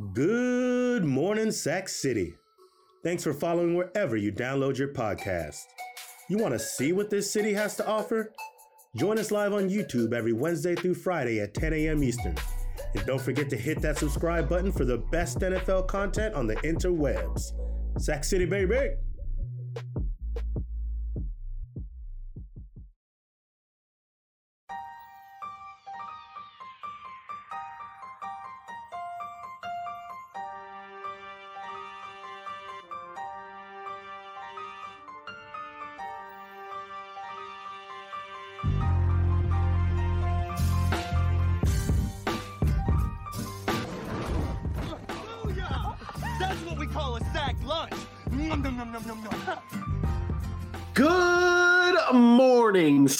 Good 0.00 1.04
morning, 1.04 1.52
Sack 1.52 1.86
City. 1.86 2.34
Thanks 3.04 3.22
for 3.22 3.34
following 3.34 3.74
wherever 3.74 4.16
you 4.16 4.32
download 4.32 4.78
your 4.78 4.88
podcast. 4.88 5.58
You 6.30 6.38
want 6.38 6.54
to 6.54 6.58
see 6.58 6.94
what 6.94 7.10
this 7.10 7.30
city 7.30 7.52
has 7.52 7.76
to 7.76 7.86
offer? 7.86 8.32
Join 8.96 9.18
us 9.18 9.30
live 9.30 9.52
on 9.52 9.68
YouTube 9.68 10.14
every 10.14 10.32
Wednesday 10.32 10.74
through 10.74 10.94
Friday 10.94 11.40
at 11.40 11.52
10 11.52 11.74
a.m. 11.74 12.02
Eastern. 12.02 12.34
And 12.94 13.04
don't 13.04 13.20
forget 13.20 13.50
to 13.50 13.56
hit 13.56 13.82
that 13.82 13.98
subscribe 13.98 14.48
button 14.48 14.72
for 14.72 14.86
the 14.86 14.98
best 14.98 15.40
NFL 15.40 15.86
content 15.86 16.34
on 16.34 16.46
the 16.46 16.56
interwebs. 16.56 17.52
Sack 17.98 18.24
City, 18.24 18.46
baby! 18.46 18.94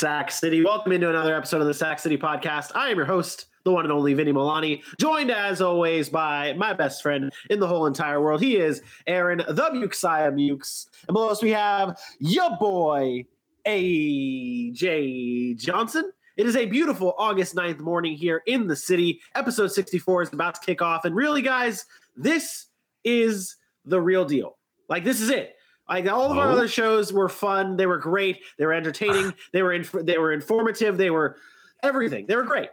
Sack 0.00 0.30
City. 0.30 0.64
Welcome 0.64 0.92
into 0.92 1.10
another 1.10 1.36
episode 1.36 1.60
of 1.60 1.66
the 1.66 1.74
Sack 1.74 1.98
City 1.98 2.16
Podcast. 2.16 2.72
I 2.74 2.88
am 2.88 2.96
your 2.96 3.04
host, 3.04 3.48
the 3.64 3.70
one 3.70 3.84
and 3.84 3.92
only 3.92 4.14
Vinny 4.14 4.32
Milani, 4.32 4.82
joined 4.98 5.30
as 5.30 5.60
always 5.60 6.08
by 6.08 6.54
my 6.54 6.72
best 6.72 7.02
friend 7.02 7.30
in 7.50 7.60
the 7.60 7.66
whole 7.66 7.84
entire 7.84 8.18
world. 8.18 8.40
He 8.40 8.56
is 8.56 8.80
Aaron, 9.06 9.42
the 9.46 9.70
Muxiah 9.70 10.32
Mukes. 10.32 10.86
And 11.06 11.12
below 11.12 11.28
us, 11.28 11.42
we 11.42 11.50
have 11.50 12.00
your 12.18 12.56
boy, 12.56 13.26
AJ 13.66 15.58
Johnson. 15.58 16.10
It 16.38 16.46
is 16.46 16.56
a 16.56 16.64
beautiful 16.64 17.14
August 17.18 17.54
9th 17.54 17.80
morning 17.80 18.16
here 18.16 18.40
in 18.46 18.68
the 18.68 18.76
city. 18.76 19.20
Episode 19.34 19.70
64 19.70 20.22
is 20.22 20.32
about 20.32 20.54
to 20.54 20.60
kick 20.62 20.80
off. 20.80 21.04
And 21.04 21.14
really, 21.14 21.42
guys, 21.42 21.84
this 22.16 22.68
is 23.04 23.54
the 23.84 24.00
real 24.00 24.24
deal. 24.24 24.56
Like, 24.88 25.04
this 25.04 25.20
is 25.20 25.28
it. 25.28 25.56
Like 25.90 26.06
all 26.08 26.30
of 26.30 26.38
our 26.38 26.48
Oh. 26.48 26.52
other 26.52 26.68
shows 26.68 27.12
were 27.12 27.28
fun. 27.28 27.76
They 27.76 27.86
were 27.86 27.98
great. 27.98 28.38
They 28.58 28.64
were 28.64 28.72
entertaining. 28.72 29.34
they 29.52 29.62
were 29.62 29.72
inf- 29.72 29.92
they 29.92 30.16
were 30.18 30.32
informative. 30.32 30.96
They 30.96 31.10
were 31.10 31.36
everything. 31.82 32.26
They 32.26 32.36
were 32.36 32.44
great, 32.44 32.68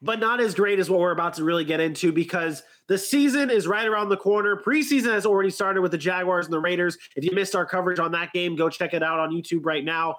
but 0.00 0.20
not 0.20 0.40
as 0.40 0.54
great 0.54 0.78
as 0.78 0.88
what 0.88 1.00
we're 1.00 1.10
about 1.10 1.34
to 1.34 1.44
really 1.44 1.64
get 1.64 1.80
into 1.80 2.12
because 2.12 2.62
the 2.86 2.96
season 2.96 3.50
is 3.50 3.66
right 3.66 3.86
around 3.86 4.08
the 4.08 4.16
corner. 4.16 4.56
Preseason 4.56 5.12
has 5.12 5.26
already 5.26 5.50
started 5.50 5.82
with 5.82 5.90
the 5.90 5.98
Jaguars 5.98 6.46
and 6.46 6.52
the 6.52 6.60
Raiders. 6.60 6.96
If 7.16 7.24
you 7.24 7.32
missed 7.32 7.54
our 7.56 7.66
coverage 7.66 7.98
on 7.98 8.12
that 8.12 8.32
game, 8.32 8.54
go 8.56 8.68
check 8.70 8.94
it 8.94 9.02
out 9.02 9.18
on 9.18 9.30
YouTube 9.30 9.66
right 9.66 9.84
now. 9.84 10.16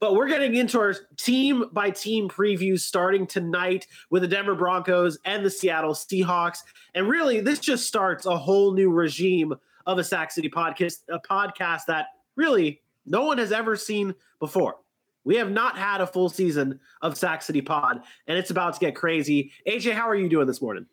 But 0.00 0.16
we're 0.16 0.26
getting 0.26 0.56
into 0.56 0.80
our 0.80 0.94
team 1.16 1.66
by 1.70 1.90
team 1.90 2.28
previews 2.28 2.80
starting 2.80 3.24
tonight 3.24 3.86
with 4.10 4.22
the 4.22 4.28
Denver 4.28 4.56
Broncos 4.56 5.16
and 5.24 5.44
the 5.44 5.50
Seattle 5.50 5.92
Seahawks. 5.94 6.58
And 6.94 7.08
really, 7.08 7.38
this 7.40 7.60
just 7.60 7.86
starts 7.86 8.26
a 8.26 8.36
whole 8.36 8.72
new 8.74 8.90
regime 8.90 9.54
of 9.86 9.98
a 9.98 10.04
Sack 10.04 10.30
City 10.30 10.48
podcast, 10.48 10.98
a 11.08 11.18
podcast 11.18 11.82
that 11.88 12.06
really 12.36 12.80
no 13.06 13.24
one 13.24 13.38
has 13.38 13.52
ever 13.52 13.76
seen 13.76 14.14
before. 14.38 14.76
We 15.24 15.36
have 15.36 15.50
not 15.50 15.78
had 15.78 16.00
a 16.00 16.06
full 16.06 16.28
season 16.28 16.80
of 17.00 17.16
Sack 17.16 17.42
City 17.42 17.60
Pod, 17.60 18.02
and 18.26 18.36
it's 18.36 18.50
about 18.50 18.74
to 18.74 18.80
get 18.80 18.96
crazy. 18.96 19.52
AJ, 19.68 19.92
how 19.92 20.08
are 20.08 20.16
you 20.16 20.28
doing 20.28 20.46
this 20.46 20.60
morning? 20.60 20.86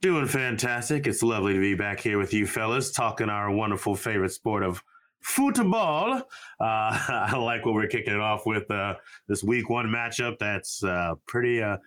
Doing 0.00 0.26
fantastic. 0.26 1.06
It's 1.06 1.22
lovely 1.22 1.54
to 1.54 1.60
be 1.60 1.74
back 1.74 1.98
here 1.98 2.18
with 2.18 2.32
you 2.32 2.46
fellas, 2.46 2.92
talking 2.92 3.28
our 3.28 3.50
wonderful 3.50 3.96
favorite 3.96 4.30
sport 4.30 4.62
of 4.62 4.82
football. 5.20 6.12
Uh, 6.14 6.22
I 6.60 7.36
like 7.36 7.64
what 7.64 7.74
we're 7.74 7.88
kicking 7.88 8.14
it 8.14 8.20
off 8.20 8.46
with 8.46 8.70
uh, 8.70 8.94
this 9.28 9.42
week 9.42 9.68
one 9.68 9.86
matchup. 9.86 10.38
That's 10.38 10.84
uh, 10.84 11.14
pretty, 11.26 11.62
uh, 11.62 11.78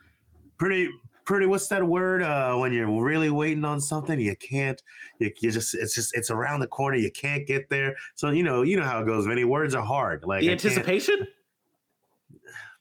pretty, 0.58 0.90
pretty. 1.32 1.46
What's 1.46 1.68
that 1.70 1.88
word? 1.88 2.22
Uh, 2.24 2.56
when 2.58 2.74
you're 2.74 2.92
really 3.02 3.30
waiting 3.30 3.64
on 3.64 3.80
something, 3.80 4.20
you 4.20 4.36
can't. 4.36 4.82
You, 5.20 5.32
you 5.40 5.50
just, 5.52 5.74
it's 5.74 5.96
just, 5.96 6.16
it's 6.16 6.30
around 6.30 6.60
the 6.60 6.68
corner. 6.68 6.98
You 6.98 7.10
can't 7.12 7.48
get 7.48 7.70
there. 7.70 7.96
So 8.16 8.32
you 8.32 8.44
know, 8.44 8.64
you 8.64 8.76
know 8.78 8.84
how 8.84 9.00
it 9.02 9.06
goes. 9.06 9.26
Many 9.26 9.46
words 9.46 9.74
are 9.74 9.84
hard. 9.84 10.24
Like 10.26 10.42
The 10.42 10.52
anticipation? 10.52 11.26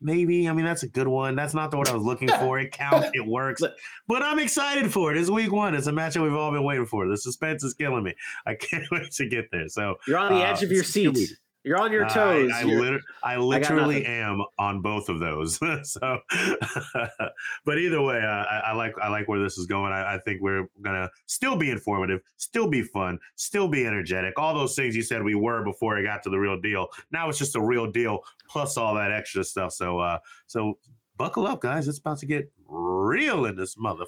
maybe. 0.03 0.49
I 0.49 0.53
mean, 0.53 0.65
that's 0.65 0.83
a 0.83 0.89
good 0.89 1.07
one. 1.09 1.37
That's 1.37 1.53
not 1.55 1.71
the 1.71 1.77
word 1.77 1.89
I 1.89 1.95
was 1.95 2.03
looking 2.03 2.29
for. 2.41 2.59
It 2.59 2.73
counts. 2.73 3.11
It 3.15 3.27
works. 3.27 3.63
But- 4.09 4.23
I'm 4.23 4.39
excited 4.39 4.93
for 4.93 5.13
it. 5.13 5.19
It's 5.19 5.31
week 5.31 5.53
one. 5.53 5.75
It's 5.75 5.87
a 5.87 5.93
matchup 5.93 6.23
we've 6.23 6.35
all 6.35 6.51
been 6.51 6.65
waiting 6.65 6.87
for. 6.87 7.07
The 7.07 7.17
suspense 7.17 7.63
is 7.65 7.75
killing 7.75 8.03
me. 8.05 8.15
I 8.47 8.55
can't 8.69 8.85
wait 8.91 9.11
to 9.13 9.29
get 9.29 9.51
there. 9.53 9.69
So 9.69 9.97
You're 10.07 10.19
on 10.19 10.33
the 10.33 10.41
Uh, 10.41 10.51
edge 10.53 10.63
of 10.63 10.73
your 10.73 10.85
seat. 10.85 11.17
You're 11.63 11.79
on 11.79 11.93
your 11.93 12.07
I- 12.07 12.09
toes. 12.09 12.51
I, 12.55 12.63
You're- 12.63 12.81
liter- 12.81 13.01
I 13.23 13.37
literally 13.37 14.01
nothing. 14.01 14.07
am 14.07 14.45
on 14.59 14.81
both 14.81 15.09
of 15.09 15.21
those. 15.21 15.59
so, 15.91 16.19
but 17.65 17.79
either 17.79 18.01
way, 18.03 18.19
uh, 18.21 18.27
I, 18.45 18.63
I 18.69 18.73
like 18.73 18.95
I 19.01 19.09
like 19.09 19.29
where 19.29 19.39
this 19.43 19.59
is 19.59 19.67
going. 19.67 19.93
I, 19.93 20.15
I 20.15 20.19
think 20.25 20.41
we're 20.41 20.67
gonna 20.83 21.11
still 21.27 21.57
be 21.57 21.71
informative, 21.71 22.21
still 22.39 22.67
be 22.69 22.83
fun, 22.83 23.19
still 23.37 23.69
be 23.69 23.87
energetic. 23.87 24.35
All 24.39 24.55
those 24.55 24.75
things 24.75 24.97
you 24.97 25.03
said 25.03 25.23
we 25.23 25.35
were 25.35 25.63
before 25.65 25.99
it 25.99 26.05
got 26.05 26.23
to 26.25 26.31
the 26.31 26.39
real 26.39 26.61
deal. 26.61 26.89
Now 27.13 27.29
it's 27.29 27.39
just 27.39 27.57
a 27.57 27.61
real 27.61 27.91
deal 27.91 28.21
plus 28.49 28.77
all 28.77 28.95
that 28.95 29.13
extra 29.13 29.45
stuff. 29.45 29.73
So, 29.73 29.99
uh, 29.99 30.19
so 30.47 30.79
buckle 31.17 31.47
up, 31.47 31.61
guys. 31.61 31.89
It's 31.89 31.99
about 31.99 32.19
to 32.19 32.27
get 32.27 32.51
real 32.67 33.45
in 33.45 33.57
this 33.57 33.77
mother. 33.77 34.05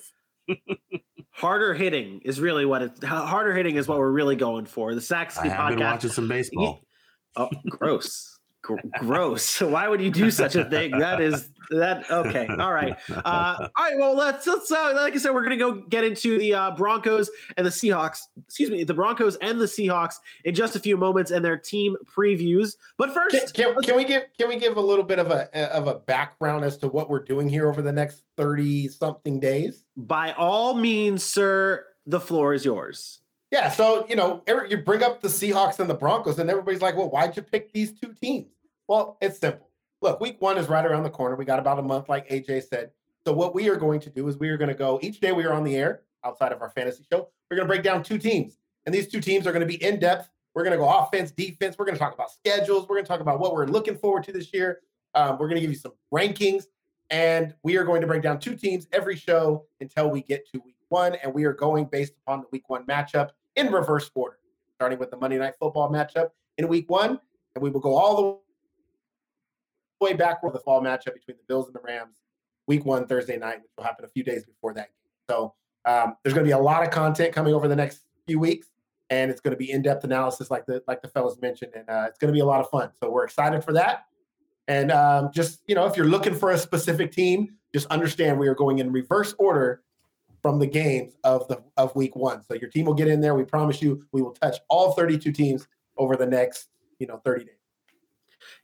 harder 1.31 1.73
hitting 1.75 2.21
is 2.25 2.41
really 2.41 2.65
what 2.65 2.83
it 2.83 3.05
harder 3.05 3.55
hitting 3.55 3.77
is 3.77 3.87
what 3.89 3.99
we're 3.99 4.11
really 4.11 4.37
going 4.37 4.67
for. 4.67 4.95
The 4.95 5.01
been 5.49 5.51
podcast. 5.79 5.81
watching 5.81 6.11
some 6.11 6.29
baseball. 6.29 6.81
Oh, 7.37 7.51
gross. 7.69 8.39
Gr- 8.63 8.77
gross. 9.01 9.61
Why 9.61 9.89
would 9.89 10.01
you 10.01 10.11
do 10.11 10.31
such 10.31 10.55
a 10.55 10.65
thing? 10.71 10.93
That 10.99 11.21
is 11.21 11.49
that 11.71 12.09
okay. 12.11 12.47
All 12.47 12.73
right. 12.73 12.97
Uh, 13.11 13.69
all 13.77 13.85
right. 13.85 13.99
Well, 13.99 14.15
let's 14.15 14.47
let's 14.47 14.71
uh, 14.71 14.93
like 14.95 15.15
I 15.15 15.17
said, 15.17 15.35
we're 15.35 15.43
gonna 15.43 15.57
go 15.57 15.83
get 15.89 16.05
into 16.05 16.39
the 16.39 16.55
uh, 16.55 16.71
Broncos 16.73 17.29
and 17.57 17.67
the 17.67 17.71
Seahawks. 17.71 18.21
Excuse 18.45 18.71
me, 18.71 18.85
the 18.85 18.95
Broncos 18.95 19.37
and 19.37 19.61
the 19.61 19.65
Seahawks 19.65 20.15
in 20.45 20.55
just 20.55 20.77
a 20.77 20.79
few 20.79 20.97
moments 20.97 21.33
and 21.33 21.45
their 21.45 21.57
team 21.57 21.97
previews. 22.17 22.77
But 22.99 23.07
Can, 23.07 23.15
first, 23.15 23.55
can, 23.55 23.75
can 23.83 23.97
we 23.97 24.05
give 24.05 24.25
can 24.39 24.49
we 24.49 24.59
give 24.59 24.77
a 24.77 24.81
little 24.81 25.05
bit 25.05 25.19
of 25.19 25.31
a 25.31 25.75
of 25.75 25.89
a 25.89 25.97
background 25.97 26.65
as 26.65 26.77
to 26.79 26.89
what 26.89 27.11
we're 27.11 27.25
doing 27.25 27.49
here 27.49 27.69
over 27.69 27.83
the 27.83 27.93
next 27.93 28.23
30 28.37 28.89
something 28.89 29.41
days? 29.41 29.85
by 29.97 30.33
all 30.33 30.75
means, 30.75 31.25
sir, 31.25 31.85
the 32.07 32.21
floor 32.21 32.55
is 32.55 32.65
yours. 32.65 33.22
Yeah, 33.53 33.69
so 33.69 34.07
you 34.09 34.17
know, 34.17 34.43
you 34.67 34.79
bring 34.79 35.03
up 35.03 35.21
the 35.21 35.29
Seahawks 35.29 35.79
and 35.79 35.89
the 35.89 35.95
Broncos, 35.95 36.39
and 36.39 36.49
everybody's 36.49 36.81
like, 36.81 36.97
"Well, 36.97 37.11
why'd 37.11 37.37
you 37.37 37.43
pick 37.43 37.71
these 37.71 37.93
two 37.93 38.15
teams?" 38.15 38.51
Well, 38.89 39.19
it's 39.21 39.39
simple. 39.39 39.69
Look, 40.01 40.21
week 40.21 40.41
one 40.41 40.57
is 40.57 40.71
right 40.71 40.85
around 40.85 41.03
the 41.03 41.11
corner. 41.11 41.37
We 41.37 41.45
got 41.45 41.59
about 41.59 41.79
a 41.79 41.83
month, 41.83 42.09
like 42.09 42.27
AJ 42.31 42.65
said. 42.65 42.93
So 43.27 43.33
what 43.35 43.55
we 43.55 43.69
are 43.69 43.77
going 43.77 44.01
to 44.01 44.11
do 44.11 44.27
is 44.27 44.39
we 44.39 44.49
are 44.49 44.57
going 44.57 44.71
to 44.71 44.75
go 44.75 44.99
each 45.03 45.21
day 45.21 45.33
we 45.33 45.45
are 45.45 45.53
on 45.53 45.65
the 45.65 45.77
air 45.77 46.01
outside 46.25 46.51
of 46.53 46.63
our 46.63 46.71
fantasy 46.71 47.05
show. 47.13 47.29
We're 47.51 47.59
going 47.59 47.69
to 47.69 47.73
break 47.73 47.83
down 47.83 48.03
two 48.03 48.17
teams, 48.17 48.57
and 48.87 48.95
these 48.95 49.07
two 49.07 49.21
teams 49.21 49.47
are 49.47 49.53
going 49.53 49.61
to 49.61 49.67
be 49.67 49.83
in 49.85 50.01
depth. 50.01 50.31
We're 50.55 50.65
going 50.65 50.77
to 50.77 50.83
go 50.83 50.89
offense, 50.89 51.31
defense. 51.31 51.77
We're 51.79 51.85
going 51.85 51.97
to 51.97 52.01
talk 52.01 52.15
about 52.15 52.31
schedules. 52.31 52.89
We're 52.89 52.97
going 52.97 53.05
to 53.05 53.09
talk 53.09 53.21
about 53.21 53.39
what 53.39 53.53
we're 53.53 53.67
looking 53.67 53.99
forward 53.99 54.25
to 54.25 54.33
this 54.33 54.55
year. 54.55 54.81
Um, 55.15 55.33
we're 55.33 55.49
going 55.49 55.57
to 55.57 55.61
give 55.61 55.71
you 55.71 55.77
some 55.77 55.93
rankings, 56.11 56.65
and 57.11 57.55
we 57.63 57.77
are 57.77 57.85
going 57.85 58.01
to 58.01 58.07
break 58.07 58.23
down 58.23 58.41
two 58.41 58.57
teams 58.57 58.87
every 58.93 59.15
show 59.15 59.67
until 59.83 60.09
we 60.09 60.23
get 60.23 60.51
to 60.53 60.63
week 60.65 60.77
one. 60.89 61.17
And 61.17 61.35
we 61.35 61.45
are 61.45 61.53
going 61.53 61.85
based 61.85 62.15
upon 62.25 62.41
the 62.41 62.47
week 62.51 62.71
one 62.71 62.87
matchup 62.87 63.29
in 63.57 63.73
reverse 63.73 64.11
order, 64.15 64.39
starting 64.75 64.99
with 64.99 65.11
the 65.11 65.17
Monday 65.17 65.39
Night 65.39 65.55
Football 65.59 65.91
matchup 65.91 66.31
in 66.59 66.69
week 66.69 66.91
one, 66.91 67.19
and 67.55 67.63
we 67.63 67.71
will 67.71 67.81
go 67.81 67.97
all 67.97 68.43
the 70.01 70.05
way 70.05 70.15
back 70.15 70.43
with 70.43 70.53
the 70.53 70.61
fall 70.61 70.83
matchup 70.83 71.15
between 71.15 71.37
the 71.37 71.45
Bills 71.49 71.67
and 71.67 71.75
the 71.75 71.81
Rams, 71.85 72.17
week 72.67 72.85
one 72.85 73.07
Thursday 73.07 73.37
night, 73.37 73.63
which 73.63 73.71
will 73.77 73.85
happen 73.85 74.05
a 74.05 74.09
few 74.09 74.25
days 74.25 74.45
before 74.45 74.75
that 74.75 74.89
game. 74.89 75.11
So 75.31 75.55
um, 75.85 76.17
there's 76.23 76.35
going 76.35 76.45
to 76.45 76.49
be 76.49 76.53
a 76.53 76.59
lot 76.59 76.83
of 76.83 76.91
content 76.91 77.35
coming 77.35 77.55
over 77.55 77.69
the 77.69 77.77
next 77.77 78.01
few 78.27 78.39
weeks, 78.39 78.69
and 79.11 79.31
it's 79.31 79.41
going 79.41 79.53
to 79.53 79.59
be 79.59 79.71
in-depth 79.71 80.05
analysis, 80.05 80.51
like 80.51 80.67
the 80.67 80.83
like 80.87 81.03
the 81.03 81.09
fellas 81.09 81.39
mentioned, 81.41 81.73
and 81.75 81.89
uh, 81.89 82.07
it's 82.09 82.19
going 82.19 82.33
to 82.33 82.37
be 82.37 82.41
a 82.41 82.47
lot 82.47 82.61
of 82.61 82.71
fun. 82.71 82.91
So 83.03 83.11
we're 83.11 83.25
excited 83.25 83.63
for 83.65 83.73
that. 83.75 84.07
And 84.69 84.91
um, 84.93 85.31
just 85.33 85.63
you 85.67 85.75
know, 85.75 85.87
if 85.87 85.97
you're 85.97 86.07
looking 86.07 86.35
for 86.35 86.53
a 86.53 86.59
specific 86.59 87.13
team, 87.13 87.55
just 87.75 87.87
understand 87.89 88.39
we 88.39 88.49
are 88.49 88.55
going 88.55 88.79
in 88.79 88.93
reverse 88.93 89.35
order 89.39 89.83
from 90.43 90.59
the 90.59 90.67
games 90.67 91.15
of 91.25 91.47
the 91.49 91.63
of 91.77 91.95
week 91.95 92.15
one. 92.17 92.43
So 92.43 92.55
your 92.55 92.69
team 92.69 92.85
will 92.87 92.95
get 92.95 93.09
in 93.09 93.21
there. 93.21 93.35
We 93.35 93.45
promise 93.45 93.81
you, 93.81 94.05
we 94.13 94.21
will 94.21 94.33
touch 94.33 94.59
all 94.69 94.93
32 94.93 95.33
teams 95.33 95.67
over 95.97 96.17
the 96.17 96.27
next 96.27 96.69
you 96.99 97.07
know 97.07 97.21
30 97.25 97.45
days. 97.45 97.55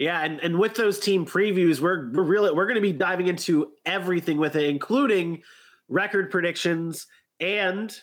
Yeah, 0.01 0.21
and, 0.25 0.41
and 0.41 0.59
with 0.59 0.75
those 0.75 0.99
team 0.99 1.25
previews, 1.25 1.81
we're 1.81 2.11
we're 2.11 2.25
really 2.25 2.51
we're 2.53 2.67
going 2.67 2.75
to 2.77 2.81
be 2.81 2.93
diving 2.93 3.29
into 3.29 3.73
everything 3.87 4.37
with 4.39 4.57
it, 4.57 4.65
including 4.69 5.43
record 5.89 6.31
predictions. 6.31 7.07
And 7.41 7.97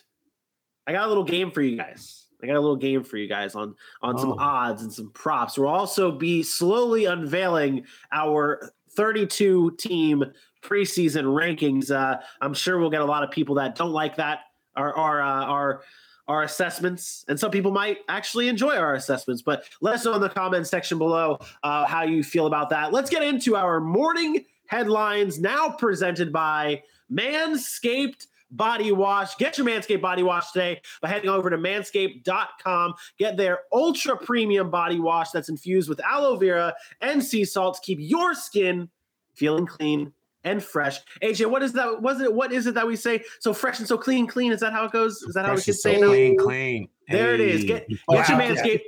I 0.86 0.92
got 0.92 1.04
a 1.04 1.08
little 1.08 1.24
game 1.24 1.50
for 1.50 1.60
you 1.60 1.76
guys. 1.76 2.24
I 2.42 2.46
got 2.46 2.56
a 2.56 2.60
little 2.60 2.76
game 2.76 3.04
for 3.04 3.16
you 3.18 3.28
guys 3.28 3.54
on 3.54 3.74
on 4.02 4.18
some 4.18 4.32
Oh. 4.32 4.38
odds 4.38 4.82
and 4.82 4.92
some 4.92 5.10
props. 5.12 5.58
We'll 5.58 5.68
also 5.68 6.10
be 6.12 6.42
slowly 6.42 7.04
unveiling 7.04 7.84
our 8.12 8.70
32 8.96 9.72
team 9.78 10.24
preseason 10.66 11.24
rankings. 11.24 11.90
Uh, 11.90 12.18
I'm 12.40 12.54
sure 12.54 12.78
we'll 12.78 12.90
get 12.90 13.02
a 13.02 13.06
lot 13.06 13.22
of 13.22 13.30
people 13.30 13.54
that 13.56 13.76
don't 13.76 13.92
like 13.92 14.16
that 14.16 14.40
our 14.76 14.94
our 14.94 15.22
uh, 15.22 15.44
our 15.44 15.82
our 16.28 16.42
assessments, 16.42 17.24
and 17.28 17.38
some 17.38 17.52
people 17.52 17.70
might 17.70 17.98
actually 18.08 18.48
enjoy 18.48 18.76
our 18.76 18.94
assessments. 18.94 19.42
But 19.42 19.64
let 19.80 19.94
us 19.94 20.04
know 20.04 20.14
in 20.14 20.20
the 20.20 20.28
comments 20.28 20.70
section 20.70 20.98
below 20.98 21.38
uh, 21.62 21.86
how 21.86 22.02
you 22.02 22.24
feel 22.24 22.46
about 22.46 22.70
that. 22.70 22.92
Let's 22.92 23.10
get 23.10 23.22
into 23.22 23.56
our 23.56 23.80
morning 23.80 24.44
headlines 24.66 25.38
now 25.38 25.70
presented 25.70 26.32
by 26.32 26.82
Manscaped 27.12 28.26
Body 28.50 28.90
Wash. 28.90 29.36
Get 29.36 29.56
your 29.56 29.66
Manscaped 29.66 30.00
Body 30.00 30.24
Wash 30.24 30.50
today 30.50 30.80
by 31.00 31.08
heading 31.08 31.30
over 31.30 31.48
to 31.48 31.56
manscaped.com. 31.56 32.94
Get 33.18 33.36
their 33.36 33.60
ultra 33.72 34.16
premium 34.16 34.70
body 34.70 34.98
wash 34.98 35.30
that's 35.30 35.48
infused 35.48 35.88
with 35.88 36.00
aloe 36.00 36.36
vera 36.36 36.74
and 37.00 37.22
sea 37.22 37.44
salt 37.44 37.76
to 37.76 37.80
keep 37.82 37.98
your 38.00 38.34
skin 38.34 38.88
feeling 39.34 39.66
clean 39.66 40.12
and 40.46 40.62
fresh. 40.62 41.00
AJ, 41.22 41.50
what 41.50 41.62
is 41.62 41.72
that? 41.74 42.00
Was 42.00 42.20
it 42.22 42.32
what 42.32 42.52
is 42.52 42.66
it 42.66 42.74
that 42.74 42.86
we 42.86 42.96
say? 42.96 43.22
So 43.40 43.52
fresh 43.52 43.78
and 43.80 43.86
so 43.86 43.98
clean, 43.98 44.26
clean. 44.26 44.52
Is 44.52 44.60
that 44.60 44.72
how 44.72 44.84
it 44.86 44.92
goes? 44.92 45.20
Is 45.22 45.34
that 45.34 45.44
how 45.44 45.50
we 45.52 45.56
Fresh 45.56 45.68
and 45.68 45.76
so 45.76 45.90
say 45.90 45.96
it? 45.96 46.06
clean, 46.06 46.38
clean. 46.38 46.88
There 47.10 47.34
it 47.34 47.40
is. 47.40 47.64
Get, 47.64 47.88
get 47.88 47.98
Wow. 48.08 48.14
your 48.16 48.38
Manscaped. 48.38 48.80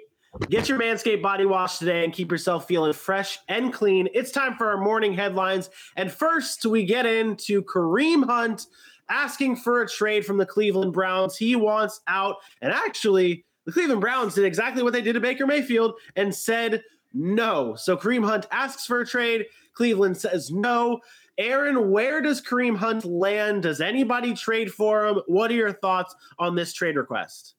Get 0.50 0.68
your 0.68 0.78
Manscaped 0.78 1.20
body 1.22 1.46
wash 1.46 1.78
today 1.78 2.04
and 2.04 2.12
keep 2.12 2.30
yourself 2.30 2.68
feeling 2.68 2.92
fresh 2.92 3.38
and 3.48 3.72
clean. 3.72 4.08
It's 4.14 4.30
time 4.30 4.56
for 4.56 4.68
our 4.68 4.76
morning 4.78 5.12
headlines. 5.14 5.68
And 5.96 6.12
first, 6.12 6.64
we 6.64 6.84
get 6.84 7.06
into 7.06 7.62
Kareem 7.64 8.24
Hunt 8.24 8.66
asking 9.08 9.56
for 9.56 9.82
a 9.82 9.88
trade 9.88 10.24
from 10.24 10.36
the 10.36 10.46
Cleveland 10.46 10.92
Browns. 10.92 11.36
He 11.36 11.56
wants 11.56 12.02
out. 12.06 12.36
And 12.60 12.72
actually, 12.72 13.44
the 13.64 13.72
Cleveland 13.72 14.00
Browns 14.02 14.34
did 14.34 14.44
exactly 14.44 14.82
what 14.82 14.92
they 14.92 15.00
did 15.00 15.14
to 15.14 15.20
Baker 15.20 15.46
Mayfield 15.46 15.94
and 16.14 16.32
said 16.32 16.82
no. 17.14 17.74
So 17.74 17.96
Kareem 17.96 18.24
Hunt 18.24 18.46
asks 18.52 18.84
for 18.86 19.00
a 19.00 19.06
trade. 19.06 19.46
Cleveland 19.72 20.18
says 20.18 20.50
no. 20.50 21.00
Aaron, 21.38 21.90
where 21.90 22.20
does 22.20 22.42
Kareem 22.42 22.76
Hunt 22.76 23.04
land? 23.04 23.62
Does 23.62 23.80
anybody 23.80 24.34
trade 24.34 24.72
for 24.72 25.06
him? 25.06 25.20
What 25.26 25.50
are 25.50 25.54
your 25.54 25.72
thoughts 25.72 26.14
on 26.38 26.56
this 26.56 26.72
trade 26.72 26.96
request? 26.96 27.54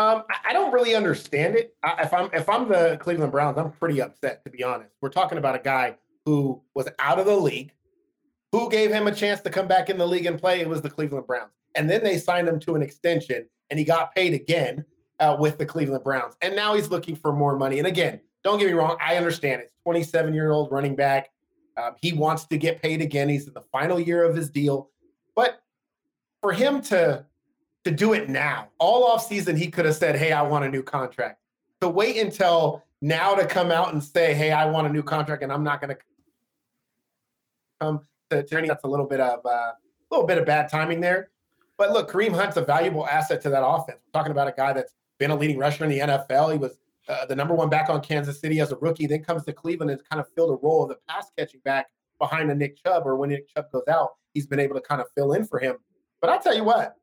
Um, 0.00 0.22
I- 0.48 0.52
don't 0.52 0.72
really 0.72 0.94
understand 0.94 1.56
it. 1.56 1.74
I, 1.82 2.02
if 2.02 2.14
I'm 2.14 2.30
if 2.32 2.48
I'm 2.48 2.68
the 2.68 2.96
Cleveland 3.00 3.32
Browns, 3.32 3.58
I'm 3.58 3.72
pretty 3.72 4.00
upset 4.00 4.44
to 4.44 4.50
be 4.50 4.62
honest. 4.62 4.90
We're 5.00 5.10
talking 5.10 5.38
about 5.38 5.56
a 5.56 5.58
guy 5.58 5.96
who 6.24 6.62
was 6.74 6.88
out 6.98 7.18
of 7.18 7.26
the 7.26 7.36
league. 7.36 7.72
Who 8.52 8.70
gave 8.70 8.92
him 8.92 9.06
a 9.06 9.14
chance 9.14 9.40
to 9.40 9.50
come 9.50 9.66
back 9.66 9.90
in 9.90 9.98
the 9.98 10.06
league 10.06 10.26
and 10.26 10.38
play? 10.38 10.60
It 10.60 10.68
was 10.68 10.82
the 10.82 10.90
Cleveland 10.90 11.26
Browns, 11.26 11.52
and 11.74 11.90
then 11.90 12.04
they 12.04 12.18
signed 12.18 12.48
him 12.48 12.60
to 12.60 12.74
an 12.74 12.82
extension, 12.82 13.48
and 13.70 13.78
he 13.78 13.84
got 13.84 14.14
paid 14.14 14.34
again 14.34 14.84
uh, 15.20 15.36
with 15.38 15.58
the 15.58 15.66
Cleveland 15.66 16.04
Browns, 16.04 16.36
and 16.42 16.54
now 16.54 16.74
he's 16.74 16.90
looking 16.90 17.16
for 17.16 17.32
more 17.32 17.56
money. 17.58 17.78
And 17.78 17.86
again, 17.86 18.20
don't 18.44 18.58
get 18.58 18.66
me 18.68 18.74
wrong, 18.74 18.96
I 19.00 19.16
understand 19.16 19.62
it's 19.62 19.72
27 19.84 20.32
year 20.34 20.50
old 20.52 20.70
running 20.70 20.94
back. 20.96 21.30
Um, 21.76 21.94
he 22.00 22.12
wants 22.12 22.46
to 22.46 22.58
get 22.58 22.82
paid 22.82 23.00
again. 23.00 23.28
He's 23.28 23.46
in 23.46 23.54
the 23.54 23.62
final 23.62 23.98
year 23.98 24.24
of 24.24 24.36
his 24.36 24.50
deal, 24.50 24.90
but 25.34 25.62
for 26.40 26.52
him 26.52 26.82
to 26.82 27.24
to 27.84 27.90
do 27.90 28.12
it 28.12 28.28
now. 28.28 28.68
All 28.78 29.04
off 29.04 29.26
season, 29.26 29.56
he 29.56 29.70
could 29.70 29.84
have 29.84 29.96
said, 29.96 30.16
"Hey, 30.16 30.32
I 30.32 30.42
want 30.42 30.64
a 30.64 30.68
new 30.68 30.82
contract." 30.82 31.40
To 31.80 31.88
wait 31.88 32.16
until 32.16 32.84
now 33.00 33.34
to 33.34 33.46
come 33.46 33.70
out 33.70 33.92
and 33.92 34.02
say, 34.02 34.34
"Hey, 34.34 34.52
I 34.52 34.66
want 34.66 34.86
a 34.86 34.90
new 34.90 35.02
contract," 35.02 35.42
and 35.42 35.52
I'm 35.52 35.64
not 35.64 35.80
going 35.80 35.96
to 35.96 35.98
come 37.80 38.00
to, 38.30 38.42
to 38.42 38.66
that's 38.66 38.84
a 38.84 38.88
little 38.88 39.06
bit 39.06 39.20
of 39.20 39.44
uh, 39.44 39.48
a 39.48 39.74
little 40.10 40.26
bit 40.26 40.38
of 40.38 40.46
bad 40.46 40.68
timing 40.68 41.00
there. 41.00 41.30
But 41.78 41.92
look, 41.92 42.10
Kareem 42.10 42.34
Hunt's 42.34 42.56
a 42.56 42.64
valuable 42.64 43.06
asset 43.06 43.40
to 43.42 43.50
that 43.50 43.66
offense. 43.66 43.98
We're 44.06 44.18
talking 44.18 44.32
about 44.32 44.48
a 44.48 44.54
guy 44.56 44.72
that's 44.72 44.94
been 45.18 45.30
a 45.30 45.36
leading 45.36 45.58
rusher 45.58 45.84
in 45.84 45.90
the 45.90 45.98
NFL. 45.98 46.52
He 46.52 46.58
was 46.58 46.78
uh, 47.08 47.26
the 47.26 47.34
number 47.36 47.54
one 47.54 47.68
back 47.68 47.88
on 47.90 48.00
Kansas 48.00 48.40
City 48.40 48.60
as 48.60 48.72
a 48.72 48.76
rookie. 48.76 49.06
Then 49.06 49.22
comes 49.24 49.44
to 49.44 49.52
Cleveland 49.52 49.90
and 49.90 50.00
kind 50.08 50.20
of 50.20 50.26
filled 50.34 50.50
a 50.50 50.60
role 50.62 50.82
of 50.84 50.88
the 50.90 50.96
pass 51.08 51.26
catching 51.36 51.60
back 51.64 51.86
behind 52.18 52.50
a 52.50 52.54
Nick 52.54 52.76
Chubb, 52.82 53.04
or 53.06 53.16
when 53.16 53.30
Nick 53.30 53.48
Chubb 53.52 53.66
goes 53.72 53.82
out, 53.88 54.10
he's 54.34 54.46
been 54.46 54.60
able 54.60 54.74
to 54.76 54.80
kind 54.80 55.00
of 55.00 55.08
fill 55.16 55.32
in 55.32 55.44
for 55.44 55.58
him. 55.58 55.76
But 56.20 56.30
I'll 56.30 56.40
tell 56.40 56.54
you 56.54 56.64
what, 56.64 56.94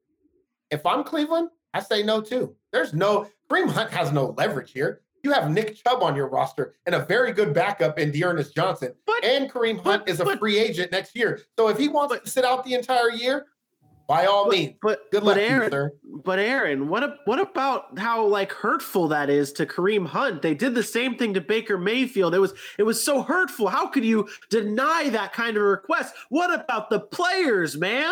if 0.72 0.86
I'm 0.86 1.04
Cleveland, 1.04 1.50
I 1.74 1.82
say 1.82 2.04
no 2.04 2.22
too. 2.22 2.56
There's 2.72 2.94
no 2.94 3.28
Kareem 3.52 3.70
Hunt 3.70 3.92
has 3.92 4.12
no 4.12 4.34
leverage 4.38 4.72
here. 4.72 5.02
You 5.24 5.34
have 5.34 5.52
Nick 5.52 5.76
Chubb 5.76 6.02
on 6.02 6.16
your 6.16 6.30
roster 6.30 6.76
and 6.86 6.96
a 6.96 7.00
very 7.06 7.34
good 7.34 7.54
backup 7.54 8.00
in 8.00 8.12
D'Ernest 8.12 8.56
Johnson. 8.56 8.94
But- 9.06 9.26
and 9.26 9.52
Kareem 9.52 9.82
Hunt 9.84 10.06
but- 10.06 10.10
is 10.10 10.22
a 10.22 10.24
but- 10.24 10.40
free 10.40 10.58
agent 10.58 10.92
next 10.94 11.16
year. 11.16 11.42
So 11.58 11.68
if 11.68 11.78
he 11.78 11.90
wants 11.90 12.18
to 12.18 12.30
sit 12.30 12.46
out 12.46 12.64
the 12.64 12.74
entire 12.74 13.12
year, 13.12 13.48
by 14.10 14.26
all 14.26 14.46
But- 14.46 14.52
means, 14.58 14.74
But 14.82 15.12
good 15.12 15.24
but 15.24 15.28
luck, 15.28 15.38
Aaron, 15.38 15.72
sir. 15.72 15.92
but 16.26 16.40
Aaron, 16.40 16.90
what 16.90 17.20
what 17.26 17.40
about 17.40 17.98
how 18.00 18.26
like 18.26 18.52
hurtful 18.52 19.08
that 19.10 19.30
is 19.30 19.54
to 19.54 19.66
Kareem 19.68 20.08
Hunt? 20.08 20.42
They 20.42 20.56
did 20.56 20.74
the 20.74 20.82
same 20.84 21.16
thing 21.16 21.36
to 21.36 21.42
Baker 21.42 21.78
Mayfield. 21.78 22.34
It 22.34 22.40
was 22.40 22.54
it 22.80 22.84
was 22.84 23.02
so 23.02 23.22
hurtful. 23.22 23.68
How 23.70 23.88
could 23.88 24.04
you 24.04 24.28
deny 24.50 25.10
that 25.10 25.32
kind 25.32 25.56
of 25.56 25.64
request? 25.64 26.16
What 26.30 26.52
about 26.54 26.90
the 26.90 27.00
players, 27.00 27.78
man? 27.78 28.12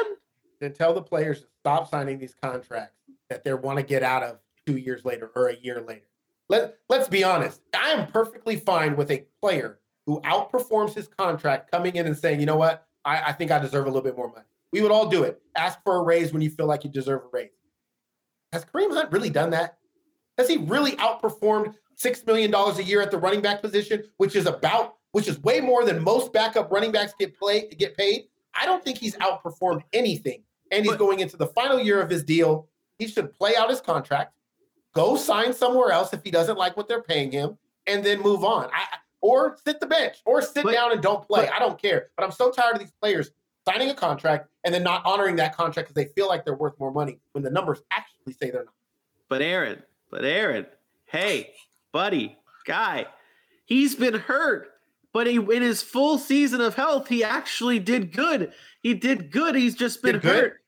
Then 0.62 0.74
tell 0.74 0.94
the 0.94 1.02
players 1.02 1.42
to 1.42 1.48
stop 1.62 1.90
signing 1.90 2.20
these 2.20 2.36
contracts 2.42 2.96
that 3.32 3.44
they 3.44 3.54
want 3.56 3.78
to 3.78 3.84
get 3.84 4.04
out 4.04 4.22
of 4.22 4.38
two 4.68 4.78
years 4.78 5.04
later 5.04 5.32
or 5.36 5.48
a 5.50 5.56
year 5.58 5.82
later. 5.82 6.06
Let, 6.50 6.78
let's 6.90 7.08
be 7.10 7.24
honest. 7.24 7.60
I 7.76 7.90
am 7.90 8.08
perfectly 8.08 8.56
fine 8.56 8.96
with 8.96 9.10
a 9.12 9.26
player 9.42 9.80
who 10.06 10.22
outperforms 10.22 10.94
his 10.94 11.08
contract 11.10 11.72
coming 11.72 11.96
in 11.98 12.06
and 12.08 12.18
saying, 12.18 12.40
you 12.40 12.46
know 12.46 12.56
what, 12.56 12.86
I, 13.04 13.22
I 13.30 13.32
think 13.34 13.52
I 13.52 13.60
deserve 13.60 13.84
a 13.86 13.90
little 13.90 14.02
bit 14.02 14.16
more 14.16 14.30
money. 14.30 14.46
We 14.72 14.82
would 14.82 14.92
all 14.92 15.08
do 15.08 15.24
it. 15.24 15.42
Ask 15.56 15.80
for 15.84 15.96
a 15.98 16.04
raise 16.04 16.34
when 16.34 16.42
you 16.42 16.50
feel 16.50 16.66
like 16.66 16.84
you 16.84 16.90
deserve 16.90 17.22
a 17.24 17.28
raise. 17.32 17.52
Has 18.52 18.66
Kareem 18.66 18.92
Hunt 18.94 19.12
really 19.12 19.30
done 19.30 19.50
that? 19.52 19.78
Has 20.38 20.48
he 20.48 20.58
really 20.58 20.92
outperformed 20.94 21.74
$6 22.00 22.28
million 22.28 22.54
a 22.54 22.82
year 22.82 23.02
at 23.02 23.12
the 23.12 23.18
running 23.18 23.42
back 23.42 23.62
position, 23.62 24.04
which 24.18 24.36
is 24.36 24.46
about, 24.46 24.96
which 25.12 25.28
is 25.28 25.40
way 25.42 25.60
more 25.60 25.84
than 25.86 26.04
most 26.04 26.32
backup 26.34 26.72
running 26.72 26.92
backs 26.92 27.14
get 27.20 27.38
play 27.38 27.68
get 27.70 27.98
paid? 27.98 28.26
I 28.60 28.66
don't 28.66 28.84
think 28.84 28.98
he's 28.98 29.16
outperformed 29.18 29.82
anything. 29.94 30.44
And 30.72 30.86
he's 30.86 30.96
going 30.96 31.20
into 31.22 31.38
the 31.38 31.48
final 31.48 31.80
year 31.80 32.02
of 32.02 32.10
his 32.10 32.24
deal. 32.24 32.68
He 33.00 33.08
should 33.08 33.32
play 33.34 33.56
out 33.56 33.70
his 33.70 33.80
contract, 33.80 34.34
go 34.94 35.16
sign 35.16 35.54
somewhere 35.54 35.92
else 35.92 36.14
if 36.14 36.24
he 36.24 36.32
doesn't 36.32 36.58
like 36.58 36.76
what 36.76 36.88
they're 36.88 37.04
paying 37.04 37.32
him, 37.32 37.58
and 37.86 38.04
then 38.04 38.22
move 38.22 38.44
on. 38.44 38.70
I, 38.74 38.98
or 39.22 39.58
sit 39.66 39.80
the 39.80 39.86
bench, 39.88 40.18
or 40.26 40.42
sit 40.42 40.64
But- 40.64 40.74
down 40.74 40.92
and 40.92 41.02
don't 41.02 41.26
play. 41.26 41.46
but- 41.46 41.54
I 41.54 41.60
don't 41.60 41.82
care. 41.82 42.10
But 42.18 42.24
I'm 42.26 42.32
so 42.32 42.52
tired 42.52 42.74
of 42.74 42.80
these 42.80 42.92
players 43.02 43.32
signing 43.68 43.90
a 43.90 43.94
contract 43.94 44.48
and 44.64 44.74
then 44.74 44.84
not 44.84 45.06
honoring 45.06 45.36
that 45.36 45.56
contract 45.56 45.90
because 45.90 45.96
they 45.96 46.12
feel 46.14 46.28
like 46.28 46.46
they're 46.46 46.56
worth 46.56 46.80
more 46.80 46.92
money 46.92 47.20
when 47.34 47.44
the 47.44 47.50
numbers 47.50 47.82
actually 47.92 48.34
say 48.34 48.50
they're 48.50 48.66
not. 48.66 48.74
But 49.30 49.42
Aaron, 49.42 49.84
but 50.10 50.24
Aaron, 50.24 50.66
hey, 51.06 51.54
buddy, 51.92 52.38
guy, 52.66 53.08
he's 53.66 53.96
been 53.96 54.16
hurt. 54.16 54.70
But 55.14 55.28
he, 55.28 55.36
in 55.38 55.62
his 55.62 55.82
full 55.82 56.18
season 56.18 56.62
of 56.62 56.76
health, 56.76 57.08
he 57.08 57.24
actually 57.24 57.80
did 57.80 58.14
good. 58.14 58.54
He 58.82 58.94
did 58.94 59.32
good. 59.32 59.56
He's 59.56 59.74
just 59.74 60.02
been 60.02 60.14
Did 60.14 60.22
good? 60.22 60.36
hurt. 60.36 60.62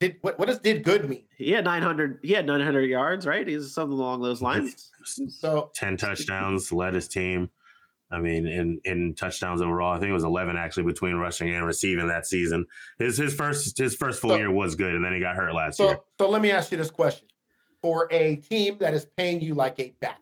Did 0.00 0.16
what, 0.22 0.38
what 0.38 0.48
does 0.48 0.58
did 0.58 0.82
good 0.82 1.08
mean? 1.08 1.22
He 1.36 1.52
had 1.52 1.64
900. 1.64 2.18
He 2.22 2.32
had 2.32 2.44
900 2.44 2.90
yards, 2.90 3.26
right? 3.26 3.46
He's 3.46 3.72
something 3.72 3.96
along 3.96 4.22
those 4.22 4.42
lines. 4.42 4.90
So 5.04 5.70
10 5.74 5.98
touchdowns, 5.98 6.72
led 6.72 6.94
his 6.94 7.06
team. 7.06 7.50
I 8.12 8.18
mean, 8.20 8.46
in, 8.46 8.80
in 8.84 9.14
touchdowns 9.14 9.62
overall, 9.62 9.94
I 9.94 9.98
think 9.98 10.10
it 10.10 10.12
was 10.14 10.24
11 10.24 10.56
actually 10.56 10.84
between 10.84 11.14
rushing 11.16 11.54
and 11.54 11.66
receiving 11.66 12.08
that 12.08 12.26
season. 12.26 12.66
His 12.98 13.16
his 13.16 13.34
first 13.34 13.78
his 13.78 13.96
first 13.96 14.20
full 14.20 14.30
So- 14.30 14.36
year 14.36 14.50
was 14.50 14.74
good, 14.74 14.94
and 14.94 15.04
then 15.04 15.14
he 15.14 15.20
got 15.20 15.34
hurt 15.34 15.54
last 15.54 15.80
year. 15.80 15.94
so 15.94 16.04
so 16.20 16.28
let 16.30 16.42
me 16.42 16.50
ask 16.50 16.70
you 16.70 16.76
this 16.78 16.90
question. 16.90 17.26
For 17.80 18.06
a 18.12 18.36
team 18.36 18.76
that 18.78 18.94
is 18.94 19.06
paying 19.16 19.40
you 19.40 19.54
like 19.54 19.80
a 19.80 19.92
backup 20.00 20.18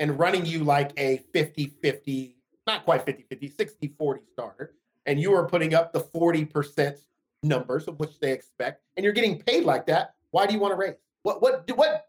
and 0.00 0.18
running 0.18 0.44
you 0.44 0.64
like 0.64 0.90
a 0.96 1.22
50-50, 1.32 2.34
not 2.66 2.84
quite 2.84 3.06
50-50, 3.06 3.54
60-40 3.54 4.18
starter, 4.32 4.74
and 5.06 5.20
you 5.20 5.32
are 5.32 5.46
putting 5.46 5.74
up 5.74 5.92
the 5.92 6.00
40% 6.00 6.96
numbers 7.44 7.86
of 7.86 8.00
which 8.00 8.18
they 8.18 8.32
expect, 8.32 8.82
and 8.96 9.04
you're 9.04 9.12
getting 9.12 9.38
paid 9.40 9.62
like 9.64 9.86
that, 9.86 10.14
why 10.32 10.44
do 10.46 10.54
you 10.54 10.58
want 10.58 10.72
to 10.72 10.76
raise? 10.76 10.94
What 11.22 11.42
what 11.42 11.70
what 11.76 12.06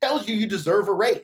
tells 0.00 0.26
you 0.26 0.34
you 0.34 0.46
deserve 0.46 0.88
a 0.88 0.92
raise? 0.92 1.20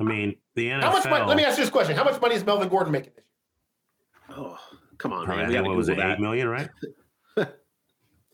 I 0.00 0.02
mean, 0.02 0.36
the 0.54 0.66
NFL. 0.66 0.82
How 0.82 0.92
much 0.92 1.04
money? 1.08 1.24
Let 1.26 1.36
me 1.36 1.44
ask 1.44 1.58
you 1.58 1.64
this 1.64 1.70
question: 1.70 1.94
How 1.94 2.04
much 2.04 2.20
money 2.20 2.34
is 2.34 2.44
Melvin 2.44 2.68
Gordon 2.68 2.92
making 2.92 3.12
this 3.16 3.24
year? 3.26 4.36
Oh, 4.38 4.58
come 4.98 5.12
on, 5.12 5.26
Probably, 5.26 5.42
man. 5.42 5.44
I 5.44 5.48
think, 5.48 5.58
gotta 5.58 5.68
what 5.68 5.76
was 5.76 5.88
it? 5.88 5.96
Google 5.96 6.10
Eight 6.10 6.14
that. 6.14 6.20
million, 6.20 6.48
right? 6.48 6.68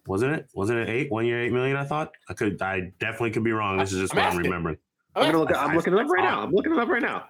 Wasn't 0.06 0.32
it? 0.32 0.46
Wasn't 0.54 0.78
it 0.78 0.88
eight? 0.88 1.10
One 1.10 1.26
year, 1.26 1.42
eight 1.42 1.52
million. 1.52 1.76
I 1.76 1.84
thought. 1.84 2.12
I 2.28 2.34
could. 2.34 2.62
I 2.62 2.92
definitely 3.00 3.32
could 3.32 3.42
be 3.42 3.52
wrong. 3.52 3.78
This 3.78 3.92
is 3.92 4.00
just 4.00 4.14
I'm 4.14 4.22
what 4.22 4.32
I'm 4.32 4.38
remembering. 4.38 4.76
I'm, 5.16 5.32
gonna 5.32 5.38
look, 5.38 5.56
I'm 5.56 5.74
looking 5.74 5.94
it 5.94 5.98
up 5.98 6.08
right 6.08 6.22
now. 6.22 6.42
I'm 6.42 6.52
looking 6.52 6.72
it 6.72 6.78
up 6.78 6.88
right 6.88 7.02
now. 7.02 7.24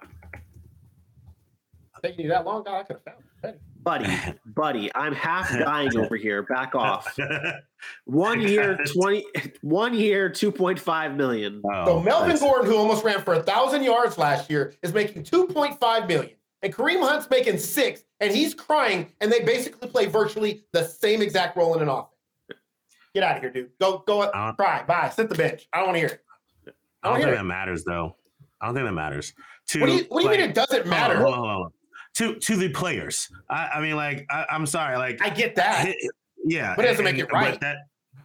Taking 2.03 2.25
you 2.25 2.29
that 2.29 2.45
long? 2.45 2.63
God, 2.63 2.81
I 2.81 2.83
could 2.83 2.97
have 2.97 3.03
found 3.03 3.55
it. 3.55 3.61
Buddy, 3.83 4.13
buddy, 4.45 4.91
I'm 4.95 5.13
half 5.13 5.49
dying 5.57 5.95
over 5.97 6.15
here. 6.15 6.43
Back 6.43 6.75
off. 6.75 7.17
One 8.05 8.41
year, 8.41 8.77
20, 8.93 9.25
one 9.61 9.93
year, 9.93 10.29
2.5 10.29 11.15
million. 11.15 11.61
Oh, 11.63 11.85
So 11.85 11.99
Melvin 12.01 12.29
nice. 12.29 12.39
Gordon, 12.39 12.65
who 12.69 12.75
almost 12.75 13.03
ran 13.05 13.21
for 13.21 13.35
a 13.35 13.43
thousand 13.43 13.83
yards 13.83 14.17
last 14.17 14.49
year, 14.49 14.73
is 14.81 14.93
making 14.93 15.23
2.5 15.23 16.07
million. 16.07 16.31
And 16.63 16.73
Kareem 16.73 17.07
Hunt's 17.07 17.29
making 17.29 17.59
six, 17.59 18.03
and 18.19 18.33
he's 18.33 18.55
crying, 18.55 19.13
and 19.21 19.31
they 19.31 19.41
basically 19.41 19.87
play 19.89 20.07
virtually 20.07 20.63
the 20.73 20.83
same 20.85 21.21
exact 21.21 21.55
role 21.55 21.75
in 21.75 21.83
an 21.83 21.87
offense. 21.87 22.09
Get 23.13 23.23
out 23.23 23.35
of 23.37 23.41
here, 23.43 23.51
dude. 23.51 23.69
Go, 23.79 23.99
go, 24.07 24.27
cry. 24.57 24.83
Bye. 24.87 25.11
Sit 25.15 25.29
the 25.29 25.35
bench. 25.35 25.67
I 25.71 25.77
don't 25.77 25.87
want 25.89 25.95
to 25.97 25.99
hear 25.99 26.07
it. 26.09 26.23
I 27.03 27.09
don't 27.09 27.17
hear 27.17 27.27
think 27.27 27.35
it. 27.35 27.37
that 27.37 27.45
matters, 27.45 27.83
though. 27.83 28.15
I 28.59 28.65
don't 28.65 28.73
think 28.75 28.87
that 28.87 28.91
matters. 28.93 29.33
To, 29.69 29.79
What 29.81 29.85
do 29.87 29.93
you, 29.93 30.05
what 30.09 30.21
do 30.21 30.23
you 30.25 30.29
like- 30.31 30.39
mean 30.39 30.49
it 30.49 30.55
doesn't 30.55 30.81
hold 30.87 30.93
on, 30.93 30.99
matter? 30.99 31.15
hold 31.21 31.33
on, 31.35 31.39
hold 31.39 31.65
on. 31.67 31.71
To 32.17 32.35
to 32.35 32.55
the 32.55 32.69
players. 32.69 33.29
I, 33.49 33.67
I 33.75 33.81
mean, 33.81 33.95
like, 33.95 34.25
I, 34.29 34.45
I'm 34.49 34.65
sorry, 34.65 34.97
like, 34.97 35.21
I 35.21 35.29
get 35.29 35.55
that. 35.55 35.93
Yeah, 36.45 36.75
But 36.75 36.85
it 36.85 36.89
doesn't 36.89 37.05
and- 37.07 37.17
make 37.17 37.23
it 37.23 37.29
but 37.29 37.35
right. 37.35 37.59
that 37.61 37.77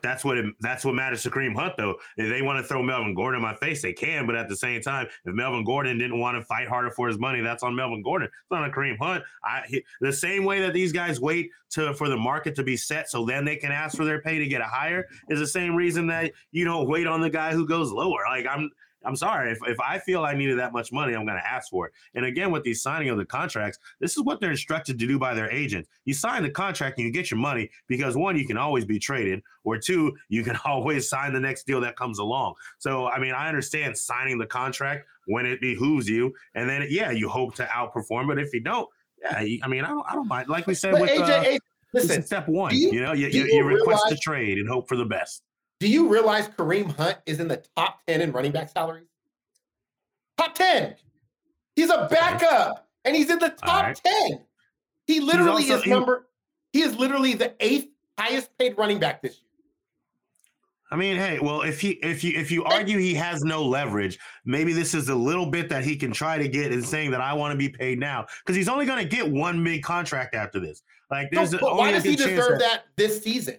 that's 0.02 0.24
what 0.24 0.36
it, 0.36 0.46
that's 0.60 0.84
what 0.84 0.94
matters 0.94 1.22
to 1.22 1.30
Kareem 1.30 1.54
Hunt 1.54 1.74
though. 1.76 1.94
If 2.16 2.28
they 2.28 2.42
want 2.42 2.58
to 2.58 2.64
throw 2.64 2.82
Melvin 2.82 3.14
Gordon 3.14 3.36
in 3.38 3.42
my 3.42 3.54
face, 3.54 3.82
they 3.82 3.92
can. 3.92 4.26
But 4.26 4.34
at 4.34 4.48
the 4.48 4.56
same 4.56 4.80
time, 4.82 5.06
if 5.24 5.34
Melvin 5.34 5.62
Gordon 5.64 5.96
didn't 5.98 6.18
want 6.18 6.36
to 6.36 6.44
fight 6.44 6.66
harder 6.66 6.90
for 6.90 7.06
his 7.06 7.18
money, 7.20 7.40
that's 7.40 7.62
on 7.62 7.76
Melvin 7.76 8.02
Gordon. 8.02 8.26
It's 8.26 8.50
not 8.50 8.62
on 8.64 8.72
Kareem 8.72 8.96
Hunt. 8.98 9.22
I 9.44 9.62
he, 9.68 9.84
the 10.00 10.12
same 10.12 10.44
way 10.44 10.60
that 10.60 10.72
these 10.72 10.90
guys 10.92 11.20
wait 11.20 11.50
to 11.70 11.94
for 11.94 12.08
the 12.08 12.16
market 12.16 12.56
to 12.56 12.64
be 12.64 12.76
set, 12.76 13.08
so 13.10 13.24
then 13.24 13.44
they 13.44 13.54
can 13.56 13.70
ask 13.70 13.96
for 13.96 14.04
their 14.04 14.20
pay 14.20 14.38
to 14.38 14.46
get 14.46 14.60
a 14.60 14.64
higher, 14.64 15.06
is 15.28 15.38
the 15.38 15.46
same 15.46 15.76
reason 15.76 16.06
that 16.08 16.32
you 16.50 16.64
don't 16.64 16.88
wait 16.88 17.06
on 17.06 17.20
the 17.20 17.30
guy 17.30 17.52
who 17.52 17.66
goes 17.66 17.92
lower. 17.92 18.24
Like 18.28 18.46
I'm. 18.46 18.70
I'm 19.04 19.16
sorry. 19.16 19.50
If, 19.52 19.58
if 19.66 19.78
I 19.80 19.98
feel 19.98 20.24
I 20.24 20.34
needed 20.34 20.58
that 20.58 20.72
much 20.72 20.92
money, 20.92 21.14
I'm 21.14 21.24
going 21.26 21.38
to 21.38 21.46
ask 21.46 21.70
for 21.70 21.86
it. 21.88 21.92
And 22.14 22.24
again, 22.24 22.50
with 22.50 22.62
these 22.62 22.82
signing 22.82 23.08
of 23.08 23.18
the 23.18 23.24
contracts, 23.24 23.78
this 24.00 24.16
is 24.16 24.22
what 24.22 24.40
they're 24.40 24.50
instructed 24.50 24.98
to 24.98 25.06
do 25.06 25.18
by 25.18 25.34
their 25.34 25.50
agent. 25.50 25.86
You 26.04 26.14
sign 26.14 26.42
the 26.42 26.50
contract 26.50 26.98
and 26.98 27.06
you 27.06 27.12
get 27.12 27.30
your 27.30 27.38
money 27.40 27.70
because 27.88 28.16
one, 28.16 28.36
you 28.36 28.46
can 28.46 28.56
always 28.56 28.84
be 28.84 28.98
traded, 28.98 29.42
or 29.64 29.78
two, 29.78 30.16
you 30.28 30.42
can 30.42 30.58
always 30.64 31.08
sign 31.08 31.32
the 31.32 31.40
next 31.40 31.66
deal 31.66 31.80
that 31.80 31.96
comes 31.96 32.18
along. 32.18 32.54
So, 32.78 33.08
I 33.08 33.18
mean, 33.18 33.32
I 33.32 33.48
understand 33.48 33.96
signing 33.96 34.38
the 34.38 34.46
contract 34.46 35.06
when 35.26 35.46
it 35.46 35.60
behooves 35.60 36.08
you, 36.08 36.34
and 36.54 36.68
then 36.68 36.86
yeah, 36.90 37.10
you 37.10 37.28
hope 37.28 37.54
to 37.56 37.64
outperform. 37.66 38.26
But 38.26 38.38
if 38.38 38.52
you 38.52 38.60
don't, 38.60 38.88
yeah, 39.22 39.36
I 39.62 39.68
mean, 39.68 39.84
I 39.84 39.88
don't, 39.88 40.04
I 40.10 40.14
don't 40.14 40.26
mind. 40.28 40.48
Like 40.48 40.66
we 40.66 40.74
said 40.74 40.92
But 40.92 41.02
with 41.02 41.10
AJ, 41.10 41.56
uh, 41.56 41.58
listen, 41.94 42.22
step 42.24 42.48
one, 42.48 42.74
you, 42.74 42.90
you- 42.92 43.00
know, 43.02 43.12
you, 43.12 43.28
you, 43.28 43.44
you 43.44 43.64
request 43.64 44.02
to 44.02 44.08
realize- 44.08 44.20
trade 44.20 44.58
and 44.58 44.68
hope 44.68 44.88
for 44.88 44.96
the 44.96 45.04
best. 45.04 45.42
Do 45.82 45.88
you 45.88 46.06
realize 46.06 46.46
Kareem 46.46 46.94
Hunt 46.94 47.18
is 47.26 47.40
in 47.40 47.48
the 47.48 47.60
top 47.76 48.06
10 48.06 48.20
in 48.20 48.30
running 48.30 48.52
back 48.52 48.68
salaries? 48.68 49.08
Top 50.38 50.54
10. 50.54 50.94
He's 51.74 51.90
a 51.90 52.06
backup 52.08 52.88
and 53.04 53.16
he's 53.16 53.28
in 53.28 53.40
the 53.40 53.48
top 53.48 53.86
right. 53.86 54.00
10. 54.30 54.42
He 55.08 55.18
literally 55.18 55.68
also- 55.72 55.80
is 55.80 55.86
number, 55.86 56.28
he 56.72 56.82
is 56.82 56.94
literally 56.94 57.34
the 57.34 57.56
eighth 57.58 57.88
highest 58.16 58.56
paid 58.58 58.78
running 58.78 59.00
back 59.00 59.22
this 59.22 59.32
year. 59.32 59.48
I 60.92 60.94
mean, 60.94 61.16
hey, 61.16 61.40
well, 61.40 61.62
if 61.62 61.80
he 61.80 61.92
if 62.02 62.22
you 62.22 62.38
if 62.38 62.52
you 62.52 62.62
argue 62.64 62.98
he 62.98 63.14
has 63.14 63.42
no 63.42 63.64
leverage, 63.64 64.20
maybe 64.44 64.74
this 64.74 64.94
is 64.94 65.08
a 65.08 65.14
little 65.14 65.46
bit 65.46 65.68
that 65.70 65.82
he 65.82 65.96
can 65.96 66.12
try 66.12 66.36
to 66.38 66.46
get 66.46 66.70
in 66.70 66.82
saying 66.82 67.10
that 67.12 67.22
I 67.22 67.32
want 67.32 67.50
to 67.52 67.58
be 67.58 67.70
paid 67.70 67.98
now 67.98 68.26
because 68.44 68.54
he's 68.54 68.68
only 68.68 68.84
going 68.84 69.02
to 69.02 69.08
get 69.08 69.28
one 69.28 69.64
big 69.64 69.82
contract 69.82 70.34
after 70.34 70.60
this. 70.60 70.82
Like, 71.10 71.30
there's 71.32 71.54
only 71.54 71.76
why 71.76 71.92
does 71.92 72.04
he 72.04 72.14
deserve 72.14 72.58
that 72.58 72.84
this 72.96 73.22
season? 73.22 73.56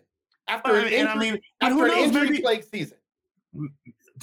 After 0.48 0.72
Well, 0.74 0.86
an 0.86 0.94
and 0.94 1.08
I 1.08 1.14
injury, 1.14 1.32
mean, 1.32 1.42
and 1.62 1.74
after 1.74 1.76
who 1.76 1.82
an 1.84 1.88
knows? 1.90 2.08
injury 2.08 2.30
Maybe 2.30 2.42
plagued 2.42 2.66
season. 2.72 2.98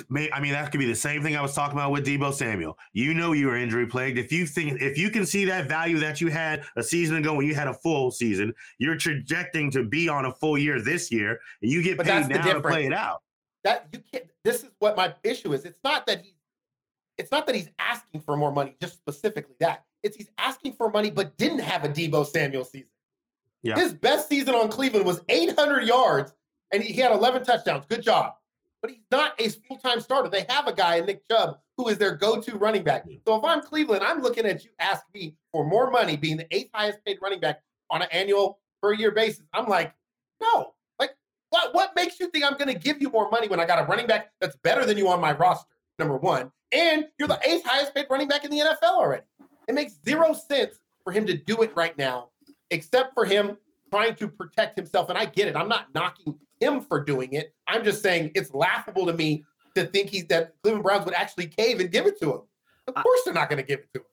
May, 0.08 0.30
I 0.30 0.40
mean, 0.40 0.52
that 0.52 0.70
could 0.70 0.78
be 0.78 0.86
the 0.86 0.94
same 0.94 1.22
thing 1.22 1.36
I 1.36 1.42
was 1.42 1.52
talking 1.54 1.76
about 1.76 1.90
with 1.90 2.06
Deebo 2.06 2.32
Samuel. 2.32 2.78
You 2.92 3.12
know, 3.12 3.32
you 3.32 3.48
were 3.48 3.56
injury 3.56 3.86
plagued. 3.86 4.18
If 4.18 4.32
you 4.32 4.46
think, 4.46 4.80
if 4.80 4.96
you 4.96 5.10
can 5.10 5.26
see 5.26 5.44
that 5.46 5.66
value 5.68 5.98
that 5.98 6.20
you 6.20 6.28
had 6.28 6.64
a 6.76 6.82
season 6.82 7.16
ago 7.16 7.34
when 7.34 7.46
you 7.46 7.54
had 7.54 7.66
a 7.68 7.74
full 7.74 8.10
season, 8.10 8.54
you're 8.78 8.96
trajecting 8.96 9.70
to 9.72 9.84
be 9.84 10.08
on 10.08 10.26
a 10.26 10.32
full 10.32 10.56
year 10.56 10.80
this 10.80 11.10
year, 11.10 11.38
and 11.60 11.70
you 11.70 11.82
get 11.82 11.96
But 11.96 12.06
paid 12.06 12.24
the 12.24 12.28
now 12.28 12.36
to 12.36 12.42
difference. 12.54 12.74
play 12.74 12.86
it 12.86 12.92
out. 12.92 13.22
that 13.64 13.88
you 13.92 14.00
can't 14.12 14.24
this 14.44 14.62
is 14.62 14.70
what 14.78 14.96
my 14.96 15.12
issue 15.22 15.52
is 15.52 15.64
it's 15.66 15.80
not 15.84 16.06
that 16.06 16.22
he 16.22 16.34
it's 17.18 17.30
not 17.30 17.46
that 17.46 17.54
he's 17.54 17.68
asking 17.78 18.20
for 18.22 18.34
more 18.38 18.50
money 18.52 18.74
just 18.80 18.94
specifically 18.94 19.54
that 19.60 19.84
it's 20.02 20.16
he's 20.16 20.30
asking 20.38 20.72
for 20.72 20.88
money 20.90 21.10
but 21.10 21.36
didn't 21.36 21.58
have 21.58 21.84
a 21.84 21.88
deebo 21.90 22.24
samuel 22.26 22.64
season 22.64 22.88
Yeah. 23.62 23.76
his 23.76 23.92
best 23.92 24.28
season 24.28 24.54
on 24.54 24.68
cleveland 24.68 25.04
was 25.04 25.20
800 25.28 25.84
yards 25.86 26.32
and 26.72 26.82
he 26.82 26.94
had 26.94 27.12
11 27.12 27.44
touchdowns 27.44 27.84
good 27.88 28.02
job 28.02 28.34
but 28.80 28.90
he's 28.90 29.00
not 29.10 29.32
a 29.38 29.48
full-time 29.68 30.00
starter 30.00 30.28
they 30.28 30.46
have 30.48 30.66
a 30.66 30.72
guy 30.72 30.96
in 30.96 31.06
nick 31.06 31.22
chubb 31.28 31.58
who 31.76 31.88
is 31.88 31.98
their 31.98 32.14
go-to 32.14 32.56
running 32.56 32.82
back 32.82 33.04
so 33.26 33.36
if 33.36 33.44
i'm 33.44 33.60
cleveland 33.60 34.02
i'm 34.02 34.22
looking 34.22 34.46
at 34.46 34.64
you 34.64 34.70
ask 34.78 35.04
me 35.14 35.36
for 35.52 35.66
more 35.66 35.90
money 35.90 36.16
being 36.16 36.36
the 36.36 36.46
eighth 36.54 36.70
highest 36.72 37.04
paid 37.04 37.18
running 37.20 37.40
back 37.40 37.60
on 37.90 38.00
an 38.02 38.08
annual 38.12 38.58
per 38.82 38.94
year 38.94 39.10
basis 39.10 39.42
i'm 39.52 39.66
like 39.66 39.92
no 40.40 40.72
like 40.98 41.10
what 41.50 41.74
what 41.74 41.94
makes 41.96 42.18
you 42.20 42.28
think 42.30 42.44
I'm 42.44 42.56
going 42.56 42.72
to 42.72 42.78
give 42.78 43.00
you 43.02 43.10
more 43.10 43.28
money 43.30 43.48
when 43.48 43.60
I 43.60 43.66
got 43.66 43.82
a 43.82 43.84
running 43.84 44.06
back 44.06 44.30
that's 44.40 44.56
better 44.62 44.86
than 44.86 44.96
you 44.96 45.08
on 45.08 45.20
my 45.20 45.32
roster? 45.32 45.74
Number 45.98 46.16
one, 46.16 46.50
and 46.72 47.04
you're 47.18 47.28
the 47.28 47.38
eighth 47.44 47.64
highest 47.66 47.94
paid 47.94 48.06
running 48.08 48.28
back 48.28 48.44
in 48.44 48.50
the 48.50 48.58
NFL 48.58 48.94
already. 48.94 49.24
It 49.68 49.74
makes 49.74 49.94
zero 50.02 50.32
sense 50.32 50.78
for 51.04 51.12
him 51.12 51.26
to 51.26 51.36
do 51.36 51.60
it 51.62 51.72
right 51.76 51.96
now, 51.98 52.29
except 52.70 53.14
for 53.14 53.24
him 53.24 53.56
trying 53.90 54.14
to 54.16 54.28
protect 54.28 54.78
himself. 54.78 55.08
And 55.08 55.18
I 55.18 55.26
get 55.26 55.48
it. 55.48 55.56
I'm 55.56 55.68
not 55.68 55.94
knocking 55.94 56.38
him 56.60 56.80
for 56.80 57.02
doing 57.02 57.32
it. 57.32 57.54
I'm 57.66 57.84
just 57.84 58.02
saying 58.02 58.32
it's 58.34 58.52
laughable 58.52 59.06
to 59.06 59.12
me 59.12 59.44
to 59.74 59.86
think 59.86 60.10
he's 60.10 60.26
that 60.26 60.54
Cleveland 60.62 60.84
Browns 60.84 61.04
would 61.04 61.14
actually 61.14 61.46
cave 61.46 61.80
and 61.80 61.90
give 61.90 62.06
it 62.06 62.18
to 62.20 62.32
him. 62.32 62.40
Of 62.86 62.94
course, 62.94 63.20
they're 63.24 63.34
not 63.34 63.48
going 63.48 63.58
to 63.58 63.66
give 63.66 63.80
it 63.80 63.88
to 63.94 64.00
him. 64.00 64.06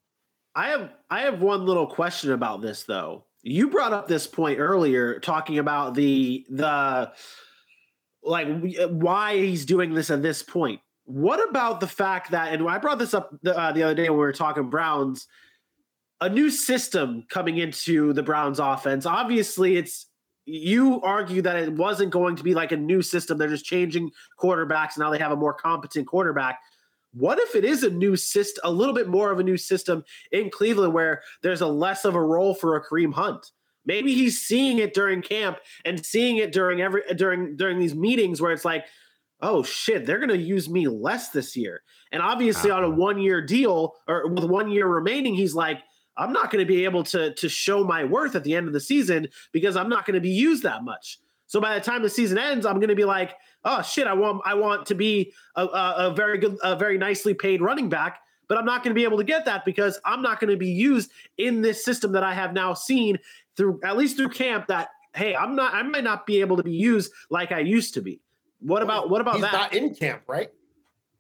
I 0.55 0.69
have 0.69 0.89
I 1.09 1.21
have 1.21 1.41
one 1.41 1.65
little 1.65 1.85
question 1.85 2.31
about 2.31 2.61
this 2.61 2.83
though. 2.83 3.25
You 3.43 3.69
brought 3.69 3.93
up 3.93 4.07
this 4.07 4.25
point 4.25 4.59
earlier, 4.59 5.19
talking 5.19 5.59
about 5.59 5.93
the 5.93 6.45
the 6.49 7.11
like 8.23 8.47
why 8.89 9.37
he's 9.37 9.65
doing 9.65 9.93
this 9.93 10.09
at 10.09 10.23
this 10.23 10.41
point. 10.41 10.81
What 11.05 11.47
about 11.49 11.79
the 11.79 11.87
fact 11.87 12.31
that, 12.31 12.53
and 12.53 12.67
I 12.67 12.79
brought 12.79 12.99
this 12.99 13.13
up 13.13 13.31
the, 13.41 13.57
uh, 13.57 13.71
the 13.71 13.83
other 13.83 13.95
day 13.95 14.09
when 14.09 14.17
we 14.17 14.25
were 14.25 14.33
talking 14.33 14.69
Browns, 14.69 15.27
a 16.21 16.29
new 16.29 16.49
system 16.49 17.23
coming 17.29 17.57
into 17.57 18.13
the 18.13 18.23
Browns 18.23 18.59
offense. 18.59 19.05
Obviously, 19.05 19.77
it's 19.77 20.07
you 20.45 21.01
argue 21.01 21.41
that 21.41 21.57
it 21.57 21.73
wasn't 21.73 22.09
going 22.09 22.35
to 22.37 22.43
be 22.43 22.53
like 22.53 22.71
a 22.71 22.77
new 22.77 23.01
system. 23.01 23.37
They're 23.37 23.49
just 23.49 23.65
changing 23.65 24.11
quarterbacks. 24.39 24.95
and 24.95 24.99
Now 24.99 25.09
they 25.11 25.17
have 25.19 25.31
a 25.33 25.35
more 25.35 25.53
competent 25.53 26.07
quarterback. 26.07 26.59
What 27.13 27.37
if 27.39 27.55
it 27.55 27.65
is 27.65 27.83
a 27.83 27.89
new 27.89 28.15
system, 28.15 28.61
a 28.63 28.71
little 28.71 28.93
bit 28.95 29.07
more 29.09 29.31
of 29.31 29.39
a 29.39 29.43
new 29.43 29.57
system 29.57 30.03
in 30.31 30.49
Cleveland 30.49 30.93
where 30.93 31.21
there's 31.43 31.61
a 31.61 31.67
less 31.67 32.05
of 32.05 32.15
a 32.15 32.21
role 32.21 32.53
for 32.55 32.75
a 32.75 32.83
Kareem 32.85 33.13
Hunt? 33.13 33.51
Maybe 33.85 34.13
he's 34.13 34.39
seeing 34.41 34.79
it 34.79 34.93
during 34.93 35.21
camp 35.21 35.57
and 35.85 36.05
seeing 36.05 36.37
it 36.37 36.51
during 36.51 36.81
every 36.81 37.01
during 37.15 37.55
during 37.55 37.79
these 37.79 37.95
meetings 37.95 38.41
where 38.41 38.51
it's 38.51 38.65
like, 38.65 38.85
oh 39.41 39.63
shit, 39.63 40.05
they're 40.05 40.17
going 40.19 40.29
to 40.29 40.37
use 40.37 40.69
me 40.69 40.87
less 40.87 41.29
this 41.29 41.55
year. 41.55 41.81
And 42.11 42.21
obviously, 42.21 42.71
on 42.71 42.83
a 42.83 42.87
Uh-huh. 42.87 42.95
one 42.97 43.19
year 43.19 43.41
deal 43.41 43.95
or 44.07 44.27
with 44.27 44.45
one 44.45 44.69
year 44.71 44.87
remaining, 44.87 45.35
he's 45.35 45.55
like, 45.55 45.79
I'm 46.17 46.33
not 46.33 46.51
going 46.51 46.65
to 46.65 46.67
be 46.67 46.83
able 46.83 47.03
to 47.05 47.33
to 47.33 47.49
show 47.49 47.83
my 47.83 48.03
worth 48.03 48.35
at 48.35 48.43
the 48.43 48.55
end 48.55 48.67
of 48.67 48.73
the 48.73 48.79
season 48.79 49.27
because 49.51 49.75
I'm 49.75 49.89
not 49.89 50.05
going 50.05 50.15
to 50.15 50.21
be 50.21 50.29
used 50.31 50.63
that 50.63 50.83
much. 50.83 51.19
So 51.45 51.61
by 51.61 51.75
the 51.75 51.81
time 51.81 52.01
the 52.01 52.09
season 52.09 52.37
ends, 52.37 52.65
I'm 52.65 52.75
going 52.75 52.89
to 52.89 52.95
be 52.95 53.05
like, 53.05 53.35
oh 53.63 53.81
shit, 53.81 54.05
I 54.07 54.13
want 54.13 54.41
I 54.45 54.53
want 54.53 54.85
to 54.87 54.95
be 54.95 55.33
a, 55.55 55.63
a, 55.65 55.93
a 56.09 56.13
very 56.13 56.37
good, 56.37 56.57
a 56.63 56.75
very 56.75 56.97
nicely 56.97 57.33
paid 57.33 57.61
running 57.61 57.87
back, 57.87 58.19
but 58.49 58.57
I'm 58.57 58.65
not 58.65 58.83
going 58.83 58.93
to 58.93 58.99
be 58.99 59.05
able 59.05 59.17
to 59.17 59.23
get 59.23 59.45
that 59.45 59.63
because 59.63 59.99
I'm 60.03 60.21
not 60.21 60.39
going 60.39 60.51
to 60.51 60.57
be 60.57 60.69
used 60.69 61.11
in 61.37 61.61
this 61.61 61.85
system 61.85 62.11
that 62.13 62.23
I 62.23 62.33
have 62.33 62.53
now 62.53 62.73
seen 62.73 63.17
through 63.55 63.79
at 63.83 63.95
least 63.97 64.17
through 64.17 64.29
camp. 64.29 64.67
That 64.67 64.89
hey, 65.15 65.35
I'm 65.35 65.55
not, 65.55 65.73
I 65.73 65.81
might 65.83 66.03
not 66.03 66.25
be 66.27 66.41
able 66.41 66.57
to 66.57 66.63
be 66.63 66.73
used 66.73 67.11
like 67.29 67.51
I 67.51 67.59
used 67.59 67.93
to 67.93 68.01
be. 68.01 68.19
What 68.59 68.81
about 68.81 69.09
what 69.09 69.21
about 69.21 69.35
he's 69.35 69.43
that? 69.43 69.53
not 69.53 69.73
in 69.73 69.95
camp, 69.95 70.23
right? 70.27 70.49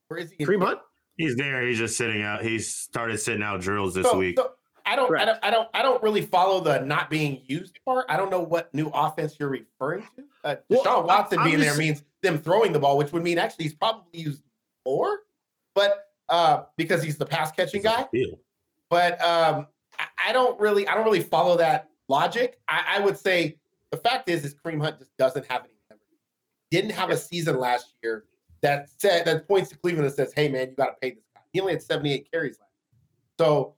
Where 0.07 0.19
is 0.19 0.31
he? 0.31 0.43
in 0.43 0.47
Kareem? 0.49 0.79
He's 1.17 1.35
there. 1.35 1.65
He's 1.65 1.77
just 1.79 1.97
sitting 1.97 2.21
out. 2.21 2.43
He's 2.43 2.67
started 2.73 3.17
sitting 3.19 3.41
out 3.43 3.61
drills 3.61 3.95
this 3.95 4.05
So- 4.05 4.17
week. 4.17 4.37
so 4.37 4.51
I 4.87 4.95
don't, 4.95 5.15
I 5.17 5.25
don't, 5.25 5.39
I 5.43 5.51
don't, 5.51 5.69
I 5.73 5.81
don't 5.81 6.01
really 6.01 6.21
follow 6.21 6.59
the 6.61 6.79
not 6.79 7.09
being 7.09 7.41
used 7.45 7.77
part. 7.85 8.05
I 8.09 8.15
don't 8.17 8.31
know 8.31 8.39
what 8.39 8.73
new 8.73 8.87
offense 8.93 9.35
you're 9.39 9.49
referring 9.49 10.03
to. 10.15 10.23
Uh, 10.43 10.55
Well, 10.69 10.83
Deshaun 10.83 11.03
I- 11.03 11.05
Watson 11.05 11.43
being 11.43 11.59
there 11.59 11.75
means 11.77 12.03
them 12.23 12.37
throwing 12.39 12.71
the 12.71 12.79
ball, 12.79 12.97
which 12.97 13.11
would 13.11 13.23
mean 13.23 13.37
actually 13.37 13.65
he's 13.65 13.73
probably 13.75 14.19
used 14.19 14.43
more, 14.85 15.19
but 15.75 16.05
uh, 16.29 16.63
because 16.77 17.03
he's 17.03 17.17
the 17.17 17.25
pass 17.25 17.51
catching 17.51 17.81
guy. 17.81 18.05
But 18.89 19.21
um, 19.21 19.67
I, 19.99 20.29
I 20.29 20.33
don't 20.33 20.59
really, 20.59 20.87
I 20.87 20.95
don't 20.95 21.03
really 21.05 21.21
follow 21.21 21.57
that 21.57 21.89
logic. 22.07 22.59
I, 22.67 22.95
I 22.97 22.99
would 23.01 23.17
say 23.17 23.57
the 23.91 23.97
fact 23.97 24.29
is, 24.29 24.45
is 24.45 24.53
Kareem 24.55 24.81
Hunt 24.81 24.99
just 24.99 25.15
doesn't 25.17 25.45
have 25.47 25.61
any 25.61 25.73
memory. 25.89 26.01
Didn't 26.71 26.91
have 26.91 27.09
a 27.09 27.17
season 27.17 27.59
last 27.59 27.93
year 28.03 28.25
that 28.61 28.89
said 28.97 29.25
that 29.25 29.47
points 29.47 29.69
to 29.69 29.77
Cleveland 29.77 30.05
and 30.07 30.15
says, 30.15 30.33
"Hey, 30.35 30.49
man, 30.49 30.69
you 30.69 30.75
got 30.75 30.87
to 30.87 30.95
pay 31.01 31.11
this 31.11 31.23
guy." 31.33 31.41
He 31.53 31.59
only 31.61 31.73
had 31.73 31.81
78 31.81 32.29
carries 32.31 32.57
last. 32.59 32.71
year. 33.39 33.45
So, 33.47 33.75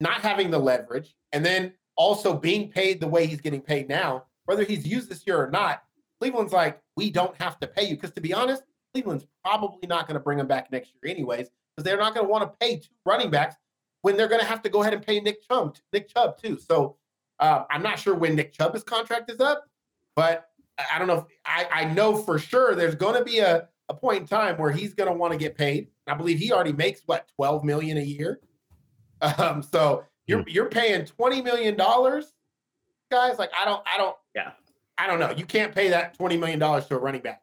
not 0.00 0.20
having 0.20 0.50
the 0.50 0.58
leverage, 0.58 1.14
and 1.32 1.44
then 1.44 1.72
also 1.96 2.34
being 2.34 2.70
paid 2.70 3.00
the 3.00 3.06
way 3.06 3.26
he's 3.26 3.40
getting 3.40 3.60
paid 3.60 3.88
now, 3.88 4.24
whether 4.46 4.64
he's 4.64 4.86
used 4.86 5.08
this 5.08 5.26
year 5.26 5.38
or 5.38 5.50
not, 5.50 5.82
Cleveland's 6.20 6.52
like, 6.52 6.80
"We 6.96 7.10
don't 7.10 7.36
have 7.40 7.58
to 7.60 7.66
pay 7.66 7.84
you." 7.84 7.96
Because 7.96 8.12
to 8.12 8.20
be 8.20 8.32
honest, 8.32 8.62
Cleveland's 8.92 9.26
probably 9.44 9.86
not 9.86 10.06
going 10.06 10.14
to 10.14 10.20
bring 10.20 10.38
him 10.38 10.46
back 10.46 10.72
next 10.72 10.92
year, 10.92 11.12
anyways, 11.12 11.48
because 11.76 11.84
they're 11.84 11.98
not 11.98 12.14
going 12.14 12.26
to 12.26 12.30
want 12.30 12.42
to 12.42 12.58
pay 12.58 12.76
two 12.76 12.88
running 13.04 13.30
backs 13.30 13.56
when 14.02 14.16
they're 14.16 14.28
going 14.28 14.40
to 14.40 14.46
have 14.46 14.62
to 14.62 14.68
go 14.68 14.80
ahead 14.80 14.94
and 14.94 15.04
pay 15.04 15.20
Nick 15.20 15.46
Chubb, 15.46 15.76
Nick 15.92 16.08
Chubb 16.08 16.40
too. 16.40 16.58
So 16.58 16.96
uh, 17.38 17.64
I'm 17.70 17.82
not 17.82 17.98
sure 17.98 18.14
when 18.14 18.34
Nick 18.34 18.52
Chubb's 18.52 18.82
contract 18.82 19.30
is 19.30 19.40
up, 19.40 19.64
but 20.16 20.46
I 20.92 20.98
don't 20.98 21.08
know. 21.08 21.18
If, 21.18 21.24
I, 21.44 21.66
I 21.70 21.84
know 21.84 22.16
for 22.16 22.38
sure 22.38 22.74
there's 22.74 22.94
going 22.94 23.16
to 23.16 23.24
be 23.24 23.38
a, 23.38 23.68
a 23.88 23.94
point 23.94 24.22
in 24.22 24.26
time 24.26 24.56
where 24.56 24.70
he's 24.70 24.94
going 24.94 25.10
to 25.10 25.16
want 25.16 25.32
to 25.32 25.38
get 25.38 25.56
paid. 25.56 25.88
I 26.06 26.14
believe 26.14 26.38
he 26.38 26.52
already 26.52 26.72
makes 26.72 27.02
what 27.06 27.28
12 27.36 27.64
million 27.64 27.98
a 27.98 28.02
year. 28.02 28.40
Um, 29.22 29.62
so 29.62 30.04
you're 30.26 30.44
you're 30.48 30.68
paying 30.68 31.04
20 31.04 31.42
million 31.42 31.76
dollars, 31.76 32.32
guys. 33.10 33.38
Like 33.38 33.50
I 33.56 33.64
don't 33.64 33.82
I 33.92 33.98
don't 33.98 34.16
Yeah. 34.34 34.52
I 34.98 35.06
don't 35.06 35.18
know. 35.18 35.30
You 35.30 35.44
can't 35.46 35.74
pay 35.74 35.88
that 35.90 36.14
20 36.14 36.36
million 36.36 36.58
dollars 36.58 36.86
to 36.86 36.96
a 36.96 36.98
running 36.98 37.22
back. 37.22 37.42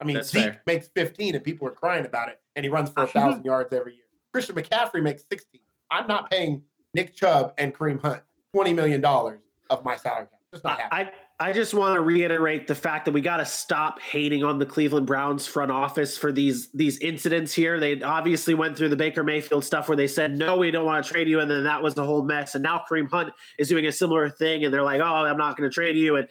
I 0.00 0.04
mean, 0.04 0.16
That's 0.16 0.30
Zeke 0.30 0.42
fair. 0.44 0.62
makes 0.66 0.88
15 0.88 1.34
and 1.34 1.44
people 1.44 1.68
are 1.68 1.72
crying 1.72 2.04
about 2.06 2.28
it, 2.28 2.40
and 2.56 2.64
he 2.64 2.70
runs 2.70 2.90
for 2.90 3.02
a 3.04 3.06
thousand 3.18 3.44
yards 3.44 3.72
every 3.72 3.94
year. 3.94 4.04
Christian 4.32 4.56
McCaffrey 4.56 5.02
makes 5.02 5.24
16. 5.30 5.60
I'm 5.90 6.06
not 6.06 6.30
paying 6.30 6.62
Nick 6.94 7.14
Chubb 7.14 7.54
and 7.58 7.74
Kareem 7.74 8.00
Hunt 8.00 8.22
$20 8.54 8.74
million 8.74 9.04
of 9.04 9.84
my 9.84 9.96
salary 9.96 10.26
cap. 10.26 10.40
Just 10.52 10.64
not 10.64 10.80
happening. 10.80 11.08
I 11.08 11.12
I 11.40 11.52
just 11.52 11.74
want 11.74 11.96
to 11.96 12.00
reiterate 12.00 12.68
the 12.68 12.76
fact 12.76 13.06
that 13.06 13.12
we 13.12 13.20
got 13.20 13.38
to 13.38 13.44
stop 13.44 14.00
hating 14.00 14.44
on 14.44 14.60
the 14.60 14.66
Cleveland 14.66 15.06
Browns 15.06 15.46
front 15.48 15.72
office 15.72 16.16
for 16.16 16.30
these 16.30 16.68
these 16.72 16.98
incidents 16.98 17.52
here. 17.52 17.80
They 17.80 18.00
obviously 18.02 18.54
went 18.54 18.76
through 18.76 18.90
the 18.90 18.96
Baker 18.96 19.24
Mayfield 19.24 19.64
stuff 19.64 19.88
where 19.88 19.96
they 19.96 20.06
said 20.06 20.38
no, 20.38 20.56
we 20.56 20.70
don't 20.70 20.86
want 20.86 21.04
to 21.04 21.12
trade 21.12 21.28
you, 21.28 21.40
and 21.40 21.50
then 21.50 21.64
that 21.64 21.82
was 21.82 21.94
the 21.94 22.04
whole 22.04 22.22
mess. 22.22 22.54
And 22.54 22.62
now 22.62 22.84
Kareem 22.88 23.10
Hunt 23.10 23.32
is 23.58 23.68
doing 23.68 23.86
a 23.86 23.92
similar 23.92 24.30
thing, 24.30 24.64
and 24.64 24.72
they're 24.72 24.84
like, 24.84 25.00
oh, 25.00 25.04
I'm 25.04 25.36
not 25.36 25.56
going 25.56 25.68
to 25.68 25.74
trade 25.74 25.96
you. 25.96 26.16
And 26.16 26.28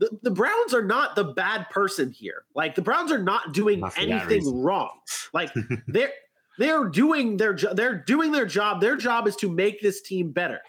the, 0.00 0.10
the 0.22 0.30
Browns 0.32 0.74
are 0.74 0.84
not 0.84 1.14
the 1.14 1.24
bad 1.24 1.70
person 1.70 2.10
here. 2.10 2.42
Like 2.56 2.74
the 2.74 2.82
Browns 2.82 3.12
are 3.12 3.22
not 3.22 3.54
doing 3.54 3.78
Not 3.78 3.96
anything 3.96 4.60
wrong. 4.60 4.90
Like 5.32 5.52
they're 5.86 6.12
they're 6.58 6.88
doing 6.88 7.36
their 7.36 7.54
jo- 7.54 7.74
they're 7.74 7.94
doing 7.94 8.32
their 8.32 8.46
job. 8.46 8.80
Their 8.80 8.96
job 8.96 9.28
is 9.28 9.36
to 9.36 9.48
make 9.48 9.80
this 9.80 10.02
team 10.02 10.32
better. 10.32 10.60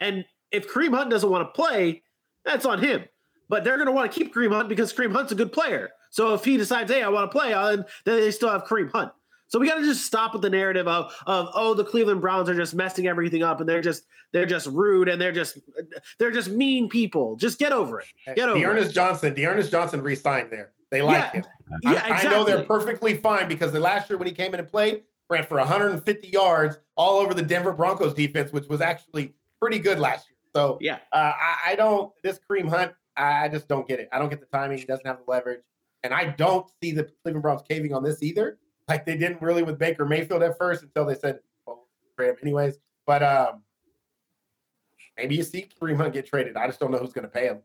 And 0.00 0.24
if 0.50 0.68
Kareem 0.68 0.96
Hunt 0.96 1.10
doesn't 1.10 1.30
want 1.30 1.46
to 1.46 1.52
play, 1.52 2.02
that's 2.44 2.66
on 2.66 2.80
him. 2.80 3.04
But 3.52 3.64
they're 3.64 3.76
going 3.76 3.86
to 3.86 3.92
want 3.92 4.10
to 4.10 4.18
keep 4.18 4.34
Kareem 4.34 4.50
Hunt 4.50 4.70
because 4.70 4.94
Kareem 4.94 5.12
Hunt's 5.12 5.30
a 5.30 5.34
good 5.34 5.52
player. 5.52 5.90
So 6.08 6.32
if 6.32 6.42
he 6.42 6.56
decides, 6.56 6.90
hey, 6.90 7.02
I 7.02 7.10
want 7.10 7.30
to 7.30 7.38
play, 7.38 7.52
uh, 7.52 7.76
then 7.76 7.84
they 8.06 8.30
still 8.30 8.48
have 8.48 8.64
Kareem 8.64 8.90
Hunt. 8.90 9.12
So 9.48 9.58
we 9.58 9.68
got 9.68 9.74
to 9.74 9.82
just 9.82 10.06
stop 10.06 10.32
with 10.32 10.40
the 10.40 10.48
narrative 10.48 10.88
of 10.88 11.12
of 11.26 11.50
oh 11.52 11.74
the 11.74 11.84
Cleveland 11.84 12.22
Browns 12.22 12.48
are 12.48 12.54
just 12.54 12.74
messing 12.74 13.06
everything 13.08 13.42
up 13.42 13.60
and 13.60 13.68
they're 13.68 13.82
just 13.82 14.04
they're 14.32 14.46
just 14.46 14.68
rude 14.68 15.10
and 15.10 15.20
they're 15.20 15.32
just 15.32 15.58
they're 16.18 16.30
just 16.30 16.48
mean 16.48 16.88
people. 16.88 17.36
Just 17.36 17.58
get 17.58 17.72
over 17.72 18.00
it. 18.00 18.06
Get 18.34 18.48
over 18.48 18.56
it. 18.56 18.62
D'Ernest 18.62 18.94
Johnson, 18.94 19.34
D'Ernest 19.34 19.70
Johnson 19.70 20.00
re-signed 20.00 20.50
there. 20.50 20.72
They 20.90 21.02
like 21.02 21.18
Yeah. 21.18 21.32
him. 21.32 21.44
Yeah, 21.82 21.90
I- 21.90 21.92
exactly. 21.92 22.28
I 22.28 22.32
know 22.32 22.44
they're 22.44 22.64
perfectly 22.64 23.18
fine 23.18 23.48
because 23.48 23.70
the 23.70 23.80
last 23.80 24.08
year 24.08 24.16
when 24.18 24.28
he 24.28 24.32
came 24.32 24.54
in 24.54 24.60
and 24.60 24.68
played, 24.70 25.02
ran 25.28 25.44
for 25.44 25.58
150 25.58 26.28
yards 26.28 26.78
all 26.96 27.18
over 27.18 27.34
the 27.34 27.42
Denver 27.42 27.72
Broncos 27.74 28.14
defense, 28.14 28.50
which 28.50 28.66
was 28.70 28.80
actually 28.80 29.34
pretty 29.60 29.78
good 29.78 29.98
last 29.98 30.26
year. 30.30 30.38
So 30.56 30.78
yeah. 30.80 31.00
uh, 31.12 31.32
I, 31.36 31.72
I 31.72 31.74
don't 31.74 32.10
this 32.22 32.40
Kareem 32.48 32.70
Hunt, 32.70 32.92
I, 33.16 33.48
just 33.48 33.68
don't 33.68 33.86
get 33.86 34.00
it. 34.00 34.08
I 34.12 34.18
don't 34.18 34.28
get 34.28 34.40
the 34.40 34.46
timing. 34.46 34.78
He 34.78 34.84
doesn't 34.84 35.06
have 35.06 35.18
the 35.24 35.30
leverage, 35.30 35.60
and 36.02 36.14
I 36.14 36.30
don't 36.30 36.66
see 36.82 36.92
the 36.92 37.08
Cleveland 37.22 37.42
Browns 37.42 37.62
caving 37.68 37.92
on 37.92 38.02
this 38.02 38.22
either. 38.22 38.58
Like 38.88 39.06
they 39.06 39.16
didn't 39.16 39.42
really 39.42 39.62
with 39.62 39.78
Baker 39.78 40.04
Mayfield 40.04 40.42
at 40.42 40.58
first 40.58 40.82
until 40.82 41.04
they 41.04 41.14
said, 41.14 41.40
"Well, 41.66 41.86
trade 42.16 42.30
him 42.30 42.36
anyways." 42.42 42.78
But 43.06 43.22
um, 43.22 43.62
maybe 45.16 45.36
you 45.36 45.42
see 45.42 45.68
Kareem 45.80 45.96
Hunt 45.96 46.14
get 46.14 46.26
traded. 46.26 46.56
I 46.56 46.66
just 46.66 46.80
don't 46.80 46.90
know 46.90 46.98
who's 46.98 47.12
going 47.12 47.24
to 47.24 47.30
pay 47.30 47.46
him. 47.46 47.58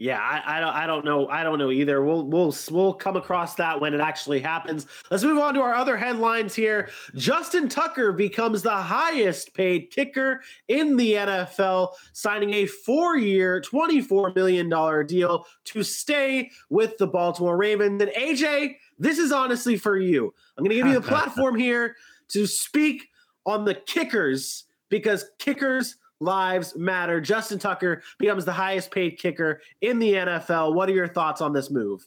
Yeah, 0.00 0.18
I, 0.18 0.56
I 0.56 0.60
don't 0.60 0.74
I 0.74 0.86
don't 0.86 1.04
know 1.04 1.28
I 1.28 1.42
don't 1.42 1.58
know 1.58 1.70
either. 1.70 2.02
We'll 2.02 2.24
we'll 2.24 2.56
we'll 2.70 2.94
come 2.94 3.16
across 3.16 3.54
that 3.56 3.78
when 3.78 3.92
it 3.92 4.00
actually 4.00 4.40
happens. 4.40 4.86
Let's 5.10 5.22
move 5.22 5.36
on 5.36 5.52
to 5.52 5.60
our 5.60 5.74
other 5.74 5.94
headlines 5.94 6.54
here. 6.54 6.88
Justin 7.16 7.68
Tucker 7.68 8.10
becomes 8.10 8.62
the 8.62 8.70
highest 8.70 9.52
paid 9.52 9.90
kicker 9.90 10.40
in 10.68 10.96
the 10.96 11.12
NFL, 11.12 11.90
signing 12.14 12.54
a 12.54 12.64
four-year, 12.64 13.60
$24 13.60 14.34
million 14.34 15.06
deal 15.06 15.46
to 15.64 15.82
stay 15.82 16.50
with 16.70 16.96
the 16.96 17.06
Baltimore 17.06 17.58
Ravens. 17.58 18.00
And 18.00 18.10
AJ, 18.12 18.76
this 18.98 19.18
is 19.18 19.32
honestly 19.32 19.76
for 19.76 19.98
you. 19.98 20.32
I'm 20.56 20.64
gonna 20.64 20.76
give 20.76 20.86
you 20.86 20.94
the 20.94 21.00
platform 21.06 21.56
here 21.56 21.94
to 22.28 22.46
speak 22.46 23.10
on 23.44 23.66
the 23.66 23.74
kickers 23.74 24.64
because 24.88 25.26
kickers 25.38 25.96
lives 26.20 26.76
matter. 26.76 27.20
Justin 27.20 27.58
Tucker 27.58 28.02
becomes 28.18 28.44
the 28.44 28.52
highest 28.52 28.90
paid 28.90 29.18
kicker 29.18 29.60
in 29.80 29.98
the 29.98 30.12
NFL. 30.12 30.74
What 30.74 30.88
are 30.88 30.94
your 30.94 31.08
thoughts 31.08 31.40
on 31.40 31.52
this 31.52 31.70
move? 31.70 32.06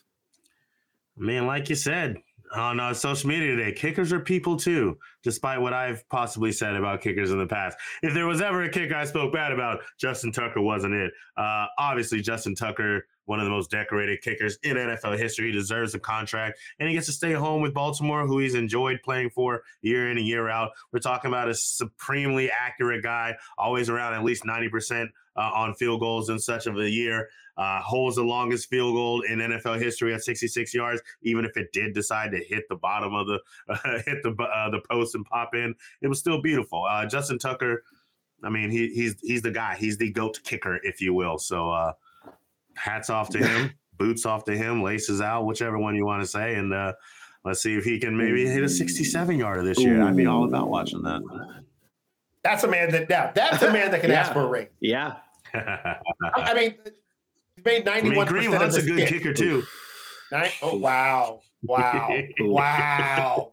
Man, 1.17 1.46
like 1.46 1.70
you 1.70 1.75
said 1.75 2.17
on 2.55 2.79
uh, 2.79 2.93
social 2.93 3.29
media 3.29 3.55
today, 3.55 3.72
kickers 3.72 4.13
are 4.13 4.20
people 4.20 4.55
too, 4.55 4.98
despite 5.24 5.60
what 5.60 5.74
I've 5.74 6.08
possibly 6.10 6.51
said 6.51 6.75
about 6.75 7.01
kickers 7.01 7.32
in 7.32 7.39
the 7.39 7.48
past. 7.48 7.77
If 8.01 8.13
there 8.13 8.27
was 8.27 8.41
ever 8.41 8.63
a 8.63 8.70
kicker 8.70 8.96
I 8.96 9.05
spoke 9.05 9.34
bad 9.34 9.51
about, 9.51 9.82
Justin 10.00 10.32
Tucker 10.32 10.62
wasn't 10.62 10.93
it. 10.93 11.12
Uh, 11.36 11.65
obviously, 11.77 12.22
Justin 12.22 12.55
Tucker, 12.55 13.08
one 13.25 13.39
of 13.39 13.46
the 13.46 13.51
most 13.51 13.72
decorated 13.72 14.22
kickers 14.22 14.58
in 14.63 14.77
NFL 14.77 15.18
history, 15.18 15.48
he 15.48 15.51
deserves 15.51 15.96
a 15.96 16.00
contract, 16.00 16.59
and 16.79 16.88
he 16.88 16.96
gets 16.96 17.07
to 17.07 17.14
stay 17.14 17.33
home 17.33 17.62
with 17.62 17.74
Baltimore, 17.74 18.25
who 18.25 18.40
he's 18.40 18.55
enjoyed 18.55 19.00
playing 19.03 19.29
for 19.29 19.64
year 19.81 20.09
in 20.09 20.18
and 20.18 20.27
year 20.27 20.50
out. 20.50 20.72
We're 20.92 21.00
talking 21.00 21.29
about 21.29 21.50
a 21.50 21.53
supremely 21.53 22.50
accurate 22.51 23.03
guy, 23.03 23.36
always 23.57 23.90
around 23.90 24.14
at 24.14 24.24
least 24.24 24.44
90% 24.44 25.07
uh, 25.36 25.40
on 25.40 25.74
field 25.74 26.00
goals 26.00 26.29
in 26.29 26.40
such 26.40 26.68
of 26.68 26.77
a 26.77 26.90
year 26.90 27.29
uh, 27.57 27.79
holds 27.81 28.16
the 28.16 28.24
longest 28.24 28.70
field 28.70 28.96
goal 28.96 29.22
in 29.22 29.40
NFL 29.40 29.79
history 29.79 30.14
at 30.14 30.24
66 30.24 30.74
yards, 30.74 31.01
even 31.22 31.46
if 31.46 31.55
it 31.57 31.72
did 31.72 31.94
decide 31.94 32.31
to 32.31 32.40
hit 32.40 32.64
the 32.70 32.75
bottom 32.75 33.14
of 33.14 33.27
the 33.27 33.40
uh, 33.70 34.00
hit 34.05 34.24
the 34.24 34.31
uh, 34.31 34.70
the 34.70 34.81
post 34.90 35.16
and 35.16 35.25
pop 35.25 35.53
in. 35.53 35.75
It 36.01 36.07
was 36.07 36.20
still 36.20 36.42
beautiful. 36.42 36.86
Uh, 36.90 37.05
Justin 37.05 37.40
Tucker, 37.40 37.83
I 38.44 38.50
mean, 38.50 38.70
he, 38.72 38.90
he's 38.90 39.16
he's 39.22 39.42
the 39.42 39.51
guy. 39.51 39.75
He's 39.75 39.98
the 39.98 40.12
goat 40.12 40.40
kicker, 40.44 40.79
if 40.83 41.01
you 41.01 41.14
will. 41.14 41.38
So 41.38 41.70
uh, 41.70 41.94
hats 42.75 43.09
off 43.09 43.29
to 43.29 43.38
him, 43.40 43.72
boots 43.98 44.25
off 44.25 44.44
to 44.46 44.55
him, 44.57 44.81
laces 44.83 45.22
out, 45.22 45.46
whichever 45.46 45.77
one 45.77 45.96
you 45.96 46.05
want 46.05 46.22
to 46.22 46.27
say, 46.27 46.55
and 46.55 46.74
uh, 46.74 46.94
let's 47.46 47.62
see 47.62 47.75
if 47.75 47.83
he 47.83 48.00
can 48.00 48.16
maybe 48.18 48.46
hit 48.46 48.64
a 48.64 48.70
67 48.70 49.38
yarder 49.38 49.64
this 49.64 49.79
year. 49.79 50.01
I'd 50.01 50.16
be 50.16 50.25
all 50.25 50.46
about 50.46 50.70
watching 50.70 51.01
that. 51.03 51.22
That's 52.44 52.64
a 52.64 52.68
man 52.68 52.92
that 52.92 53.09
now 53.09 53.31
that's 53.33 53.64
a 53.64 53.72
man 53.72 53.92
that 53.92 54.01
can 54.01 54.09
Yeah. 54.12 54.20
ask 54.20 54.33
for 54.33 54.42
a 54.42 54.48
ring. 54.48 54.68
Yeah. 54.81 55.16
I, 55.53 55.96
I 56.36 56.53
mean, 56.53 56.75
he 57.55 57.62
made 57.64 57.86
91% 57.86 58.03
mean, 58.03 58.25
Green 58.25 58.51
Hunt's 58.51 58.75
a 58.75 58.81
good 58.81 58.98
stick. 58.98 59.09
kicker 59.09 59.33
too. 59.33 59.64
Nine, 60.31 60.50
oh 60.62 60.77
wow. 60.77 61.42
Wow. 61.66 62.09
wow. 62.42 63.51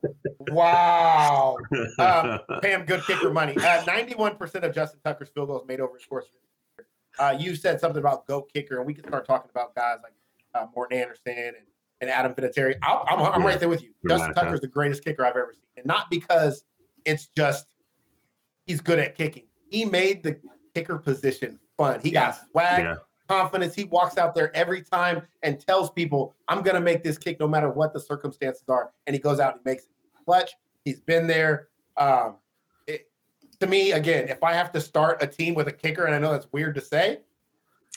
Wow. 0.50 1.56
Um, 1.98 2.40
pay 2.61 2.72
him 2.72 2.85
good 2.85 3.04
kicker 3.04 3.30
money. 3.30 3.54
Uh, 3.56 3.83
91% 3.85 4.40
of 4.64 4.74
Justin 4.74 4.98
Tucker's 5.04 5.28
field 5.28 5.46
goals 5.48 5.64
made 5.68 5.78
over 5.80 5.96
his 5.96 6.06
course. 6.06 6.26
Of 7.20 7.33
his 7.33 7.38
career. 7.38 7.40
Uh, 7.40 7.50
you 7.50 7.56
said 7.56 7.80
something 7.80 7.98
about 7.98 8.26
GOAT 8.26 8.50
kicker, 8.52 8.78
and 8.78 8.87
we 8.87 8.94
can 8.94 9.04
start 9.04 9.26
talking 9.26 9.50
about 9.50 9.74
guys 9.74 9.98
like 10.02 10.12
uh, 10.54 10.66
Morten 10.74 10.98
Andersen 10.98 11.35
and, 11.37 11.56
and 12.00 12.11
Adam 12.11 12.35
Vinatieri. 12.35 12.76
I'm, 12.83 13.20
I'm 13.20 13.42
right 13.44 13.59
there 13.61 13.68
with 13.68 13.83
you. 13.83 13.90
Yeah. 14.04 14.16
Justin 14.16 14.35
Tucker 14.35 14.54
is 14.54 14.61
the 14.61 14.66
greatest 14.66 15.04
kicker 15.04 15.24
I've 15.24 15.37
ever 15.37 15.52
seen. 15.52 15.62
And 15.76 15.87
not 15.87 16.11
because 16.11 16.64
it's 17.04 17.26
just 17.37 17.66
he's 18.66 18.80
good 18.80 18.98
at 18.98 19.14
kicking. 19.14 19.44
He 19.70 19.85
made 19.85 20.22
the 20.22 20.38
kicker 20.74 20.98
position 20.98 21.59
fun. 21.76 22.00
He 22.00 22.11
got 22.11 22.38
swag, 22.50 22.85
Yeah. 22.85 22.94
confidence. 23.28 23.74
He 23.74 23.85
walks 23.85 24.18
out 24.18 24.35
there 24.35 24.54
every 24.56 24.83
time 24.83 25.22
and 25.42 25.61
tells 25.61 25.90
people, 25.90 26.35
I'm 26.48 26.62
going 26.62 26.74
to 26.74 26.80
make 26.80 27.02
this 27.04 27.16
kick 27.18 27.38
no 27.40 27.48
matter 27.48 27.70
what 27.70 27.92
the 27.92 28.00
circumstances 28.00 28.64
are. 28.68 28.92
And 29.06 29.14
he 29.14 29.20
goes 29.20 29.40
out 29.40 29.54
and 29.56 29.64
makes 29.64 29.85
it 29.85 29.90
clutch. 30.24 30.50
He's 30.85 31.00
been 31.00 31.26
there. 31.26 31.68
Um, 31.96 32.37
to 33.60 33.66
me, 33.66 33.92
again, 33.92 34.28
if 34.28 34.42
I 34.42 34.54
have 34.54 34.72
to 34.72 34.80
start 34.80 35.22
a 35.22 35.26
team 35.26 35.54
with 35.54 35.68
a 35.68 35.72
kicker, 35.72 36.06
and 36.06 36.14
I 36.14 36.18
know 36.18 36.32
that's 36.32 36.50
weird 36.52 36.74
to 36.76 36.80
say, 36.80 37.20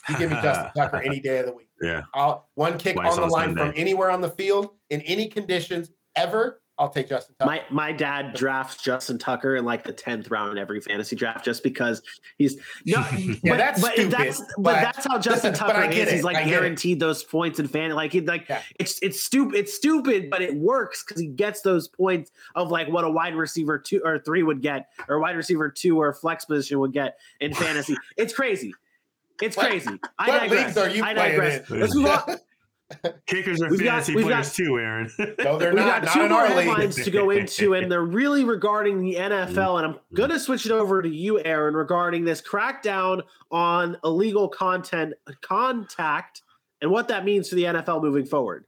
you 0.10 0.18
give 0.18 0.30
me 0.30 0.38
Justin 0.42 0.72
Tucker 0.76 1.02
any 1.02 1.20
day 1.20 1.40
of 1.40 1.46
the 1.46 1.54
week. 1.54 1.70
Yeah. 1.82 2.04
I'll, 2.14 2.50
one 2.56 2.78
kick 2.78 2.98
on 2.98 3.16
the 3.16 3.28
line 3.28 3.56
from 3.56 3.74
anywhere 3.76 4.12
on 4.12 4.22
the 4.22 4.30
field 4.30 4.72
in 4.90 5.02
any 5.02 5.28
conditions 5.28 5.92
ever. 6.16 6.62
I'll 6.80 6.90
take 6.90 7.08
Justin 7.08 7.36
Tucker. 7.38 7.52
My 7.52 7.64
my 7.70 7.92
dad 7.92 8.34
drafts 8.34 8.84
Justin 8.84 9.20
Tucker 9.20 9.56
in 9.58 9.64
like 9.64 9.84
the 9.84 9.94
tenth 9.94 10.32
round 10.32 10.52
in 10.52 10.58
every 10.58 10.82
fantasy 10.82 11.16
draft 11.16 11.46
just 11.46 11.62
because 11.62 12.02
he's 12.40 12.58
no, 12.86 13.06
but, 13.44 13.58
that's 13.58 13.80
but 13.80 13.94
stupid, 13.94 14.12
that's 14.12 14.40
but, 14.40 14.48
but- 14.58 14.74
that's 14.82 15.06
how 15.06 15.20
Justin 15.20 15.52
but 15.52 15.58
Tucker 15.60 15.78
I 15.78 15.88
get 15.88 16.08
is. 16.08 16.14
He's 16.16 16.24
like 16.24 16.36
I 16.36 16.40
get 16.40 16.48
it. 16.48 16.52
guaranteed 16.52 17.00
those 17.00 17.24
points 17.24 17.60
in 17.60 17.68
fan. 17.68 17.92
Like 17.92 18.12
he 18.12 18.22
like 18.22 18.50
Yeah. 18.50 18.62
it's 18.80 18.98
it's 19.04 19.22
stupid. 19.22 19.56
It's 19.56 19.74
stupid, 19.76 20.30
but 20.32 20.42
it 20.42 20.56
works 20.56 21.04
because 21.04 21.22
he 21.22 21.28
gets 21.28 21.62
those 21.62 21.88
points 21.88 22.32
of 22.56 22.72
like 22.72 22.88
what 22.90 23.04
a 23.04 23.10
wide 23.10 23.36
receiver 23.36 23.78
two 23.78 24.02
or 24.04 24.18
three 24.18 24.42
would 24.42 24.62
get, 24.64 24.88
or 25.08 25.18
a 25.18 25.22
wide 25.22 25.36
receiver 25.36 25.70
two 25.70 26.02
or 26.02 26.12
flex 26.14 26.46
position 26.46 26.80
would 26.80 26.92
get 26.94 27.18
in 27.40 27.54
fantasy. 27.56 27.96
it's 28.18 28.34
crazy. 28.34 28.74
It's 29.42 29.56
What- 29.58 29.68
crazy. 29.68 30.00
I 30.18 30.28
what 30.30 30.40
digress. 30.40 30.66
leagues 30.76 30.78
are 30.78 30.90
you 30.90 31.04
I 31.04 31.14
playing 31.14 31.32
digress. 31.40 31.70
in? 31.70 31.80
Let's 31.80 31.96
move 31.96 32.06
on. 32.08 32.36
Kickers 33.26 33.62
are 33.62 33.70
We've 33.70 33.80
got- 33.80 33.86
fantasy 34.04 34.16
we've 34.16 34.26
players 34.26 34.50
got- 34.50 34.56
too, 34.56 34.78
Aaron. 34.78 35.10
no, 35.40 35.58
they're 35.58 35.70
We've 35.74 35.84
not. 35.84 36.04
got 36.04 36.06
Not 36.06 36.14
two 36.14 36.22
in 36.24 36.30
more 36.30 36.42
our 36.42 36.48
headlines 36.48 36.96
to 37.04 37.10
go 37.12 37.30
into, 37.32 37.74
and 37.74 37.92
they're 37.92 38.04
really 38.04 38.44
regarding 38.44 39.02
the 39.02 39.16
NFL. 39.16 39.78
And 39.84 39.88
I'm 39.94 40.00
going 40.14 40.30
to 40.30 40.40
switch 40.40 40.66
it 40.66 40.72
over 40.72 41.02
to 41.02 41.10
you, 41.10 41.40
Aaron, 41.44 41.74
regarding 41.74 42.24
this 42.24 42.42
crackdown 42.42 43.22
on 43.52 43.98
illegal 44.04 44.48
content 44.48 45.14
contact 45.42 46.44
and 46.82 46.92
what 46.92 47.08
that 47.08 47.26
means 47.26 47.50
for 47.50 47.56
the 47.56 47.64
NFL 47.64 48.02
moving 48.04 48.26
forward. 48.26 48.66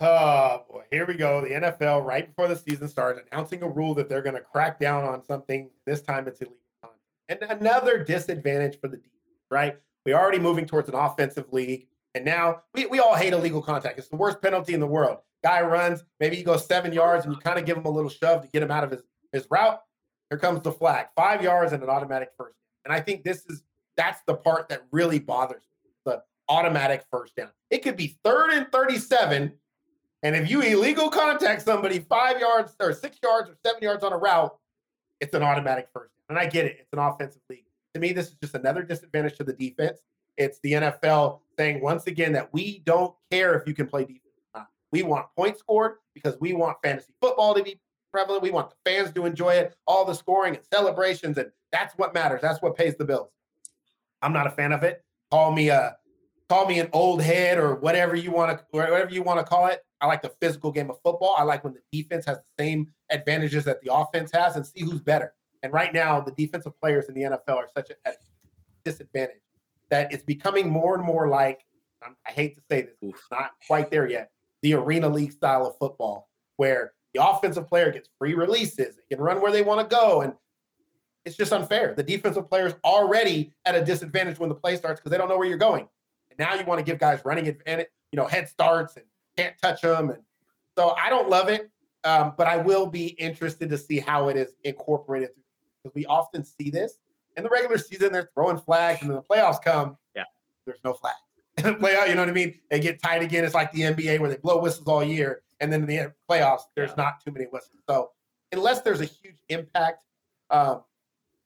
Oh 0.00 0.64
boy, 0.68 0.82
here 0.90 1.06
we 1.06 1.14
go. 1.14 1.40
The 1.40 1.48
NFL, 1.50 2.04
right 2.04 2.26
before 2.26 2.48
the 2.48 2.56
season 2.56 2.86
starts, 2.88 3.20
announcing 3.30 3.62
a 3.62 3.68
rule 3.68 3.94
that 3.94 4.08
they're 4.08 4.20
going 4.22 4.34
to 4.36 4.42
crack 4.42 4.78
down 4.78 5.04
on 5.04 5.24
something. 5.24 5.70
This 5.86 6.02
time 6.02 6.28
it's 6.28 6.40
illegal 6.40 6.56
content. 6.82 7.50
And 7.50 7.60
another 7.60 8.04
disadvantage 8.04 8.78
for 8.78 8.88
the 8.88 8.96
defense, 8.98 9.12
right? 9.50 9.78
We're 10.06 10.16
already 10.16 10.38
moving 10.38 10.66
towards 10.66 10.88
an 10.88 10.94
offensive 10.94 11.52
league. 11.52 11.88
And 12.14 12.24
now 12.24 12.62
we, 12.72 12.86
we 12.86 13.00
all 13.00 13.14
hate 13.14 13.32
illegal 13.32 13.60
contact. 13.60 13.98
It's 13.98 14.08
the 14.08 14.16
worst 14.16 14.40
penalty 14.40 14.72
in 14.72 14.80
the 14.80 14.86
world. 14.86 15.18
Guy 15.42 15.60
runs, 15.60 16.02
maybe 16.18 16.36
he 16.36 16.42
goes 16.42 16.64
seven 16.64 16.92
yards 16.92 17.26
and 17.26 17.34
you 17.34 17.40
kind 17.40 17.58
of 17.58 17.66
give 17.66 17.76
him 17.76 17.84
a 17.84 17.90
little 17.90 18.08
shove 18.08 18.42
to 18.42 18.48
get 18.48 18.62
him 18.62 18.70
out 18.70 18.84
of 18.84 18.90
his, 18.90 19.02
his 19.32 19.46
route. 19.50 19.80
Here 20.30 20.38
comes 20.38 20.62
the 20.62 20.72
flag. 20.72 21.08
Five 21.14 21.42
yards 21.42 21.72
and 21.72 21.82
an 21.82 21.90
automatic 21.90 22.30
first. 22.38 22.56
And 22.84 22.94
I 22.94 23.00
think 23.00 23.24
this 23.24 23.44
is 23.46 23.62
that's 23.96 24.20
the 24.26 24.34
part 24.34 24.68
that 24.68 24.86
really 24.92 25.18
bothers 25.18 25.62
me. 25.84 25.90
The 26.04 26.22
automatic 26.48 27.04
first 27.10 27.36
down. 27.36 27.50
It 27.70 27.78
could 27.82 27.96
be 27.96 28.16
third 28.24 28.50
and 28.52 28.70
37 28.72 29.52
and 30.22 30.34
if 30.34 30.50
you 30.50 30.60
illegal 30.60 31.08
contact 31.08 31.62
somebody 31.62 32.00
five 32.00 32.40
yards 32.40 32.74
or 32.80 32.92
six 32.92 33.18
yards 33.22 33.50
or 33.50 33.56
seven 33.64 33.82
yards 33.82 34.02
on 34.02 34.12
a 34.12 34.16
route, 34.16 34.56
it's 35.20 35.34
an 35.34 35.42
automatic 35.42 35.88
first 35.92 36.10
down. 36.14 36.36
And 36.36 36.38
I 36.38 36.50
get 36.50 36.64
it. 36.64 36.78
It's 36.80 36.92
an 36.92 36.98
offensive 36.98 37.42
league. 37.48 37.65
To 37.96 38.00
me, 38.00 38.12
this 38.12 38.26
is 38.26 38.34
just 38.34 38.54
another 38.54 38.82
disadvantage 38.82 39.38
to 39.38 39.44
the 39.44 39.54
defense. 39.54 40.00
It's 40.36 40.58
the 40.62 40.72
NFL 40.72 41.40
saying 41.56 41.80
once 41.80 42.06
again 42.06 42.30
that 42.34 42.52
we 42.52 42.82
don't 42.84 43.14
care 43.30 43.54
if 43.54 43.66
you 43.66 43.72
can 43.72 43.86
play 43.86 44.02
defense 44.02 44.34
or 44.52 44.60
not. 44.60 44.66
We 44.92 45.02
want 45.02 45.28
points 45.34 45.60
scored 45.60 45.92
because 46.12 46.36
we 46.38 46.52
want 46.52 46.76
fantasy 46.84 47.14
football 47.22 47.54
to 47.54 47.62
be 47.62 47.80
prevalent. 48.12 48.42
We 48.42 48.50
want 48.50 48.68
the 48.68 48.76
fans 48.84 49.14
to 49.14 49.24
enjoy 49.24 49.54
it, 49.54 49.74
all 49.86 50.04
the 50.04 50.12
scoring 50.12 50.56
and 50.56 50.64
celebrations, 50.70 51.38
and 51.38 51.50
that's 51.72 51.94
what 51.96 52.12
matters. 52.12 52.42
That's 52.42 52.60
what 52.60 52.76
pays 52.76 52.96
the 52.96 53.06
bills. 53.06 53.30
I'm 54.20 54.34
not 54.34 54.46
a 54.46 54.50
fan 54.50 54.72
of 54.72 54.82
it. 54.82 55.02
Call 55.30 55.52
me 55.52 55.70
a 55.70 55.96
call 56.50 56.66
me 56.66 56.78
an 56.78 56.90
old 56.92 57.22
head 57.22 57.56
or 57.56 57.76
whatever 57.76 58.14
you 58.14 58.30
want 58.30 58.58
to 58.58 58.64
whatever 58.72 59.10
you 59.10 59.22
want 59.22 59.40
to 59.40 59.46
call 59.46 59.68
it. 59.68 59.80
I 60.02 60.06
like 60.06 60.20
the 60.20 60.34
physical 60.38 60.70
game 60.70 60.90
of 60.90 60.98
football. 61.02 61.34
I 61.38 61.44
like 61.44 61.64
when 61.64 61.72
the 61.72 61.80
defense 61.90 62.26
has 62.26 62.36
the 62.36 62.62
same 62.62 62.88
advantages 63.08 63.64
that 63.64 63.80
the 63.80 63.90
offense 63.90 64.30
has 64.32 64.56
and 64.56 64.66
see 64.66 64.82
who's 64.82 65.00
better. 65.00 65.32
And 65.66 65.74
right 65.74 65.92
now, 65.92 66.20
the 66.20 66.30
defensive 66.30 66.78
players 66.80 67.08
in 67.08 67.14
the 67.16 67.22
NFL 67.22 67.56
are 67.56 67.68
such 67.74 67.90
a 67.90 68.12
disadvantage 68.84 69.40
that 69.90 70.12
it's 70.12 70.22
becoming 70.22 70.70
more 70.70 70.94
and 70.94 71.04
more 71.04 71.26
like 71.26 71.64
I 72.24 72.30
hate 72.30 72.54
to 72.54 72.60
say 72.70 72.82
this, 72.82 72.94
it's 73.02 73.20
not 73.32 73.50
quite 73.66 73.90
there 73.90 74.08
yet. 74.08 74.30
The 74.62 74.74
arena 74.74 75.08
league 75.08 75.32
style 75.32 75.66
of 75.66 75.76
football, 75.76 76.28
where 76.54 76.92
the 77.14 77.28
offensive 77.28 77.66
player 77.66 77.90
gets 77.90 78.08
free 78.16 78.34
releases, 78.34 78.94
they 78.94 79.16
can 79.16 79.18
run 79.18 79.40
where 79.40 79.50
they 79.50 79.62
want 79.62 79.90
to 79.90 79.92
go, 79.92 80.20
and 80.20 80.34
it's 81.24 81.36
just 81.36 81.52
unfair. 81.52 81.94
The 81.96 82.04
defensive 82.04 82.48
players 82.48 82.74
already 82.84 83.52
at 83.64 83.74
a 83.74 83.84
disadvantage 83.84 84.38
when 84.38 84.48
the 84.48 84.54
play 84.54 84.76
starts 84.76 85.00
because 85.00 85.10
they 85.10 85.18
don't 85.18 85.28
know 85.28 85.36
where 85.36 85.48
you're 85.48 85.58
going. 85.58 85.88
And 86.30 86.38
now 86.38 86.54
you 86.54 86.64
want 86.64 86.78
to 86.78 86.84
give 86.84 87.00
guys 87.00 87.22
running 87.24 87.48
advantage, 87.48 87.88
you 88.12 88.18
know, 88.18 88.28
head 88.28 88.48
starts 88.48 88.94
and 88.94 89.04
can't 89.36 89.56
touch 89.60 89.82
them. 89.82 90.10
And 90.10 90.22
so 90.78 90.90
I 90.90 91.10
don't 91.10 91.28
love 91.28 91.48
it, 91.48 91.72
um, 92.04 92.34
but 92.38 92.46
I 92.46 92.58
will 92.58 92.86
be 92.86 93.06
interested 93.06 93.68
to 93.70 93.78
see 93.78 93.98
how 93.98 94.28
it 94.28 94.36
is 94.36 94.54
incorporated 94.62 95.30
because 95.86 95.94
we 95.94 96.06
often 96.06 96.44
see 96.44 96.70
this 96.70 96.98
in 97.36 97.44
the 97.44 97.48
regular 97.48 97.78
season. 97.78 98.12
They're 98.12 98.30
throwing 98.34 98.58
flags, 98.58 99.02
and 99.02 99.10
then 99.10 99.16
the 99.16 99.22
playoffs 99.22 99.62
come. 99.62 99.96
Yeah, 100.14 100.24
there's 100.64 100.80
no 100.84 100.94
flag. 100.94 101.14
Playoff, 101.58 102.08
you 102.08 102.14
know 102.14 102.20
what 102.20 102.28
I 102.28 102.32
mean? 102.32 102.58
They 102.70 102.80
get 102.80 103.02
tight 103.02 103.22
again. 103.22 103.42
It's 103.42 103.54
like 103.54 103.72
the 103.72 103.80
NBA 103.80 104.20
where 104.20 104.28
they 104.28 104.36
blow 104.36 104.60
whistles 104.60 104.86
all 104.88 105.02
year, 105.02 105.42
and 105.60 105.72
then 105.72 105.82
in 105.82 105.86
the 105.86 106.12
playoffs, 106.30 106.62
there's 106.74 106.90
yeah. 106.90 107.04
not 107.04 107.24
too 107.24 107.32
many 107.32 107.46
whistles. 107.46 107.80
So 107.88 108.10
unless 108.52 108.82
there's 108.82 109.00
a 109.00 109.06
huge 109.06 109.38
impact 109.48 110.04
um, 110.50 110.82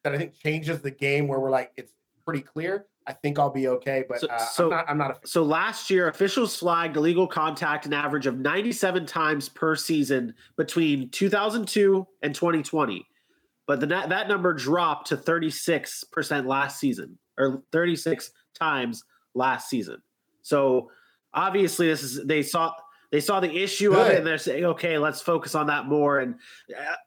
that 0.02 0.12
I 0.12 0.18
think 0.18 0.34
changes 0.34 0.80
the 0.80 0.90
game, 0.90 1.28
where 1.28 1.38
we're 1.38 1.50
like 1.50 1.72
it's 1.76 1.92
pretty 2.24 2.42
clear. 2.42 2.86
I 3.06 3.12
think 3.12 3.38
I'll 3.38 3.50
be 3.50 3.66
okay, 3.68 4.04
but 4.08 4.20
so, 4.20 4.28
uh, 4.28 4.38
so, 4.38 4.64
I'm 4.64 4.70
not. 4.70 4.84
I'm 4.88 4.98
not 4.98 5.28
so 5.28 5.42
last 5.42 5.90
year, 5.90 6.08
officials 6.08 6.56
flagged 6.56 6.96
illegal 6.96 7.26
contact 7.26 7.86
an 7.86 7.92
average 7.92 8.26
of 8.26 8.38
97 8.38 9.06
times 9.06 9.48
per 9.48 9.74
season 9.74 10.34
between 10.56 11.08
2002 11.08 12.06
and 12.22 12.34
2020, 12.34 13.06
but 13.70 13.78
the 13.78 13.86
that 13.86 14.26
number 14.26 14.52
dropped 14.52 15.06
to 15.06 15.16
36 15.16 16.02
percent 16.02 16.44
last 16.48 16.80
season, 16.80 17.16
or 17.38 17.62
36 17.70 18.32
times 18.52 19.04
last 19.32 19.70
season. 19.70 20.02
So 20.42 20.90
obviously, 21.32 21.86
this 21.86 22.02
is 22.02 22.26
they 22.26 22.42
saw 22.42 22.72
they 23.12 23.20
saw 23.20 23.38
the 23.38 23.62
issue 23.62 23.90
Good. 23.90 24.00
of 24.00 24.06
it 24.08 24.18
and 24.18 24.26
they're 24.26 24.38
saying, 24.38 24.64
okay, 24.64 24.98
let's 24.98 25.20
focus 25.20 25.54
on 25.54 25.68
that 25.68 25.86
more. 25.86 26.18
And 26.18 26.34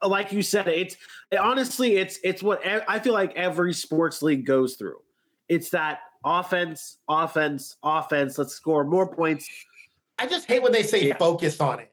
uh, 0.02 0.08
like 0.08 0.32
you 0.32 0.40
said, 0.40 0.66
it's 0.68 0.96
it, 1.30 1.36
honestly, 1.36 1.96
it's 1.96 2.18
it's 2.24 2.42
what 2.42 2.66
I 2.66 2.98
feel 2.98 3.12
like 3.12 3.34
every 3.36 3.74
sports 3.74 4.22
league 4.22 4.46
goes 4.46 4.76
through. 4.76 5.02
It's 5.50 5.68
that 5.68 5.98
offense, 6.24 6.96
offense, 7.10 7.76
offense. 7.82 8.38
Let's 8.38 8.54
score 8.54 8.84
more 8.84 9.06
points. 9.14 9.46
I 10.18 10.26
just 10.26 10.46
hate 10.46 10.62
when 10.62 10.72
they 10.72 10.82
say 10.82 11.08
yeah. 11.08 11.18
focus 11.18 11.60
on 11.60 11.80
it, 11.80 11.92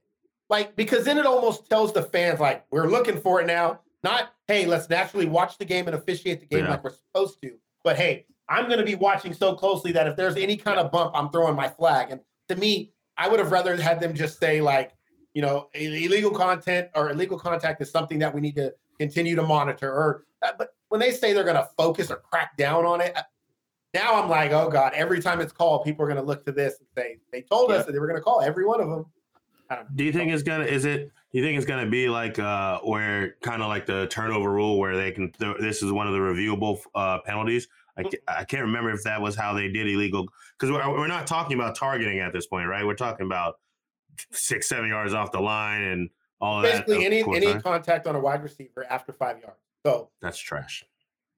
like 0.49 0.77
because 0.77 1.03
then 1.03 1.17
it 1.17 1.25
almost 1.25 1.69
tells 1.69 1.91
the 1.91 2.03
fans 2.03 2.39
like 2.39 2.63
we're 2.71 2.88
looking 2.88 3.19
for 3.19 3.41
it 3.41 3.47
now. 3.47 3.81
Not 4.03 4.34
hey, 4.51 4.65
let's 4.65 4.89
naturally 4.89 5.25
watch 5.25 5.57
the 5.57 5.65
game 5.65 5.87
and 5.87 5.95
officiate 5.95 6.39
the 6.41 6.45
game 6.45 6.65
yeah. 6.65 6.71
like 6.71 6.83
we're 6.83 6.91
supposed 6.91 7.41
to. 7.41 7.53
But 7.83 7.95
hey, 7.95 8.25
I'm 8.49 8.65
going 8.65 8.79
to 8.79 8.85
be 8.85 8.95
watching 8.95 9.33
so 9.33 9.55
closely 9.55 9.91
that 9.93 10.07
if 10.07 10.15
there's 10.17 10.35
any 10.35 10.57
kind 10.57 10.77
of 10.77 10.91
bump, 10.91 11.11
I'm 11.15 11.29
throwing 11.29 11.55
my 11.55 11.69
flag. 11.69 12.11
And 12.11 12.19
to 12.49 12.55
me, 12.57 12.91
I 13.17 13.29
would 13.29 13.39
have 13.39 13.51
rather 13.51 13.75
had 13.77 13.99
them 14.01 14.13
just 14.13 14.39
say 14.39 14.59
like, 14.61 14.91
you 15.33 15.41
know, 15.41 15.69
illegal 15.73 16.31
content 16.31 16.89
or 16.95 17.11
illegal 17.11 17.39
contact 17.39 17.81
is 17.81 17.89
something 17.89 18.19
that 18.19 18.33
we 18.35 18.41
need 18.41 18.55
to 18.55 18.73
continue 18.99 19.35
to 19.37 19.43
monitor. 19.43 19.89
Or, 19.89 20.25
uh, 20.41 20.51
but 20.57 20.75
when 20.89 20.99
they 20.99 21.11
say 21.11 21.31
they're 21.31 21.45
going 21.45 21.55
to 21.55 21.69
focus 21.77 22.11
or 22.11 22.17
crack 22.17 22.57
down 22.57 22.85
on 22.85 22.99
it, 22.99 23.15
uh, 23.15 23.23
now 23.93 24.21
I'm 24.21 24.29
like, 24.29 24.51
oh 24.51 24.69
god, 24.69 24.93
every 24.95 25.21
time 25.21 25.39
it's 25.39 25.53
called, 25.53 25.85
people 25.85 26.03
are 26.03 26.07
going 26.07 26.19
to 26.19 26.25
look 26.25 26.45
to 26.45 26.51
this 26.51 26.79
and 26.79 26.87
say 26.97 27.17
they 27.31 27.41
told 27.41 27.69
yeah. 27.69 27.77
us 27.77 27.85
that 27.85 27.93
they 27.93 27.99
were 27.99 28.07
going 28.07 28.19
to 28.19 28.23
call 28.23 28.41
every 28.41 28.65
one 28.65 28.81
of 28.81 28.89
them. 28.89 29.05
Do 29.95 30.03
you 30.03 30.12
think 30.12 30.31
it's 30.31 30.43
gonna? 30.43 30.65
Is 30.65 30.86
it? 30.86 31.12
You 31.31 31.43
think 31.43 31.57
it's 31.57 31.65
gonna 31.65 31.89
be 31.89 32.10
like 32.10 32.39
uh, 32.39 32.79
where 32.79 33.36
kind 33.41 33.62
of 33.62 33.69
like 33.69 33.86
the 33.86 34.07
turnover 34.07 34.51
rule, 34.51 34.79
where 34.79 34.95
they 34.95 35.12
can? 35.12 35.31
Th- 35.31 35.57
this 35.60 35.81
is 35.81 35.91
one 35.91 36.07
of 36.07 36.13
the 36.13 36.19
reviewable 36.19 36.79
uh, 36.95 37.19
penalties 37.25 37.67
I, 37.97 38.03
I 38.27 38.43
can't 38.43 38.63
remember 38.63 38.91
if 38.91 39.03
that 39.03 39.21
was 39.21 39.36
how 39.36 39.53
they 39.53 39.67
did 39.67 39.88
illegal 39.88 40.27
because 40.57 40.71
we're, 40.71 40.88
we're 40.89 41.07
not 41.07 41.27
talking 41.27 41.60
about 41.60 41.75
targeting 41.75 42.19
at 42.19 42.34
this 42.34 42.47
point, 42.47 42.67
right? 42.67 42.86
We're 42.86 42.95
talking 42.95 43.25
about 43.25 43.55
six, 44.31 44.69
seven 44.69 44.89
yards 44.89 45.13
off 45.13 45.31
the 45.31 45.39
line 45.39 45.81
and 45.81 46.10
all 46.39 46.62
Basically, 46.62 46.95
that. 46.95 47.10
Basically, 47.10 47.38
any 47.38 47.51
any 47.51 47.62
contact 47.62 48.07
on 48.07 48.15
a 48.15 48.19
wide 48.19 48.43
receiver 48.43 48.86
after 48.89 49.12
five 49.12 49.39
yards. 49.39 49.60
So 49.86 50.10
that's 50.21 50.38
trash. 50.38 50.86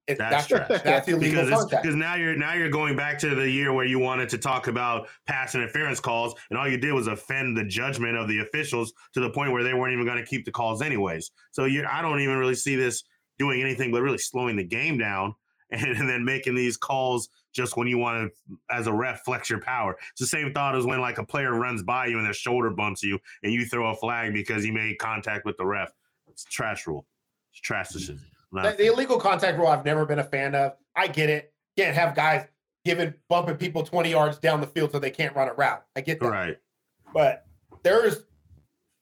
It, 0.08 0.18
that's, 0.18 0.48
that's 0.48 0.68
trash. 0.68 0.82
That's 0.84 1.08
illegal 1.08 1.46
because 1.46 1.66
Because 1.66 1.96
now 1.96 2.16
you're 2.16 2.36
now 2.36 2.54
you're 2.54 2.70
going 2.70 2.96
back 2.96 3.18
to 3.20 3.36
the 3.36 3.50
year 3.50 3.72
where 3.72 3.86
you 3.86 4.00
wanted 4.00 4.28
to 4.30 4.38
talk 4.38 4.68
about 4.68 5.08
pass 5.28 5.56
interference 5.56 6.00
calls, 6.02 6.36
and 6.50 6.60
all 6.60 6.68
you 6.68 6.78
did 6.78 6.94
was 6.94 7.08
offend 7.08 7.56
the 7.56 7.63
judgment 7.63 8.18
of 8.18 8.28
the 8.28 8.39
officials 8.39 8.94
to 9.13 9.22
the 9.22 9.30
point 9.30 9.54
where 9.54 9.63
they 9.63 9.74
weren't 9.74 9.94
even 9.94 10.06
going 10.06 10.18
to 10.18 10.26
keep 10.26 10.44
the 10.44 10.52
calls 10.52 10.82
anyways. 10.82 11.32
So 11.52 11.66
you, 11.66 11.86
I 11.89 12.02
don't 12.02 12.20
even 12.20 12.38
really 12.38 12.56
see 12.56 12.76
this 12.76 13.04
doing 13.39 13.62
anything 13.62 13.92
but 13.92 14.02
really 14.02 14.18
slowing 14.18 14.56
the 14.58 14.63
game 14.63 14.98
down 14.98 15.36
and, 15.72 15.86
and 15.86 16.10
then 16.10 16.24
making 16.24 16.56
these 16.56 16.78
calls 16.78 17.30
just 17.54 17.78
when 17.78 17.88
you 17.88 17.98
want 17.98 18.30
to, 18.30 18.58
as 18.72 18.88
a 18.88 18.94
ref, 18.94 19.24
flex 19.24 19.50
your 19.50 19.62
power. 19.62 19.96
It's 20.12 20.20
the 20.20 20.28
same 20.28 20.54
thought 20.54 20.76
as 20.76 20.86
when 20.86 21.00
like 21.00 21.18
a 21.18 21.26
player 21.26 21.54
runs 21.54 21.82
by 21.82 22.08
you 22.08 22.18
and 22.18 22.26
their 22.26 22.34
shoulder 22.34 22.72
bumps 22.72 23.04
you, 23.04 23.20
and 23.44 23.54
you 23.54 23.66
throw 23.66 23.92
a 23.92 23.96
flag 23.96 24.34
because 24.34 24.66
you 24.66 24.74
made 24.74 24.98
contact 24.98 25.46
with 25.46 25.56
the 25.58 25.66
ref. 25.66 25.92
It's 26.28 26.44
trash 26.44 26.88
rule. 26.88 27.06
It's 27.52 27.62
trash 27.62 27.89
mm. 27.89 28.20
The, 28.62 28.76
the 28.78 28.86
illegal 28.88 29.20
contact 29.20 29.58
rule, 29.58 29.68
I've 29.68 29.86
never 29.86 30.06
been 30.06 30.20
a 30.20 30.24
fan 30.24 30.54
of. 30.54 30.74
I 30.96 31.08
get 31.08 31.30
it. 31.30 31.54
Can't 31.78 31.96
have 31.96 32.16
guys 32.16 32.46
giving 32.86 33.13
bumping 33.30 33.58
people 33.58 33.84
20 33.84 34.12
yards 34.12 34.38
down 34.38 34.62
the 34.62 34.68
field 34.68 34.92
so 34.92 35.00
they 35.00 35.10
can't 35.10 35.36
run 35.36 35.48
a 35.48 35.54
route. 35.54 35.84
I 35.96 36.02
get 36.02 36.20
that. 36.20 36.30
Right. 36.30 36.58
But 37.13 37.46
there's 37.84 38.24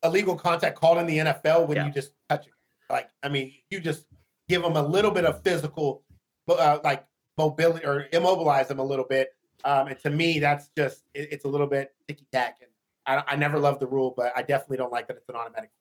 illegal 0.04 0.36
contact 0.36 0.80
called 0.80 0.98
in 1.00 1.08
the 1.08 1.18
NFL 1.18 1.68
when 1.68 1.78
yeah. 1.78 1.88
you 1.88 1.92
just 1.92 2.14
touch 2.30 2.48
it. 2.48 2.54
Like, 2.90 3.10
I 3.24 3.30
mean, 3.30 3.54
you 3.70 3.80
just 3.80 4.06
give 4.48 4.62
them 4.62 4.76
a 4.76 4.82
little 4.82 5.12
bit 5.12 5.26
of 5.26 5.42
physical 5.44 6.04
uh, 6.48 6.80
like 6.84 7.06
mobility 7.38 7.86
or 7.86 8.08
immobilize 8.12 8.68
them 8.68 8.80
a 8.80 8.84
little 8.84 9.06
bit. 9.06 9.36
Um, 9.64 9.88
and 9.88 10.00
to 10.00 10.10
me, 10.10 10.40
that's 10.40 10.70
just 10.78 11.04
it, 11.14 11.30
it's 11.32 11.46
a 11.46 11.48
little 11.48 11.68
bit 11.68 11.94
ticky 12.08 12.26
tack. 12.32 12.60
And 12.62 12.70
I, 13.06 13.34
I 13.34 13.36
never 13.36 13.60
loved 13.60 13.80
the 13.80 13.88
rule, 13.88 14.14
but 14.16 14.34
I 14.36 14.42
definitely 14.42 14.78
don't 14.78 14.92
like 14.92 15.08
that 15.08 15.18
it's 15.18 15.30
an 15.30 15.36
automatic. 15.36 15.72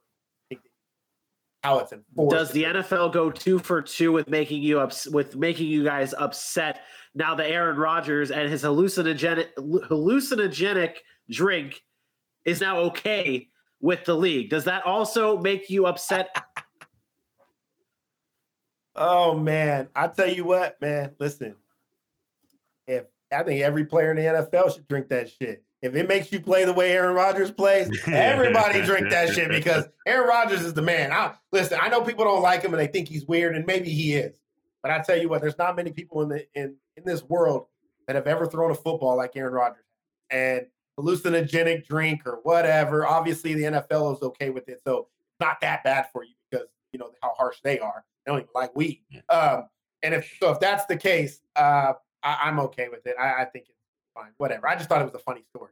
How 1.63 1.79
it's 1.79 1.93
enforced. 1.93 2.37
Does 2.37 2.51
the 2.53 2.65
NFL 2.65 3.13
go 3.13 3.31
two 3.31 3.59
for 3.59 3.83
two 3.83 4.13
with 4.13 4.29
making 4.29 4.63
you 4.63 4.81
ups 4.81 5.07
with 5.07 5.37
making 5.37 5.69
you 5.69 5.85
guys 5.85 6.15
upset 6.17 6.81
now 7.15 7.35
that 7.35 7.51
Aaron 7.51 7.77
Rodgers 7.77 8.31
and 8.31 8.51
his 8.51 8.63
hallucinogenic 8.63 9.49
hallucinogenic 9.59 10.95
drink 11.31 11.83
is 12.45 12.61
now 12.61 12.79
okay 12.79 13.49
with 13.81 14.05
the 14.07 14.15
league? 14.15 14.49
Does 14.49 14.65
that 14.65 14.87
also 14.87 15.39
make 15.39 15.69
you 15.69 15.87
upset 15.87 16.35
Oh 18.97 19.35
man, 19.35 19.89
I 19.95 20.09
tell 20.09 20.29
you 20.29 20.45
what, 20.45 20.81
man. 20.81 21.13
Listen, 21.19 21.57
if 22.87 23.05
I 23.33 23.43
think 23.45 23.63
every 23.63 23.85
player 23.85 24.11
in 24.11 24.17
the 24.17 24.23
NFL 24.23 24.75
should 24.75 24.89
drink 24.89 25.09
that 25.09 25.31
shit. 25.31 25.63
If 25.83 25.95
it 25.95 26.09
makes 26.09 26.31
you 26.31 26.41
play 26.41 26.65
the 26.67 26.75
way 26.75 26.93
Aaron 26.93 27.15
Rodgers 27.15 27.51
plays, 27.51 27.91
everybody 28.07 28.83
drink 28.83 29.09
that 29.11 29.31
shit 29.31 29.49
because 29.49 29.87
Aaron 30.07 30.29
Rodgers 30.29 30.61
is 30.61 30.75
the 30.75 30.83
man. 30.83 31.11
I, 31.11 31.35
listen, 31.53 31.79
I 31.81 31.89
know 31.89 32.03
people 32.03 32.25
don't 32.25 32.43
like 32.43 32.63
him 32.63 32.75
and 32.75 32.81
they 32.81 32.87
think 32.87 33.09
he's 33.09 33.25
weird, 33.27 33.57
and 33.57 33.65
maybe 33.67 33.89
he 33.89 34.15
is. 34.15 34.37
But 34.83 34.91
I 34.91 35.01
tell 35.01 35.19
you 35.19 35.29
what, 35.29 35.41
there's 35.41 35.59
not 35.59 35.77
many 35.77 35.91
people 35.91 36.23
in 36.23 36.29
the 36.29 36.47
in 36.55 36.77
in 36.97 37.05
this 37.05 37.23
world 37.23 37.67
that 38.07 38.17
have 38.17 38.27
ever 38.27 38.47
thrown 38.47 38.71
a 38.71 38.75
football 38.75 39.17
like 39.17 39.37
Aaron 39.37 39.55
Rodgers. 39.55 39.85
And 40.31 40.67
hallucinogenic 40.99 41.87
drink 41.87 42.27
or 42.27 42.41
whatever. 42.43 43.07
Obviously, 43.07 43.55
the 43.55 43.63
NFL 43.65 44.17
is 44.17 44.23
okay 44.23 44.51
with 44.51 44.69
it, 44.69 44.81
so 44.85 45.09
not 45.39 45.61
that 45.61 45.83
bad 45.85 46.07
for 46.13 46.25
you 46.25 46.35
because 46.51 46.67
you 46.93 46.99
know 46.99 47.11
how 47.23 47.33
harsh 47.37 47.59
they 47.63 47.79
are. 47.79 48.05
They 48.25 48.33
don't 48.33 48.41
even 48.41 48.51
like 48.55 48.75
weed. 48.77 49.03
Um, 49.29 49.65
and 50.03 50.15
if 50.15 50.31
so, 50.41 50.51
if 50.51 50.61
that's 50.61 50.87
the 50.87 50.97
case, 50.97 51.41
uh, 51.57 51.95
I, 52.23 52.49
am 52.49 52.61
okay 52.61 52.89
with 52.89 53.07
it. 53.07 53.17
I, 53.19 53.43
I, 53.43 53.45
think 53.47 53.67
it's 53.69 53.80
fine. 54.15 54.31
Whatever. 54.39 54.69
I 54.69 54.77
just 54.77 54.89
thought 54.89 55.03
it 55.03 55.07
was 55.07 55.15
a 55.15 55.19
funny 55.19 55.45
story. 55.55 55.71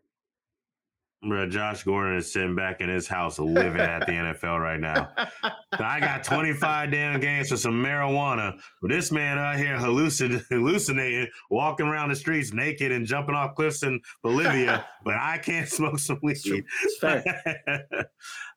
Bro, 1.27 1.48
Josh 1.48 1.83
Gordon 1.83 2.16
is 2.16 2.33
sitting 2.33 2.55
back 2.55 2.81
in 2.81 2.88
his 2.88 3.09
house 3.09 3.40
living 3.40 3.81
at 3.81 4.07
the 4.07 4.12
NFL 4.12 4.61
right 4.61 4.79
now. 4.79 5.11
I 5.72 5.98
got 5.98 6.22
25 6.22 6.92
damn 6.92 7.18
games 7.18 7.48
for 7.48 7.57
some 7.57 7.83
marijuana. 7.83 8.57
But 8.81 8.92
this 8.92 9.11
man 9.11 9.37
out 9.37 9.57
here 9.57 9.77
hallucin- 9.77 10.44
hallucinating, 10.48 11.27
walking 11.51 11.87
around 11.87 12.11
the 12.11 12.16
streets 12.16 12.53
naked 12.53 12.92
and 12.92 13.05
jumping 13.05 13.35
off 13.35 13.57
cliffs 13.57 13.83
in 13.83 14.01
Bolivia, 14.22 14.87
but 15.05 15.14
I 15.14 15.38
can't 15.38 15.68
smoke 15.68 15.98
some 15.98 16.20
weed. 16.22 16.37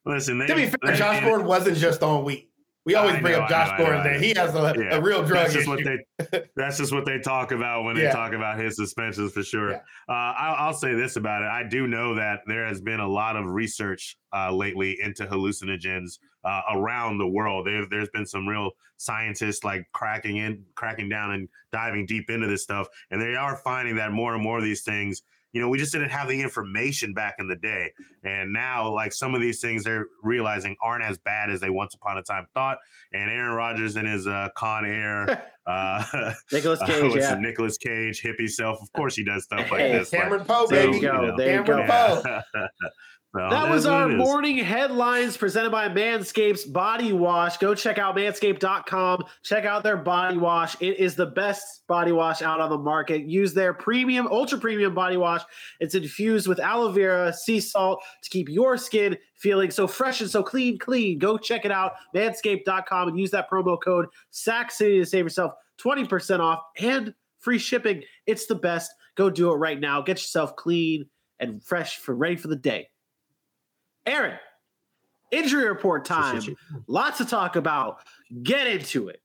Listen, 0.06 0.38
they, 0.38 0.46
to 0.46 0.56
be 0.56 0.68
fair, 0.68 0.96
Josh 0.96 1.24
Gordon 1.24 1.48
wasn't 1.48 1.78
just 1.78 2.04
on 2.04 2.24
weed. 2.24 2.51
We 2.84 2.96
always 2.96 3.16
I 3.16 3.22
bring 3.22 3.34
know, 3.34 3.42
up 3.42 3.50
Josh 3.50 3.78
know, 3.78 3.86
Gordon 3.86 4.04
there. 4.04 4.14
know. 4.16 4.20
He 4.20 4.34
has 4.36 4.56
a, 4.56 4.74
Yeah. 4.78 4.96
a 4.98 5.02
real 5.02 5.24
drug 5.24 5.44
that's 5.52 5.54
just 5.54 5.68
issue. 5.68 5.70
what 5.70 5.84
they 6.32 6.44
that's 6.56 6.78
just 6.78 6.92
what 6.92 7.06
they 7.06 7.20
talk 7.20 7.52
about 7.52 7.84
when 7.84 7.96
they 7.96 8.10
talk 8.10 8.34
about 8.34 8.60
his 8.60 8.76
suspensions 8.76 9.34
for 9.34 9.44
sure. 9.44 9.72
Yeah. 9.72 9.78
Uh, 10.10 10.34
I'll, 10.38 10.56
I'll 10.68 10.74
say 10.74 10.94
this 10.96 11.16
about 11.16 11.44
it: 11.44 11.48
I 11.48 11.64
do 11.70 11.86
know 11.86 12.16
that 12.16 12.40
there 12.48 12.66
has 12.66 12.82
been 12.82 13.00
a 13.00 13.08
lot 13.08 13.36
of 13.36 13.46
research 13.46 14.18
uh, 14.36 14.52
lately 14.52 14.98
into 15.04 15.28
hallucinogens 15.28 16.18
uh, 16.44 16.62
around 16.74 17.20
the 17.20 17.28
world. 17.28 17.68
There, 17.68 17.86
there's 17.88 18.10
been 18.10 18.26
some 18.26 18.48
real 18.48 18.72
scientists 18.98 19.64
like 19.64 19.86
cracking 19.94 20.38
in, 20.38 20.64
cracking 20.76 21.10
down, 21.10 21.32
and 21.32 21.50
diving 21.72 22.06
deep 22.08 22.30
into 22.30 22.48
this 22.48 22.64
stuff, 22.64 22.88
and 23.12 23.22
they 23.22 23.36
are 23.36 23.58
finding 23.58 23.96
that 23.98 24.12
more 24.12 24.34
and 24.34 24.44
more 24.44 24.58
of 24.58 24.64
these 24.64 24.82
things. 24.84 25.22
You 25.54 25.62
know, 25.62 25.68
we 25.70 25.78
just 25.78 25.92
didn't 25.92 26.10
have 26.10 26.28
the 26.30 26.42
information 26.42 27.14
back 27.14 27.36
in 27.40 27.48
the 27.48 27.56
day, 27.58 27.92
and 28.24 28.54
now 28.54 28.90
like 28.94 29.12
some 29.14 29.36
of 29.36 29.42
these 29.42 29.60
things 29.60 29.84
they're 29.84 30.08
realizing 30.24 30.76
aren't 30.82 31.04
as 31.04 31.18
bad 31.18 31.50
as 31.50 31.60
they 31.60 31.70
once 31.70 31.94
upon 31.94 32.18
a 32.18 32.24
time 32.24 32.48
thought. 32.54 32.78
And 33.14 33.30
Aaron 33.30 33.54
Rodgers 33.56 33.98
and 33.98 34.08
his 34.08 34.28
uh, 34.28 34.50
Con 34.56 34.86
Air. 34.86 35.48
Uh, 35.68 36.34
Nicholas 36.52 36.82
uh, 36.82 36.88
Cage, 36.88 37.04
what's 37.04 37.16
yeah. 37.18 37.36
the 37.36 37.40
Nicolas 37.40 37.78
Cage 37.78 38.20
hippie 38.24 38.50
self. 38.50 38.82
Of 38.82 38.92
course, 38.94 39.16
he 39.16 39.24
does 39.24 39.44
stuff 39.44 39.70
like 39.70 39.80
Hey, 39.80 39.92
this. 39.92 40.12
like- 40.12 40.24
Cameron 40.24 40.44
Poe, 40.44 40.66
There 40.66 40.88
baby. 40.88 40.96
you 40.98 41.02
go. 41.04 41.22
know, 41.28 41.38
There 41.38 41.56
you 41.60 41.64
Cameron 41.64 41.88
go. 41.88 42.24
Poe. 42.54 42.68
That 43.34 43.70
was 43.70 43.86
our 43.86 44.10
morning 44.10 44.58
headlines 44.58 45.38
presented 45.38 45.72
by 45.72 45.88
Manscapes 45.88 46.70
Body 46.70 47.14
Wash. 47.14 47.56
Go 47.58 47.74
check 47.74 47.98
out 47.98 48.14
manscaped.com. 48.14 49.24
Check 49.44 49.64
out 49.64 49.84
their 49.84 49.96
body 49.96 50.38
wash. 50.38 50.76
It 50.82 51.00
is 51.00 51.16
the 51.16 51.28
best 51.28 51.88
body 51.88 52.12
wash 52.12 52.42
out 52.42 52.60
on 52.60 52.70
the 52.70 52.78
market. 52.78 53.24
Use 53.24 53.54
their 53.54 53.74
premium, 53.74 54.28
ultra 54.28 54.58
premium 54.58 54.94
body 54.94 55.16
wash. 55.16 55.44
It's 55.80 55.96
infused 55.96 56.46
with 56.50 56.60
aloe 56.60 56.92
vera, 56.92 57.32
sea 57.32 57.62
salt 57.62 58.04
to 58.22 58.30
keep 58.30 58.50
your 58.50 58.76
skin 58.76 59.18
feeling 59.36 59.72
so 59.72 59.88
fresh 59.88 60.20
and 60.20 60.30
so 60.30 60.44
clean, 60.44 60.78
clean. 60.78 61.18
Go 61.18 61.38
check 61.38 61.64
it 61.64 61.72
out, 61.72 61.94
manscaped.com, 62.14 63.08
and 63.08 63.18
use 63.18 63.32
that 63.32 63.50
promo 63.50 63.82
code 63.82 64.08
SACKCITY 64.32 65.00
to 65.00 65.06
save 65.06 65.24
yourself 65.24 65.54
20% 65.82 66.42
off 66.42 66.60
and 66.80 67.14
free 67.40 67.60
shipping. 67.60 68.04
It's 68.26 68.48
the 68.48 68.56
best. 68.56 68.92
Go 69.16 69.30
do 69.30 69.54
it 69.54 69.56
right 69.56 69.80
now. 69.80 70.02
Get 70.02 70.18
yourself 70.18 70.58
clean 70.58 71.06
and 71.40 71.64
fresh 71.64 71.96
for 71.96 72.14
ready 72.14 72.36
for 72.36 72.50
the 72.50 72.58
day. 72.58 72.90
Aaron, 74.06 74.38
injury 75.32 75.68
report 75.68 76.06
time. 76.06 76.42
Lots 76.88 77.18
to 77.18 77.26
talk 77.26 77.56
about. 77.56 78.00
Get 78.44 78.68
into 78.68 79.10
it. 79.10 79.22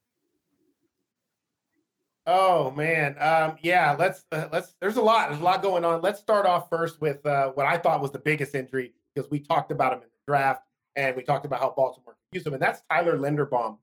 Oh 2.26 2.72
man, 2.72 3.16
um, 3.20 3.56
yeah. 3.62 3.94
Let's 3.96 4.24
uh, 4.32 4.48
let's. 4.52 4.74
There's 4.80 4.96
a 4.96 5.02
lot. 5.02 5.28
There's 5.28 5.40
a 5.40 5.44
lot 5.44 5.62
going 5.62 5.84
on. 5.84 6.02
Let's 6.02 6.20
start 6.20 6.44
off 6.44 6.68
first 6.68 7.00
with 7.00 7.24
uh, 7.24 7.50
what 7.50 7.66
I 7.66 7.78
thought 7.78 8.00
was 8.00 8.10
the 8.10 8.18
biggest 8.18 8.54
injury 8.54 8.92
because 9.14 9.30
we 9.30 9.38
talked 9.38 9.70
about 9.70 9.92
him 9.92 10.00
in 10.00 10.08
the 10.08 10.32
draft 10.32 10.62
and 10.96 11.14
we 11.14 11.22
talked 11.22 11.46
about 11.46 11.60
how 11.60 11.72
Baltimore 11.76 12.16
used 12.32 12.46
him, 12.46 12.54
and 12.54 12.62
that's 12.62 12.82
Tyler 12.90 13.16
Linderbaum. 13.16 13.78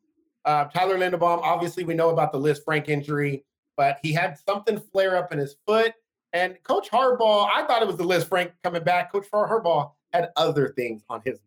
Uh, 0.45 0.65
Tyler 0.65 0.97
Linderbaum. 0.97 1.39
Obviously, 1.41 1.86
we 1.86 1.93
know 1.93 2.10
about 2.10 2.34
the 2.34 2.39
Lisfranc 2.39 2.89
injury, 2.89 3.45
but 3.77 3.99
he 4.03 4.12
had 4.12 4.38
something 4.38 4.82
flare 4.91 5.15
up 5.15 5.32
in 5.32 5.39
his 5.39 5.56
foot. 5.65 5.93
And 6.34 6.58
Coach 6.63 6.89
Harbaugh, 6.89 7.47
I 7.53 7.65
thought 7.65 7.82
it 7.82 7.88
was 7.88 7.95
the 7.95 8.03
Lisfranc 8.03 8.51
coming 8.63 8.84
back. 8.84 9.12
Coach 9.12 9.27
Harbaugh 9.32 9.91
had 10.13 10.30
other 10.36 10.69
things 10.69 11.04
on 11.10 11.21
his. 11.26 11.39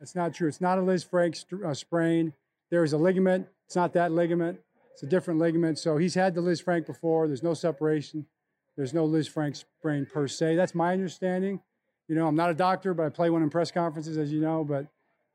That's 0.00 0.14
not 0.14 0.34
true. 0.34 0.48
It's 0.48 0.60
not 0.60 0.78
a 0.78 0.82
Lisfranc 0.82 1.36
st- 1.36 1.64
uh, 1.64 1.74
sprain. 1.74 2.32
There 2.70 2.84
is 2.84 2.92
a 2.92 2.98
ligament. 2.98 3.46
It's 3.66 3.76
not 3.76 3.92
that 3.94 4.12
ligament. 4.12 4.60
It's 4.92 5.02
a 5.02 5.06
different 5.06 5.40
ligament. 5.40 5.78
So 5.78 5.96
he's 5.96 6.14
had 6.14 6.34
the 6.34 6.40
Lisfranc 6.40 6.86
before. 6.86 7.26
There's 7.26 7.42
no 7.42 7.54
separation. 7.54 8.26
There's 8.76 8.94
no 8.94 9.06
Lisfranc 9.06 9.56
sprain 9.56 10.06
per 10.06 10.26
se. 10.26 10.56
That's 10.56 10.74
my 10.74 10.92
understanding. 10.92 11.60
You 12.08 12.16
know, 12.16 12.26
I'm 12.26 12.34
not 12.34 12.50
a 12.50 12.54
doctor, 12.54 12.94
but 12.94 13.06
I 13.06 13.08
play 13.10 13.30
one 13.30 13.42
in 13.42 13.50
press 13.50 13.70
conferences, 13.70 14.18
as 14.18 14.32
you 14.32 14.40
know. 14.40 14.64
But 14.64 14.86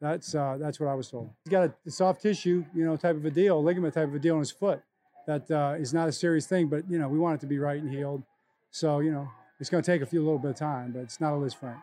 that's 0.02 0.36
uh, 0.36 0.58
that's 0.60 0.80
what 0.80 0.90
I 0.90 0.96
was 0.96 1.10
told. 1.10 1.30
He's 1.44 1.52
got 1.52 1.72
a 1.86 1.92
soft 1.92 2.22
tissue, 2.22 2.66
you 2.76 2.86
know, 2.86 2.98
type 2.98 3.16
of 3.16 3.26
a 3.26 3.32
deal, 3.32 3.64
ligament 3.64 3.94
type 3.94 4.08
of 4.08 4.16
a 4.16 4.20
deal 4.20 4.36
in 4.36 4.40
his 4.40 4.52
foot. 4.52 4.82
That 5.28 5.50
uh, 5.50 5.76
is 5.80 5.94
not 5.94 6.08
a 6.08 6.12
serious 6.12 6.46
thing, 6.46 6.68
but 6.68 6.90
you 6.90 7.00
know, 7.00 7.08
we 7.08 7.20
want 7.20 7.36
it 7.36 7.42
to 7.42 7.48
be 7.48 7.60
right 7.60 7.82
and 7.82 7.90
healed. 7.90 8.24
So 8.72 9.00
you 9.00 9.12
know, 9.12 9.28
it's 9.60 9.70
going 9.70 9.84
to 9.84 9.92
take 9.92 10.02
a 10.02 10.06
few 10.06 10.24
little 10.24 10.40
bit 10.40 10.52
of 10.52 10.58
time, 10.58 10.92
but 10.92 11.02
it's 11.02 11.20
not 11.20 11.34
a 11.34 11.38
Lisfranc. 11.38 11.82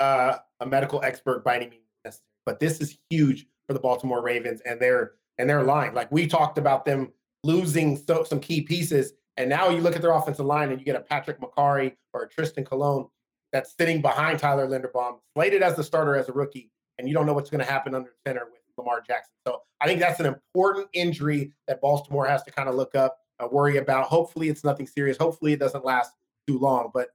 Uh, 0.00 0.38
a 0.60 0.66
medical 0.66 1.02
expert 1.02 1.44
by 1.44 1.56
any 1.56 1.68
means. 1.68 2.20
But 2.46 2.58
this 2.58 2.80
is 2.80 2.98
huge 3.10 3.46
for 3.66 3.74
the 3.74 3.80
Baltimore 3.80 4.22
Ravens 4.22 4.60
and 4.62 4.80
their 4.80 5.12
and 5.38 5.48
their 5.48 5.62
line. 5.62 5.94
Like 5.94 6.10
we 6.10 6.26
talked 6.26 6.58
about 6.58 6.84
them 6.84 7.12
losing 7.44 7.96
so, 7.96 8.24
some 8.24 8.40
key 8.40 8.62
pieces, 8.62 9.12
and 9.36 9.48
now 9.48 9.68
you 9.68 9.80
look 9.80 9.94
at 9.94 10.02
their 10.02 10.12
offensive 10.12 10.46
line 10.46 10.70
and 10.70 10.80
you 10.80 10.84
get 10.84 10.96
a 10.96 11.00
Patrick 11.00 11.40
Mekari 11.40 11.94
or 12.12 12.22
a 12.22 12.28
Trystan 12.28 12.64
Colon 12.66 13.06
that's 13.52 13.74
sitting 13.78 14.00
behind 14.00 14.38
Tyler 14.38 14.66
Linderbaum, 14.66 15.18
slated 15.36 15.62
as 15.62 15.76
the 15.76 15.84
starter 15.84 16.16
as 16.16 16.28
a 16.28 16.32
rookie, 16.32 16.70
and 16.98 17.08
you 17.08 17.14
don't 17.14 17.26
know 17.26 17.34
what's 17.34 17.50
going 17.50 17.64
to 17.64 17.70
happen 17.70 17.94
under 17.94 18.14
center 18.26 18.46
with 18.50 18.60
Lamar 18.76 19.02
Jackson. 19.06 19.32
So 19.46 19.62
I 19.80 19.86
think 19.86 20.00
that's 20.00 20.20
an 20.20 20.26
important 20.26 20.88
injury 20.92 21.52
that 21.68 21.80
Baltimore 21.80 22.26
has 22.26 22.42
to 22.44 22.50
kind 22.50 22.68
of 22.68 22.74
look 22.74 22.94
up, 22.94 23.18
uh, 23.38 23.48
worry 23.50 23.76
about. 23.76 24.06
Hopefully, 24.06 24.48
it's 24.48 24.64
nothing 24.64 24.86
serious. 24.86 25.16
Hopefully, 25.16 25.52
it 25.52 25.60
doesn't 25.60 25.84
last 25.84 26.12
too 26.46 26.58
long. 26.58 26.90
But 26.92 27.08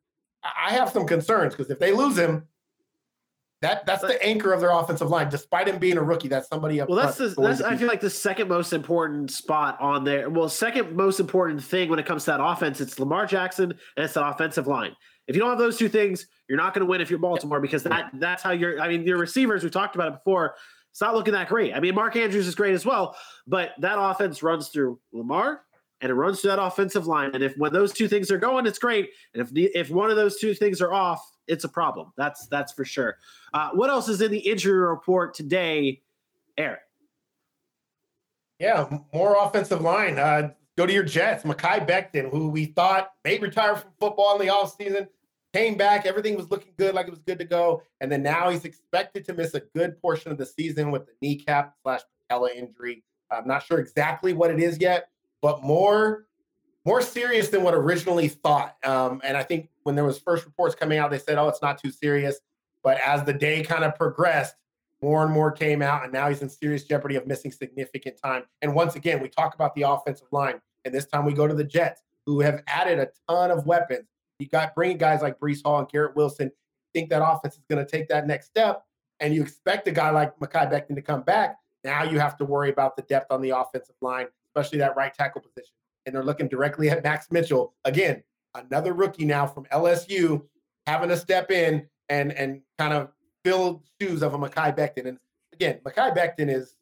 I 0.43 0.71
have 0.71 0.91
some 0.91 1.07
concerns 1.07 1.55
because 1.55 1.71
if 1.71 1.79
they 1.79 1.91
lose 1.91 2.17
him, 2.17 2.47
that 3.61 3.85
that's 3.85 4.01
the 4.01 4.21
anchor 4.23 4.53
of 4.53 4.59
their 4.59 4.71
offensive 4.71 5.09
line. 5.09 5.29
Despite 5.29 5.67
him 5.67 5.79
being 5.79 5.97
a 5.97 6.03
rookie, 6.03 6.27
that's 6.27 6.47
somebody 6.47 6.81
up 6.81 6.89
Well, 6.89 6.97
that's 6.97 7.17
the 7.17 7.29
that's 7.29 7.61
I 7.61 7.77
feel 7.77 7.87
like 7.87 8.01
the 8.01 8.09
second 8.09 8.47
most 8.47 8.73
important 8.73 9.31
spot 9.31 9.79
on 9.79 10.03
there. 10.03 10.29
Well, 10.29 10.49
second 10.49 10.95
most 10.95 11.19
important 11.19 11.63
thing 11.63 11.89
when 11.89 11.97
it 11.97 12.05
comes 12.05 12.25
to 12.25 12.31
that 12.31 12.43
offense, 12.43 12.81
it's 12.81 12.99
Lamar 12.99 13.25
Jackson 13.25 13.71
and 13.71 14.05
it's 14.05 14.13
that 14.15 14.27
offensive 14.27 14.67
line. 14.67 14.95
If 15.27 15.35
you 15.35 15.41
don't 15.41 15.49
have 15.49 15.57
those 15.57 15.77
two 15.77 15.89
things, 15.89 16.27
you're 16.47 16.57
not 16.57 16.73
going 16.73 16.85
to 16.85 16.89
win 16.89 17.01
if 17.01 17.09
you're 17.09 17.19
Baltimore 17.19 17.59
because 17.59 17.83
that 17.83 18.11
that's 18.13 18.43
how 18.43 18.51
you're. 18.51 18.79
I 18.79 18.87
mean, 18.89 19.03
your 19.03 19.17
receivers 19.17 19.63
we 19.63 19.69
talked 19.69 19.95
about 19.95 20.09
it 20.09 20.13
before. 20.15 20.55
It's 20.91 21.01
not 21.01 21.13
looking 21.13 21.33
that 21.33 21.49
great. 21.49 21.73
I 21.73 21.79
mean, 21.79 21.95
Mark 21.95 22.15
Andrews 22.15 22.47
is 22.47 22.55
great 22.55 22.73
as 22.73 22.85
well, 22.85 23.17
but 23.47 23.71
that 23.79 23.99
offense 23.99 24.41
runs 24.43 24.69
through 24.69 24.99
Lamar 25.11 25.61
and 26.01 26.11
it 26.11 26.15
runs 26.15 26.41
through 26.41 26.51
that 26.51 26.61
offensive 26.61 27.07
line. 27.07 27.31
And 27.33 27.43
if 27.43 27.55
when 27.57 27.73
those 27.73 27.93
two 27.93 28.07
things 28.07 28.29
are 28.31 28.37
going, 28.37 28.65
it's 28.65 28.79
great. 28.79 29.09
And 29.33 29.41
if 29.41 29.51
the, 29.51 29.65
if 29.73 29.89
one 29.89 30.09
of 30.09 30.17
those 30.17 30.37
two 30.39 30.53
things 30.53 30.81
are 30.81 30.93
off, 30.93 31.31
it's 31.47 31.63
a 31.63 31.69
problem. 31.69 32.11
That's 32.17 32.47
that's 32.47 32.73
for 32.73 32.85
sure. 32.85 33.17
Uh, 33.53 33.69
what 33.73 33.89
else 33.89 34.09
is 34.09 34.21
in 34.21 34.31
the 34.31 34.39
injury 34.39 34.79
report 34.79 35.33
today, 35.33 36.01
Eric? 36.57 36.79
Yeah, 38.59 38.87
more 39.13 39.35
offensive 39.39 39.81
line. 39.81 40.17
Uh, 40.17 40.51
go 40.77 40.85
to 40.85 40.93
your 40.93 41.03
Jets. 41.03 41.43
Mekhi 41.43 41.87
Becton, 41.87 42.31
who 42.31 42.49
we 42.49 42.65
thought 42.65 43.11
may 43.23 43.37
retire 43.37 43.75
from 43.75 43.91
football 43.99 44.39
in 44.39 44.47
the 44.47 44.53
offseason, 44.53 45.07
came 45.53 45.75
back. 45.75 46.05
Everything 46.05 46.35
was 46.35 46.49
looking 46.49 46.73
good, 46.77 46.95
like 46.95 47.07
it 47.07 47.11
was 47.11 47.21
good 47.21 47.39
to 47.39 47.45
go. 47.45 47.81
And 48.01 48.11
then 48.11 48.23
now 48.23 48.49
he's 48.49 48.65
expected 48.65 49.25
to 49.25 49.33
miss 49.33 49.53
a 49.53 49.61
good 49.75 50.01
portion 50.01 50.31
of 50.31 50.37
the 50.37 50.45
season 50.45 50.91
with 50.91 51.05
the 51.05 51.13
kneecap 51.21 51.75
slash 51.83 52.01
patella 52.27 52.51
injury. 52.51 53.03
I'm 53.31 53.47
not 53.47 53.63
sure 53.63 53.79
exactly 53.79 54.33
what 54.33 54.51
it 54.51 54.59
is 54.59 54.79
yet, 54.79 55.09
but 55.45 55.61
more 55.61 56.25
more 56.85 57.03
serious 57.03 57.49
than 57.49 57.61
what 57.61 57.75
originally 57.75 58.29
thought. 58.29 58.77
Um, 58.83 59.21
and 59.23 59.37
I 59.37 59.43
think 59.43 59.69
when 59.83 59.93
there 59.93 60.03
was 60.03 60.17
first 60.17 60.43
reports 60.43 60.73
coming 60.73 60.97
out, 60.97 61.11
they 61.11 61.19
said, 61.19 61.37
"Oh, 61.37 61.47
it's 61.47 61.61
not 61.61 61.77
too 61.77 61.91
serious." 61.91 62.39
But 62.83 62.99
as 62.99 63.23
the 63.25 63.33
day 63.33 63.61
kind 63.61 63.83
of 63.83 63.93
progressed, 63.93 64.55
more 65.03 65.23
and 65.23 65.31
more 65.31 65.51
came 65.51 65.83
out, 65.83 66.03
and 66.03 66.11
now 66.11 66.29
he's 66.29 66.41
in 66.41 66.49
serious 66.49 66.83
jeopardy 66.85 67.15
of 67.15 67.27
missing 67.27 67.51
significant 67.51 68.19
time. 68.19 68.45
And 68.63 68.73
once 68.73 68.95
again, 68.95 69.21
we 69.21 69.29
talk 69.29 69.53
about 69.53 69.75
the 69.75 69.83
offensive 69.83 70.29
line, 70.31 70.59
and 70.83 70.91
this 70.91 71.05
time 71.05 71.25
we 71.25 71.33
go 71.33 71.45
to 71.45 71.53
the 71.53 71.63
Jets, 71.63 72.01
who 72.25 72.39
have 72.39 72.63
added 72.65 72.97
a 72.97 73.09
ton 73.29 73.51
of 73.51 73.67
weapons. 73.67 74.07
You 74.39 74.47
got 74.47 74.73
bringing 74.73 74.97
guys 74.97 75.21
like 75.21 75.39
Breece 75.39 75.61
Hall 75.63 75.77
and 75.77 75.87
Garrett 75.87 76.15
Wilson. 76.15 76.51
Think 76.91 77.11
that 77.11 77.23
offense 77.23 77.53
is 77.53 77.65
going 77.69 77.85
to 77.85 77.91
take 77.91 78.07
that 78.07 78.25
next 78.25 78.47
step, 78.47 78.83
and 79.19 79.31
you 79.31 79.43
expect 79.43 79.87
a 79.87 79.91
guy 79.91 80.09
like 80.09 80.35
Mekhi 80.39 80.71
Becton 80.71 80.95
to 80.95 81.03
come 81.03 81.21
back. 81.21 81.59
Now 81.83 82.01
you 82.01 82.17
have 82.17 82.35
to 82.37 82.45
worry 82.45 82.71
about 82.71 82.95
the 82.95 83.03
depth 83.03 83.31
on 83.31 83.41
the 83.41 83.51
offensive 83.51 83.95
line, 84.01 84.25
especially 84.55 84.79
that 84.79 84.95
right 84.95 85.13
tackle 85.13 85.41
position. 85.41 85.73
And 86.05 86.15
they're 86.15 86.23
looking 86.23 86.47
directly 86.47 86.89
at 86.89 87.03
Max 87.03 87.27
Mitchell 87.31 87.73
again, 87.83 88.23
another 88.53 88.93
rookie 88.93 89.25
now 89.25 89.47
from 89.47 89.65
LSU, 89.65 90.43
having 90.85 91.09
to 91.09 91.17
step 91.17 91.51
in 91.51 91.87
and 92.09 92.31
and 92.33 92.61
kind 92.77 92.93
of 92.93 93.09
fill 93.43 93.83
shoes 93.99 94.21
of 94.21 94.33
a 94.33 94.37
Mekhi 94.37 94.75
Becton. 94.75 95.07
And 95.07 95.17
again, 95.53 95.79
Mekhi 95.83 96.15
Becton 96.15 96.49
is 96.49 96.75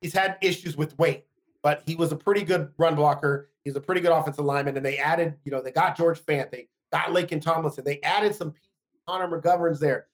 he's 0.00 0.12
had 0.12 0.36
issues 0.40 0.76
with 0.76 0.98
weight, 0.98 1.24
but 1.62 1.82
he 1.86 1.94
was 1.94 2.12
a 2.12 2.16
pretty 2.16 2.42
good 2.42 2.70
run 2.76 2.96
blocker. 2.96 3.50
He's 3.64 3.76
a 3.76 3.80
pretty 3.80 4.00
good 4.00 4.10
offensive 4.10 4.44
lineman. 4.44 4.76
And 4.76 4.84
they 4.84 4.98
added, 4.98 5.36
you 5.44 5.52
know, 5.52 5.62
they 5.62 5.70
got 5.70 5.96
George 5.96 6.20
Fant, 6.20 6.50
they 6.50 6.68
got 6.92 7.08
Laken 7.08 7.40
Tomlinson, 7.40 7.84
they 7.84 8.00
added 8.00 8.34
some 8.34 8.54
Connor 9.06 9.28
McGovern's 9.28 9.80
there, 9.80 10.06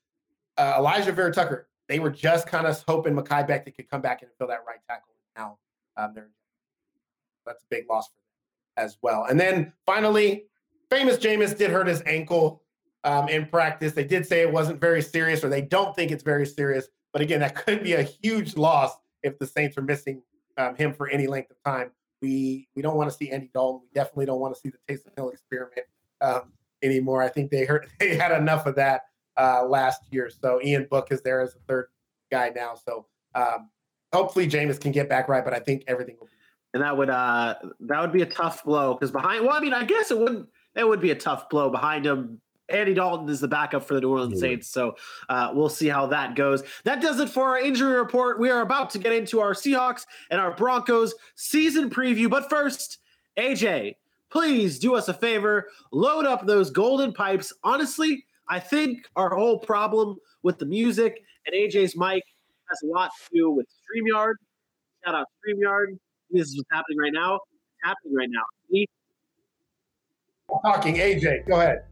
uh, 0.57 0.81
Alijah 0.81 1.14
Vera-Tucker. 1.14 1.68
They 1.88 1.98
were 1.98 2.11
just 2.11 2.46
kind 2.46 2.66
of 2.66 2.83
hoping 2.87 3.14
Mekhi 3.14 3.48
Becton 3.48 3.74
could 3.74 3.88
come 3.88 4.03
back 4.03 4.20
and 4.20 4.31
fill 4.38 4.48
that 4.48 4.64
right 4.66 4.79
tackle. 4.87 5.14
Now 5.37 5.59
um, 5.99 6.15
that's 7.45 7.63
a 7.63 7.67
big 7.71 7.85
loss 7.91 8.09
for 8.09 8.15
them 8.15 8.87
as 8.87 8.99
well. 9.03 9.27
And 9.29 9.39
then 9.39 9.73
finally, 9.85 10.45
famous 10.91 11.17
Jameis 11.19 11.57
did 11.57 11.71
hurt 11.71 11.87
his 11.87 12.03
ankle 12.07 12.63
um, 13.05 13.29
in 13.29 13.47
practice. 13.47 13.93
They 13.93 14.05
did 14.05 14.27
say 14.27 14.41
it 14.41 14.53
wasn't 14.53 14.81
very 14.81 15.03
serious, 15.03 15.45
or 15.45 15.49
they 15.49 15.63
don't 15.63 15.95
think 15.95 16.11
it's 16.11 16.23
very 16.23 16.47
serious. 16.47 16.89
But 17.13 17.23
again, 17.23 17.41
that 17.41 17.55
could 17.65 17.83
be 17.83 17.95
a 17.95 18.03
huge 18.03 18.57
loss 18.57 18.93
if 19.23 19.39
the 19.39 19.47
Saints 19.47 19.77
are 19.77 19.83
missing 19.83 20.23
um, 20.57 20.77
him 20.77 20.93
for 20.93 21.09
any 21.09 21.27
length 21.27 21.51
of 21.51 21.57
time. 21.65 21.91
We 22.21 22.69
we 22.75 22.83
don't 22.83 22.97
want 22.97 23.11
to 23.11 23.17
see 23.17 23.31
Andy 23.31 23.51
Dalton. 23.53 23.83
We 23.83 23.89
definitely 23.95 24.27
don't 24.27 24.41
want 24.41 24.55
to 24.55 24.61
see 24.61 24.71
the 24.71 24.79
Taysom 24.93 25.17
Hill 25.17 25.31
experiment 25.31 25.87
um, 26.21 26.53
anymore. 26.83 27.23
I 27.23 27.29
think 27.29 27.51
they 27.51 27.65
heard 27.65 27.89
they 28.01 28.17
had 28.17 28.33
enough 28.33 28.67
of 28.67 28.75
that 28.77 29.03
uh, 29.37 29.65
last 29.65 30.03
year. 30.11 30.31
So 30.31 30.61
Ian 30.63 30.87
Book 30.91 31.09
is 31.11 31.23
there 31.23 31.41
as 31.41 31.55
a 31.55 31.61
third 31.69 31.89
guy 32.31 32.51
now. 32.55 32.75
So 32.75 33.07
um, 33.35 33.71
hopefully 34.12 34.49
Jameis 34.49 34.81
can 34.81 34.92
get 34.92 35.09
back 35.09 35.29
right, 35.29 35.44
but 35.44 35.55
I 35.55 35.59
think 35.59 35.85
everything 35.87 36.16
will 36.18 36.27
be 36.27 36.33
and 36.75 36.83
that 36.83 36.97
would 36.97 37.11
uh 37.11 37.55
that 37.81 38.01
would 38.01 38.12
be 38.12 38.23
a 38.23 38.27
tough 38.27 38.64
blow 38.64 38.94
because 38.94 39.11
behind 39.11 39.44
well, 39.44 39.55
I 39.55 39.61
mean, 39.61 39.75
I 39.75 39.85
guess 39.85 40.11
it 40.11 40.18
wouldn't 40.18 40.49
it 40.77 40.87
would 40.87 41.01
be 41.01 41.11
a 41.11 41.14
tough 41.14 41.49
blow 41.49 41.71
behind 41.71 42.07
him. 42.07 42.40
Andy 42.71 42.92
Dalton 42.92 43.27
is 43.31 43.40
the 43.40 43.49
backup 43.49 43.83
for 43.83 43.94
the 43.94 44.03
New 44.03 44.11
Orleans 44.11 44.38
Saints, 44.38 44.68
so 44.68 44.94
uh, 45.31 45.51
we'll 45.55 45.71
see 45.71 45.88
how 45.88 46.07
that 46.09 46.37
goes. 46.37 46.62
That 46.85 47.01
does 47.01 47.18
it 47.18 47.31
for 47.31 47.49
our 47.49 47.59
injury 47.59 47.97
report. 47.97 48.38
We 48.38 48.51
are 48.51 48.61
about 48.61 48.90
to 48.90 48.99
get 48.99 49.14
into 49.14 49.40
our 49.40 49.55
Seahawks 49.55 50.05
and 50.31 50.38
our 50.38 50.55
Broncos 50.55 51.14
season 51.35 51.88
preview, 51.88 52.29
but 52.29 52.51
first, 52.51 52.99
AJ, 53.38 53.97
please 54.29 54.79
do 54.79 54.94
us 54.94 55.09
a 55.09 55.14
favor, 55.14 55.68
load 55.92 56.27
up 56.27 56.47
those 56.47 56.68
golden 56.68 57.14
pipes. 57.14 57.55
Honestly, 57.64 58.27
I 58.49 58.61
think 58.61 59.09
our 59.16 59.35
whole 59.35 59.59
problem 59.59 60.18
with 60.42 60.59
the 60.59 60.66
music 60.66 61.25
and 61.47 61.55
AJ's 61.55 61.97
mic 61.97 62.23
has 62.68 62.78
a 62.83 62.87
lot 62.87 63.11
to 63.11 63.37
do 63.37 63.50
with 63.50 63.66
StreamYard. 63.66 64.35
Shout 65.04 65.14
out 65.14 65.26
StreamYard. 65.38 65.96
This 66.31 66.48
is 66.48 66.57
what's 66.57 66.68
happening 66.70 66.98
right 66.98 67.12
now. 67.12 67.35
It's 67.37 67.83
happening 67.83 68.14
right 68.16 68.28
now. 68.31 68.42
Talking. 70.64 70.96
AJ, 70.96 71.46
go 71.46 71.61
ahead. 71.61 71.85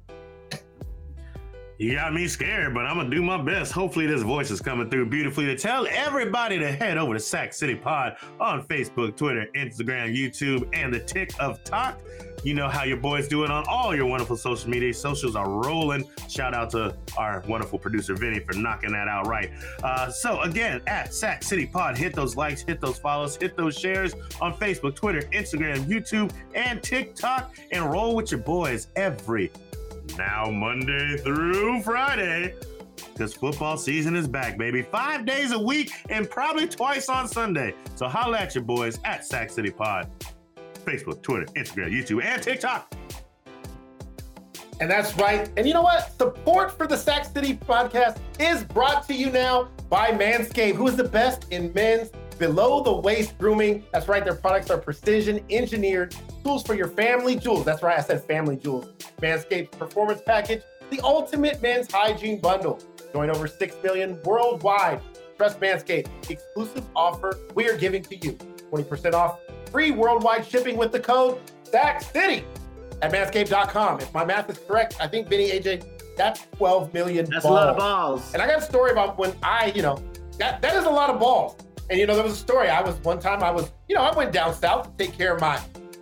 You 1.78 1.94
got 1.94 2.14
me 2.14 2.26
scared, 2.26 2.72
but 2.72 2.86
I'm 2.86 2.96
gonna 2.96 3.10
do 3.10 3.22
my 3.22 3.36
best. 3.36 3.70
Hopefully, 3.70 4.06
this 4.06 4.22
voice 4.22 4.50
is 4.50 4.62
coming 4.62 4.88
through 4.88 5.10
beautifully 5.10 5.44
to 5.44 5.58
tell 5.58 5.86
everybody 5.86 6.58
to 6.58 6.72
head 6.72 6.96
over 6.96 7.12
to 7.12 7.20
Sack 7.20 7.52
City 7.52 7.74
Pod 7.74 8.16
on 8.40 8.62
Facebook, 8.62 9.14
Twitter, 9.14 9.46
Instagram, 9.54 10.16
YouTube, 10.16 10.66
and 10.72 10.92
the 10.92 11.00
Tick 11.00 11.32
of 11.38 11.62
Talk. 11.64 11.98
You 12.42 12.54
know 12.54 12.68
how 12.68 12.84
your 12.84 12.96
boys 12.96 13.28
do 13.28 13.44
it 13.44 13.50
on 13.50 13.64
all 13.68 13.94
your 13.94 14.06
wonderful 14.06 14.38
social 14.38 14.70
media. 14.70 14.94
Socials 14.94 15.36
are 15.36 15.50
rolling. 15.50 16.08
Shout 16.30 16.54
out 16.54 16.70
to 16.70 16.96
our 17.18 17.42
wonderful 17.46 17.78
producer 17.78 18.14
Vinny 18.14 18.40
for 18.40 18.54
knocking 18.54 18.92
that 18.92 19.08
out 19.08 19.26
right. 19.26 19.50
Uh, 19.82 20.10
so 20.10 20.40
again, 20.42 20.80
at 20.86 21.12
Sack 21.12 21.42
City 21.42 21.66
Pod, 21.66 21.98
hit 21.98 22.14
those 22.14 22.36
likes, 22.36 22.62
hit 22.62 22.80
those 22.80 22.98
follows, 22.98 23.36
hit 23.36 23.54
those 23.54 23.78
shares 23.78 24.14
on 24.40 24.54
Facebook, 24.54 24.94
Twitter, 24.94 25.22
Instagram, 25.32 25.84
YouTube, 25.84 26.32
and 26.54 26.82
TikTok, 26.82 27.54
and 27.70 27.84
roll 27.90 28.16
with 28.16 28.30
your 28.30 28.40
boys 28.40 28.88
every 28.96 29.50
now 30.16 30.47
Monday 30.51 31.16
through 31.19 31.83
Friday. 31.83 32.55
Because 33.12 33.35
football 33.35 33.77
season 33.77 34.14
is 34.14 34.29
back, 34.29 34.59
baby. 34.59 34.83
Five 34.83 35.25
days 35.25 35.53
a 35.53 35.59
week 35.59 35.90
and 36.11 36.29
probably 36.29 36.69
twice 36.69 37.09
on 37.09 37.27
Sunday. 37.29 37.75
So 37.95 38.09
holla 38.09 38.38
at 38.38 38.55
your 38.55 38.64
boys 38.64 38.99
at 39.05 39.25
Sack 39.25 39.51
City 39.51 39.71
Pod. 39.71 40.11
Facebook, 40.85 41.23
Twitter, 41.23 41.47
Instagram, 41.55 41.90
YouTube, 41.90 42.23
and 42.23 42.42
TikTok. 42.42 42.92
And 44.81 44.90
that's 44.90 45.16
right. 45.16 45.51
And 45.57 45.66
you 45.66 45.73
know 45.73 45.83
what? 45.83 46.12
Support 46.19 46.77
for 46.77 46.87
the 46.87 46.97
Sack 46.97 47.25
City 47.25 47.55
podcast 47.55 48.19
is 48.38 48.62
brought 48.64 49.07
to 49.09 49.14
you 49.14 49.31
now 49.31 49.71
by 49.88 50.11
Manscaped, 50.11 50.75
who 50.75 50.87
is 50.87 50.97
the 50.97 51.05
best 51.05 51.47
in 51.51 51.73
men's 51.73 52.11
below 52.38 52.83
the 52.83 52.92
waist 52.92 53.37
grooming. 53.38 53.85
That's 53.92 54.09
right. 54.09 54.25
Their 54.25 54.35
products 54.35 54.70
are 54.70 54.79
precision 54.79 55.44
engineered 55.51 56.14
tools 56.44 56.62
for 56.62 56.75
your 56.75 56.88
family 56.88 57.37
jewels. 57.37 57.64
That's 57.64 57.83
right. 57.83 57.99
I 57.99 58.03
said 58.03 58.25
family 58.25 58.57
jewels. 58.57 58.87
Manscaped 59.20 59.72
Performance 59.72 60.20
Package, 60.25 60.62
the 60.90 61.01
ultimate 61.01 61.61
men's 61.62 61.90
hygiene 61.90 62.40
bundle. 62.40 62.79
Join 63.12 63.31
over 63.31 63.46
6 63.46 63.77
million 63.83 64.20
worldwide. 64.25 65.01
Trust 65.37 65.61
Manscaped. 65.61 66.09
Exclusive 66.31 66.85
offer 66.94 67.38
we 67.55 67.68
are 67.68 67.77
giving 67.77 68.03
to 68.03 68.16
you 68.16 68.33
20% 68.70 69.14
off 69.14 69.40
free 69.70 69.90
worldwide 69.90 70.46
shipping 70.46 70.77
with 70.77 70.92
the 70.92 71.01
code 71.01 71.38
Sack 71.64 72.03
City 72.03 72.44
at 73.03 73.12
manscaped.com. 73.12 74.01
If 74.01 74.12
my 74.14 74.25
math 74.25 74.49
is 74.51 74.59
correct, 74.59 74.96
I 75.01 75.07
think 75.07 75.29
Vinny 75.29 75.51
AJ, 75.51 75.85
that's 76.16 76.46
12 76.57 76.94
million 76.94 77.27
That's 77.27 77.44
balls. 77.44 77.53
a 77.53 77.55
lot 77.55 77.68
of 77.68 77.77
balls. 77.77 78.33
And 78.33 78.42
I 78.42 78.46
got 78.46 78.59
a 78.59 78.62
story 78.62 78.92
about 78.92 79.18
when 79.18 79.35
I, 79.42 79.72
you 79.75 79.83
know, 79.83 80.03
that, 80.38 80.62
that 80.62 80.75
is 80.77 80.85
a 80.85 80.90
lot 80.90 81.11
of 81.11 81.20
balls. 81.20 81.57
And 81.88 81.99
you 81.99 82.07
know, 82.07 82.14
there 82.14 82.25
was 82.25 82.33
a 82.33 82.37
story. 82.37 82.68
I 82.68 82.81
was 82.81 82.96
one 82.96 83.20
time 83.20 83.42
I 83.42 83.51
was, 83.51 83.70
you 83.88 83.94
know, 83.94 84.03
I 84.03 84.16
went 84.16 84.33
down 84.33 84.55
south 84.55 84.96
to 84.96 85.05
take 85.05 85.16
care 85.16 85.35
of 85.35 85.40
my 85.40 85.61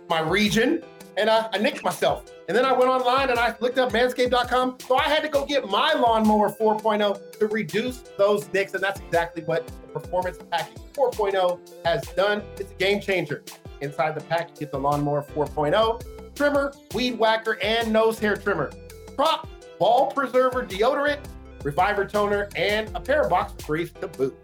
my 0.09 0.19
region 0.19 0.83
and 1.17 1.29
I, 1.29 1.49
I 1.53 1.57
nicked 1.57 1.83
myself. 1.83 2.31
And 2.47 2.55
then 2.55 2.65
I 2.65 2.73
went 2.73 2.89
online 2.89 3.29
and 3.29 3.39
I 3.39 3.55
looked 3.59 3.77
up 3.77 3.91
manscaped.com. 3.91 4.77
So 4.87 4.97
I 4.97 5.03
had 5.03 5.21
to 5.23 5.29
go 5.29 5.45
get 5.45 5.67
my 5.67 5.93
lawnmower 5.93 6.49
4.0 6.49 7.39
to 7.39 7.47
reduce 7.47 7.99
those 8.17 8.51
nicks. 8.53 8.73
And 8.73 8.83
that's 8.83 8.99
exactly 8.99 9.43
what 9.43 9.65
the 9.67 9.99
Performance 9.99 10.37
Package 10.51 10.81
4.0 10.93 11.59
has 11.85 12.03
done. 12.15 12.43
It's 12.57 12.71
a 12.71 12.75
game 12.75 12.99
changer. 12.99 13.43
Inside 13.81 14.15
the 14.15 14.23
pack, 14.25 14.51
you 14.51 14.55
get 14.57 14.71
the 14.71 14.79
lawnmower 14.79 15.23
4.0, 15.23 16.35
trimmer, 16.35 16.73
weed 16.93 17.17
whacker, 17.17 17.57
and 17.61 17.91
nose 17.91 18.19
hair 18.19 18.35
trimmer. 18.35 18.71
Prop, 19.15 19.47
ball 19.79 20.11
preserver 20.11 20.63
deodorant, 20.63 21.19
reviver 21.63 22.05
toner, 22.05 22.47
and 22.55 22.89
a 22.95 22.99
pair 22.99 23.21
of 23.21 23.29
box 23.29 23.53
briefs 23.65 23.91
to 23.99 24.07
boot. 24.07 24.37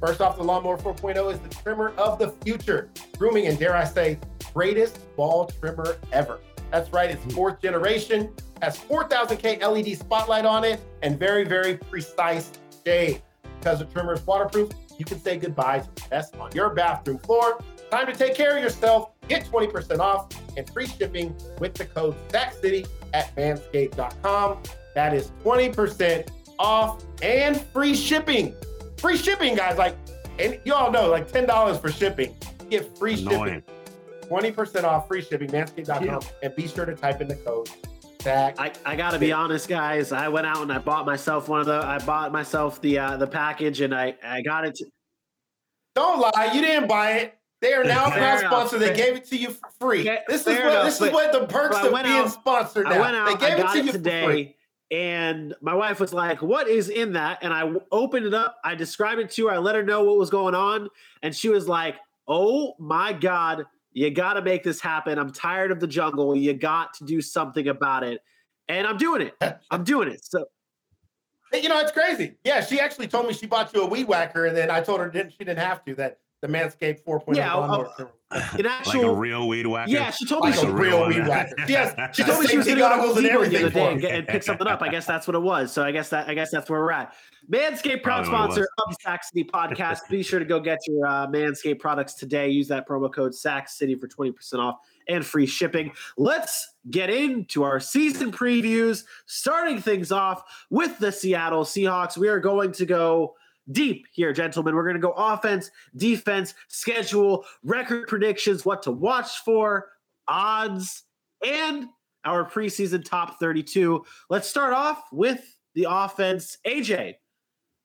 First 0.00 0.20
off, 0.20 0.36
the 0.36 0.44
Lawnmower 0.44 0.78
4.0 0.78 1.32
is 1.32 1.40
the 1.40 1.48
trimmer 1.48 1.90
of 1.98 2.18
the 2.18 2.30
future, 2.44 2.88
grooming 3.16 3.46
and 3.46 3.58
dare 3.58 3.74
I 3.74 3.84
say, 3.84 4.18
greatest 4.54 5.00
ball 5.16 5.46
trimmer 5.46 5.96
ever. 6.12 6.40
That's 6.70 6.92
right, 6.92 7.10
it's 7.10 7.22
hmm. 7.24 7.30
fourth 7.30 7.60
generation, 7.60 8.32
has 8.62 8.78
4000K 8.78 9.60
LED 9.60 9.98
spotlight 9.98 10.44
on 10.44 10.64
it, 10.64 10.80
and 11.02 11.18
very, 11.18 11.44
very 11.44 11.76
precise 11.76 12.52
shade. 12.84 13.22
Because 13.58 13.80
the 13.80 13.86
trimmer 13.86 14.14
is 14.14 14.24
waterproof, 14.26 14.70
you 14.98 15.04
can 15.04 15.18
say 15.20 15.36
goodbye 15.36 15.80
to 15.80 15.88
the 15.94 16.02
mess 16.10 16.32
on 16.34 16.52
your 16.52 16.70
bathroom 16.70 17.18
floor. 17.18 17.60
Time 17.90 18.06
to 18.06 18.12
take 18.12 18.34
care 18.34 18.56
of 18.56 18.62
yourself. 18.62 19.12
Get 19.28 19.46
20% 19.46 19.98
off 19.98 20.28
and 20.56 20.68
free 20.70 20.86
shipping 20.86 21.34
with 21.58 21.74
the 21.74 21.86
code 21.86 22.14
SACKCITY 22.28 22.86
at 23.14 23.34
manscaped.com. 23.36 24.58
That 24.94 25.14
is 25.14 25.32
20% 25.44 26.28
off 26.58 27.04
and 27.22 27.60
free 27.60 27.94
shipping. 27.94 28.54
Free 28.98 29.16
shipping, 29.16 29.54
guys. 29.54 29.78
Like, 29.78 29.96
and 30.38 30.58
you 30.64 30.74
all 30.74 30.90
know, 30.90 31.08
like 31.08 31.30
$10 31.30 31.80
for 31.80 31.90
shipping. 31.90 32.36
Get 32.70 32.96
free 32.98 33.14
Annoying. 33.14 33.62
shipping. 33.66 33.74
20% 34.54 34.84
off 34.84 35.08
free 35.08 35.22
shipping, 35.22 35.48
manscaped.com. 35.50 36.04
Yeah. 36.04 36.18
And 36.42 36.54
be 36.54 36.68
sure 36.68 36.84
to 36.84 36.94
type 36.94 37.20
in 37.20 37.28
the 37.28 37.36
code 37.36 37.70
SAC. 38.20 38.60
I, 38.60 38.72
I 38.84 38.94
gotta 38.96 39.18
be 39.18 39.32
honest, 39.32 39.68
guys. 39.68 40.12
I 40.12 40.28
went 40.28 40.46
out 40.46 40.60
and 40.62 40.72
I 40.72 40.78
bought 40.78 41.06
myself 41.06 41.48
one 41.48 41.60
of 41.60 41.66
the. 41.66 41.80
I 41.82 41.98
bought 42.04 42.30
myself 42.32 42.80
the 42.82 42.98
uh, 42.98 43.16
the 43.16 43.26
package, 43.26 43.80
and 43.80 43.94
I 43.94 44.16
I 44.22 44.42
got 44.42 44.66
it. 44.66 44.74
To, 44.76 44.86
Don't 45.94 46.20
lie, 46.20 46.50
you 46.52 46.60
didn't 46.60 46.88
buy 46.88 47.12
it. 47.12 47.38
They 47.62 47.72
are 47.72 47.84
now 47.84 48.06
a 48.08 48.10
Fair 48.12 48.40
sponsor. 48.40 48.78
They 48.78 48.94
gave 48.94 49.16
it 49.16 49.24
to 49.26 49.36
you 49.36 49.50
for 49.50 49.70
free. 49.80 50.00
Okay, 50.00 50.18
this 50.28 50.42
is 50.42 50.46
what 50.48 50.58
enough, 50.66 50.84
this 50.84 51.00
is 51.00 51.12
what 51.12 51.32
the 51.32 51.46
perks 51.46 51.76
but 51.76 51.84
I 51.84 51.86
of 51.86 51.92
went 51.92 52.06
being 52.06 52.18
out- 52.18 52.32
sponsored 52.32 52.84
now. 52.86 52.92
I 52.92 52.98
went 53.00 53.16
out. 53.16 53.40
they 53.40 53.46
gave 53.46 53.58
I 53.58 53.62
got 53.62 53.76
it 53.76 53.78
it, 53.78 53.80
to 53.80 53.86
you 53.86 53.92
for 53.92 53.98
free. 53.98 54.02
today, 54.44 54.56
and 54.90 55.54
my 55.60 55.74
wife 55.74 56.00
was 56.00 56.12
like, 56.12 56.42
"What 56.42 56.68
is 56.68 56.88
in 56.88 57.12
that?" 57.12 57.38
And 57.42 57.52
I 57.52 57.70
opened 57.92 58.26
it 58.26 58.34
up. 58.34 58.58
I 58.64 58.74
described 58.74 59.20
it 59.20 59.30
to 59.32 59.48
her. 59.48 59.54
I 59.54 59.58
let 59.58 59.74
her 59.74 59.82
know 59.82 60.04
what 60.04 60.18
was 60.18 60.30
going 60.30 60.54
on, 60.54 60.88
and 61.22 61.34
she 61.34 61.48
was 61.48 61.68
like, 61.68 61.96
"Oh 62.26 62.74
my 62.78 63.12
god." 63.12 63.66
You 63.92 64.10
got 64.10 64.34
to 64.34 64.42
make 64.42 64.62
this 64.62 64.80
happen. 64.80 65.18
I'm 65.18 65.32
tired 65.32 65.72
of 65.72 65.80
the 65.80 65.86
jungle. 65.86 66.36
You 66.36 66.52
got 66.52 66.94
to 66.94 67.04
do 67.04 67.20
something 67.20 67.66
about 67.66 68.04
it. 68.04 68.22
And 68.68 68.86
I'm 68.86 68.96
doing 68.96 69.22
it. 69.22 69.34
I'm 69.70 69.82
doing 69.82 70.08
it. 70.08 70.24
So 70.24 70.46
You 71.52 71.68
know, 71.68 71.80
it's 71.80 71.92
crazy. 71.92 72.34
Yeah, 72.44 72.64
she 72.64 72.78
actually 72.78 73.08
told 73.08 73.26
me 73.26 73.32
she 73.32 73.46
bought 73.46 73.74
you 73.74 73.82
a 73.82 73.86
weed 73.86 74.06
whacker, 74.06 74.46
and 74.46 74.56
then 74.56 74.70
I 74.70 74.80
told 74.82 75.00
her 75.00 75.08
didn't 75.08 75.32
she 75.32 75.38
didn't 75.38 75.58
have 75.58 75.84
to. 75.86 75.94
That 75.94 76.18
the 76.40 76.48
Manscaped 76.48 77.02
4.0 77.04 77.36
Yeah, 77.36 77.52
I'll- 77.52 77.60
lawnmower 77.60 77.86
I'll- 77.86 77.94
trimmer. 77.94 78.10
an 78.30 78.40
Like 78.54 78.64
a 78.66 78.70
actual 78.70 79.16
real 79.16 79.48
weed 79.48 79.66
whacker. 79.66 79.90
Yeah, 79.90 80.10
she 80.10 80.26
told 80.26 80.44
me 80.44 80.50
Like 80.50 80.60
she 80.60 80.66
a 80.66 80.70
real 80.70 81.00
one. 81.00 81.08
weed 81.08 81.26
whacker. 81.26 81.54
Yes, 81.66 81.94
She 82.16 82.22
told 82.24 82.40
me 82.40 82.46
she 82.46 82.58
was 82.58 82.66
Safety 82.66 82.78
going 82.80 82.92
to 82.92 82.98
go 82.98 83.12
to 83.14 83.18
and 83.18 83.22
Depot 83.22 83.22
the 83.22 83.30
everything 83.32 83.64
other 83.64 83.70
day 83.70 83.92
and, 83.92 84.00
get, 84.02 84.14
and 84.14 84.28
pick 84.28 84.42
something 84.42 84.66
up. 84.66 84.82
I 84.82 84.88
guess 84.88 85.06
that's 85.06 85.26
what 85.26 85.34
it 85.34 85.40
was. 85.40 85.72
So 85.72 85.82
I 85.82 85.92
guess 85.92 86.10
that 86.10 86.28
I 86.28 86.34
guess 86.34 86.50
that's 86.50 86.68
where 86.68 86.80
we're 86.80 86.92
at. 86.92 87.14
Manscaped, 87.50 88.02
proud 88.02 88.26
Probably 88.26 88.30
what 88.32 88.50
it 88.50 88.52
sponsor 88.52 88.68
of 88.86 88.90
the 88.90 88.96
Sack 89.00 89.24
City 89.24 89.44
podcast. 89.44 90.00
Be 90.10 90.22
sure 90.22 90.38
to 90.38 90.44
go 90.44 90.60
get 90.60 90.78
your 90.86 91.06
uh, 91.06 91.26
Manscaped 91.28 91.78
products 91.78 92.14
today. 92.14 92.50
Use 92.50 92.68
that 92.68 92.86
promo 92.86 93.10
code 93.10 93.34
Sack 93.34 93.70
City 93.70 93.94
for 93.94 94.06
twenty 94.06 94.32
percent 94.32 94.60
off 94.60 94.76
and 95.08 95.24
free 95.24 95.46
shipping. 95.46 95.90
Let's 96.18 96.74
get 96.90 97.08
into 97.08 97.62
our 97.62 97.80
season 97.80 98.30
previews. 98.30 99.04
Starting 99.24 99.80
things 99.80 100.12
off 100.12 100.42
with 100.68 100.98
the 100.98 101.10
Seattle 101.10 101.64
Seahawks. 101.64 102.18
We 102.18 102.28
are 102.28 102.40
going 102.40 102.72
to 102.72 102.84
go 102.84 103.36
deep 103.70 104.06
here, 104.12 104.32
gentlemen. 104.32 104.74
We're 104.74 104.84
going 104.84 104.96
to 104.96 105.00
go 105.00 105.12
offense, 105.12 105.70
defense, 105.96 106.54
schedule, 106.68 107.44
record 107.62 108.08
predictions, 108.08 108.64
what 108.64 108.82
to 108.82 108.92
watch 108.92 109.38
for, 109.44 109.88
odds, 110.26 111.04
and 111.46 111.86
our 112.24 112.48
preseason 112.48 113.04
top 113.04 113.38
32. 113.38 114.04
Let's 114.30 114.48
start 114.48 114.72
off 114.72 115.04
with 115.12 115.40
the 115.74 115.86
offense. 115.88 116.58
AJ, 116.66 117.14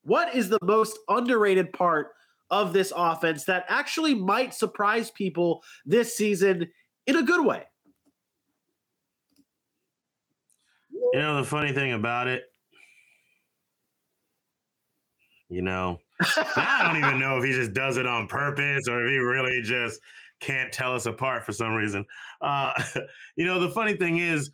what 0.03 0.36
is 0.36 0.49
the 0.49 0.59
most 0.61 0.97
underrated 1.07 1.73
part 1.73 2.09
of 2.49 2.73
this 2.73 2.91
offense 2.95 3.45
that 3.45 3.65
actually 3.67 4.13
might 4.13 4.53
surprise 4.53 5.11
people 5.11 5.63
this 5.86 6.15
season 6.15 6.69
in 7.07 7.15
a 7.15 7.23
good 7.23 7.45
way? 7.45 7.63
You 10.91 11.19
know 11.19 11.38
the 11.38 11.47
funny 11.47 11.71
thing 11.71 11.93
about 11.93 12.27
it, 12.27 12.43
you 15.53 15.61
know, 15.61 15.99
I 16.55 16.81
don't 16.85 17.03
even 17.03 17.19
know 17.19 17.37
if 17.37 17.43
he 17.43 17.51
just 17.51 17.73
does 17.73 17.97
it 17.97 18.05
on 18.05 18.27
purpose 18.27 18.87
or 18.87 19.05
if 19.05 19.11
he 19.11 19.17
really 19.17 19.61
just 19.61 19.99
can't 20.39 20.71
tell 20.71 20.93
us 20.95 21.05
apart 21.05 21.45
for 21.45 21.53
some 21.53 21.73
reason. 21.73 22.05
Uh, 22.41 22.73
you 23.35 23.45
know, 23.45 23.59
the 23.59 23.69
funny 23.69 23.95
thing 23.95 24.17
is, 24.19 24.51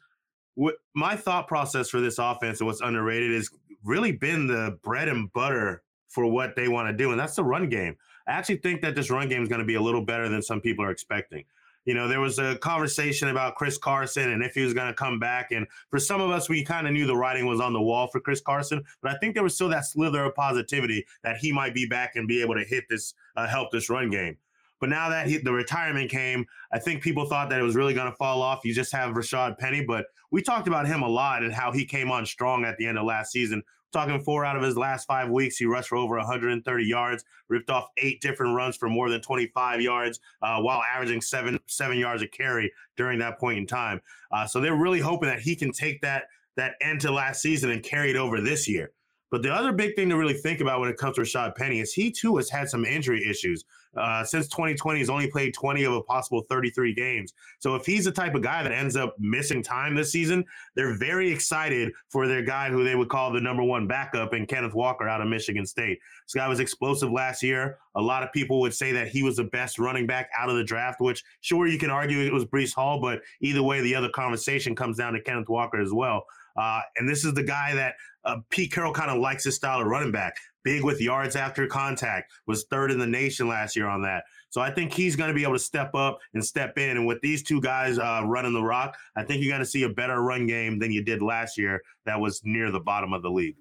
what 0.56 0.76
my 0.94 1.16
thought 1.16 1.48
process 1.48 1.90
for 1.90 2.02
this 2.02 2.18
offense 2.18 2.60
and 2.60 2.68
what's 2.68 2.82
underrated 2.82 3.32
is 3.32 3.50
really 3.84 4.12
been 4.12 4.46
the 4.46 4.78
bread 4.84 5.08
and 5.08 5.32
butter 5.32 5.84
for 6.10 6.26
what 6.26 6.56
they 6.56 6.68
want 6.68 6.90
to 6.90 6.94
do, 6.94 7.12
and 7.12 7.20
that's 7.20 7.36
the 7.36 7.44
run 7.44 7.70
game. 7.70 7.96
I 8.28 8.34
actually 8.34 8.58
think 8.58 8.82
that 8.82 8.96
this 8.96 9.10
run 9.10 9.30
game 9.30 9.42
is 9.42 9.50
going 9.50 9.60
to 9.60 9.66
be 9.66 9.76
a 9.76 9.82
little 9.82 10.04
better 10.04 10.28
than 10.28 10.42
some 10.42 10.60
people 10.60 10.84
are 10.84 10.92
expecting. 10.92 11.46
You 11.86 11.94
know, 11.94 12.08
there 12.08 12.20
was 12.20 12.40
a 12.40 12.58
conversation 12.58 13.30
about 13.30 13.56
Chris 13.56 13.78
Carson 13.78 14.32
and 14.32 14.44
if 14.44 14.54
he 14.54 14.62
was 14.62 14.74
going 14.74 14.88
to 14.88 14.94
come 14.94 15.20
back. 15.20 15.52
And 15.52 15.66
for 15.90 16.00
some 16.00 16.22
of 16.22 16.30
us, 16.30 16.50
we 16.50 16.64
kind 16.64 16.86
of 16.88 16.94
knew 16.94 17.08
the 17.08 17.16
writing 17.16 17.46
was 17.46 17.60
on 17.60 17.74
the 17.74 17.82
wall 17.82 18.08
for 18.08 18.20
Chris 18.20 18.42
Carson, 18.42 18.84
but 19.02 19.12
I 19.12 19.18
think 19.18 19.34
there 19.34 19.44
was 19.44 19.56
still 19.56 19.70
that 19.70 19.86
slither 19.86 20.24
of 20.26 20.36
positivity 20.36 21.06
that 21.24 21.38
he 21.38 21.52
might 21.52 21.74
be 21.74 21.88
back 21.88 22.16
and 22.16 22.28
be 22.28 22.42
able 22.42 22.56
to 22.56 22.64
hit 22.64 22.84
this, 22.90 23.14
uh, 23.36 23.48
help 23.48 23.72
this 23.72 23.90
run 23.90 24.10
game. 24.10 24.38
But 24.80 24.90
now 24.90 25.10
that 25.10 25.28
he, 25.28 25.38
the 25.38 25.52
retirement 25.52 26.10
came, 26.10 26.46
I 26.72 26.80
think 26.80 27.04
people 27.04 27.26
thought 27.26 27.50
that 27.50 27.60
it 27.60 27.64
was 27.64 27.76
really 27.76 27.94
going 27.94 28.10
to 28.10 28.16
fall 28.16 28.42
off. 28.42 28.64
You 28.64 28.74
just 28.74 28.92
have 28.94 29.14
Rashaad 29.14 29.58
Penny, 29.58 29.84
but 29.84 30.06
we 30.32 30.42
talked 30.42 30.68
about 30.68 30.88
him 30.88 31.02
a 31.02 31.08
lot 31.08 31.44
and 31.44 31.54
how 31.54 31.72
he 31.72 31.86
came 31.86 32.12
on 32.12 32.26
strong 32.26 32.64
at 32.66 32.78
the 32.78 32.86
end 32.86 32.98
of 32.98 33.06
last 33.06 33.32
season. 33.32 33.62
Talking 33.92 34.20
four 34.20 34.46
out 34.46 34.56
of 34.56 34.62
his 34.62 34.78
last 34.78 35.06
five 35.06 35.30
weeks, 35.30 35.58
he 35.58 35.66
rushed 35.66 35.90
for 35.90 35.98
over 35.98 36.16
130 36.18 36.86
yards, 36.86 37.24
ripped 37.48 37.72
off 37.72 37.88
eight 37.98 38.22
different 38.22 38.56
runs 38.56 38.78
for 38.78 38.88
more 38.88 39.10
than 39.10 39.20
25 39.22 39.82
yards, 39.82 40.20
uh, 40.44 40.62
while 40.62 40.84
averaging 40.94 41.22
seven 41.22 41.60
seven 41.66 41.98
yards 41.98 42.22
a 42.22 42.28
carry 42.28 42.72
during 42.98 43.18
that 43.20 43.40
point 43.40 43.58
in 43.58 43.66
time. 43.66 44.00
Uh, 44.32 44.46
so 44.46 44.60
they're 44.60 44.76
really 44.76 45.00
hoping 45.00 45.28
that 45.30 45.40
he 45.40 45.56
can 45.56 45.72
take 45.72 46.02
that 46.02 46.26
that 46.56 46.74
end 46.82 47.02
to 47.02 47.12
last 47.12 47.42
season 47.42 47.72
and 47.72 47.84
carry 47.84 48.12
it 48.12 48.16
over 48.16 48.42
this 48.42 48.68
year. 48.68 48.92
But 49.32 49.44
the 49.44 49.54
other 49.54 49.72
big 49.72 49.96
thing 49.96 50.10
to 50.10 50.18
really 50.18 50.34
think 50.34 50.60
about 50.60 50.80
when 50.80 50.90
it 50.90 50.98
comes 50.98 51.16
to 51.16 51.22
Rashaad 51.22 51.56
Penny 51.56 51.80
is 51.80 51.94
he 51.94 52.12
too 52.12 52.38
has 52.38 52.50
had 52.50 52.70
some 52.70 52.86
injury 52.86 53.28
issues. 53.28 53.64
Uh, 53.96 54.24
since 54.24 54.48
2020, 54.48 55.00
he's 55.00 55.10
only 55.10 55.30
played 55.30 55.54
20 55.54 55.84
of 55.84 55.94
a 55.94 56.02
possible 56.04 56.44
33 56.48 56.94
games. 56.94 57.34
So 57.60 57.76
if 57.76 57.86
he's 57.86 58.06
the 58.06 58.12
type 58.12 58.36
of 58.36 58.44
guy 58.44 58.62
that 58.62 58.72
ends 58.72 58.96
up 58.96 59.16
missing 59.20 59.64
time 59.64 59.96
this 59.96 60.12
season, 60.12 60.46
they're 60.76 60.96
very 60.98 61.32
excited 61.32 61.92
for 62.10 62.28
their 62.28 62.44
guy 62.44 62.70
who 62.70 62.84
they 62.84 62.96
would 62.96 63.10
call 63.10 63.32
the 63.32 63.42
number 63.42 63.64
one 63.64 63.88
backup 63.88 64.34
in 64.34 64.46
Kenneth 64.46 64.76
Walker 64.76 65.08
out 65.08 65.22
of 65.22 65.28
Michigan 65.28 65.66
State. 65.66 66.00
This 66.26 66.36
guy 66.36 66.48
was 66.48 66.60
explosive 66.60 67.12
last 67.12 67.42
year. 67.42 67.80
A 67.96 68.02
lot 68.02 68.24
of 68.24 68.32
people 68.32 68.60
would 68.62 68.74
say 68.74 68.92
that 68.92 69.08
he 69.08 69.24
was 69.24 69.38
the 69.38 69.46
best 69.46 69.80
running 69.80 70.06
back 70.06 70.30
out 70.38 70.50
of 70.50 70.56
the 70.56 70.64
draft, 70.64 71.02
which 71.02 71.24
sure 71.42 71.68
you 71.68 71.80
can 71.80 71.90
argue 71.90 72.20
it 72.20 72.34
was 72.34 72.46
Breece 72.46 72.74
Hall, 72.74 73.02
but 73.02 73.22
either 73.42 73.64
way, 73.64 73.82
the 73.82 73.96
other 73.96 74.10
conversation 74.10 74.76
comes 74.76 74.98
down 74.98 75.14
to 75.14 75.22
Kenneth 75.22 75.50
Walker 75.50 75.82
as 75.82 75.92
well. 75.92 76.26
Uh, 76.56 76.82
and 76.98 77.08
this 77.08 77.26
is 77.26 77.34
the 77.34 77.44
guy 77.44 77.74
that 77.74 77.96
uh, 78.26 78.38
Pete 78.50 78.72
Carroll 78.72 78.94
kind 78.94 79.10
of 79.10 79.20
likes 79.20 79.46
his 79.46 79.56
style 79.56 79.80
of 79.80 79.88
running 79.88 80.12
back. 80.12 80.36
Big 80.64 80.84
with 80.84 81.02
yards 81.02 81.36
after 81.36 81.68
contact, 81.68 82.32
was 82.48 82.66
third 82.66 82.92
in 82.92 83.00
the 83.00 83.08
nation 83.08 83.48
last 83.48 83.76
year 83.76 83.88
on 83.88 84.02
that. 84.04 84.24
So 84.50 84.62
I 84.62 84.72
think 84.72 84.94
he's 84.94 85.16
going 85.16 85.30
to 85.30 85.34
be 85.34 85.44
able 85.44 85.54
to 85.54 85.60
step 85.60 85.94
up 85.96 86.20
and 86.34 86.44
step 86.44 86.78
in. 86.78 86.98
And 86.98 87.06
with 87.08 87.22
these 87.22 87.44
two 87.44 87.62
guys 87.62 88.00
uh, 88.00 88.24
running 88.26 88.54
the 88.54 88.64
rock, 88.64 88.98
I 89.16 89.24
think 89.24 89.44
you're 89.44 89.52
going 89.52 89.60
to 89.60 89.66
see 89.66 89.84
a 89.84 89.90
better 89.90 90.22
run 90.22 90.48
game 90.48 90.80
than 90.80 90.92
you 90.92 91.04
did 91.04 91.22
last 91.22 91.58
year. 91.58 91.82
That 92.06 92.20
was 92.20 92.42
near 92.44 92.72
the 92.72 92.80
bottom 92.80 93.14
of 93.14 93.22
the 93.22 93.30
league. 93.30 93.56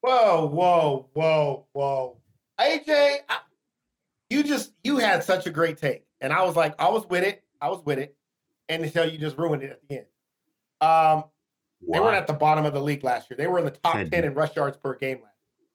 Whoa, 0.00 0.48
whoa, 0.48 1.08
whoa, 1.12 1.66
whoa, 1.72 2.16
AJ, 2.58 3.18
I, 3.28 3.38
you 4.30 4.42
just 4.42 4.72
you 4.82 4.96
had 4.96 5.22
such 5.22 5.46
a 5.46 5.50
great 5.50 5.78
take, 5.78 6.04
and 6.20 6.32
I 6.32 6.42
was 6.42 6.56
like, 6.56 6.74
I 6.80 6.88
was 6.88 7.06
with 7.08 7.22
it, 7.22 7.44
I 7.60 7.68
was 7.68 7.82
with 7.84 7.98
it, 7.98 8.16
and 8.68 8.82
until 8.82 9.08
you 9.08 9.16
just 9.16 9.38
ruined 9.38 9.62
it 9.62 9.70
at 9.70 9.80
the 9.88 9.98
end. 9.98 10.06
Um, 10.80 11.24
they 11.90 12.00
weren't 12.00 12.16
at 12.16 12.26
the 12.26 12.32
bottom 12.32 12.64
of 12.64 12.72
the 12.72 12.80
league 12.80 13.02
last 13.04 13.30
year. 13.30 13.36
They 13.36 13.46
were 13.46 13.58
in 13.58 13.64
the 13.64 13.70
top 13.70 13.94
Said 13.94 14.12
10 14.12 14.24
in 14.24 14.34
rush 14.34 14.54
yards 14.56 14.76
per 14.76 14.94
game 14.96 15.18
last 15.22 15.36
year. 15.60 15.68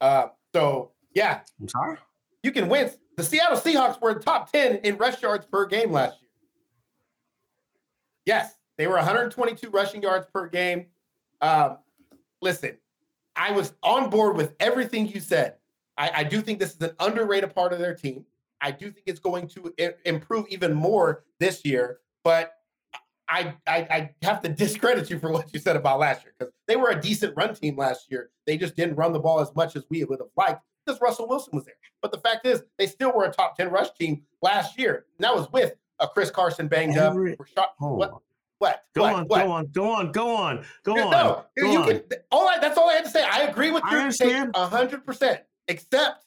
Uh, 0.00 0.28
so, 0.54 0.92
yeah, 1.14 1.40
I'm 1.60 1.68
sorry. 1.68 1.98
you 2.42 2.52
can 2.52 2.68
win. 2.68 2.90
The 3.16 3.22
Seattle 3.24 3.58
Seahawks 3.58 4.00
were 4.00 4.12
in 4.12 4.20
top 4.20 4.50
10 4.50 4.76
in 4.84 4.96
rush 4.96 5.20
yards 5.22 5.44
per 5.46 5.66
game 5.66 5.92
last 5.92 6.20
year. 6.20 6.30
Yes, 8.26 8.54
they 8.78 8.86
were 8.86 8.94
122 8.96 9.68
rushing 9.70 10.02
yards 10.02 10.26
per 10.32 10.48
game. 10.48 10.86
Um, 11.40 11.78
listen, 12.40 12.76
I 13.36 13.52
was 13.52 13.74
on 13.82 14.10
board 14.10 14.36
with 14.36 14.54
everything 14.60 15.06
you 15.06 15.20
said. 15.20 15.56
I, 15.98 16.10
I 16.16 16.24
do 16.24 16.40
think 16.40 16.58
this 16.58 16.74
is 16.74 16.80
an 16.80 16.92
underrated 17.00 17.54
part 17.54 17.72
of 17.72 17.78
their 17.78 17.94
team. 17.94 18.24
I 18.60 18.70
do 18.70 18.90
think 18.90 19.04
it's 19.06 19.20
going 19.20 19.48
to 19.48 19.72
I- 19.80 19.94
improve 20.04 20.46
even 20.48 20.72
more 20.74 21.24
this 21.38 21.64
year, 21.64 21.98
but 22.24 22.52
I, 23.30 23.54
I, 23.66 23.76
I 23.76 24.10
have 24.22 24.42
to 24.42 24.48
discredit 24.48 25.08
you 25.08 25.18
for 25.20 25.30
what 25.30 25.52
you 25.54 25.60
said 25.60 25.76
about 25.76 26.00
last 26.00 26.24
year 26.24 26.34
because 26.36 26.52
they 26.66 26.74
were 26.76 26.90
a 26.90 27.00
decent 27.00 27.36
run 27.36 27.54
team 27.54 27.76
last 27.76 28.10
year. 28.10 28.30
They 28.46 28.58
just 28.58 28.74
didn't 28.74 28.96
run 28.96 29.12
the 29.12 29.20
ball 29.20 29.40
as 29.40 29.54
much 29.54 29.76
as 29.76 29.84
we 29.88 30.02
would 30.04 30.18
have 30.18 30.30
liked 30.36 30.62
because 30.84 31.00
Russell 31.00 31.28
Wilson 31.28 31.52
was 31.54 31.64
there. 31.64 31.74
But 32.02 32.10
the 32.10 32.18
fact 32.18 32.44
is, 32.44 32.64
they 32.78 32.86
still 32.86 33.12
were 33.14 33.24
a 33.24 33.30
top 33.32 33.56
10 33.56 33.70
rush 33.70 33.90
team 33.98 34.22
last 34.42 34.78
year. 34.78 35.06
And 35.18 35.24
that 35.24 35.34
was 35.34 35.50
with 35.52 35.74
a 36.00 36.08
Chris 36.08 36.30
Carson 36.30 36.66
banged 36.66 36.96
Every- 36.96 37.36
up. 37.56 37.74
Hold 37.78 37.92
oh. 37.92 37.96
what? 37.96 38.22
What? 38.58 38.84
Go 38.94 39.02
what? 39.02 39.14
on, 39.14 39.24
what? 39.26 39.44
go 39.44 39.50
on, 39.52 39.66
go 39.72 39.90
on, 39.90 40.12
go 40.12 40.36
on, 40.36 40.64
go 40.82 40.96
Yeah, 40.96 41.04
on. 41.04 41.10
No, 41.10 41.44
go 41.58 41.72
you 41.72 41.78
on. 41.78 41.86
can. 41.86 42.02
All 42.30 42.44
right, 42.44 42.60
that's 42.60 42.76
all 42.76 42.90
I 42.90 42.94
had 42.94 43.04
to 43.04 43.10
say. 43.10 43.24
I 43.24 43.42
agree 43.42 43.70
with 43.70 43.82
I 43.84 44.02
your 44.02 44.12
take 44.12 44.54
hundred 44.54 45.06
percent. 45.06 45.40
Except 45.66 46.26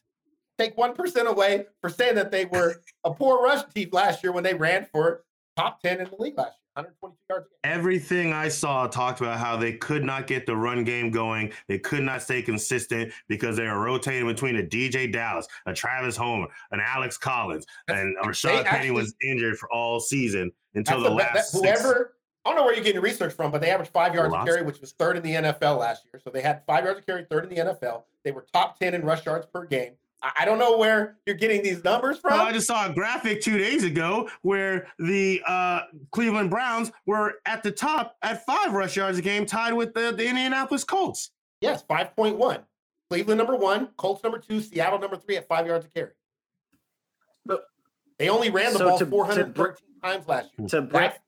take 0.58 0.76
one 0.76 0.96
percent 0.96 1.28
away 1.28 1.66
for 1.80 1.92
saying 1.92 2.16
that 2.16 2.32
they 2.32 2.46
were 2.46 2.82
a 3.04 3.14
poor 3.14 3.44
rush 3.44 3.64
team 3.72 3.90
last 3.92 4.24
year 4.24 4.32
when 4.32 4.44
they 4.44 4.56
ran 4.56 4.88
for 4.92 5.24
top 5.56 5.80
ten 5.80 6.00
in 6.02 6.10
the 6.10 6.16
league 6.18 6.36
last 6.36 6.58
year, 6.58 6.63
122 6.76 7.18
yards. 7.30 7.48
Everything 7.64 8.34
I 8.34 8.48
saw 8.48 8.88
talked 8.88 9.22
about 9.22 9.38
how 9.40 9.56
they 9.58 9.74
could 9.74 10.04
not 10.04 10.28
get 10.28 10.46
the 10.46 10.56
run 10.56 10.84
game 10.84 11.12
going. 11.12 11.52
They 11.68 11.80
could 11.80 12.04
not 12.04 12.22
stay 12.22 12.42
consistent 12.42 13.14
because 13.28 13.58
they 13.58 13.68
were 13.68 13.80
rotating 13.80 14.28
between 14.28 14.56
a 14.58 14.64
DeeJay 14.64 15.12
Dallas, 15.12 15.48
a 15.66 15.74
Travis 15.74 16.18
Homer, 16.18 16.48
an 16.72 16.80
Alex 16.84 17.18
Collins, 17.18 17.66
and 17.88 18.16
Rashaad 18.24 18.66
Penny 18.66 18.92
was 18.92 19.14
injured 19.24 19.58
for 19.58 19.72
all 19.72 20.00
season 20.00 20.52
until 20.74 21.02
the 21.02 21.10
that- 21.10 21.36
last 21.36 21.52
six. 21.52 21.82
whoever. 21.82 22.16
I 22.46 22.50
don't 22.50 22.58
know 22.58 22.66
where 22.66 22.74
you're 22.74 22.84
getting 22.84 22.96
your 22.96 23.04
research 23.04 23.34
from, 23.34 23.52
but 23.52 23.62
they 23.62 23.70
averaged 23.70 23.94
five 23.94 24.14
yards 24.14 24.34
a 24.34 24.44
carry, 24.44 24.64
which 24.64 24.82
was 24.82 24.92
third 24.92 25.16
in 25.16 25.24
the 25.24 25.34
NFL 25.34 25.78
last 25.80 26.04
year. 26.12 26.20
So 26.22 26.30
they 26.30 26.42
had 26.42 26.62
five 26.68 26.84
yards 26.84 27.00
a 27.00 27.02
carry, 27.02 27.26
third 27.30 27.46
in 27.46 27.50
the 27.50 27.56
NFL. 27.56 28.04
They 28.24 28.32
were 28.32 28.46
top 28.52 28.78
ten 28.78 28.94
in 28.94 29.02
rush 29.04 29.26
yards 29.26 29.46
per 29.46 29.66
game. 29.66 29.94
I, 30.24 30.32
I 30.40 30.46
don't 30.46 30.58
know 30.58 30.78
where 30.78 31.18
you're 31.28 31.36
getting 31.36 31.62
these 31.62 31.84
numbers 31.84 32.18
from. 32.18 32.32
Well, 32.32 32.46
I 32.48 32.52
just 32.54 32.66
saw 32.68 32.90
a 32.90 32.94
graphic 32.94 33.42
two 33.42 33.58
days 33.58 33.84
ago 33.84 34.30
where 34.42 34.88
the 34.98 35.42
uh, 35.46 35.82
Cleveland 36.12 36.50
Browns 36.50 36.92
were 37.06 37.36
at 37.46 37.62
the 37.62 37.72
top 37.72 38.16
at 38.22 38.46
five 38.46 38.74
rush 38.74 38.96
yards 38.96 39.18
a 39.18 39.22
game, 39.22 39.46
tied 39.46 39.74
with 39.74 39.94
the, 39.94 40.12
the 40.12 40.26
Indianapolis 40.28 40.84
Colts. 40.84 41.32
Yes, 41.62 41.84
5.1. 41.90 42.64
Cleveland 43.10 43.38
number 43.38 43.56
one, 43.56 43.90
Colts 43.98 44.24
number 44.24 44.40
two, 44.40 44.60
Seattle 44.62 44.98
number 45.00 45.18
three 45.18 45.38
at 45.38 45.48
five 45.48 45.68
yards 45.68 45.86
a 45.86 45.90
carry. 45.90 46.12
But- 47.46 47.66
They 48.18 48.30
only 48.30 48.50
ran 48.50 48.74
the 48.74 48.80
So 48.80 48.90
ball 48.90 48.98
to- 48.98 49.06
to 49.06 49.12
413 49.12 49.76
times 50.02 50.28
last 50.28 50.50
year. 50.58 50.68
To 50.70 50.82
break 50.82 51.12
That's, 51.12 51.20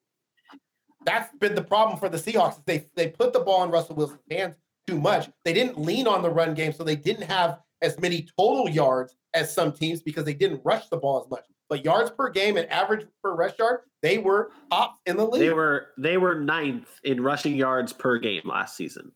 that's 1.05 1.37
been 1.37 1.53
the 1.55 1.63
problem 1.63 1.99
for 1.99 2.09
the 2.09 2.17
Seahawks. 2.17 2.61
They 2.65 2.87
they 2.95 3.09
put 3.09 3.33
the 3.33 3.39
ball 3.41 3.63
in 3.63 3.69
Russell 3.69 3.95
Wilson's 3.95 4.21
hands 4.31 4.55
too 4.87 4.99
much. 4.99 5.29
They 5.43 5.53
didn't 5.53 5.79
lean 5.79 6.07
on 6.07 6.21
the 6.21 6.29
run 6.29 6.53
game, 6.55 6.73
so 6.73 6.83
they 6.83 6.95
didn't 6.95 7.23
have 7.29 7.59
as 7.81 7.99
many 7.99 8.27
total 8.37 8.69
yards 8.69 9.15
as 9.33 9.53
some 9.53 9.71
teams 9.71 10.01
because 10.01 10.25
they 10.25 10.33
didn't 10.33 10.61
rush 10.63 10.87
the 10.89 10.97
ball 10.97 11.21
as 11.23 11.29
much. 11.29 11.45
But 11.67 11.83
yards 11.83 12.11
per 12.11 12.29
game 12.29 12.57
and 12.57 12.69
average 12.69 13.07
per 13.23 13.35
rush 13.35 13.57
yard, 13.57 13.81
they 14.01 14.17
were 14.19 14.51
top 14.71 14.97
in 15.05 15.17
the 15.17 15.25
league. 15.25 15.41
They 15.41 15.53
were 15.53 15.87
they 15.97 16.17
were 16.17 16.35
ninth 16.39 16.87
in 17.03 17.21
rushing 17.21 17.55
yards 17.55 17.91
per 17.91 18.17
game 18.19 18.43
last 18.45 18.77
season. 18.77 19.11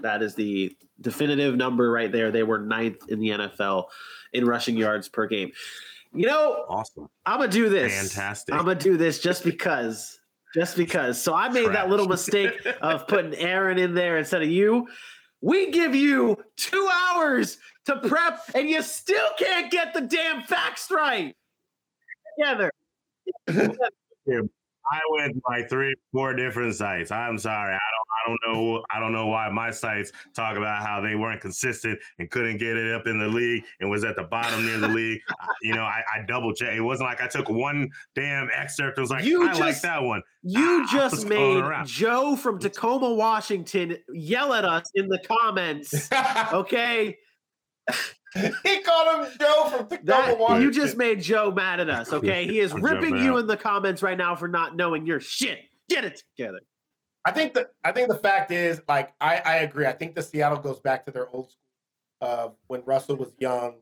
That 0.00 0.22
is 0.22 0.34
the 0.34 0.76
definitive 1.00 1.56
number 1.56 1.90
right 1.90 2.10
there. 2.10 2.30
They 2.30 2.44
were 2.44 2.58
ninth 2.58 3.08
in 3.08 3.18
the 3.18 3.30
NFL 3.30 3.86
in 4.32 4.46
rushing 4.46 4.76
yards 4.76 5.08
per 5.08 5.26
game. 5.26 5.50
You 6.14 6.26
know, 6.26 6.64
Awesome. 6.68 7.08
I'm 7.26 7.40
gonna 7.40 7.50
do 7.50 7.68
this. 7.68 7.92
Fantastic. 7.92 8.54
I'm 8.54 8.64
gonna 8.64 8.76
do 8.76 8.96
this 8.96 9.20
just 9.20 9.44
because. 9.44 10.20
Just 10.54 10.76
because. 10.76 11.20
So 11.20 11.34
I 11.34 11.50
made 11.50 11.68
that 11.72 11.90
little 11.90 12.08
mistake 12.08 12.52
of 12.80 13.06
putting 13.06 13.34
Aaron 13.34 13.78
in 13.78 13.94
there 13.94 14.16
instead 14.16 14.42
of 14.42 14.48
you. 14.48 14.88
We 15.42 15.70
give 15.70 15.94
you 15.94 16.38
two 16.56 16.88
hours 16.90 17.58
to 17.88 17.96
prep, 18.08 18.40
and 18.54 18.68
you 18.68 18.80
still 18.82 19.28
can't 19.38 19.70
get 19.70 19.92
the 19.92 20.00
damn 20.02 20.42
facts 20.44 20.90
right. 20.90 21.34
Together. 22.38 22.70
I 24.90 25.00
went 25.10 25.42
by 25.46 25.64
three, 25.64 25.94
four 26.12 26.32
different 26.34 26.74
sites. 26.74 27.10
I'm 27.10 27.36
sorry. 27.38 27.74
I 27.74 27.78
don't. 27.78 28.08
I 28.18 28.28
don't 28.50 28.54
know. 28.54 28.84
I 28.90 28.98
don't 29.00 29.12
know 29.12 29.26
why 29.26 29.48
my 29.50 29.70
sites 29.70 30.12
talk 30.34 30.56
about 30.56 30.84
how 30.86 31.00
they 31.00 31.14
weren't 31.14 31.40
consistent 31.40 31.98
and 32.18 32.30
couldn't 32.30 32.56
get 32.58 32.76
it 32.76 32.92
up 32.94 33.06
in 33.06 33.18
the 33.18 33.28
league 33.28 33.62
and 33.80 33.90
was 33.90 34.02
at 34.04 34.16
the 34.16 34.24
bottom 34.24 34.64
near 34.66 34.78
the 34.78 34.88
league. 34.88 35.20
You 35.62 35.74
know, 35.74 35.82
I, 35.82 36.02
I 36.14 36.24
double 36.26 36.52
checked. 36.54 36.74
It 36.74 36.80
wasn't 36.80 37.08
like 37.08 37.20
I 37.22 37.26
took 37.28 37.48
one 37.50 37.88
damn 38.14 38.48
excerpt 38.54 38.96
and 38.98 39.02
was 39.02 39.10
like, 39.10 39.24
You 39.24 39.44
I 39.48 39.52
like 39.52 39.58
just- 39.58 39.82
that 39.82 40.02
one. 40.02 40.22
You 40.42 40.84
Ah, 40.84 40.88
just 40.92 41.26
made? 41.26 41.62
Joe 41.84 42.34
from 42.36 42.58
Tacoma, 42.58 43.12
Washington 43.12 43.98
yell 44.12 44.52
at 44.54 44.64
us 44.64 44.90
in 44.94 45.08
the 45.08 45.18
comments. 45.18 46.08
Okay. 46.52 47.16
he 48.62 48.80
called 48.82 49.26
him 49.26 49.32
Joe 49.40 49.68
from 49.70 49.88
Tacoma, 49.88 50.04
That 50.04 50.38
Washington. 50.38 50.62
you 50.62 50.70
just 50.70 50.96
made 50.96 51.22
Joe 51.22 51.50
mad 51.50 51.80
at 51.80 51.88
us. 51.88 52.12
Okay. 52.12 52.46
He 52.46 52.60
is 52.60 52.72
I'm 52.74 52.82
ripping 52.82 53.16
you 53.18 53.38
in 53.38 53.46
the 53.46 53.56
comments 53.56 54.02
right 54.02 54.18
now 54.18 54.36
for 54.36 54.48
not 54.48 54.76
knowing 54.76 55.06
your 55.06 55.20
shit. 55.20 55.60
Get 55.88 56.04
it 56.04 56.22
together. 56.36 56.60
I 57.24 57.30
think 57.32 57.54
the 57.54 57.68
I 57.84 57.92
think 57.92 58.08
the 58.08 58.18
fact 58.18 58.50
is 58.50 58.80
like 58.88 59.12
I 59.20 59.36
I 59.44 59.56
agree. 59.56 59.86
I 59.86 59.92
think 59.92 60.14
the 60.14 60.22
Seattle 60.22 60.58
goes 60.58 60.80
back 60.80 61.04
to 61.06 61.10
their 61.10 61.28
old 61.30 61.50
school 61.50 61.58
uh, 62.20 62.48
when 62.68 62.82
Russell 62.84 63.16
was 63.16 63.32
young 63.38 63.76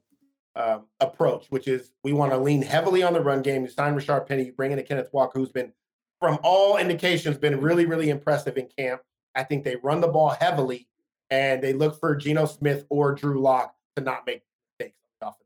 um, 0.55 0.87
approach, 1.01 1.47
which 1.51 1.69
is 1.69 1.93
we 2.03 2.13
want 2.13 2.33
to 2.33 2.39
lean 2.39 2.63
heavily 2.63 3.03
on 3.03 3.13
the 3.13 3.21
run 3.21 3.43
game. 3.43 3.63
You 3.63 3.69
sign 3.69 3.95
Rashaad 3.95 4.27
Penny, 4.27 4.47
you 4.47 4.53
bring 4.53 4.73
in 4.73 4.79
a 4.79 4.83
Kenneth 4.83 5.11
Walker, 5.13 5.39
who's 5.39 5.53
been 5.53 5.73
from 6.21 6.39
all 6.43 6.77
indications 6.79 7.37
been 7.37 7.61
really 7.61 7.87
really 7.87 8.11
impressive 8.11 8.57
in 8.57 8.69
camp. 8.77 9.03
I 9.35 9.45
think 9.45 9.65
they 9.65 9.77
run 9.77 10.01
the 10.01 10.09
ball 10.09 10.31
heavily, 10.31 10.89
and 11.31 11.63
they 11.63 11.73
look 11.73 12.01
for 12.01 12.17
Geno 12.17 12.47
Smith 12.47 12.87
or 12.89 13.15
Drew 13.15 13.41
Lock 13.41 13.76
to 13.97 14.03
not 14.03 14.27
make 14.27 14.43
mistakes 14.79 14.97
on 15.23 15.29
offense. 15.29 15.45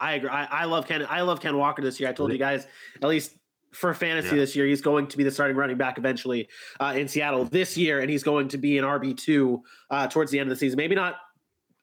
I 0.00 0.12
agree. 0.14 0.30
I, 0.30 0.44
I, 0.44 0.64
love 0.64 0.86
Ken. 0.86 1.06
I 1.08 1.20
love 1.20 1.40
Ken 1.40 1.56
Walker 1.56 1.82
this 1.82 2.00
year. 2.00 2.08
I 2.08 2.12
told 2.12 2.32
you 2.32 2.38
guys, 2.38 2.66
at 3.02 3.08
least 3.08 3.36
for 3.72 3.92
fantasy 3.94 4.30
yeah. 4.30 4.42
this 4.42 4.56
year, 4.56 4.66
he's 4.66 4.80
going 4.80 5.06
to 5.08 5.16
be 5.16 5.24
the 5.24 5.30
starting 5.30 5.56
running 5.56 5.76
back 5.76 5.98
eventually 5.98 6.48
uh, 6.80 6.94
in 6.96 7.06
Seattle 7.06 7.44
this 7.44 7.76
year, 7.76 8.00
and 8.00 8.10
he's 8.10 8.22
going 8.22 8.48
to 8.48 8.58
be 8.58 8.78
an 8.78 8.84
RB 8.84 9.16
two 9.16 9.62
uh, 9.90 10.06
towards 10.08 10.30
the 10.30 10.38
end 10.38 10.50
of 10.50 10.56
the 10.56 10.58
season. 10.58 10.76
Maybe 10.76 10.94
not 10.94 11.16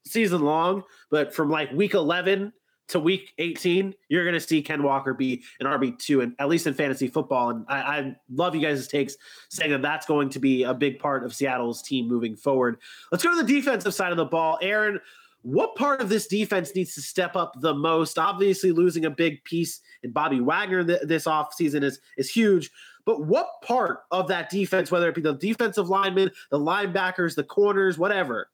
season 0.05 0.41
long, 0.41 0.83
but 1.11 1.33
from 1.33 1.49
like 1.49 1.71
week 1.71 1.93
eleven 1.93 2.51
to 2.89 2.99
week 2.99 3.33
18, 3.37 3.93
you're 4.07 4.23
going 4.23 4.33
to 4.33 4.39
see 4.39 4.61
Ken 4.61 4.81
Walker 4.81 5.13
be 5.13 5.43
an 5.59 5.67
RB2, 5.67 6.23
and 6.23 6.35
at 6.39 6.47
least 6.47 6.67
in 6.67 6.73
fantasy 6.73 7.07
football. 7.07 7.49
And 7.49 7.65
I, 7.67 7.77
I, 7.79 8.15
love 8.31 8.55
you 8.55 8.61
guys' 8.61 8.87
takes 8.87 9.17
saying 9.49 9.71
that 9.71 9.81
that's 9.81 10.05
going 10.05 10.29
to 10.29 10.39
be 10.39 10.63
a 10.63 10.73
big 10.73 10.99
part 10.99 11.23
of 11.23 11.33
Seattle's 11.33 11.81
team 11.81 12.07
moving 12.07 12.35
forward. 12.35 12.77
Let's 13.11 13.23
go 13.23 13.35
to 13.35 13.43
the 13.43 13.53
defensive 13.53 13.93
side 13.93 14.11
of 14.11 14.17
the 14.17 14.25
ball. 14.25 14.57
Aaron, 14.61 14.99
what 15.41 15.75
part 15.75 16.01
of 16.01 16.09
this 16.09 16.27
defense 16.27 16.73
needs 16.75 16.95
to 16.95 17.01
step 17.01 17.35
up 17.35 17.59
the 17.59 17.73
most? 17.73 18.17
Obviously, 18.17 18.71
losing 18.71 19.05
a 19.05 19.09
big 19.09 19.43
piece 19.43 19.81
in 20.03 20.11
Bobby 20.11 20.39
Wagner 20.39 20.83
th- 20.83 21.01
this 21.03 21.25
offseason 21.25 21.83
is, 21.83 21.99
is 22.17 22.29
huge. 22.29 22.71
But 23.05 23.25
what 23.25 23.47
part 23.63 23.99
of 24.11 24.27
that 24.27 24.49
defense, 24.49 24.91
whether 24.91 25.07
it 25.07 25.15
be 25.15 25.21
the 25.21 25.33
defensive 25.33 25.89
linemen, 25.89 26.31
the 26.51 26.59
linebackers, 26.59 27.35
the 27.35 27.43
corners, 27.43 27.97
whatever, 27.97 28.49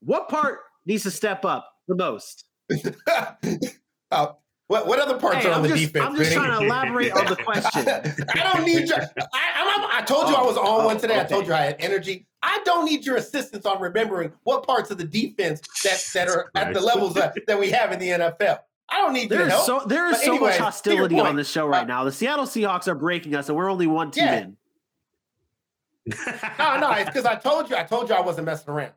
what 0.00 0.28
part 0.28 0.60
needs 0.86 1.02
to 1.02 1.10
step 1.10 1.44
up 1.44 1.70
the 1.86 1.94
most? 1.94 2.47
uh, 4.10 4.32
what, 4.68 4.86
what 4.86 4.98
other 4.98 5.18
parts 5.18 5.38
hey, 5.38 5.48
are 5.48 5.52
on 5.52 5.56
I'm 5.56 5.62
the 5.62 5.68
just, 5.68 5.92
defense? 5.92 6.04
I'm 6.04 6.16
just 6.16 6.32
trying 6.32 6.58
to 6.58 6.66
elaborate 6.66 7.12
on 7.12 7.24
the 7.24 7.36
question. 7.44 7.88
I 7.88 8.52
don't 8.52 8.66
need 8.66 8.88
your. 8.88 9.00
I, 9.00 9.08
I, 9.32 9.98
I 9.98 10.02
told 10.02 10.28
you 10.28 10.36
oh, 10.36 10.42
I 10.42 10.46
was 10.46 10.56
on 10.58 10.66
oh, 10.66 10.86
one 10.86 10.98
today. 10.98 11.14
Okay. 11.14 11.22
I 11.22 11.26
told 11.26 11.46
you 11.46 11.54
I 11.54 11.62
had 11.62 11.76
energy. 11.78 12.26
I 12.42 12.60
don't 12.64 12.84
need 12.84 13.04
your 13.06 13.16
assistance 13.16 13.64
on 13.64 13.80
remembering 13.80 14.30
what 14.44 14.66
parts 14.66 14.90
of 14.90 14.98
the 14.98 15.04
defense 15.04 15.62
that 15.84 16.04
that 16.14 16.28
are 16.28 16.50
at 16.54 16.74
the 16.74 16.80
levels 16.80 17.14
that, 17.14 17.34
that 17.46 17.58
we 17.58 17.70
have 17.70 17.92
in 17.92 17.98
the 17.98 18.08
NFL. 18.08 18.58
I 18.90 19.00
don't 19.00 19.12
need 19.12 19.30
there's 19.30 19.40
your 19.40 19.48
help. 19.48 19.66
So, 19.66 19.82
there 19.86 20.06
is 20.06 20.12
but 20.12 20.20
so 20.20 20.32
anyways, 20.32 20.50
much 20.52 20.58
hostility 20.58 21.18
on 21.18 21.36
the 21.36 21.44
show 21.44 21.66
right 21.66 21.82
uh, 21.82 21.84
now. 21.84 22.04
The 22.04 22.12
Seattle 22.12 22.46
Seahawks 22.46 22.88
are 22.88 22.94
breaking 22.94 23.34
us, 23.34 23.48
and 23.48 23.56
we're 23.56 23.70
only 23.70 23.86
one 23.86 24.10
team 24.10 24.24
yeah. 24.24 24.38
in. 24.40 24.56
no, 26.58 26.78
no, 26.78 26.90
it's 26.96 27.08
because 27.08 27.24
I 27.24 27.36
told 27.36 27.70
you. 27.70 27.76
I 27.76 27.84
told 27.84 28.08
you 28.08 28.14
I 28.14 28.20
wasn't 28.20 28.46
messing 28.46 28.68
around. 28.68 28.92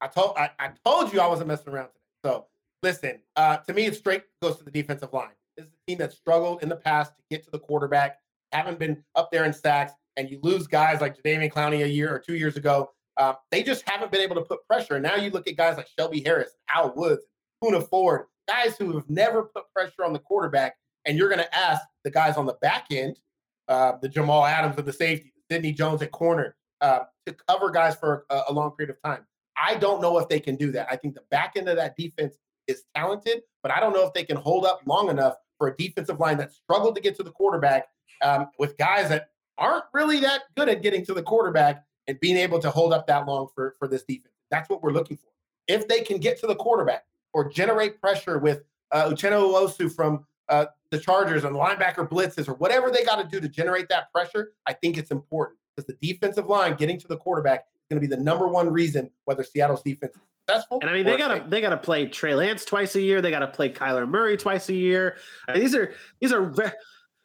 I 0.00 0.06
told 0.06 0.36
I, 0.36 0.50
I 0.58 0.70
told 0.84 1.12
you 1.12 1.20
I 1.20 1.26
wasn't 1.26 1.48
messing 1.48 1.72
around 1.72 1.86
today. 1.86 1.98
So 2.24 2.46
listen, 2.82 3.20
uh, 3.36 3.58
to 3.58 3.74
me, 3.74 3.86
it 3.86 3.96
straight 3.96 4.22
goes 4.42 4.56
to 4.58 4.64
the 4.64 4.70
defensive 4.70 5.12
line. 5.12 5.30
This 5.56 5.66
is 5.66 5.72
a 5.72 5.90
team 5.90 5.98
that 5.98 6.12
struggled 6.12 6.62
in 6.62 6.68
the 6.68 6.76
past 6.76 7.12
to 7.16 7.22
get 7.30 7.44
to 7.44 7.50
the 7.50 7.58
quarterback, 7.58 8.18
haven't 8.52 8.78
been 8.78 9.02
up 9.14 9.30
there 9.30 9.44
in 9.44 9.52
sacks, 9.52 9.92
and 10.16 10.30
you 10.30 10.38
lose 10.42 10.66
guys 10.66 11.00
like 11.00 11.16
Jadeveon 11.16 11.52
Clowney 11.52 11.84
a 11.84 11.88
year 11.88 12.14
or 12.14 12.18
two 12.18 12.34
years 12.34 12.56
ago. 12.56 12.90
Uh, 13.16 13.34
they 13.50 13.62
just 13.62 13.88
haven't 13.88 14.12
been 14.12 14.20
able 14.20 14.34
to 14.36 14.42
put 14.42 14.66
pressure. 14.66 14.94
And 14.94 15.02
now 15.02 15.16
you 15.16 15.30
look 15.30 15.48
at 15.48 15.56
guys 15.56 15.76
like 15.76 15.88
Shelby 15.98 16.20
Harris, 16.20 16.50
Al 16.68 16.94
Woods, 16.94 17.24
Poona 17.62 17.86
Ford, 17.88 18.26
guys 18.46 18.76
who 18.76 18.92
have 18.92 19.08
never 19.08 19.44
put 19.44 19.64
pressure 19.74 20.04
on 20.04 20.12
the 20.12 20.18
quarterback. 20.18 20.76
And 21.06 21.16
you're 21.16 21.28
going 21.28 21.40
to 21.40 21.56
ask 21.56 21.82
the 22.04 22.10
guys 22.10 22.36
on 22.36 22.46
the 22.46 22.56
back 22.60 22.86
end, 22.90 23.18
uh, 23.68 23.92
the 24.02 24.08
Jamal 24.08 24.44
Adams 24.44 24.76
of 24.78 24.84
the 24.84 24.92
safety, 24.92 25.32
Sidney 25.50 25.72
Jones 25.72 26.02
at 26.02 26.10
corner, 26.10 26.56
uh, 26.80 27.00
to 27.26 27.34
cover 27.48 27.70
guys 27.70 27.96
for 27.96 28.26
a, 28.28 28.42
a 28.48 28.52
long 28.52 28.72
period 28.72 28.94
of 28.94 29.02
time. 29.02 29.24
I 29.56 29.76
don't 29.76 30.02
know 30.02 30.18
if 30.18 30.28
they 30.28 30.40
can 30.40 30.56
do 30.56 30.70
that. 30.72 30.88
I 30.90 30.96
think 30.96 31.14
the 31.14 31.22
back 31.30 31.54
end 31.56 31.68
of 31.68 31.76
that 31.76 31.96
defense 31.96 32.36
is 32.68 32.84
talented, 32.94 33.42
but 33.62 33.72
I 33.72 33.80
don't 33.80 33.92
know 33.92 34.06
if 34.06 34.12
they 34.12 34.24
can 34.24 34.36
hold 34.36 34.64
up 34.64 34.80
long 34.86 35.08
enough 35.08 35.34
for 35.58 35.68
a 35.68 35.76
defensive 35.76 36.20
line 36.20 36.36
that 36.38 36.52
struggled 36.52 36.94
to 36.96 37.00
get 37.00 37.16
to 37.16 37.22
the 37.22 37.30
quarterback 37.30 37.88
um, 38.22 38.48
with 38.58 38.76
guys 38.76 39.08
that 39.08 39.30
aren't 39.58 39.84
really 39.92 40.20
that 40.20 40.42
good 40.56 40.68
at 40.68 40.82
getting 40.82 41.04
to 41.06 41.14
the 41.14 41.22
quarterback 41.22 41.84
and 42.06 42.18
being 42.20 42.36
able 42.36 42.58
to 42.60 42.70
hold 42.70 42.92
up 42.92 43.06
that 43.06 43.26
long 43.26 43.48
for, 43.54 43.74
for 43.78 43.88
this 43.88 44.02
defense. 44.04 44.34
That's 44.50 44.68
what 44.68 44.82
we're 44.82 44.92
looking 44.92 45.16
for. 45.16 45.28
If 45.66 45.88
they 45.88 46.02
can 46.02 46.18
get 46.18 46.38
to 46.40 46.46
the 46.46 46.54
quarterback 46.54 47.04
or 47.32 47.48
generate 47.48 48.00
pressure 48.00 48.38
with 48.38 48.62
uh, 48.92 49.08
Uchenna 49.08 49.40
Nwosu 49.40 49.92
from 49.92 50.24
uh, 50.48 50.66
the 50.90 50.98
Chargers 50.98 51.44
and 51.44 51.56
linebacker 51.56 52.08
blitzes 52.08 52.48
or 52.48 52.54
whatever 52.54 52.90
they 52.90 53.04
got 53.04 53.16
to 53.16 53.28
do 53.28 53.40
to 53.40 53.48
generate 53.48 53.88
that 53.88 54.12
pressure, 54.12 54.52
I 54.66 54.72
think 54.72 54.96
it's 54.96 55.10
important 55.10 55.58
because 55.74 55.86
the 55.86 55.96
defensive 56.06 56.46
line 56.46 56.76
getting 56.76 56.98
to 57.00 57.08
the 57.08 57.16
quarterback 57.16 57.60
is 57.60 57.86
going 57.90 58.00
to 58.00 58.08
be 58.08 58.14
the 58.14 58.22
number 58.22 58.46
one 58.46 58.72
reason 58.72 59.10
whether 59.24 59.42
Seattle's 59.42 59.82
defense 59.82 60.14
is 60.14 60.22
successful. 60.46 60.78
And 60.80 60.90
I 60.90 60.92
mean, 60.92 61.04
they 61.04 61.16
gotta 61.16 61.44
they 61.48 61.60
gotta 61.60 61.76
play 61.76 62.06
Trey 62.06 62.34
Lance 62.34 62.64
twice 62.64 62.94
a 62.94 63.00
year. 63.00 63.20
They 63.20 63.30
gotta 63.30 63.46
play 63.46 63.70
Kyler 63.70 64.08
Murray 64.08 64.36
twice 64.36 64.68
a 64.68 64.74
year. 64.74 65.16
I 65.48 65.54
mean, 65.54 65.62
these 65.62 65.74
are 65.74 65.94
these 66.20 66.32
are. 66.32 66.52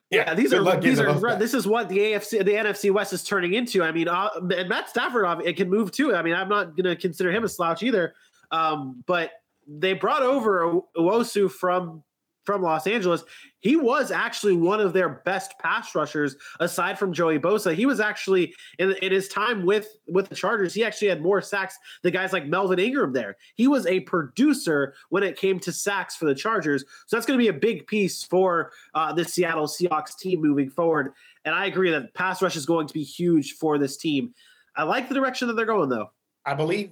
Yeah, 0.10 0.34
these 0.34 0.54
are 0.54 0.82
these 0.82 1.00
are 1.00 1.38
this 1.38 1.54
is 1.54 1.66
what 1.66 1.88
the 1.88 1.98
AFC 1.98 2.44
the 2.44 2.52
NFC 2.52 2.92
West 2.92 3.14
is 3.14 3.24
turning 3.24 3.54
into. 3.54 3.82
I 3.82 3.94
mean, 3.94 4.10
uh, 4.10 4.30
and 4.36 4.68
Matt 4.68 4.90
Stafford 4.90 5.42
it 5.46 5.56
can 5.56 5.70
move 5.70 5.92
too. 5.92 6.14
I 6.14 6.22
mean, 6.22 6.34
I'm 6.34 6.50
not 6.50 6.76
going 6.76 6.84
to 6.84 6.98
consider 6.98 7.32
him 7.32 7.46
a 7.46 7.48
slouch 7.48 7.82
either. 7.82 8.14
Um, 8.52 9.06
but 9.08 9.32
they 9.66 9.94
brought 9.94 10.22
over 10.22 10.82
Nwosu 10.98 11.50
from 11.50 12.04
from 12.46 12.62
Los 12.62 12.88
Angeles, 12.88 13.24
he 13.60 13.76
was 13.76 14.12
actually 14.12 14.56
one 14.56 14.80
of 14.80 14.94
their 14.94 15.10
best 15.26 15.54
pass 15.60 15.94
rushers 15.94 16.36
aside 16.60 16.98
from 16.98 17.14
Joey 17.14 17.38
Bosa. 17.38 17.74
He 17.74 17.86
was 17.86 18.00
actually 18.00 18.54
in, 18.80 18.92
in, 19.02 19.12
his 19.12 19.28
time 19.28 19.66
with 19.66 19.98
with 20.08 20.30
the 20.30 20.36
Chargers, 20.36 20.74
he 20.74 20.84
actually 20.84 21.10
had 21.10 21.22
more 21.22 21.42
sacks 21.42 21.78
than 22.02 22.14
guys 22.14 22.34
like 22.34 22.48
Melvin 22.48 22.80
Ingram 22.80 23.14
there. 23.14 23.38
He 23.56 23.68
was 23.68 23.86
a 23.86 24.00
producer 24.02 24.96
when 25.10 25.24
it 25.24 25.38
came 25.38 25.60
to 25.60 25.72
sacks 25.72 26.16
for 26.16 26.26
the 26.26 26.36
Chargers. 26.36 26.84
So 27.08 27.16
that's 27.16 27.26
going 27.26 27.38
to 27.38 27.44
be 27.44 27.50
a 27.50 27.54
big 27.54 27.86
piece 27.88 28.24
for 28.24 28.72
uh, 28.96 29.14
the 29.14 29.24
Seattle 29.24 29.68
Seahawks 29.68 30.18
team 30.18 30.42
moving 30.42 30.70
forward. 30.70 31.14
And 31.46 31.54
I 31.54 31.68
agree 31.68 31.92
that 31.92 32.14
pass 32.14 32.42
rush 32.42 32.56
is 32.56 32.66
going 32.66 32.88
to 32.88 32.94
be 32.94 33.04
huge 33.04 33.54
for 33.54 33.78
this 33.78 33.98
team. 33.98 34.34
I 34.76 34.84
like 34.84 35.10
the 35.10 35.16
direction 35.16 35.48
that 35.48 35.56
they're 35.56 35.66
going 35.66 35.90
though. 35.90 36.12
I 36.46 36.56
believe 36.56 36.92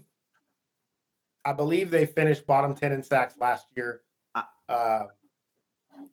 I 1.46 1.54
believe 1.54 1.90
they 1.90 2.06
finished 2.06 2.46
bottom 2.46 2.76
10 2.76 2.92
in 2.92 3.02
sacks 3.02 3.34
last 3.40 3.66
year. 3.76 4.02
Uh, 4.36 5.06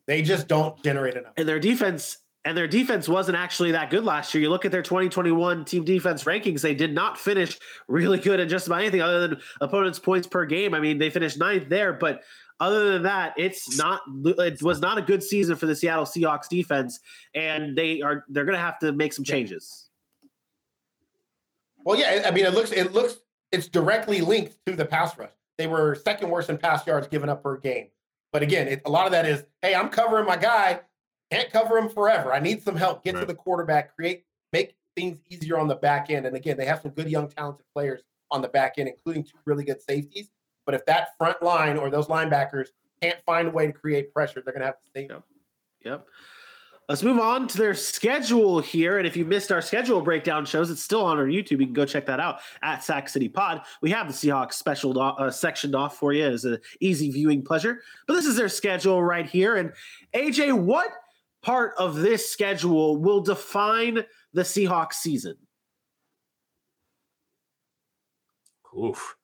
they 0.05 0.21
just 0.21 0.47
don't 0.47 0.81
generate 0.83 1.15
enough. 1.15 1.33
And 1.37 1.47
their 1.47 1.59
defense 1.59 2.17
and 2.45 2.57
their 2.57 2.67
defense 2.67 3.09
wasn't 3.09 3.37
actually 3.37 3.71
that 3.73 3.89
good 3.89 4.05
last 4.05 4.33
year. 4.33 4.41
You 4.41 4.49
look 4.49 4.63
at 4.63 4.71
their 4.71 4.81
2021 4.81 5.65
team 5.65 5.83
defense 5.83 6.23
rankings, 6.23 6.61
they 6.61 6.73
did 6.73 6.93
not 6.93 7.17
finish 7.17 7.59
really 7.89 8.19
good 8.19 8.39
in 8.39 8.47
just 8.47 8.67
about 8.67 8.79
anything 8.79 9.01
other 9.01 9.27
than 9.27 9.41
opponents' 9.59 9.99
points 9.99 10.27
per 10.27 10.45
game. 10.45 10.73
I 10.73 10.79
mean, 10.79 10.97
they 10.97 11.09
finished 11.09 11.37
ninth 11.37 11.67
there, 11.67 11.91
but 11.91 12.23
other 12.59 12.93
than 12.93 13.03
that, 13.03 13.33
it's 13.37 13.77
not 13.77 14.01
it 14.25 14.61
was 14.63 14.79
not 14.79 14.97
a 14.97 15.01
good 15.01 15.21
season 15.21 15.55
for 15.55 15.65
the 15.65 15.75
Seattle 15.75 16.05
Seahawks 16.05 16.47
defense, 16.47 16.99
and 17.35 17.77
they 17.77 18.01
are 18.01 18.23
they're 18.29 18.45
gonna 18.45 18.57
have 18.57 18.79
to 18.79 18.91
make 18.93 19.13
some 19.13 19.25
changes. 19.25 19.89
Well, 21.83 21.99
yeah, 21.99 22.23
I 22.25 22.31
mean, 22.31 22.45
it 22.45 22.53
looks 22.53 22.71
it 22.71 22.93
looks 22.93 23.17
it's 23.51 23.67
directly 23.67 24.21
linked 24.21 24.57
to 24.65 24.75
the 24.75 24.85
pass 24.85 25.17
rush. 25.17 25.29
They 25.57 25.67
were 25.67 25.95
second 25.95 26.29
worst 26.29 26.49
in 26.49 26.57
pass 26.57 26.85
yards 26.87 27.07
given 27.07 27.29
up 27.29 27.43
per 27.43 27.57
game. 27.57 27.87
But 28.31 28.43
again, 28.43 28.67
it, 28.67 28.81
a 28.85 28.89
lot 28.89 29.05
of 29.05 29.11
that 29.13 29.25
is, 29.25 29.45
hey, 29.61 29.73
I'm 29.73 29.89
covering 29.89 30.25
my 30.25 30.37
guy. 30.37 30.81
Can't 31.31 31.51
cover 31.51 31.77
him 31.77 31.89
forever. 31.89 32.33
I 32.33 32.39
need 32.39 32.63
some 32.63 32.75
help. 32.75 33.03
Get 33.03 33.15
right. 33.15 33.21
to 33.21 33.25
the 33.25 33.35
quarterback. 33.35 33.95
Create, 33.95 34.23
make 34.53 34.75
things 34.95 35.19
easier 35.29 35.57
on 35.57 35.67
the 35.67 35.75
back 35.75 36.09
end. 36.09 36.25
And 36.25 36.35
again, 36.35 36.57
they 36.57 36.65
have 36.65 36.81
some 36.81 36.91
good 36.91 37.09
young 37.09 37.29
talented 37.29 37.65
players 37.73 38.01
on 38.31 38.41
the 38.41 38.47
back 38.47 38.75
end, 38.77 38.89
including 38.89 39.23
two 39.23 39.37
really 39.45 39.63
good 39.63 39.81
safeties. 39.81 40.29
But 40.65 40.75
if 40.75 40.85
that 40.85 41.17
front 41.17 41.41
line 41.41 41.77
or 41.77 41.89
those 41.89 42.07
linebackers 42.07 42.67
can't 43.01 43.19
find 43.25 43.47
a 43.47 43.51
way 43.51 43.67
to 43.67 43.73
create 43.73 44.13
pressure, 44.13 44.41
they're 44.43 44.53
going 44.53 44.61
to 44.61 44.67
have 44.67 44.79
to 44.79 44.87
stay. 44.87 45.07
Yep. 45.09 45.23
yep. 45.85 46.07
Let's 46.89 47.03
move 47.03 47.19
on 47.19 47.49
to 47.49 47.57
their 47.57 47.73
schedule 47.73 48.61
here. 48.61 48.97
And 48.97 49.05
if 49.05 49.17
you 49.17 49.25
missed 49.25 49.51
our 49.51 49.61
schedule 49.61 49.99
breakdown 49.99 50.45
shows, 50.45 50.71
it's 50.71 50.81
still 50.81 51.03
on 51.03 51.17
our 51.17 51.25
YouTube. 51.25 51.59
You 51.59 51.65
can 51.65 51.73
go 51.73 51.85
check 51.85 52.05
that 52.05 52.21
out 52.21 52.39
at 52.61 52.81
Sack 52.81 53.09
City 53.09 53.27
Pod. 53.27 53.61
We 53.81 53.91
have 53.91 54.07
the 54.07 54.13
Seahawks 54.13 54.53
special 54.53 54.97
uh, 54.97 55.29
sectioned 55.29 55.75
off 55.75 55.97
for 55.97 56.13
you 56.13 56.25
as 56.25 56.45
an 56.45 56.59
easy 56.79 57.11
viewing 57.11 57.43
pleasure. 57.43 57.81
But 58.07 58.13
this 58.13 58.25
is 58.25 58.37
their 58.37 58.47
schedule 58.47 59.03
right 59.03 59.25
here. 59.25 59.57
And 59.57 59.73
AJ, 60.13 60.57
what 60.57 60.89
part 61.41 61.73
of 61.77 61.97
this 61.97 62.29
schedule 62.29 62.95
will 62.95 63.19
define 63.19 64.05
the 64.31 64.43
Seahawks 64.43 64.93
season? 64.93 65.35
Oof. 68.77 69.17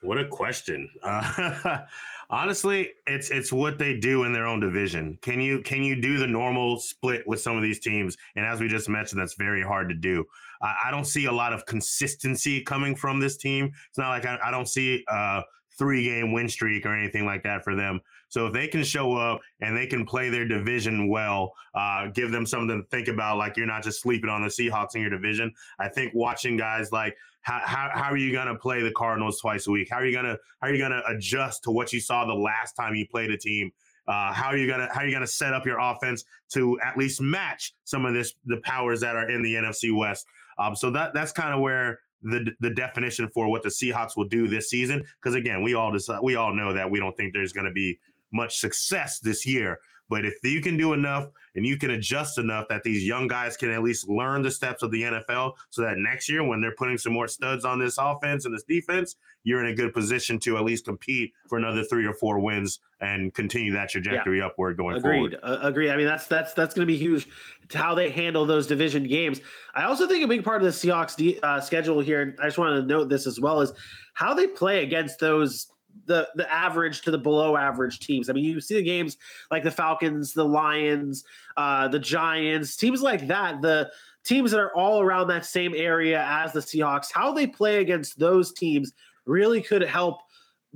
What 0.00 0.18
a 0.18 0.26
question. 0.28 0.88
Uh, 1.02 1.80
honestly, 2.34 2.90
it's 3.06 3.30
it's 3.30 3.52
what 3.52 3.78
they 3.78 3.96
do 3.96 4.24
in 4.24 4.32
their 4.32 4.46
own 4.46 4.58
division. 4.58 5.16
Can 5.22 5.40
you 5.40 5.60
can 5.62 5.82
you 5.84 6.00
do 6.00 6.18
the 6.18 6.26
normal 6.26 6.80
split 6.80 7.26
with 7.26 7.40
some 7.40 7.56
of 7.56 7.62
these 7.62 7.78
teams? 7.78 8.16
And 8.34 8.44
as 8.44 8.60
we 8.60 8.66
just 8.66 8.88
mentioned, 8.88 9.20
that's 9.20 9.34
very 9.34 9.62
hard 9.62 9.88
to 9.88 9.94
do. 9.94 10.24
I, 10.60 10.74
I 10.86 10.90
don't 10.90 11.04
see 11.04 11.26
a 11.26 11.32
lot 11.32 11.52
of 11.52 11.64
consistency 11.64 12.60
coming 12.60 12.96
from 12.96 13.20
this 13.20 13.36
team. 13.36 13.72
It's 13.88 13.98
not 13.98 14.08
like 14.08 14.26
I, 14.26 14.38
I 14.44 14.50
don't 14.50 14.68
see 14.68 15.04
a 15.08 15.42
three 15.78 16.04
game 16.04 16.32
win 16.32 16.48
streak 16.48 16.84
or 16.84 16.94
anything 16.94 17.24
like 17.24 17.44
that 17.44 17.62
for 17.62 17.74
them. 17.76 18.00
So 18.28 18.46
if 18.46 18.52
they 18.52 18.66
can 18.66 18.82
show 18.82 19.14
up 19.16 19.40
and 19.60 19.76
they 19.76 19.86
can 19.86 20.04
play 20.04 20.28
their 20.28 20.46
division 20.46 21.08
well, 21.08 21.52
uh, 21.74 22.08
give 22.08 22.32
them 22.32 22.46
something 22.46 22.82
to 22.82 22.88
think 22.88 23.06
about. 23.06 23.38
Like 23.38 23.56
you're 23.56 23.66
not 23.66 23.84
just 23.84 24.02
sleeping 24.02 24.30
on 24.30 24.42
the 24.42 24.48
Seahawks 24.48 24.96
in 24.96 25.02
your 25.02 25.10
division. 25.10 25.52
I 25.78 25.88
think 25.88 26.12
watching 26.14 26.56
guys 26.56 26.90
like 26.90 27.16
how, 27.44 27.60
how, 27.64 27.90
how 27.94 28.10
are 28.10 28.16
you 28.16 28.32
going 28.32 28.48
to 28.48 28.56
play 28.56 28.82
the 28.82 28.90
Cardinals 28.92 29.40
twice 29.40 29.66
a 29.66 29.70
week? 29.70 29.88
How 29.90 29.98
are 29.98 30.06
you 30.06 30.12
going 30.12 30.24
to 30.24 30.38
how 30.60 30.68
are 30.68 30.72
you 30.72 30.78
going 30.78 30.92
to 30.92 31.02
adjust 31.06 31.62
to 31.64 31.70
what 31.70 31.92
you 31.92 32.00
saw 32.00 32.24
the 32.24 32.34
last 32.34 32.72
time 32.72 32.94
you 32.94 33.06
played 33.06 33.30
a 33.30 33.38
team? 33.38 33.70
Uh, 34.06 34.32
how 34.32 34.48
are 34.48 34.56
you 34.56 34.66
gonna 34.66 34.86
how 34.92 35.00
are 35.00 35.06
you 35.06 35.12
gonna 35.12 35.26
set 35.26 35.54
up 35.54 35.64
your 35.64 35.78
offense 35.78 36.24
to 36.52 36.78
at 36.80 36.96
least 36.96 37.22
match 37.22 37.74
some 37.84 38.04
of 38.04 38.12
this 38.12 38.34
the 38.44 38.58
powers 38.58 39.00
that 39.00 39.16
are 39.16 39.30
in 39.30 39.42
the 39.42 39.54
NFC 39.54 39.96
West? 39.96 40.26
Um, 40.58 40.76
so 40.76 40.90
that 40.90 41.14
that's 41.14 41.32
kind 41.32 41.54
of 41.54 41.60
where 41.60 42.00
the 42.22 42.50
the 42.60 42.70
definition 42.70 43.28
for 43.32 43.48
what 43.48 43.62
the 43.62 43.70
Seahawks 43.70 44.16
will 44.16 44.28
do 44.28 44.46
this 44.46 44.68
season. 44.68 45.04
Because 45.22 45.34
again, 45.34 45.62
we 45.62 45.74
all 45.74 45.90
decide, 45.90 46.20
we 46.22 46.36
all 46.36 46.54
know 46.54 46.74
that 46.74 46.90
we 46.90 46.98
don't 46.98 47.16
think 47.16 47.32
there's 47.32 47.52
going 47.52 47.66
to 47.66 47.72
be 47.72 47.98
much 48.32 48.58
success 48.58 49.20
this 49.20 49.46
year. 49.46 49.78
But 50.08 50.24
if 50.24 50.34
you 50.42 50.60
can 50.60 50.76
do 50.76 50.92
enough 50.92 51.28
and 51.54 51.66
you 51.66 51.76
can 51.76 51.90
adjust 51.90 52.38
enough 52.38 52.68
that 52.68 52.82
these 52.82 53.04
young 53.04 53.26
guys 53.26 53.56
can 53.56 53.70
at 53.70 53.82
least 53.82 54.08
learn 54.08 54.42
the 54.42 54.50
steps 54.50 54.82
of 54.82 54.90
the 54.90 55.02
NFL 55.02 55.52
so 55.70 55.82
that 55.82 55.96
next 55.96 56.28
year, 56.28 56.44
when 56.44 56.60
they're 56.60 56.74
putting 56.74 56.98
some 56.98 57.12
more 57.12 57.28
studs 57.28 57.64
on 57.64 57.78
this 57.78 57.96
offense 57.98 58.44
and 58.44 58.54
this 58.54 58.64
defense, 58.64 59.16
you're 59.44 59.64
in 59.64 59.72
a 59.72 59.74
good 59.74 59.92
position 59.92 60.38
to 60.40 60.56
at 60.56 60.64
least 60.64 60.84
compete 60.84 61.32
for 61.48 61.58
another 61.58 61.84
three 61.84 62.06
or 62.06 62.14
four 62.14 62.38
wins 62.38 62.80
and 63.00 63.32
continue 63.34 63.72
that 63.72 63.90
trajectory 63.90 64.38
yeah. 64.38 64.46
upward 64.46 64.76
going 64.76 64.96
agreed. 64.96 65.14
forward. 65.14 65.38
Uh, 65.42 65.58
agreed. 65.62 65.90
I 65.90 65.96
mean, 65.96 66.06
that's 66.06 66.26
that's 66.26 66.54
that's 66.54 66.74
going 66.74 66.86
to 66.86 66.92
be 66.92 66.98
huge 66.98 67.28
to 67.68 67.78
how 67.78 67.94
they 67.94 68.10
handle 68.10 68.46
those 68.46 68.66
division 68.66 69.04
games. 69.04 69.40
I 69.74 69.84
also 69.84 70.06
think 70.06 70.24
a 70.24 70.28
big 70.28 70.44
part 70.44 70.62
of 70.62 70.64
the 70.64 70.70
Seahawks 70.70 71.38
uh, 71.42 71.60
schedule 71.60 72.00
here, 72.00 72.22
and 72.22 72.38
I 72.40 72.46
just 72.46 72.58
wanted 72.58 72.80
to 72.80 72.86
note 72.86 73.08
this 73.08 73.26
as 73.26 73.38
well, 73.38 73.60
is 73.60 73.72
how 74.14 74.32
they 74.34 74.46
play 74.46 74.82
against 74.82 75.18
those 75.18 75.68
the 76.06 76.28
the 76.34 76.50
average 76.52 77.02
to 77.02 77.10
the 77.10 77.18
below 77.18 77.56
average 77.56 78.00
teams. 78.00 78.28
I 78.28 78.32
mean, 78.32 78.44
you 78.44 78.60
see 78.60 78.74
the 78.74 78.82
games 78.82 79.16
like 79.50 79.62
the 79.62 79.70
Falcons, 79.70 80.32
the 80.32 80.44
Lions, 80.44 81.24
uh, 81.56 81.88
the 81.88 81.98
Giants, 81.98 82.76
teams 82.76 83.02
like 83.02 83.26
that. 83.28 83.62
The 83.62 83.90
teams 84.24 84.50
that 84.50 84.60
are 84.60 84.74
all 84.74 85.00
around 85.00 85.28
that 85.28 85.44
same 85.44 85.74
area 85.74 86.24
as 86.28 86.52
the 86.52 86.60
Seahawks. 86.60 87.12
How 87.12 87.32
they 87.32 87.46
play 87.46 87.80
against 87.80 88.18
those 88.18 88.52
teams 88.52 88.92
really 89.26 89.60
could 89.60 89.82
help 89.82 90.20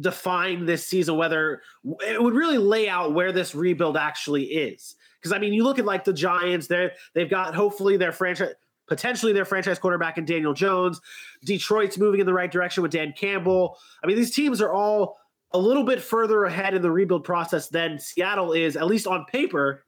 define 0.01 0.67
this 0.67 0.87
season. 0.87 1.17
Whether 1.17 1.63
it 2.07 2.23
would 2.23 2.35
really 2.35 2.59
lay 2.59 2.89
out 2.89 3.15
where 3.15 3.33
this 3.33 3.55
rebuild 3.55 3.97
actually 3.97 4.45
is. 4.45 4.97
Because 5.21 5.33
I 5.33 5.39
mean, 5.39 5.53
you 5.53 5.65
look 5.65 5.79
at 5.79 5.85
like 5.85 6.05
the 6.05 6.13
Giants. 6.13 6.67
They 6.69 6.91
they've 7.15 7.31
got 7.31 7.55
hopefully 7.55 7.97
their 7.97 8.13
franchise 8.13 8.55
potentially 8.89 9.33
their 9.33 9.45
franchise 9.45 9.79
quarterback 9.79 10.19
in 10.19 10.25
Daniel 10.25 10.55
Jones. 10.55 11.01
Detroit's 11.45 11.99
moving 11.99 12.21
in 12.21 12.27
the 12.27 12.33
right 12.33 12.51
direction 12.51 12.83
with 12.83 12.93
Dan 12.93 13.13
Campbell. 13.17 13.79
I 14.03 14.07
mean, 14.07 14.17
these 14.17 14.35
teams 14.35 14.61
are 14.61 14.73
all 14.73 15.19
a 15.53 15.59
little 15.59 15.85
bit 15.85 16.03
further 16.03 16.45
ahead 16.45 16.75
in 16.75 16.83
the 16.83 16.91
rebuild 16.91 17.25
process 17.25 17.69
than 17.69 17.99
Seattle 17.99 18.53
is, 18.53 18.77
at 18.77 18.87
least 18.87 19.07
on 19.07 19.25
paper. 19.27 19.85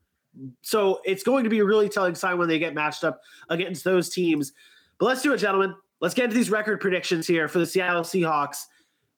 So 0.63 1.01
it's 1.05 1.23
going 1.23 1.45
to 1.45 1.51
be 1.51 1.59
a 1.59 1.65
really 1.65 1.89
telling 1.89 2.15
sign 2.15 2.39
when 2.39 2.49
they 2.49 2.59
get 2.59 2.75
matched 2.75 3.05
up 3.05 3.21
against 3.49 3.85
those 3.85 4.09
teams. 4.09 4.53
But 4.99 5.07
let's 5.07 5.23
do 5.23 5.33
it, 5.33 5.39
gentlemen. 5.39 5.75
Let's 6.01 6.15
get 6.15 6.25
into 6.25 6.37
these 6.37 6.51
record 6.51 6.81
predictions 6.81 7.27
here 7.27 7.49
for 7.49 7.59
the 7.59 7.67
Seattle 7.67 8.03
Seahawks. 8.03 8.65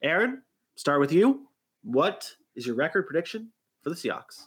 Aaron, 0.02 0.42
start 0.74 1.00
with 1.00 1.12
you. 1.12 1.46
What 1.84 2.28
is 2.56 2.66
your 2.66 2.74
record 2.74 3.06
prediction 3.06 3.52
for 3.82 3.90
the 3.90 3.96
Seahawks? 3.96 4.46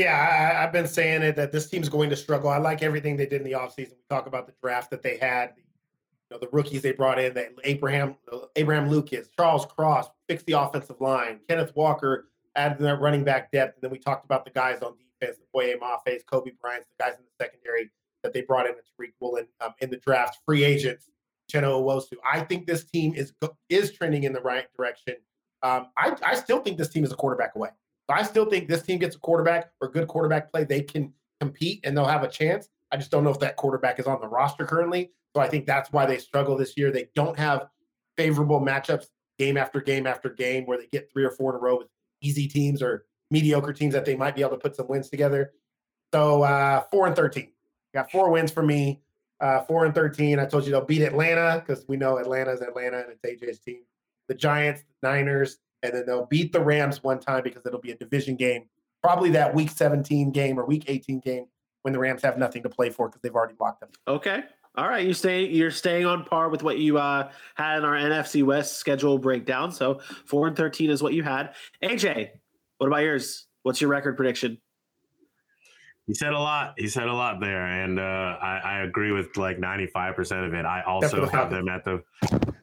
Yeah, 0.00 0.54
I, 0.58 0.62
have 0.62 0.72
been 0.72 0.86
saying 0.86 1.20
it 1.20 1.36
that 1.36 1.52
this 1.52 1.68
team's 1.68 1.90
going 1.90 2.08
to 2.08 2.16
struggle. 2.16 2.48
I 2.48 2.56
like 2.56 2.82
everything 2.82 3.18
they 3.18 3.26
did 3.26 3.42
in 3.42 3.44
the 3.44 3.52
offseason. 3.52 3.90
We 3.90 4.04
talk 4.08 4.26
about 4.26 4.46
the 4.46 4.54
draft 4.62 4.90
that 4.92 5.02
they 5.02 5.18
had, 5.18 5.52
you 5.58 5.62
know, 6.30 6.38
the 6.38 6.48
rookies 6.52 6.80
they 6.80 6.92
brought 6.92 7.18
in, 7.18 7.34
that 7.34 7.50
Abraham 7.64 8.16
Abraham 8.56 8.88
Lucas, 8.88 9.28
Charles 9.36 9.66
Cross, 9.66 10.08
fixed 10.26 10.46
the 10.46 10.54
offensive 10.54 11.02
line, 11.02 11.40
Kenneth 11.50 11.72
Walker 11.76 12.30
added 12.56 12.78
that 12.78 12.98
running 12.98 13.24
back 13.24 13.52
depth, 13.52 13.74
and 13.76 13.82
then 13.82 13.90
we 13.90 13.98
talked 13.98 14.24
about 14.24 14.46
the 14.46 14.50
guys 14.50 14.80
on 14.80 14.94
defense, 15.20 15.36
the 15.36 15.44
Boye 15.52 15.74
Mafes, 15.74 16.24
Coby 16.24 16.58
Bryant, 16.58 16.86
the 16.98 17.04
guys 17.04 17.18
in 17.18 17.24
the 17.24 17.44
secondary 17.44 17.90
that 18.22 18.32
they 18.32 18.40
brought 18.40 18.64
in 18.64 18.72
at 18.72 18.84
Tariq 18.98 19.12
Woolen 19.20 19.48
um, 19.60 19.74
in 19.80 19.90
the 19.90 19.98
draft, 19.98 20.38
free 20.46 20.64
agents, 20.64 21.10
Cheno 21.52 21.78
Nwosu. 21.82 22.14
I 22.24 22.40
think 22.40 22.66
this 22.66 22.84
team 22.84 23.14
is 23.14 23.34
is 23.68 23.92
trending 23.92 24.24
in 24.24 24.32
the 24.32 24.40
right 24.40 24.64
direction. 24.74 25.16
Um, 25.62 25.88
I, 25.98 26.16
I 26.24 26.36
still 26.36 26.62
think 26.62 26.78
this 26.78 26.88
team 26.88 27.04
is 27.04 27.12
a 27.12 27.16
quarterback 27.16 27.54
away. 27.54 27.68
I 28.12 28.22
still 28.22 28.44
think 28.44 28.68
this 28.68 28.82
team 28.82 28.98
gets 28.98 29.16
a 29.16 29.18
quarterback 29.18 29.72
or 29.80 29.88
good 29.88 30.08
quarterback 30.08 30.50
play, 30.52 30.64
they 30.64 30.82
can 30.82 31.12
compete 31.40 31.80
and 31.84 31.96
they'll 31.96 32.06
have 32.06 32.22
a 32.22 32.28
chance. 32.28 32.68
I 32.92 32.96
just 32.96 33.10
don't 33.10 33.24
know 33.24 33.30
if 33.30 33.40
that 33.40 33.56
quarterback 33.56 33.98
is 33.98 34.06
on 34.06 34.20
the 34.20 34.28
roster 34.28 34.66
currently. 34.66 35.10
So 35.34 35.40
I 35.40 35.48
think 35.48 35.66
that's 35.66 35.92
why 35.92 36.06
they 36.06 36.18
struggle 36.18 36.56
this 36.56 36.76
year. 36.76 36.90
They 36.90 37.08
don't 37.14 37.38
have 37.38 37.68
favorable 38.16 38.60
matchups 38.60 39.06
game 39.38 39.56
after 39.56 39.80
game 39.80 40.06
after 40.06 40.28
game 40.28 40.66
where 40.66 40.78
they 40.78 40.86
get 40.86 41.10
three 41.12 41.24
or 41.24 41.30
four 41.30 41.52
in 41.52 41.56
a 41.56 41.58
row 41.60 41.78
with 41.78 41.88
easy 42.20 42.48
teams 42.48 42.82
or 42.82 43.06
mediocre 43.30 43.72
teams 43.72 43.94
that 43.94 44.04
they 44.04 44.16
might 44.16 44.34
be 44.34 44.42
able 44.42 44.52
to 44.52 44.58
put 44.58 44.76
some 44.76 44.88
wins 44.88 45.08
together. 45.08 45.52
So 46.12 46.42
uh, 46.42 46.82
four 46.90 47.06
and 47.06 47.14
thirteen. 47.14 47.52
Got 47.94 48.10
four 48.10 48.30
wins 48.30 48.50
for 48.50 48.62
me. 48.62 49.00
Uh, 49.40 49.60
four 49.62 49.84
and 49.84 49.94
thirteen. 49.94 50.38
I 50.38 50.46
told 50.46 50.64
you 50.64 50.72
they'll 50.72 50.84
beat 50.84 51.02
Atlanta 51.02 51.62
because 51.64 51.84
we 51.88 51.96
know 51.96 52.18
Atlanta 52.18 52.52
is 52.52 52.60
Atlanta 52.60 52.98
and 52.98 53.12
it's 53.12 53.22
AJ's 53.22 53.60
team. 53.60 53.82
The 54.28 54.34
Giants, 54.34 54.82
the 55.00 55.08
Niners, 55.08 55.58
and 55.82 55.94
then 55.94 56.04
they'll 56.06 56.26
beat 56.26 56.52
the 56.52 56.60
Rams 56.60 57.02
one 57.02 57.18
time 57.18 57.42
because 57.42 57.64
it'll 57.66 57.80
be 57.80 57.92
a 57.92 57.96
division 57.96 58.36
game, 58.36 58.64
probably 59.02 59.30
that 59.30 59.54
week 59.54 59.70
17 59.70 60.30
game 60.30 60.58
or 60.58 60.66
week 60.66 60.84
18 60.88 61.20
game 61.20 61.46
when 61.82 61.92
the 61.92 61.98
Rams 61.98 62.22
have 62.22 62.38
nothing 62.38 62.62
to 62.62 62.68
play 62.68 62.90
for 62.90 63.08
because 63.08 63.22
they've 63.22 63.34
already 63.34 63.54
locked 63.58 63.80
them. 63.80 63.90
Okay. 64.06 64.44
All 64.76 64.88
right, 64.88 65.04
you 65.04 65.12
stay. 65.14 65.46
You're 65.46 65.72
staying 65.72 66.06
on 66.06 66.24
par 66.24 66.48
with 66.48 66.62
what 66.62 66.78
you 66.78 66.96
uh, 66.96 67.30
had 67.56 67.78
in 67.78 67.84
our 67.84 67.94
NFC 67.94 68.44
West 68.44 68.76
schedule 68.76 69.18
breakdown. 69.18 69.72
So 69.72 70.00
four 70.26 70.46
and 70.46 70.56
thirteen 70.56 70.90
is 70.90 71.02
what 71.02 71.12
you 71.12 71.24
had. 71.24 71.54
AJ, 71.82 72.30
what 72.78 72.86
about 72.86 72.98
yours? 73.02 73.46
What's 73.64 73.80
your 73.80 73.90
record 73.90 74.16
prediction? 74.16 74.58
He 76.06 76.14
said 76.14 76.32
a 76.32 76.38
lot. 76.38 76.74
He 76.78 76.86
said 76.88 77.08
a 77.08 77.12
lot 77.12 77.40
there, 77.40 77.66
and 77.66 77.98
uh, 77.98 78.02
I, 78.02 78.60
I, 78.64 78.78
agree 78.82 79.10
with 79.10 79.36
like 79.36 79.58
ninety 79.58 79.86
five 79.86 80.14
percent 80.14 80.44
of 80.44 80.54
it. 80.54 80.64
I 80.64 80.82
also 80.82 81.26
have 81.26 81.50
them 81.50 81.68
at 81.68 81.84
the 81.84 82.02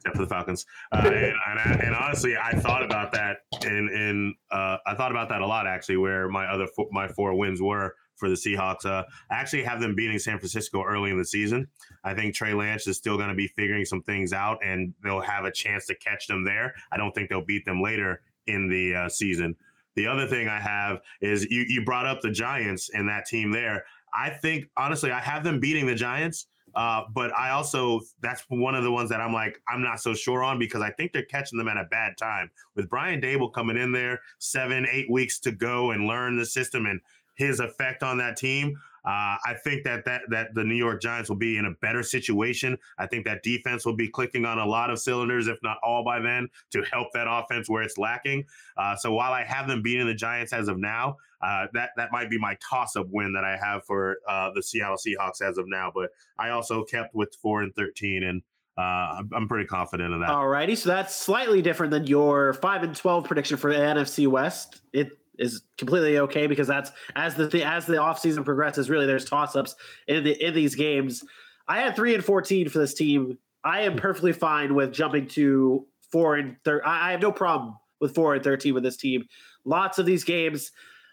except 0.08 0.16
for 0.16 0.22
the 0.22 0.28
Falcons, 0.28 0.66
uh, 0.92 1.02
and, 1.04 1.14
and, 1.14 1.58
I, 1.58 1.84
and, 1.84 1.94
honestly, 1.94 2.36
I 2.36 2.52
thought 2.52 2.82
about 2.82 3.12
that, 3.12 3.38
and 3.62 3.90
in 3.90 4.34
uh, 4.50 4.78
I 4.86 4.94
thought 4.94 5.10
about 5.10 5.28
that 5.28 5.40
a 5.40 5.46
lot 5.46 5.66
actually, 5.66 5.98
where 5.98 6.28
my 6.28 6.46
other 6.46 6.66
four, 6.66 6.88
my 6.90 7.08
four 7.08 7.34
wins 7.34 7.60
were 7.60 7.94
for 8.16 8.28
the 8.28 8.34
Seahawks. 8.34 8.84
Uh, 8.84 9.04
I 9.30 9.34
actually 9.34 9.62
have 9.64 9.80
them 9.80 9.94
beating 9.94 10.18
San 10.18 10.38
Francisco 10.38 10.82
early 10.82 11.10
in 11.10 11.18
the 11.18 11.24
season. 11.24 11.68
I 12.04 12.14
think 12.14 12.34
Trey 12.34 12.52
Lance 12.52 12.86
is 12.86 12.96
still 12.96 13.16
going 13.16 13.28
to 13.28 13.34
be 13.34 13.46
figuring 13.48 13.84
some 13.84 14.02
things 14.02 14.32
out, 14.32 14.58
and 14.64 14.94
they'll 15.02 15.20
have 15.20 15.44
a 15.44 15.52
chance 15.52 15.86
to 15.86 15.94
catch 15.96 16.26
them 16.26 16.44
there. 16.44 16.74
I 16.90 16.96
don't 16.96 17.12
think 17.12 17.28
they'll 17.28 17.44
beat 17.44 17.64
them 17.64 17.82
later 17.82 18.22
in 18.46 18.68
the 18.68 18.94
uh, 18.94 19.08
season. 19.08 19.54
The 19.94 20.06
other 20.06 20.26
thing 20.26 20.48
I 20.48 20.60
have 20.60 21.00
is 21.20 21.44
you, 21.50 21.64
you 21.68 21.84
brought 21.84 22.06
up 22.06 22.20
the 22.20 22.30
Giants 22.30 22.90
and 22.92 23.08
that 23.08 23.26
team 23.26 23.50
there. 23.50 23.84
I 24.14 24.30
think 24.30 24.66
honestly, 24.76 25.10
I 25.10 25.20
have 25.20 25.44
them 25.44 25.60
beating 25.60 25.86
the 25.86 25.94
Giants. 25.94 26.46
Uh, 26.78 27.02
but 27.12 27.36
I 27.36 27.50
also 27.50 28.02
that's 28.22 28.44
one 28.50 28.76
of 28.76 28.84
the 28.84 28.92
ones 28.92 29.10
that 29.10 29.20
I'm 29.20 29.32
like 29.32 29.60
I'm 29.66 29.82
not 29.82 29.98
so 29.98 30.14
sure 30.14 30.44
on 30.44 30.60
because 30.60 30.80
I 30.80 30.92
think 30.92 31.12
they're 31.12 31.24
catching 31.24 31.58
them 31.58 31.66
at 31.66 31.76
a 31.76 31.88
bad 31.90 32.16
time 32.16 32.52
with 32.76 32.88
Brian 32.88 33.20
Daboll 33.20 33.52
coming 33.52 33.76
in 33.76 33.90
there 33.90 34.20
seven 34.38 34.86
eight 34.88 35.10
weeks 35.10 35.40
to 35.40 35.50
go 35.50 35.90
and 35.90 36.06
learn 36.06 36.38
the 36.38 36.46
system 36.46 36.86
and 36.86 37.00
his 37.34 37.58
effect 37.58 38.04
on 38.04 38.16
that 38.18 38.36
team. 38.36 38.76
Uh, 39.04 39.34
I 39.44 39.54
think 39.64 39.82
that, 39.84 40.04
that 40.04 40.22
that 40.30 40.54
the 40.54 40.62
New 40.62 40.76
York 40.76 41.02
Giants 41.02 41.28
will 41.28 41.36
be 41.36 41.56
in 41.56 41.64
a 41.64 41.72
better 41.80 42.04
situation. 42.04 42.78
I 42.96 43.08
think 43.08 43.24
that 43.24 43.42
defense 43.42 43.84
will 43.84 43.96
be 43.96 44.06
clicking 44.06 44.44
on 44.44 44.58
a 44.58 44.66
lot 44.66 44.90
of 44.90 45.00
cylinders, 45.00 45.48
if 45.48 45.58
not 45.64 45.78
all, 45.82 46.04
by 46.04 46.20
then 46.20 46.48
to 46.70 46.82
help 46.92 47.08
that 47.12 47.26
offense 47.28 47.68
where 47.68 47.82
it's 47.82 47.98
lacking. 47.98 48.44
Uh, 48.76 48.94
so 48.94 49.12
while 49.12 49.32
I 49.32 49.42
have 49.42 49.66
them 49.66 49.82
beating 49.82 50.06
the 50.06 50.14
Giants 50.14 50.52
as 50.52 50.68
of 50.68 50.78
now, 50.78 51.16
uh, 51.40 51.66
that 51.72 51.90
that 51.96 52.10
might 52.12 52.30
be 52.30 52.38
my 52.38 52.56
toss-up 52.56 53.06
win 53.10 53.32
that 53.32 53.44
I 53.44 53.56
have 53.56 53.84
for 53.84 54.16
uh, 54.28 54.50
the 54.54 54.62
Seattle 54.62 54.96
Seahawks 54.96 55.40
as 55.40 55.58
of 55.58 55.68
now. 55.68 55.92
But 55.94 56.10
I 56.38 56.50
also 56.50 56.84
kept 56.84 57.14
with 57.14 57.34
four 57.40 57.62
and 57.62 57.74
thirteen, 57.74 58.24
and 58.24 58.42
uh, 58.76 59.22
I'm 59.32 59.48
pretty 59.48 59.66
confident 59.66 60.12
in 60.12 60.20
that. 60.20 60.30
All 60.30 60.48
righty, 60.48 60.74
so 60.74 60.88
that's 60.88 61.14
slightly 61.14 61.62
different 61.62 61.90
than 61.90 62.06
your 62.06 62.54
five 62.54 62.82
and 62.82 62.94
twelve 62.94 63.24
prediction 63.24 63.56
for 63.56 63.72
the 63.72 63.78
NFC 63.78 64.26
West. 64.26 64.80
It 64.92 65.10
is 65.38 65.62
completely 65.76 66.18
okay 66.18 66.46
because 66.48 66.66
that's 66.66 66.90
as 67.14 67.34
the 67.36 67.64
as 67.64 67.86
the 67.86 67.94
offseason 67.94 68.44
progresses, 68.44 68.90
really 68.90 69.06
there's 69.06 69.24
toss 69.24 69.54
ups 69.54 69.76
in 70.08 70.24
the 70.24 70.44
in 70.44 70.54
these 70.54 70.74
games. 70.74 71.24
I 71.68 71.80
had 71.80 71.94
three 71.94 72.14
and 72.14 72.24
fourteen 72.24 72.68
for 72.68 72.78
this 72.78 72.94
team. 72.94 73.38
I 73.64 73.82
am 73.82 73.96
perfectly 73.96 74.32
fine 74.32 74.74
with 74.74 74.92
jumping 74.92 75.28
to 75.28 75.86
four 76.10 76.36
and 76.36 76.56
third. 76.64 76.82
I 76.84 77.12
have 77.12 77.22
no 77.22 77.30
problem 77.30 77.76
with 78.00 78.14
four 78.14 78.34
and 78.34 78.42
thirteen 78.42 78.74
with 78.74 78.82
this 78.82 78.96
team. 78.96 79.26
Lots 79.64 79.98
of 79.98 80.06
these 80.06 80.24
games 80.24 80.72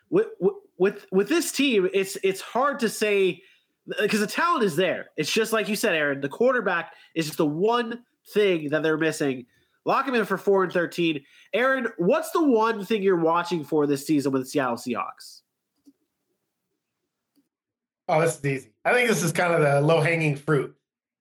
with 0.10 0.28
with 0.78 1.06
with 1.12 1.30
this 1.30 1.52
team, 1.52 1.90
it's 1.94 2.18
it's 2.24 2.42
hard 2.42 2.80
to 2.80 2.90
say 2.90 3.42
because 4.02 4.20
the 4.20 4.28
talent 4.28 4.64
is 4.64 4.76
there. 4.76 5.08
It's 5.18 5.32
just 5.32 5.54
like 5.54 5.70
you 5.70 5.76
said, 5.76 5.96
Aaron. 5.96 6.22
The 6.22 6.30
quarterback 6.30 6.94
is 7.16 7.26
just 7.26 7.38
the 7.38 7.46
one 7.46 8.04
thing 8.34 8.70
that 8.70 8.84
they're 8.84 8.98
missing. 8.98 9.46
Lock 9.86 10.08
him 10.08 10.16
in 10.16 10.26
for 10.26 10.38
four 10.38 10.64
and 10.64 10.74
thirteen. 10.74 11.24
Aaron, 11.54 11.88
what's 11.98 12.32
the 12.32 12.44
one 12.44 12.84
thing 12.84 13.04
you're 13.04 13.16
watching 13.16 13.64
for 13.64 13.86
this 13.86 14.06
season 14.06 14.32
with 14.32 14.44
the 14.44 14.48
Seattle 14.48 14.78
Seahawks? 14.78 15.42
Oh, 18.08 18.22
this 18.22 18.38
is 18.38 18.46
easy. 18.46 18.74
I 18.84 18.94
think 18.94 19.10
this 19.10 19.24
is 19.24 19.32
kind 19.32 19.54
of 19.54 19.62
the 19.62 19.82
low 19.82 20.02
hanging 20.02 20.36
fruit. 20.36 20.76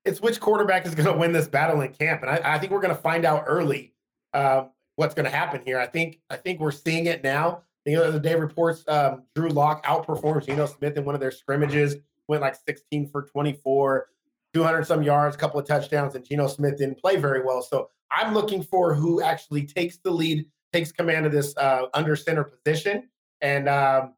It's 0.04 0.20
which 0.20 0.38
quarterback 0.38 0.86
is 0.86 0.94
going 0.94 1.10
to 1.10 1.16
win 1.16 1.32
this 1.32 1.48
battle 1.48 1.80
in 1.80 1.92
camp, 1.92 2.22
and 2.22 2.30
I, 2.30 2.54
I 2.54 2.58
think 2.58 2.72
we're 2.72 2.80
going 2.80 2.94
to 2.94 3.00
find 3.00 3.24
out 3.24 3.44
early 3.46 3.94
uh, 4.34 4.66
what's 4.96 5.14
going 5.14 5.24
to 5.24 5.34
happen 5.34 5.62
here. 5.64 5.78
I 5.78 5.86
think 5.86 6.20
I 6.28 6.36
think 6.36 6.60
we're 6.60 6.72
seeing 6.72 7.06
it 7.06 7.22
now. 7.22 7.62
The 7.84 7.96
other 7.96 8.18
day 8.18 8.34
reports 8.34 8.84
um, 8.88 9.24
Drew 9.34 9.50
Lock 9.50 9.84
outperforms 9.84 10.46
Geno 10.46 10.66
Smith 10.66 10.96
in 10.96 11.04
one 11.04 11.14
of 11.14 11.20
their 11.20 11.30
scrimmages, 11.30 11.96
went 12.28 12.42
like 12.42 12.56
16 12.66 13.10
for 13.10 13.22
24, 13.22 14.08
200 14.54 14.86
some 14.86 15.02
yards, 15.02 15.36
a 15.36 15.38
couple 15.38 15.60
of 15.60 15.66
touchdowns, 15.66 16.14
and 16.14 16.24
Geno 16.24 16.46
Smith 16.46 16.78
didn't 16.78 16.98
play 16.98 17.16
very 17.16 17.42
well. 17.42 17.60
So 17.60 17.90
I'm 18.10 18.32
looking 18.32 18.62
for 18.62 18.94
who 18.94 19.22
actually 19.22 19.66
takes 19.66 19.98
the 19.98 20.10
lead, 20.10 20.46
takes 20.72 20.92
command 20.92 21.26
of 21.26 21.32
this 21.32 21.54
uh, 21.56 21.86
under 21.92 22.16
center 22.16 22.44
position. 22.44 23.08
And 23.40 23.68
um, 23.68 24.14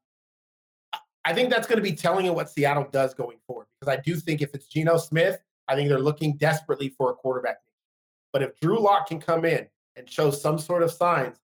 I 1.24 1.32
think 1.32 1.50
that's 1.50 1.66
going 1.66 1.78
to 1.78 1.82
be 1.82 1.96
telling 1.96 2.24
you 2.24 2.32
what 2.32 2.50
Seattle 2.50 2.86
does 2.92 3.14
going 3.14 3.38
forward. 3.46 3.66
Because 3.80 3.92
I 3.98 4.00
do 4.00 4.14
think 4.14 4.42
if 4.42 4.54
it's 4.54 4.66
Geno 4.66 4.96
Smith, 4.96 5.40
I 5.66 5.74
think 5.74 5.88
they're 5.88 5.98
looking 5.98 6.36
desperately 6.36 6.90
for 6.90 7.10
a 7.10 7.14
quarterback. 7.14 7.56
But 8.32 8.42
if 8.42 8.60
Drew 8.60 8.78
Lock 8.78 9.08
can 9.08 9.20
come 9.20 9.44
in 9.44 9.66
and 9.96 10.08
show 10.08 10.30
some 10.30 10.58
sort 10.58 10.82
of 10.82 10.92
signs, 10.92 11.38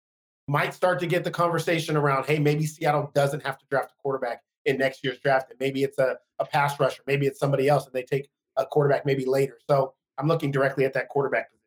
might 0.49 0.75
start 0.75 0.99
to 1.01 1.07
get 1.07 1.25
the 1.25 1.31
conversation 1.31 1.97
around, 1.97 2.27
hey, 2.27 2.39
maybe 2.39 2.67
Seattle 2.67 3.11
doesn't 3.15 3.45
have 3.45 3.59
to 3.59 3.65
draft 3.71 3.93
a 3.93 4.03
quarterback 4.03 4.43
in 4.65 4.79
next 4.79 5.05
year's 5.05 5.19
draft. 5.21 5.51
And 5.51 5.59
maybe 5.61 5.83
it's 5.83 5.99
a, 5.99 6.17
a 6.39 6.45
pass 6.45 6.79
rusher, 6.79 7.03
maybe 7.07 7.27
it's 7.27 7.39
somebody 7.39 7.69
else, 7.69 7.87
and 7.87 7.95
they 7.95 8.03
take 8.03 8.29
a 8.57 8.67
quarterback 8.67 9.07
maybe 9.07 9.25
later. 9.25 9.59
So 9.69 9.95
I'm 10.19 10.29
looking 10.29 10.51
directly 10.51 10.85
at 10.85 10.93
that 10.95 11.09
quarterback 11.09 11.51
position. 11.51 11.62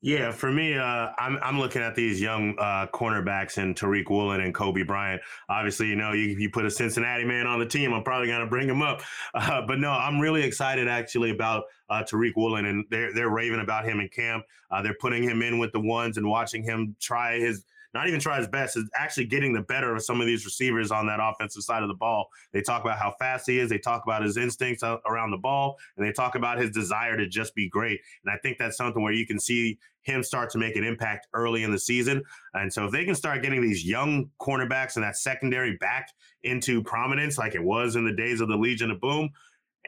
Yeah, 0.00 0.30
for 0.30 0.52
me, 0.52 0.78
uh, 0.78 1.08
I'm 1.18 1.38
I'm 1.42 1.58
looking 1.58 1.82
at 1.82 1.96
these 1.96 2.20
young 2.20 2.56
uh, 2.58 2.86
cornerbacks 2.86 3.58
and 3.58 3.74
Tariq 3.74 4.08
Woolen 4.08 4.40
and 4.40 4.54
Coby 4.54 4.86
Bryant. 4.86 5.20
Obviously, 5.48 5.88
you 5.88 5.96
know, 5.96 6.12
you, 6.12 6.36
you 6.38 6.50
put 6.50 6.64
a 6.64 6.70
Cincinnati 6.70 7.24
man 7.24 7.48
on 7.48 7.58
the 7.58 7.66
team, 7.66 7.92
I'm 7.92 8.04
probably 8.04 8.28
going 8.28 8.40
to 8.40 8.46
bring 8.46 8.68
him 8.68 8.82
up. 8.82 9.02
Uh, 9.34 9.62
but 9.66 9.78
no, 9.78 9.90
I'm 9.90 10.18
really 10.18 10.42
excited 10.42 10.88
actually 10.88 11.30
about 11.30 11.64
uh, 11.90 12.02
Tariq 12.02 12.32
Woolen, 12.36 12.64
and 12.66 12.84
they're 12.90 13.14
they're 13.14 13.28
raving 13.28 13.60
about 13.60 13.84
him 13.84 14.00
in 14.00 14.08
camp. 14.08 14.44
Uh, 14.70 14.82
they're 14.82 14.96
putting 15.00 15.22
him 15.22 15.42
in 15.42 15.58
with 15.58 15.70
the 15.72 15.80
ones 15.80 16.16
and 16.16 16.26
watching 16.28 16.62
him 16.62 16.96
try 17.00 17.38
his 17.38 17.64
not 17.94 18.06
even 18.06 18.20
try 18.20 18.38
his 18.38 18.48
best, 18.48 18.76
is 18.76 18.88
actually 18.94 19.26
getting 19.26 19.52
the 19.52 19.62
better 19.62 19.94
of 19.94 20.02
some 20.02 20.20
of 20.20 20.26
these 20.26 20.44
receivers 20.44 20.90
on 20.90 21.06
that 21.06 21.20
offensive 21.20 21.62
side 21.62 21.82
of 21.82 21.88
the 21.88 21.94
ball. 21.94 22.28
They 22.52 22.62
talk 22.62 22.82
about 22.82 22.98
how 22.98 23.14
fast 23.18 23.48
he 23.48 23.58
is, 23.58 23.70
they 23.70 23.78
talk 23.78 24.02
about 24.04 24.22
his 24.22 24.36
instincts 24.36 24.82
around 24.82 25.30
the 25.30 25.38
ball, 25.38 25.76
and 25.96 26.06
they 26.06 26.12
talk 26.12 26.34
about 26.34 26.58
his 26.58 26.70
desire 26.70 27.16
to 27.16 27.26
just 27.26 27.54
be 27.54 27.68
great. 27.68 28.00
And 28.24 28.32
I 28.32 28.38
think 28.38 28.58
that's 28.58 28.76
something 28.76 29.02
where 29.02 29.12
you 29.12 29.26
can 29.26 29.40
see 29.40 29.78
him 30.02 30.22
start 30.22 30.50
to 30.50 30.58
make 30.58 30.76
an 30.76 30.84
impact 30.84 31.28
early 31.34 31.64
in 31.64 31.70
the 31.70 31.78
season. 31.78 32.22
And 32.54 32.72
so 32.72 32.86
if 32.86 32.92
they 32.92 33.04
can 33.04 33.14
start 33.14 33.42
getting 33.42 33.60
these 33.60 33.84
young 33.84 34.30
cornerbacks 34.40 34.96
and 34.96 35.04
that 35.04 35.16
secondary 35.16 35.76
back 35.76 36.08
into 36.44 36.82
prominence 36.82 37.36
like 37.36 37.54
it 37.54 37.62
was 37.62 37.96
in 37.96 38.06
the 38.06 38.14
days 38.14 38.40
of 38.40 38.48
the 38.48 38.56
Legion 38.56 38.90
of 38.90 39.00
Boom, 39.00 39.30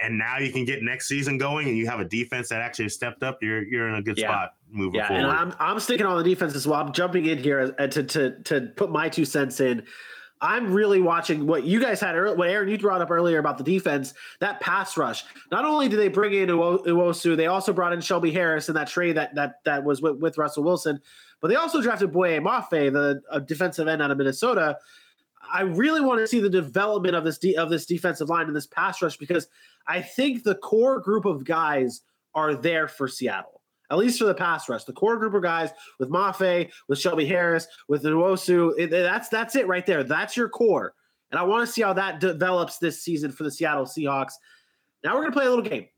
and 0.03 0.19
now 0.19 0.39
you 0.39 0.53
can 0.53 0.65
get 0.65 0.83
next 0.83 1.09
season 1.09 1.39
going 1.39 1.69
and 1.69 1.77
you 1.77 1.87
have 1.87 2.01
a 2.01 2.05
defense 2.05 2.49
that 2.49 2.61
actually 2.61 2.89
stepped 2.89 3.23
up, 3.23 3.39
you're 3.43 3.63
you're 3.63 3.89
in 3.89 3.95
a 3.97 4.03
good 4.03 4.19
yeah. 4.19 4.29
spot 4.29 4.55
moving 4.71 4.99
yeah, 4.99 5.09
forward. 5.09 5.25
And 5.25 5.33
I'm 5.33 5.55
I'm 5.59 5.81
sticking 5.81 6.07
on 6.07 6.17
the 6.19 6.25
defense 6.25 6.55
as 6.55 6.67
well. 6.67 6.81
I'm 6.81 6.93
jumping 6.93 7.27
in 7.27 7.39
here 7.39 7.75
uh, 7.79 7.87
to 7.89 8.03
to 8.03 8.43
to 8.43 8.61
put 8.77 8.91
my 8.91 9.09
two 9.09 9.25
cents 9.25 9.61
in. 9.61 9.85
I'm 10.43 10.73
really 10.73 11.03
watching 11.03 11.47
what 11.47 11.65
you 11.65 11.81
guys 11.83 12.01
had 12.01 12.15
earlier, 12.15 12.35
what 12.35 12.49
Aaron 12.49 12.69
you 12.69 12.79
brought 12.79 13.03
up 13.03 13.11
earlier 13.11 13.39
about 13.39 13.59
the 13.59 13.65
defense, 13.65 14.15
that 14.41 14.59
pass 14.61 14.97
rush. 14.97 15.23
Not 15.51 15.67
only 15.67 15.87
did 15.87 15.99
they 15.99 16.09
bring 16.09 16.33
in 16.33 16.49
Nwosu, 16.49 17.37
they 17.37 17.47
also 17.47 17.75
brought 17.75 17.93
in 17.93 18.01
Shelby 18.01 18.31
Harris 18.31 18.71
in 18.71 18.75
that 18.75 18.89
trade 18.89 19.17
that 19.17 19.35
that 19.35 19.57
that 19.65 19.85
was 19.85 20.01
with, 20.01 20.17
with 20.17 20.39
Russell 20.39 20.65
Wilson, 20.65 21.01
but 21.41 21.49
they 21.49 21.57
also 21.57 21.83
drafted 21.83 22.13
Boye 22.13 22.39
Mafe, 22.39 22.91
the 22.93 23.41
defensive 23.41 23.87
end 23.87 24.01
out 24.01 24.11
of 24.11 24.19
Minnesota. 24.19 24.79
I 25.53 25.63
really 25.63 26.01
want 26.01 26.21
to 26.21 26.27
see 26.27 26.41
the 26.41 26.51
development 26.51 27.15
of 27.15 27.25
this 27.25 27.39
de- 27.39 27.57
of 27.57 27.71
this 27.71 27.87
defensive 27.87 28.29
line 28.29 28.47
and 28.47 28.57
this 28.57 28.67
pass 28.67 29.01
rush 29.03 29.17
because 29.17 29.49
I 29.87 30.01
think 30.03 30.43
the 30.43 30.55
core 30.57 31.01
group 31.01 31.25
of 31.25 31.45
guys 31.45 32.03
are 32.35 32.55
there 32.55 32.89
for 32.89 33.09
Seattle, 33.09 33.61
at 33.91 33.99
least 33.99 34.19
for 34.19 34.27
the 34.27 34.35
pass 34.35 34.69
rush. 34.69 34.85
The 34.85 34.93
core 34.93 35.17
group 35.17 35.35
of 35.35 35.43
guys 35.43 35.71
with 35.99 36.11
Mafe, 36.11 36.71
with 36.89 36.99
Shelby 36.99 37.27
Harris, 37.27 37.67
with 37.89 38.05
Nwosu, 38.05 38.91
that's 38.91 39.29
that's 39.29 39.57
it 39.57 39.67
right 39.67 39.87
there. 39.87 40.05
That's 40.05 40.37
your 40.37 40.49
core, 40.49 40.95
and 41.31 41.39
I 41.39 41.43
want 41.43 41.67
to 41.67 41.73
see 41.73 41.83
how 41.83 41.93
that 41.95 42.21
develops 42.21 42.79
this 42.79 43.03
season 43.03 43.33
for 43.33 43.45
the 43.45 43.51
Seattle 43.51 43.87
Seahawks. 43.87 44.33
Now 45.05 45.15
we're 45.15 45.23
gonna 45.23 45.33
play 45.33 45.47
a 45.47 45.51
little 45.51 45.65
game. 45.65 45.89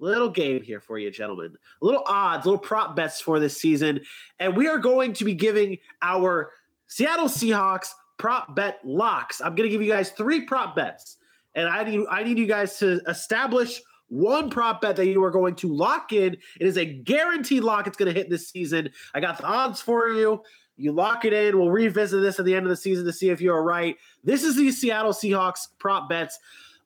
Little 0.00 0.30
game 0.30 0.62
here 0.62 0.80
for 0.80 0.96
you, 0.98 1.10
gentlemen. 1.10 1.56
A 1.82 1.84
little 1.84 2.04
odds, 2.06 2.46
little 2.46 2.58
prop 2.58 2.94
bets 2.94 3.20
for 3.20 3.40
this 3.40 3.60
season. 3.60 4.00
And 4.38 4.56
we 4.56 4.68
are 4.68 4.78
going 4.78 5.12
to 5.14 5.24
be 5.24 5.34
giving 5.34 5.78
our 6.02 6.52
Seattle 6.86 7.26
Seahawks 7.26 7.88
prop 8.18 8.54
bet 8.54 8.80
locks. 8.84 9.40
I'm 9.40 9.54
going 9.54 9.68
to 9.68 9.72
give 9.72 9.82
you 9.82 9.90
guys 9.92 10.10
three 10.10 10.42
prop 10.42 10.76
bets 10.76 11.18
and 11.54 11.68
I 11.68 11.82
need 11.84 12.06
I 12.10 12.22
need 12.22 12.38
you 12.38 12.46
guys 12.46 12.78
to 12.78 13.00
establish 13.08 13.82
one 14.08 14.48
prop 14.48 14.80
bet 14.80 14.96
that 14.96 15.06
you 15.06 15.22
are 15.24 15.30
going 15.30 15.54
to 15.56 15.68
lock 15.68 16.12
in. 16.12 16.34
It 16.60 16.66
is 16.66 16.78
a 16.78 16.84
guaranteed 16.84 17.62
lock. 17.62 17.86
It's 17.86 17.96
going 17.96 18.12
to 18.12 18.18
hit 18.18 18.30
this 18.30 18.48
season. 18.48 18.90
I 19.12 19.20
got 19.20 19.38
the 19.38 19.44
odds 19.44 19.80
for 19.80 20.08
you. 20.08 20.42
You 20.76 20.92
lock 20.92 21.24
it 21.24 21.32
in. 21.32 21.58
We'll 21.58 21.70
revisit 21.70 22.22
this 22.22 22.38
at 22.38 22.44
the 22.44 22.54
end 22.54 22.64
of 22.64 22.70
the 22.70 22.76
season 22.76 23.04
to 23.06 23.12
see 23.12 23.30
if 23.30 23.40
you're 23.40 23.62
right. 23.62 23.96
This 24.22 24.44
is 24.44 24.56
the 24.56 24.70
Seattle 24.70 25.12
Seahawks 25.12 25.68
prop 25.78 26.08
bets. 26.08 26.38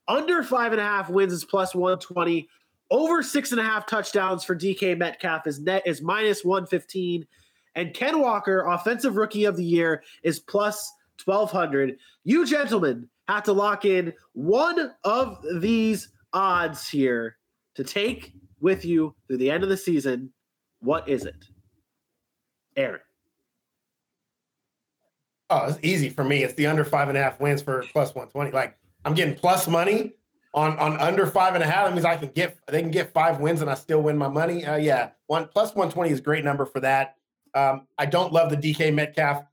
Under 0.09 0.43
five 0.43 0.73
and 0.73 0.81
a 0.81 0.85
half 0.85 1.11
wins 1.11 1.33
is 1.33 1.45
plus 1.45 1.75
120. 1.75 2.49
Over 2.91 3.23
six 3.23 3.53
and 3.53 3.61
a 3.61 3.65
half 3.65 3.87
touchdowns 3.87 4.43
for 4.43 4.57
DK 4.57 4.99
Metcalf 4.99 5.47
is 5.47 5.61
net 5.61 5.83
is 5.87 6.03
minus 6.03 6.45
115. 6.45 7.27
And 7.75 7.95
Ken 7.95 8.19
Walker, 8.21 8.67
offensive 8.67 9.17
rookie 9.17 9.45
of 9.45 9.57
the 9.57 9.65
year, 9.65 10.03
is 10.23 10.41
plus 10.41 10.93
1200. 11.25 11.97
You 12.25 12.47
gentlemen 12.47 13.09
have 13.29 13.45
to 13.45 13.53
lock 13.53 13.85
in 13.85 14.13
one 14.33 14.93
of 15.05 15.45
these 15.61 16.09
odds 16.33 16.89
here 16.89 17.37
to 17.75 17.85
take 17.85 18.33
with 18.61 18.85
you 18.85 19.15
through 19.27 19.39
the 19.39 19.51
end 19.51 19.63
of 19.63 19.69
the 19.69 19.77
season. 19.77 20.33
What 20.81 21.09
is 21.09 21.25
it? 21.25 21.45
Aaron. 22.77 23.01
Oh, 25.51 25.67
it's 25.69 25.79
easy 25.83 26.09
for 26.09 26.25
me. 26.25 26.43
It's 26.43 26.55
the 26.55 26.67
under 26.67 26.85
five 26.85 27.09
and 27.09 27.19
a 27.19 27.23
half 27.23 27.39
wins 27.39 27.61
for 27.61 27.85
plus 27.93 28.15
120. 28.15 28.53
Like 28.53 28.79
I'm 29.05 29.15
getting 29.15 29.35
plus 29.35 29.69
money 29.69 30.15
on 30.55 30.79
on 30.79 30.99
under 30.99 31.27
five 31.27 31.55
and 31.55 31.63
a 31.63 31.67
half. 31.67 31.87
That 31.87 31.93
means 31.93 32.07
I 32.07 32.17
can 32.17 32.31
get 32.31 32.59
they 32.69 32.81
can 32.81 32.91
get 32.91 33.13
five 33.13 33.39
wins 33.39 33.61
and 33.61 33.71
I 33.71 33.75
still 33.75 34.03
win 34.03 34.17
my 34.17 34.29
money. 34.29 34.65
Uh, 34.65 34.77
yeah, 34.77 35.11
one 35.27 35.49
plus 35.49 35.75
120 35.75 36.11
is 36.11 36.19
a 36.21 36.23
great 36.23 36.45
number 36.45 36.65
for 36.65 36.81
that. 36.81 37.17
Um, 37.55 37.87
I 37.99 38.07
don't 38.07 38.33
love 38.33 38.49
the 38.49 38.57
DK 38.57 38.95
Metcalf 38.95 39.45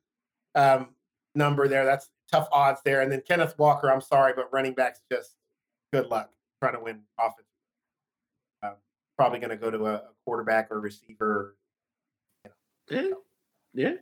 um, 0.56 0.88
number 1.36 1.68
there. 1.68 1.86
That's 1.86 2.10
tough 2.32 2.48
odds 2.52 2.82
there. 2.84 3.02
And 3.02 3.12
then 3.12 3.22
Kenneth 3.28 3.56
Walker, 3.58 3.92
I'm 3.92 4.02
sorry, 4.02 4.34
but 4.36 4.52
running 4.52 4.74
backs 4.74 5.02
just 5.12 5.36
good 5.92 6.08
luck 6.08 6.30
trying 6.62 6.76
to 6.76 6.84
win 6.84 7.02
offense. 7.20 7.48
Uh, 8.62 8.72
probably 9.18 9.40
going 9.40 9.50
to 9.50 9.58
go 9.58 9.72
to 9.72 9.86
a, 9.86 9.94
a, 9.96 10.10
quarterback 10.26 10.70
or 10.72 10.80
receiver. 10.80 11.56
You 12.44 12.52
know. 12.90 13.18
Yeah. 13.74 13.84
Yeah. 13.86 13.94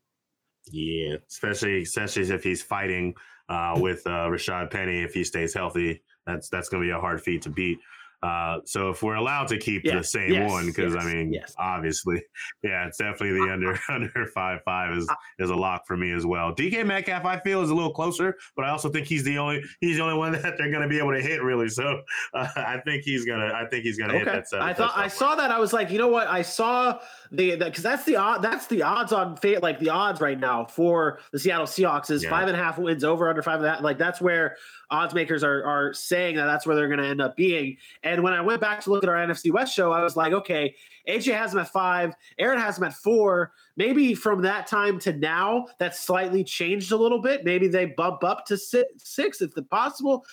Yeah, 0.69 1.15
especially 1.29 1.83
especially 1.83 2.23
if 2.23 2.43
he's 2.43 2.61
fighting 2.61 3.13
uh, 3.47 3.77
with 3.77 4.05
uh, 4.05 4.27
Rashaad 4.27 4.69
Penny 4.69 5.01
if 5.01 5.13
he 5.13 5.23
stays 5.23 5.53
healthy. 5.53 6.03
That's 6.25 6.49
that's 6.49 6.67
going 6.67 6.83
to 6.83 6.87
be 6.87 6.91
a 6.91 6.99
hard 6.99 7.21
feat 7.21 7.41
to 7.43 7.49
beat. 7.49 7.79
Uh, 8.23 8.57
so 8.65 8.89
if 8.89 9.03
we're 9.03 9.15
allowed 9.15 9.47
to 9.47 9.57
keep 9.57 9.83
yes, 9.85 9.93
the 9.95 10.03
same 10.03 10.33
yes, 10.33 10.49
one, 10.49 10.65
because 10.65 10.95
yes, 10.95 11.03
I 11.03 11.13
mean, 11.13 11.39
obviously, 11.59 12.23
yeah, 12.63 12.87
it's 12.87 12.97
definitely 12.97 13.39
the 13.39 13.51
under 13.53 13.79
under 13.89 14.25
five 14.33 14.61
five 14.65 14.97
is 14.97 15.07
is 15.37 15.51
a 15.51 15.55
lock 15.55 15.85
for 15.85 15.95
me 15.95 16.11
as 16.11 16.25
well. 16.25 16.53
DK 16.53 16.85
Metcalf, 16.85 17.25
I 17.25 17.39
feel, 17.39 17.61
is 17.61 17.69
a 17.69 17.75
little 17.75 17.93
closer, 17.93 18.35
but 18.55 18.65
I 18.65 18.69
also 18.69 18.89
think 18.89 19.05
he's 19.05 19.23
the 19.23 19.37
only 19.37 19.63
he's 19.81 19.97
the 19.97 20.03
only 20.03 20.17
one 20.17 20.31
that 20.41 20.57
they're 20.57 20.71
going 20.71 20.81
to 20.81 20.87
be 20.87 20.97
able 20.97 21.13
to 21.13 21.21
hit 21.21 21.43
really. 21.43 21.69
So 21.69 22.01
uh, 22.33 22.47
I 22.55 22.81
think 22.85 23.03
he's 23.03 23.23
gonna 23.23 23.53
I 23.53 23.67
think 23.69 23.83
he's 23.83 23.99
gonna 23.99 24.15
okay. 24.15 24.31
hit 24.31 24.45
that. 24.51 24.61
I 24.61 24.73
thought 24.73 24.93
I 24.95 25.07
saw 25.07 25.35
that. 25.35 25.51
I 25.51 25.59
was 25.59 25.71
like, 25.71 25.91
you 25.91 25.99
know 25.99 26.07
what? 26.07 26.27
I 26.27 26.41
saw 26.41 26.99
the 27.31 27.55
because 27.55 27.83
that's 27.83 28.05
the 28.05 28.15
odd 28.15 28.41
that's 28.41 28.65
the 28.67 28.81
odds 28.81 29.11
on 29.11 29.37
fate 29.37 29.61
like 29.61 29.79
the 29.79 29.89
odds 29.89 30.21
right 30.21 30.39
now 30.39 30.65
for 30.65 31.19
the 31.31 31.39
Seattle 31.39 31.67
Seahawks 31.67 32.09
is 32.09 32.23
yeah. 32.23 32.29
five 32.29 32.47
and 32.47 32.57
a 32.57 32.59
half 32.59 32.79
wins 32.79 33.03
over 33.03 33.29
under 33.29 33.43
five 33.43 33.59
and 33.59 33.65
a 33.67 33.73
half. 33.73 33.81
Like 33.81 33.97
that's 33.99 34.19
where 34.19 34.57
odds 34.89 35.13
makers 35.13 35.43
are 35.43 35.63
are 35.63 35.93
saying 35.93 36.35
that 36.35 36.45
that's 36.45 36.65
where 36.65 36.75
they're 36.75 36.87
going 36.87 36.99
to 36.99 37.07
end 37.07 37.21
up 37.21 37.35
being. 37.35 37.77
And 38.03 38.23
when 38.23 38.33
I 38.33 38.41
went 38.41 38.61
back 38.61 38.81
to 38.81 38.89
look 38.89 39.03
at 39.03 39.09
our 39.09 39.15
NFC 39.15 39.51
West 39.51 39.73
show, 39.73 39.91
I 39.91 40.01
was 40.01 40.15
like, 40.15 40.33
okay, 40.33 40.75
AJ 41.07 41.37
has 41.37 41.51
them 41.51 41.61
at 41.61 41.69
five, 41.69 42.13
Aaron 42.39 42.59
has 42.59 42.75
them 42.75 42.85
at 42.85 42.93
four. 42.93 43.53
Maybe 43.75 44.13
from 44.13 44.41
that 44.41 44.67
time 44.67 44.99
to 44.99 45.13
now, 45.13 45.67
that's 45.79 45.99
slightly 45.99 46.43
changed 46.43 46.91
a 46.91 46.97
little 46.97 47.21
bit. 47.21 47.43
Maybe 47.43 47.67
they 47.67 47.85
bump 47.85 48.23
up 48.23 48.45
to 48.47 48.57
six, 48.57 49.41
if 49.41 49.51
possible 49.69 50.25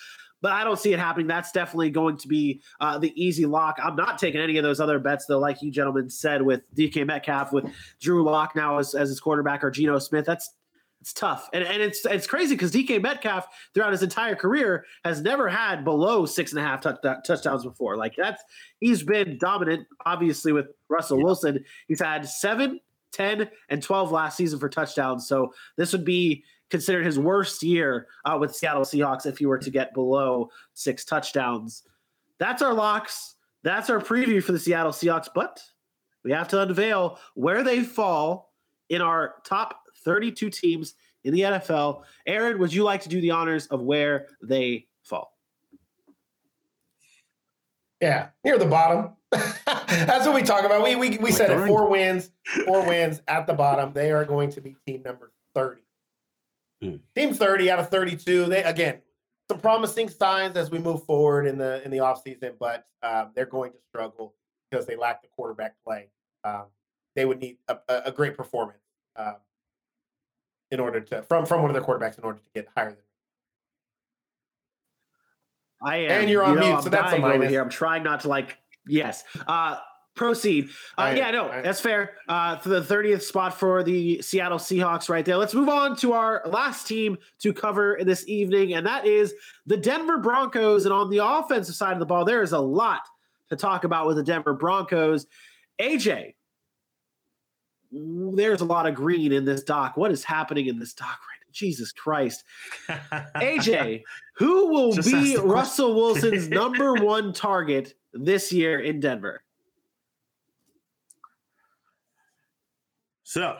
but 0.45 0.51
I 0.51 0.63
don't 0.63 0.77
see 0.77 0.93
it 0.93 0.99
happening. 0.99 1.25
That's 1.25 1.51
definitely 1.51 1.89
going 1.89 2.17
to 2.17 2.27
be 2.27 2.61
uh, 2.79 2.99
the 2.99 3.11
easy 3.19 3.47
lock. 3.47 3.79
I'm 3.83 3.95
not 3.95 4.19
taking 4.19 4.39
any 4.39 4.57
of 4.57 4.63
those 4.63 4.79
other 4.79 4.99
bets, 4.99 5.25
though, 5.25 5.39
like 5.39 5.63
you 5.63 5.71
gentlemen 5.71 6.07
said, 6.07 6.39
with 6.43 6.61
DK 6.75 7.07
Metcalf, 7.07 7.51
with 7.51 7.65
Drew 7.99 8.23
Lock 8.23 8.55
now 8.55 8.77
as, 8.77 8.93
as 8.93 9.09
his 9.09 9.19
quarterback, 9.19 9.63
or 9.63 9.71
Geno 9.71 9.97
Smith. 9.97 10.23
That's 10.23 10.53
it's 11.05 11.13
tough. 11.13 11.51
And, 11.53 11.63
and 11.63 11.83
it's 11.83 12.03
it's 12.03 12.25
crazy 12.25 12.55
because 12.55 12.71
DK 12.71 12.99
Metcalf 12.99 13.47
throughout 13.75 13.91
his 13.91 14.01
entire 14.01 14.35
career 14.35 14.85
has 15.03 15.21
never 15.21 15.47
had 15.47 15.83
below 15.83 16.25
six 16.25 16.51
and 16.51 16.59
a 16.59 16.63
half 16.63 16.81
touch, 16.81 16.97
touchdowns 17.23 17.63
before. 17.63 17.95
Like 17.95 18.15
that's 18.17 18.41
he's 18.79 19.03
been 19.03 19.37
dominant, 19.37 19.85
obviously, 20.03 20.51
with 20.51 20.65
Russell 20.89 21.19
yeah. 21.19 21.25
Wilson. 21.25 21.63
He's 21.87 22.01
had 22.01 22.27
seven, 22.27 22.79
10, 23.11 23.47
and 23.69 23.83
12 23.83 24.11
last 24.11 24.35
season 24.35 24.57
for 24.57 24.67
touchdowns. 24.67 25.27
So 25.27 25.53
this 25.77 25.91
would 25.91 26.05
be 26.05 26.43
considered 26.71 27.05
his 27.05 27.19
worst 27.19 27.61
year 27.61 28.07
uh, 28.25 28.39
with 28.41 28.55
Seattle 28.55 28.81
Seahawks 28.81 29.27
if 29.27 29.37
he 29.37 29.45
were 29.45 29.59
to 29.59 29.69
get 29.69 29.93
below 29.93 30.49
six 30.73 31.05
touchdowns. 31.05 31.83
That's 32.39 32.63
our 32.63 32.73
locks. 32.73 33.35
That's 33.61 33.91
our 33.91 33.99
preview 33.99 34.43
for 34.43 34.53
the 34.53 34.59
Seattle 34.59 34.91
Seahawks. 34.91 35.29
But 35.35 35.61
we 36.23 36.31
have 36.31 36.47
to 36.47 36.61
unveil 36.63 37.19
where 37.35 37.63
they 37.63 37.83
fall 37.83 38.53
in 38.89 39.03
our 39.03 39.35
top 39.45 39.84
32 40.05 40.49
teams 40.49 40.93
in 41.23 41.33
the 41.33 41.41
NFL. 41.41 42.03
Aaron, 42.25 42.59
would 42.59 42.71
you 42.71 42.83
like 42.83 43.01
to 43.01 43.09
do 43.09 43.19
the 43.19 43.31
honors 43.31 43.67
of 43.67 43.81
where 43.81 44.27
they 44.41 44.87
fall? 45.03 45.33
Yeah, 47.99 48.29
near 48.43 48.57
the 48.57 48.65
bottom. 48.65 49.15
That's 49.31 50.25
what 50.25 50.35
we 50.35 50.43
talk 50.43 50.63
about. 50.63 50.83
We 50.83 50.95
we, 50.95 51.17
we 51.17 51.31
said 51.31 51.49
it 51.49 51.67
four 51.67 51.89
wins, 51.89 52.29
four 52.65 52.85
wins 52.85 53.21
at 53.27 53.47
the 53.47 53.53
bottom. 53.53 53.93
They 53.93 54.11
are 54.11 54.25
going 54.25 54.51
to 54.51 54.61
be 54.61 54.75
team 54.85 55.01
number 55.03 55.31
30. 55.55 55.81
Hmm. 56.81 56.95
Team 57.15 57.33
30 57.33 57.71
out 57.71 57.79
of 57.79 57.89
32. 57.89 58.45
They 58.45 58.63
again, 58.63 58.99
some 59.49 59.59
promising 59.59 60.09
signs 60.09 60.55
as 60.57 60.69
we 60.69 60.77
move 60.77 61.03
forward 61.05 61.47
in 61.47 61.57
the 61.57 61.83
in 61.83 61.91
the 61.91 61.97
offseason, 61.97 62.53
but 62.59 62.85
um, 63.01 63.31
they're 63.33 63.45
going 63.45 63.71
to 63.71 63.79
struggle 63.89 64.35
because 64.69 64.85
they 64.85 64.95
lack 64.95 65.21
the 65.21 65.29
quarterback 65.29 65.75
play. 65.83 66.09
Um, 66.43 66.65
they 67.15 67.25
would 67.25 67.39
need 67.39 67.57
a, 67.67 67.77
a 67.87 68.11
great 68.11 68.35
performance 68.35 68.83
um, 69.15 69.35
in 70.71 70.79
order 70.79 70.99
to 70.99 71.21
from 71.23 71.45
from 71.45 71.61
one 71.61 71.69
of 71.69 71.73
their 71.75 71.83
quarterbacks 71.83 72.17
in 72.17 72.23
order 72.23 72.39
to 72.39 72.49
get 72.53 72.67
higher 72.75 72.89
than. 72.89 72.97
I 75.83 75.97
am, 75.97 76.11
and 76.21 76.29
you're 76.29 76.43
on 76.43 76.53
you 76.55 76.59
know, 76.61 76.65
mute, 76.67 76.75
I'm 76.77 76.81
so 76.83 76.89
that's 76.89 77.13
a 77.13 77.19
minus. 77.19 77.49
here. 77.49 77.61
I'm 77.61 77.69
trying 77.69 78.03
not 78.03 78.21
to 78.21 78.27
like. 78.29 78.57
Yes. 78.87 79.23
Uh, 79.47 79.77
proceed. 80.15 80.69
Uh, 80.97 81.01
I- 81.01 81.15
yeah, 81.15 81.31
no, 81.31 81.49
I- 81.49 81.61
that's 81.61 81.81
fair. 81.81 82.13
Uh, 82.29 82.57
for 82.57 82.69
the 82.69 82.81
30th 82.81 83.21
spot 83.23 83.59
for 83.59 83.83
the 83.83 84.21
Seattle 84.21 84.57
Seahawks, 84.57 85.09
right 85.09 85.25
there. 85.25 85.37
Let's 85.37 85.53
move 85.53 85.67
on 85.69 85.95
to 85.97 86.13
our 86.13 86.41
last 86.45 86.87
team 86.87 87.17
to 87.39 87.51
cover 87.53 87.99
this 88.01 88.27
evening, 88.27 88.73
and 88.73 88.85
that 88.87 89.05
is 89.05 89.33
the 89.65 89.75
Denver 89.77 90.17
Broncos. 90.17 90.85
And 90.85 90.93
on 90.93 91.09
the 91.09 91.17
offensive 91.23 91.75
side 91.75 91.93
of 91.93 91.99
the 91.99 92.05
ball, 92.05 92.23
there 92.25 92.41
is 92.41 92.53
a 92.53 92.59
lot 92.59 93.01
to 93.49 93.55
talk 93.55 93.83
about 93.83 94.07
with 94.07 94.15
the 94.17 94.23
Denver 94.23 94.53
Broncos. 94.53 95.27
AJ, 95.81 96.35
there's 97.95 98.61
a 98.61 98.65
lot 98.65 98.85
of 98.85 98.95
green 98.95 99.31
in 99.31 99.45
this 99.45 99.63
doc. 99.63 99.95
What 99.95 100.11
is 100.11 100.23
happening 100.23 100.67
in 100.67 100.79
this 100.79 100.93
doc 100.93 101.07
right 101.07 101.39
now? 101.41 101.51
Jesus 101.51 101.91
Christ. 101.91 102.43
AJ, 102.89 104.03
who 104.35 104.67
will 104.67 104.91
Just 104.91 105.09
be 105.09 105.13
the 105.13 105.19
question. 105.35 105.49
Russell 105.49 105.95
Wilson's 105.95 106.49
number 106.49 106.93
one 107.03 107.31
target 107.33 107.93
this 108.13 108.51
year 108.51 108.79
in 108.79 108.99
Denver? 108.99 109.43
So, 113.23 113.57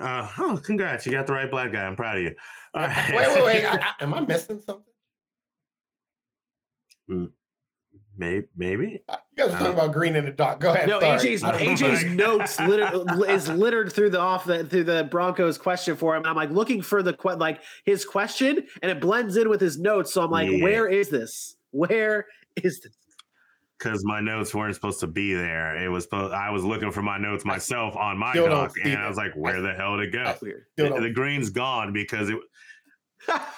uh, 0.00 0.28
oh, 0.38 0.60
congrats. 0.62 1.06
You 1.06 1.12
got 1.12 1.26
the 1.26 1.32
right 1.32 1.50
black 1.50 1.72
guy. 1.72 1.84
I'm 1.84 1.96
proud 1.96 2.18
of 2.18 2.22
you. 2.22 2.34
All 2.74 2.82
right. 2.82 3.14
Wait, 3.14 3.28
wait, 3.28 3.44
wait. 3.44 3.64
I, 3.64 3.76
I, 3.76 3.92
am 4.00 4.14
I 4.14 4.20
missing 4.20 4.60
something? 4.60 4.82
Maybe, 8.16 8.46
maybe. 8.56 9.02
Uh, 9.08 9.16
You 9.36 9.44
guys 9.44 9.54
are 9.54 9.58
talking 9.58 9.74
about 9.74 9.92
green 9.92 10.16
in 10.16 10.24
the 10.24 10.30
dock. 10.30 10.60
Go 10.60 10.72
ahead. 10.72 10.88
No, 10.88 11.00
sorry. 11.00 11.18
AJ's 11.18 11.42
AJ's 11.42 12.04
notes 12.04 12.58
litter, 12.60 13.04
is 13.28 13.48
littered 13.48 13.92
through 13.92 14.10
the 14.10 14.20
off 14.20 14.44
the 14.44 14.64
through 14.64 14.84
the 14.84 15.04
Broncos 15.04 15.58
question 15.58 15.96
for 15.96 16.16
him. 16.16 16.24
I'm 16.26 16.36
like 16.36 16.50
looking 16.50 16.82
for 16.82 17.02
the 17.02 17.12
que- 17.12 17.36
like 17.36 17.60
his 17.84 18.04
question, 18.04 18.66
and 18.82 18.90
it 18.90 19.00
blends 19.00 19.36
in 19.36 19.48
with 19.48 19.60
his 19.60 19.78
notes. 19.78 20.12
So 20.12 20.22
I'm 20.22 20.30
like, 20.30 20.50
Yeah. 20.50 20.62
where 20.62 20.86
is 20.88 21.08
this? 21.08 21.56
Where 21.70 22.26
is 22.56 22.80
this? 22.80 22.92
Because 23.78 24.02
my 24.06 24.20
notes 24.20 24.54
weren't 24.54 24.74
supposed 24.74 25.00
to 25.00 25.06
be 25.06 25.34
there. 25.34 25.76
It 25.76 25.88
was 25.88 26.04
supposed. 26.04 26.32
I 26.32 26.48
was 26.50 26.64
looking 26.64 26.90
for 26.90 27.02
my 27.02 27.18
notes 27.18 27.44
myself 27.44 27.94
on 27.94 28.16
my 28.16 28.32
still 28.32 28.48
doc, 28.48 28.72
and 28.82 28.98
I 28.98 29.06
was 29.06 29.18
like, 29.18 29.32
"Where 29.34 29.60
the 29.60 29.74
hell 29.74 29.98
did 29.98 30.08
it 30.08 30.12
go?" 30.12 30.34
The, 30.76 31.00
the 31.00 31.10
green's 31.10 31.50
gone 31.50 31.92
because 31.92 32.30
it. 32.30 32.38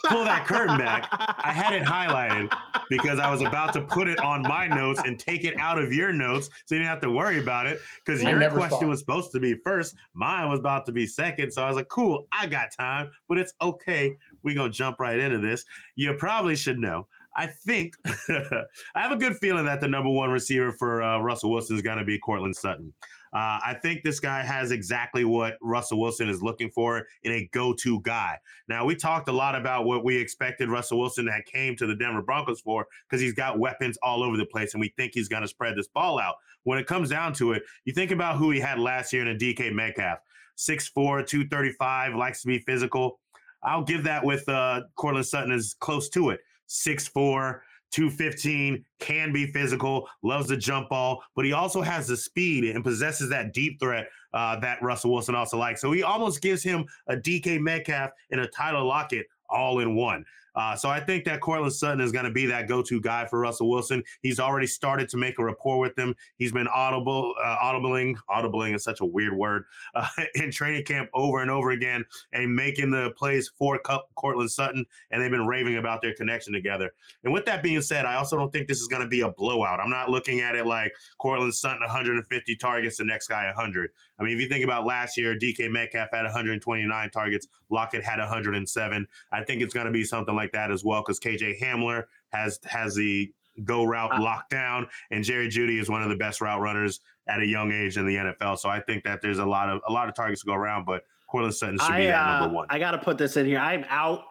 Pull 0.06 0.24
that 0.24 0.46
curtain 0.46 0.78
back. 0.78 1.08
I 1.10 1.52
had 1.52 1.72
it 1.74 1.82
highlighted 1.82 2.52
because 2.88 3.18
I 3.18 3.30
was 3.30 3.40
about 3.42 3.72
to 3.74 3.82
put 3.82 4.08
it 4.08 4.18
on 4.20 4.42
my 4.42 4.66
notes 4.66 5.00
and 5.04 5.18
take 5.18 5.44
it 5.44 5.58
out 5.58 5.78
of 5.78 5.92
your 5.92 6.12
notes, 6.12 6.48
so 6.66 6.74
you 6.74 6.80
didn't 6.80 6.90
have 6.90 7.00
to 7.02 7.10
worry 7.10 7.38
about 7.40 7.66
it. 7.66 7.78
Because 8.04 8.22
your 8.22 8.50
question 8.50 8.84
it. 8.84 8.90
was 8.90 9.00
supposed 9.00 9.32
to 9.32 9.40
be 9.40 9.54
first, 9.64 9.94
mine 10.14 10.48
was 10.48 10.60
about 10.60 10.86
to 10.86 10.92
be 10.92 11.06
second. 11.06 11.52
So 11.52 11.62
I 11.62 11.66
was 11.66 11.76
like, 11.76 11.88
"Cool, 11.88 12.26
I 12.32 12.46
got 12.46 12.68
time, 12.78 13.10
but 13.28 13.38
it's 13.38 13.52
okay. 13.60 14.16
We're 14.42 14.54
gonna 14.54 14.70
jump 14.70 15.00
right 15.00 15.18
into 15.18 15.38
this." 15.38 15.64
You 15.96 16.14
probably 16.14 16.56
should 16.56 16.78
know. 16.78 17.06
I 17.36 17.46
think 17.46 17.94
I 18.04 18.64
have 18.96 19.12
a 19.12 19.16
good 19.16 19.36
feeling 19.36 19.64
that 19.66 19.80
the 19.80 19.88
number 19.88 20.10
one 20.10 20.30
receiver 20.30 20.72
for 20.72 21.02
uh, 21.02 21.20
Russell 21.20 21.50
Wilson 21.50 21.76
is 21.76 21.82
going 21.82 21.98
to 21.98 22.04
be 22.04 22.18
Courtland 22.18 22.56
Sutton. 22.56 22.92
Uh, 23.32 23.60
I 23.64 23.76
think 23.82 24.02
this 24.02 24.20
guy 24.20 24.42
has 24.42 24.70
exactly 24.70 25.24
what 25.24 25.56
Russell 25.60 26.00
Wilson 26.00 26.28
is 26.28 26.42
looking 26.42 26.70
for 26.70 27.06
in 27.22 27.32
a 27.32 27.48
go-to 27.52 28.00
guy. 28.02 28.38
Now 28.68 28.84
we 28.84 28.94
talked 28.94 29.28
a 29.28 29.32
lot 29.32 29.54
about 29.54 29.84
what 29.84 30.04
we 30.04 30.16
expected 30.16 30.68
Russell 30.68 30.98
Wilson 30.98 31.26
that 31.26 31.44
came 31.46 31.76
to 31.76 31.86
the 31.86 31.94
Denver 31.94 32.22
Broncos 32.22 32.60
for 32.60 32.86
because 33.08 33.20
he's 33.20 33.34
got 33.34 33.58
weapons 33.58 33.98
all 34.02 34.22
over 34.22 34.36
the 34.36 34.46
place, 34.46 34.74
and 34.74 34.80
we 34.80 34.92
think 34.96 35.12
he's 35.14 35.28
going 35.28 35.42
to 35.42 35.48
spread 35.48 35.76
this 35.76 35.88
ball 35.88 36.18
out. 36.18 36.36
When 36.64 36.78
it 36.78 36.86
comes 36.86 37.08
down 37.10 37.32
to 37.34 37.52
it, 37.52 37.62
you 37.84 37.92
think 37.92 38.10
about 38.10 38.36
who 38.36 38.50
he 38.50 38.60
had 38.60 38.78
last 38.78 39.12
year 39.12 39.22
in 39.22 39.28
a 39.28 39.38
DK 39.38 39.72
Metcalf, 39.72 40.18
6'4", 40.56 41.26
235, 41.26 42.14
likes 42.14 42.42
to 42.42 42.48
be 42.48 42.58
physical. 42.58 43.20
I'll 43.62 43.84
give 43.84 44.04
that 44.04 44.24
with 44.24 44.48
uh, 44.48 44.82
Courtland 44.96 45.26
Sutton 45.26 45.52
is 45.52 45.74
close 45.80 46.08
to 46.10 46.30
it. 46.30 46.40
6'4", 46.68 47.60
215, 47.90 48.84
can 48.98 49.32
be 49.32 49.46
physical, 49.46 50.08
loves 50.22 50.48
the 50.48 50.56
jump 50.56 50.88
ball, 50.88 51.22
but 51.34 51.44
he 51.44 51.52
also 51.52 51.80
has 51.80 52.06
the 52.06 52.16
speed 52.16 52.64
and 52.64 52.84
possesses 52.84 53.28
that 53.30 53.52
deep 53.52 53.80
threat 53.80 54.08
uh, 54.34 54.58
that 54.60 54.82
Russell 54.82 55.12
Wilson 55.12 55.34
also 55.34 55.56
likes. 55.58 55.80
So 55.80 55.92
he 55.92 56.02
almost 56.02 56.42
gives 56.42 56.62
him 56.62 56.84
a 57.08 57.16
DK 57.16 57.60
Metcalf 57.60 58.10
and 58.30 58.40
a 58.40 58.46
Tyler 58.48 58.82
Lockett 58.82 59.26
all 59.48 59.80
in 59.80 59.94
one. 59.94 60.24
Uh, 60.58 60.74
so 60.74 60.88
I 60.88 60.98
think 60.98 61.24
that 61.24 61.40
Courtland 61.40 61.72
Sutton 61.72 62.00
is 62.00 62.10
going 62.10 62.24
to 62.24 62.32
be 62.32 62.44
that 62.46 62.66
go-to 62.66 63.00
guy 63.00 63.24
for 63.26 63.38
Russell 63.38 63.70
Wilson. 63.70 64.02
He's 64.22 64.40
already 64.40 64.66
started 64.66 65.08
to 65.10 65.16
make 65.16 65.38
a 65.38 65.44
rapport 65.44 65.78
with 65.78 65.96
him. 65.96 66.16
He's 66.36 66.50
been 66.50 66.66
audible, 66.66 67.32
uh, 67.40 67.56
audibling. 67.62 68.16
Audibling 68.28 68.74
is 68.74 68.82
such 68.82 69.00
a 69.00 69.04
weird 69.04 69.34
word 69.34 69.66
uh, 69.94 70.08
in 70.34 70.50
training 70.50 70.84
camp 70.84 71.10
over 71.14 71.42
and 71.42 71.50
over 71.50 71.70
again, 71.70 72.04
and 72.32 72.52
making 72.56 72.90
the 72.90 73.12
plays 73.16 73.48
for 73.56 73.78
Cu- 73.78 74.00
Courtland 74.16 74.50
Sutton. 74.50 74.84
And 75.12 75.22
they've 75.22 75.30
been 75.30 75.46
raving 75.46 75.76
about 75.76 76.02
their 76.02 76.14
connection 76.14 76.52
together. 76.52 76.90
And 77.22 77.32
with 77.32 77.44
that 77.44 77.62
being 77.62 77.80
said, 77.80 78.04
I 78.04 78.16
also 78.16 78.36
don't 78.36 78.52
think 78.52 78.66
this 78.66 78.80
is 78.80 78.88
going 78.88 79.02
to 79.02 79.08
be 79.08 79.20
a 79.20 79.30
blowout. 79.30 79.78
I'm 79.78 79.90
not 79.90 80.10
looking 80.10 80.40
at 80.40 80.56
it 80.56 80.66
like 80.66 80.92
Courtland 81.18 81.54
Sutton 81.54 81.82
150 81.82 82.56
targets, 82.56 82.96
the 82.96 83.04
next 83.04 83.28
guy 83.28 83.46
100. 83.46 83.90
I 84.18 84.24
mean, 84.24 84.34
if 84.34 84.40
you 84.40 84.48
think 84.48 84.64
about 84.64 84.84
last 84.84 85.16
year, 85.16 85.36
DK 85.36 85.70
Metcalf 85.70 86.08
had 86.12 86.24
129 86.24 87.10
targets, 87.10 87.46
Lockett 87.70 88.02
had 88.02 88.18
107. 88.18 89.06
I 89.30 89.44
think 89.44 89.62
it's 89.62 89.72
going 89.72 89.86
to 89.86 89.92
be 89.92 90.02
something 90.02 90.34
like 90.34 90.47
that 90.52 90.70
as 90.70 90.84
well 90.84 91.02
because 91.02 91.20
KJ 91.20 91.60
Hamler 91.60 92.04
has 92.32 92.58
has 92.64 92.94
the 92.94 93.32
go 93.64 93.84
route 93.84 94.12
Uh, 94.12 94.22
locked 94.22 94.50
down, 94.50 94.88
and 95.10 95.24
Jerry 95.24 95.48
Jeudy 95.48 95.80
is 95.80 95.88
one 95.90 96.02
of 96.02 96.08
the 96.08 96.16
best 96.16 96.40
route 96.40 96.60
runners 96.60 97.00
at 97.28 97.40
a 97.40 97.46
young 97.46 97.72
age 97.72 97.96
in 97.96 98.06
the 98.06 98.16
NFL. 98.16 98.58
So 98.58 98.68
I 98.68 98.80
think 98.80 99.04
that 99.04 99.20
there's 99.20 99.38
a 99.38 99.46
lot 99.46 99.68
of 99.68 99.80
a 99.88 99.92
lot 99.92 100.08
of 100.08 100.14
targets 100.14 100.42
to 100.42 100.46
go 100.46 100.54
around, 100.54 100.84
but 100.84 101.02
Courtland 101.28 101.54
Sutton 101.54 101.78
should 101.78 101.90
I 101.90 101.98
be 102.00 102.06
that 102.06 102.26
uh, 102.26 102.40
number 102.40 102.54
one. 102.54 102.66
I 102.70 102.78
got 102.78 102.92
to 102.92 102.98
put 102.98 103.18
this 103.18 103.36
in 103.36 103.46
here. 103.46 103.58
I'm 103.58 103.84
out 103.88 104.22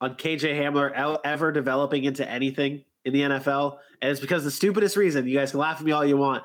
on 0.00 0.14
KJ 0.14 0.58
Hamler 0.58 1.18
ever 1.24 1.52
developing 1.52 2.04
into 2.04 2.28
anything 2.28 2.84
in 3.04 3.12
the 3.12 3.20
NFL, 3.20 3.78
and 4.02 4.10
it's 4.10 4.20
because 4.20 4.44
the 4.44 4.50
stupidest 4.50 4.96
reason. 4.96 5.26
You 5.28 5.38
guys 5.38 5.50
can 5.52 5.60
laugh 5.60 5.78
at 5.78 5.84
me 5.84 5.92
all 5.92 6.04
you 6.04 6.16
want, 6.16 6.42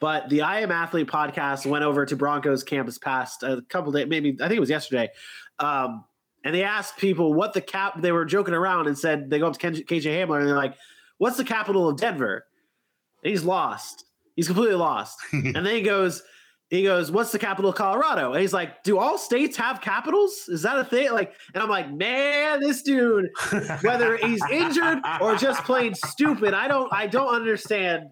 but 0.00 0.28
the 0.28 0.42
I 0.42 0.60
Am 0.60 0.70
Athlete 0.72 1.06
podcast 1.06 1.66
went 1.66 1.84
over 1.84 2.04
to 2.04 2.16
Broncos 2.16 2.64
campus 2.64 2.98
past 2.98 3.42
a 3.42 3.62
couple 3.68 3.92
days, 3.92 4.06
maybe 4.08 4.36
I 4.40 4.48
think 4.48 4.56
it 4.56 4.60
was 4.60 4.70
yesterday, 4.70 5.08
um, 5.58 6.04
and 6.44 6.54
they 6.54 6.62
asked 6.62 6.96
people 6.96 7.34
what 7.34 7.52
the 7.52 7.60
cap. 7.60 8.00
They 8.00 8.12
were 8.12 8.24
joking 8.24 8.54
around 8.54 8.86
and 8.86 8.98
said 8.98 9.30
they 9.30 9.38
go 9.38 9.48
up 9.48 9.54
to 9.54 9.58
Ken- 9.58 9.74
KJ 9.74 10.04
Hamler 10.04 10.38
and 10.38 10.48
they're 10.48 10.56
like, 10.56 10.74
"What's 11.18 11.36
the 11.36 11.44
capital 11.44 11.88
of 11.88 11.96
Denver?" 11.96 12.46
And 13.22 13.30
he's 13.30 13.44
lost. 13.44 14.06
He's 14.36 14.46
completely 14.46 14.76
lost. 14.76 15.18
and 15.32 15.54
then 15.54 15.74
he 15.74 15.82
goes, 15.82 16.22
he 16.70 16.84
goes, 16.84 17.10
"What's 17.10 17.32
the 17.32 17.38
capital 17.38 17.70
of 17.70 17.76
Colorado?" 17.76 18.32
And 18.32 18.40
he's 18.40 18.52
like, 18.52 18.84
"Do 18.84 18.98
all 18.98 19.18
states 19.18 19.56
have 19.56 19.80
capitals? 19.80 20.48
Is 20.48 20.62
that 20.62 20.78
a 20.78 20.84
thing?" 20.84 21.12
Like, 21.12 21.34
and 21.52 21.62
I'm 21.62 21.68
like, 21.68 21.92
"Man, 21.92 22.60
this 22.60 22.82
dude, 22.82 23.28
whether 23.82 24.16
he's 24.16 24.40
injured 24.50 25.00
or 25.20 25.34
just 25.34 25.64
plain 25.64 25.94
stupid, 25.94 26.54
I 26.54 26.68
don't, 26.68 26.90
I 26.92 27.06
don't 27.06 27.34
understand." 27.34 28.04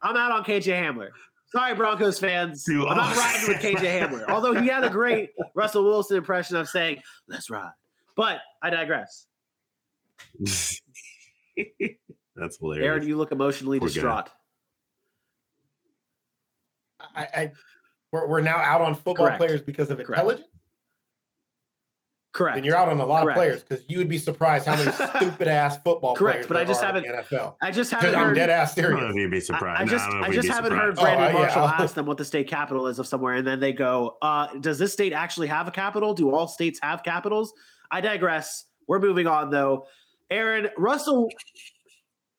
I'm 0.00 0.16
out 0.16 0.32
on 0.32 0.44
KJ 0.44 0.80
Hamler. 0.80 1.08
Sorry, 1.54 1.74
Broncos 1.74 2.18
fans. 2.18 2.64
Do 2.64 2.86
I'm 2.88 2.96
not 2.96 3.16
riding 3.16 3.46
with 3.48 3.58
KJ 3.58 4.00
Hamler. 4.00 4.24
Although 4.28 4.60
he 4.60 4.66
had 4.66 4.82
a 4.82 4.90
great 4.90 5.30
Russell 5.54 5.84
Wilson 5.84 6.16
impression 6.16 6.56
of 6.56 6.68
saying, 6.68 7.00
"Let's 7.28 7.48
ride." 7.48 7.70
But 8.16 8.40
I 8.60 8.70
digress. 8.70 9.26
That's 12.36 12.58
hilarious. 12.58 12.84
Aaron, 12.86 13.06
you 13.06 13.16
look 13.16 13.30
emotionally 13.30 13.78
Poor 13.78 13.88
guy. 13.88 13.94
distraught. 13.94 14.30
I, 17.14 17.22
I 17.22 17.52
we're, 18.10 18.26
we're 18.26 18.40
now 18.40 18.56
out 18.56 18.80
on 18.80 18.94
football 18.96 19.26
Correct. 19.26 19.38
players 19.38 19.62
because 19.62 19.90
of 19.90 19.98
Correct. 19.98 20.10
intelligence. 20.10 20.48
Correct. 22.34 22.56
And 22.56 22.66
you're 22.66 22.76
out 22.76 22.88
on 22.88 23.00
a 23.00 23.06
lot 23.06 23.22
Correct. 23.22 23.38
of 23.38 23.40
players 23.40 23.62
because 23.62 23.84
you 23.88 23.96
would 23.98 24.08
be 24.08 24.18
surprised 24.18 24.66
how 24.66 24.74
many 24.76 24.90
stupid 25.18 25.46
ass 25.48 25.76
football 25.84 26.16
Correct, 26.16 26.38
players 26.38 26.46
but 26.48 26.56
I 26.56 26.64
just 26.64 26.82
haven't- 26.82 27.06
NFL. 27.06 27.54
I 27.62 27.70
just 27.70 27.90
haven't 27.92 28.12
Heard, 28.12 28.28
I'm 28.28 28.34
dead 28.34 28.50
ass 28.50 28.76
I 28.76 28.82
don't 28.82 28.90
know 28.90 28.98
serious. 28.98 29.14
if 29.14 29.20
you'd 29.20 29.30
be 29.30 29.40
surprised. 29.40 29.80
I 29.80 29.84
No, 29.84 29.90
just 29.90 30.04
don't 30.10 30.20
know 30.20 30.24
if 30.26 30.30
I 30.30 30.34
just 30.34 30.48
haven't 30.48 30.72
surprised. 30.72 30.98
heard 30.98 31.04
Brandon 31.04 31.24
Oh, 31.24 31.28
uh, 31.38 31.40
Marshall 31.42 31.62
I'll- 31.62 31.68
ask 31.84 31.94
them 31.94 32.06
what 32.06 32.18
the 32.18 32.24
state 32.24 32.48
capital 32.48 32.88
is 32.88 32.98
of 32.98 33.06
somewhere, 33.06 33.34
and 33.34 33.46
then 33.46 33.60
they 33.60 33.72
go, 33.72 34.16
uh, 34.20 34.48
"Does 34.60 34.78
this 34.78 34.92
state 34.92 35.12
actually 35.12 35.46
have 35.46 35.68
a 35.68 35.70
capital? 35.70 36.12
Do 36.12 36.34
all 36.34 36.48
states 36.48 36.80
have 36.82 37.02
capitals?" 37.04 37.54
I 37.92 38.00
digress. 38.00 38.64
We're 38.88 38.98
moving 38.98 39.28
on 39.28 39.50
though. 39.50 39.86
Aaron 40.30 40.68
Russell, 40.76 41.28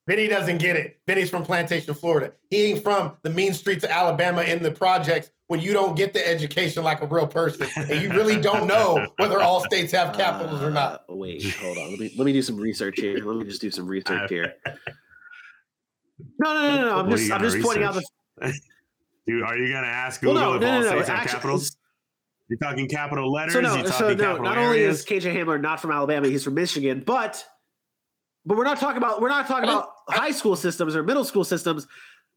Benny 0.08 0.28
doesn't 0.28 0.60
get 0.60 0.76
it. 0.76 1.00
Benny's 1.08 1.30
from 1.30 1.44
Plantation, 1.44 1.94
Florida. 1.94 2.34
He 2.50 2.66
ain't 2.74 2.84
from 2.84 3.14
the 3.24 3.30
mean 3.30 3.54
streets 3.54 3.84
of 3.84 3.90
Alabama 3.90 4.42
in 4.44 4.62
the 4.62 4.72
projects 4.72 5.32
when 5.48 5.60
you 5.60 5.74
don't 5.74 5.96
get 5.96 6.12
the 6.14 6.28
education 6.28 6.84
like 6.84 7.02
a 7.02 7.06
real 7.08 7.28
person 7.28 7.68
and 7.78 8.02
you 8.02 8.10
really 8.10 8.40
don't 8.40 8.66
know 8.74 9.06
whether 9.18 9.42
all 9.42 9.64
states 9.66 9.92
have 9.92 10.16
capitals 10.16 10.62
or 10.62 10.72
not. 10.72 11.04
Uh, 11.10 11.16
wait, 11.16 11.44
hold 11.58 11.78
on. 11.78 11.92
Let 11.92 12.00
me 12.00 12.14
let 12.18 12.26
me 12.26 12.34
do 12.34 12.42
some 12.42 12.58
research 12.58 13.00
here. 13.00 13.18
Let 13.24 13.38
me 13.38 13.46
just 13.46 13.62
do 13.62 13.70
some 13.72 13.88
research 13.88 14.30
here. 14.30 14.54
No, 16.40 16.54
no, 16.54 16.62
no, 16.62 16.76
no. 16.78 16.86
no. 16.90 17.00
I'm 17.00 17.08
What 17.10 17.18
just 17.18 17.32
I'm 17.32 17.40
gonna 17.42 17.52
just 17.52 17.66
pointing 17.66 17.84
out 17.84 17.94
the. 17.96 18.04
research? 18.42 18.62
Dude, 19.28 19.44
are 19.44 19.58
you 19.58 19.74
gonna 19.74 19.88
ask 19.88 20.22
Well, 20.22 20.34
Google 20.34 20.50
no, 20.52 20.56
if 20.56 20.62
no, 20.62 20.68
all 20.68 20.74
no, 20.80 20.82
no. 20.84 20.90
states 20.92 21.08
have 21.10 21.18
Actually, 21.20 21.34
capitals? 21.34 21.78
You're 22.48 22.60
talking 22.60 22.88
capital 22.88 23.32
letters. 23.34 23.54
so 23.54 23.60
no, 23.62 23.76
you 23.76 23.86
so 23.88 23.92
talking 23.92 24.18
no. 24.18 24.24
capital 24.24 24.44
Not 24.46 24.58
only 24.58 24.80
is 24.82 25.04
KJ 25.06 25.36
Hamler 25.36 25.60
not 25.60 25.82
from 25.82 25.92
Alabama, 25.92 26.28
he's 26.30 26.44
from 26.44 26.54
Michigan, 26.54 27.04
but 27.06 27.44
But 28.46 28.56
we're 28.58 28.64
not 28.64 28.80
talking 28.80 28.98
about 28.98 29.20
we're 29.22 29.28
not 29.30 29.46
talking 29.48 29.68
about 29.68 29.90
high 30.08 30.32
school 30.32 30.56
systems 30.56 30.96
or 30.96 31.04
middle 31.04 31.26
school 31.26 31.44
systems. 31.44 31.86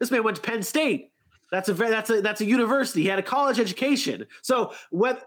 This 0.00 0.10
man 0.10 0.24
went 0.24 0.36
to 0.38 0.42
Penn 0.42 0.62
State. 0.64 1.12
That's 1.52 1.68
a 1.68 1.74
very 1.74 1.90
that's 1.90 2.10
a 2.10 2.20
that's 2.20 2.40
a 2.40 2.44
university. 2.44 3.02
He 3.02 3.08
had 3.08 3.18
a 3.18 3.22
college 3.22 3.58
education. 3.58 4.26
So 4.42 4.72
what 4.90 5.24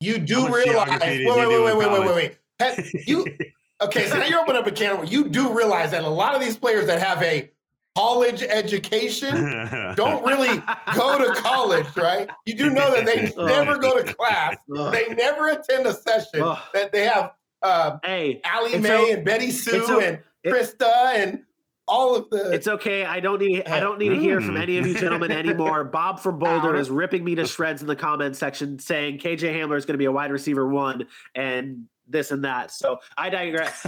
You 0.00 0.18
do 0.18 0.46
realize. 0.54 0.64
geography 0.88 1.26
Wait, 1.26 1.34
did 1.34 1.48
wait, 1.48 1.48
wait, 1.48 1.76
wait, 1.76 1.90
wait, 1.90 2.00
wait, 2.06 2.14
wait. 2.14 2.38
Pat, 2.58 2.84
you 3.06 3.26
okay? 3.82 4.06
So 4.06 4.18
now 4.18 4.26
you're 4.26 4.40
opening 4.40 4.60
up 4.62 4.66
a 4.66 4.70
can. 4.72 5.00
of- 5.00 5.12
You 5.12 5.28
do 5.28 5.52
realize 5.56 5.90
that 5.90 6.04
a 6.04 6.08
lot 6.08 6.34
of 6.34 6.40
these 6.40 6.56
players 6.56 6.86
that 6.86 7.00
have 7.02 7.22
a 7.22 7.50
college 7.96 8.42
education 8.42 9.34
don't 9.96 10.24
really 10.24 10.62
go 10.94 11.18
to 11.18 11.34
college, 11.40 11.86
right? 11.96 12.28
You 12.46 12.54
do 12.54 12.70
know 12.70 12.94
that 12.94 13.04
they 13.04 13.32
Oh. 13.36 13.46
never 13.46 13.78
go 13.78 14.00
to 14.00 14.14
class. 14.14 14.56
They 14.68 15.08
never 15.14 15.48
attend 15.48 15.86
a 15.86 15.94
session. 15.94 16.40
That 16.72 16.92
they 16.92 17.04
have 17.04 17.32
uh, 17.62 17.98
hey, 18.04 18.40
Allie 18.44 18.74
It's 18.74 18.82
Mae 18.82 19.10
o- 19.10 19.14
and 19.14 19.24
Betty 19.24 19.50
Sue 19.50 19.80
it's 19.80 19.90
o- 19.90 19.98
and 20.00 20.18
it- 20.44 20.52
Krista 20.54 21.14
and 21.14 21.42
all 21.90 22.14
of 22.16 22.30
the. 22.30 22.52
it's 22.52 22.68
okay. 22.68 23.04
I 23.04 23.20
don't 23.20 23.40
need 23.40 23.66
I 23.66 23.80
don't 23.80 23.98
need 23.98 24.10
to 24.10 24.18
hear 24.18 24.40
from 24.40 24.54
Mm. 24.54 24.62
any 24.62 24.78
of 24.78 24.86
you 24.86 24.94
gentlemen 24.94 25.30
anymore. 25.32 25.84
Bob 25.98 26.20
from 26.20 26.38
Boulder 26.38 26.76
is 26.76 26.88
ripping 26.90 27.24
me 27.24 27.34
to 27.34 27.46
shreds 27.46 27.82
in 27.82 27.88
the 27.88 27.96
comment 27.96 28.36
section 28.36 28.78
saying 28.78 29.18
KJ 29.18 29.54
Hamler 29.54 29.76
is 29.76 29.84
going 29.84 29.94
to 29.94 29.98
be 29.98 30.04
a 30.06 30.12
wide 30.12 30.30
receiver 30.32 30.66
one 30.68 31.06
and 31.34 31.86
this 32.08 32.30
and 32.30 32.44
that. 32.44 32.70
So 32.70 32.98
I 33.18 33.28
digress. 33.30 33.86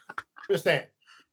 just 0.50 0.64
saying. 0.64 0.84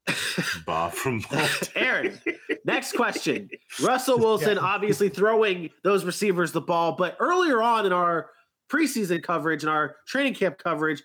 Bob 0.66 0.94
from 0.94 1.20
Baltimore. 1.22 1.48
Aaron, 1.76 2.20
next 2.64 2.92
question. 2.94 3.50
Russell 3.84 4.20
Wilson 4.20 4.56
Yeah. 4.58 4.62
obviously 4.62 5.10
throwing 5.10 5.70
those 5.84 6.06
receivers 6.06 6.52
the 6.52 6.62
ball, 6.62 6.92
but 6.94 7.18
earlier 7.20 7.62
on 7.62 7.86
in 7.88 7.94
our 7.94 8.30
preseason 8.70 9.24
coverage 9.24 9.64
and 9.64 9.70
our 9.72 9.96
training 10.08 10.36
camp 10.36 10.58
coverage, 10.60 11.02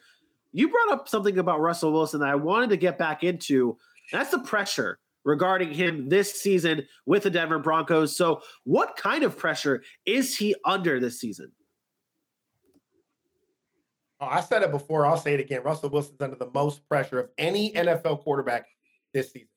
you 0.52 0.68
brought 0.68 0.90
up 0.92 1.08
something 1.08 1.38
about 1.38 1.60
Russell 1.60 1.92
Wilson 1.92 2.20
that 2.20 2.28
I 2.28 2.34
wanted 2.34 2.70
to 2.70 2.76
get 2.76 2.98
back 2.98 3.22
into. 3.22 3.78
That's 4.12 4.30
the 4.30 4.40
pressure 4.40 4.98
regarding 5.24 5.72
him 5.72 6.08
this 6.08 6.40
season 6.40 6.86
with 7.06 7.24
the 7.24 7.30
Denver 7.30 7.58
Broncos. 7.58 8.16
So, 8.16 8.42
what 8.64 8.96
kind 8.96 9.24
of 9.24 9.36
pressure 9.36 9.82
is 10.06 10.36
he 10.36 10.54
under 10.64 11.00
this 11.00 11.20
season? 11.20 11.52
Oh, 14.20 14.26
I 14.26 14.40
said 14.40 14.62
it 14.62 14.70
before. 14.70 15.06
I'll 15.06 15.16
say 15.16 15.34
it 15.34 15.40
again. 15.40 15.62
Russell 15.62 15.88
Wilson's 15.88 16.20
under 16.20 16.36
the 16.36 16.50
most 16.52 16.86
pressure 16.88 17.18
of 17.18 17.30
any 17.38 17.72
NFL 17.72 18.20
quarterback 18.20 18.66
this 19.14 19.32
season. 19.32 19.48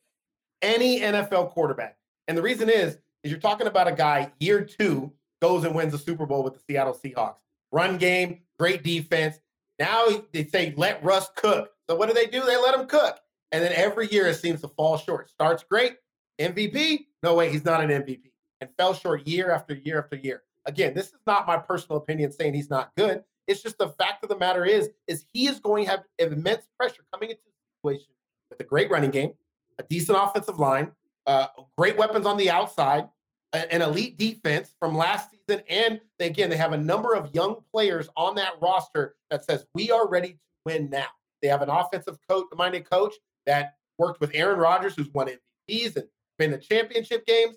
Any 0.62 1.02
NFL 1.02 1.52
quarterback. 1.52 1.98
And 2.30 2.38
the 2.38 2.42
reason 2.42 2.70
is, 2.70 2.98
is 3.24 3.32
you're 3.32 3.40
talking 3.40 3.68
about 3.68 3.90
a 3.90 3.92
guy 3.92 4.32
year 4.40 4.64
two 4.64 5.12
goes 5.42 5.66
and 5.66 5.76
wins 5.76 5.92
the 5.92 5.98
Super 5.98 6.26
Bowl 6.26 6.44
with 6.44 6.54
the 6.54 6.62
Seattle 6.70 6.98
Seahawks. 7.04 7.36
Run 7.74 7.98
game, 7.98 8.40
great 8.58 8.84
defense. 8.84 9.38
Now 9.80 10.08
they 10.32 10.46
say 10.46 10.74
let 10.78 11.04
Russ 11.04 11.30
cook. 11.36 11.72
So 11.90 11.96
what 11.96 12.08
do 12.08 12.14
they 12.14 12.28
do? 12.28 12.46
They 12.46 12.56
let 12.56 12.76
him 12.76 12.88
cook. 12.88 13.20
And 13.54 13.64
then 13.64 13.72
every 13.74 14.08
year 14.12 14.28
it 14.28 14.36
seems 14.36 14.62
to 14.62 14.68
fall 14.68 14.98
short. 14.98 15.30
Starts 15.30 15.64
great, 15.64 15.98
MVP. 16.42 17.06
No 17.22 17.36
way, 17.36 17.52
he's 17.52 17.64
not 17.64 17.82
an 17.82 17.90
MVP. 17.92 18.32
And 18.60 18.70
fell 18.78 18.96
short 18.96 19.28
year 19.28 19.52
after 19.52 19.76
year 19.76 20.00
after 20.00 20.16
year. 20.16 20.42
Again, 20.66 20.96
this 20.96 21.08
is 21.08 21.20
not 21.28 21.46
my 21.46 21.58
personal 21.58 21.98
opinion 21.98 22.32
saying 22.32 22.56
he's 22.56 22.72
not 22.72 22.92
good. 22.98 23.24
It's 23.48 23.62
just 23.62 23.78
the 23.78 23.90
fact 23.90 24.24
of 24.24 24.30
the 24.30 24.38
matter 24.38 24.66
is, 24.66 24.90
is 25.08 25.26
he 25.34 25.48
is 25.48 25.60
going 25.60 25.86
to 25.86 25.92
have 25.92 26.04
immense 26.18 26.64
pressure 26.80 27.04
coming 27.14 27.30
into 27.30 27.42
the 27.46 27.52
situation 27.78 28.08
with 28.50 28.60
a 28.60 28.64
great 28.64 28.90
running 28.90 29.12
game, 29.12 29.34
a 29.78 29.84
decent 29.84 30.18
offensive 30.20 30.60
line, 30.60 30.92
uh, 31.28 31.48
great 31.78 31.98
weapons 31.98 32.26
on 32.26 32.38
the 32.38 32.50
outside, 32.50 33.08
an 33.52 33.84
elite 33.84 34.18
defense 34.18 34.74
from 34.80 34.98
last 34.98 35.30
season, 35.30 35.62
and 35.70 36.02
they, 36.18 36.26
again 36.26 36.50
they 36.50 36.58
have 36.58 36.74
a 36.74 36.78
number 36.78 37.14
of 37.14 37.36
young 37.36 37.58
players 37.72 38.10
on 38.18 38.34
that 38.34 38.54
roster 38.60 39.14
that 39.30 39.46
says 39.46 39.64
we 39.76 39.92
are 39.92 40.08
ready 40.08 40.30
to 40.30 40.40
win 40.66 40.90
now. 40.90 41.06
They 41.44 41.50
have 41.50 41.62
an 41.62 41.70
offensive 41.70 42.18
coach, 42.28 42.46
minded 42.56 42.90
coach 42.90 43.14
that 43.46 43.76
worked 43.98 44.20
with 44.22 44.32
Aaron 44.34 44.60
Rodgers, 44.60 44.96
who's 44.96 45.10
won 45.14 45.28
MVPs 45.70 45.96
and 45.96 46.08
been 46.38 46.52
to 46.52 46.58
championship 46.58 47.26
games. 47.26 47.56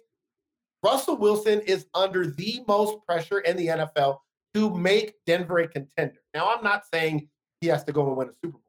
Russell 0.82 1.16
Wilson 1.16 1.61
is 1.61 1.87
under 1.95 2.26
the 2.26 2.62
most 2.68 3.05
pressure 3.07 3.41
in 3.41 3.57
the 3.57 3.66
NFL 3.66 4.18
to 4.55 4.74
make 4.74 5.14
Denver 5.26 5.59
a 5.59 5.68
contender. 5.68 6.20
Now, 6.34 6.55
I'm 6.55 6.62
not 6.62 6.84
saying 6.93 7.28
he 7.61 7.66
has 7.68 7.84
to 7.84 7.93
go 7.93 8.07
and 8.07 8.16
win 8.16 8.28
a 8.28 8.32
Super 8.32 8.59
Bowl, 8.59 8.62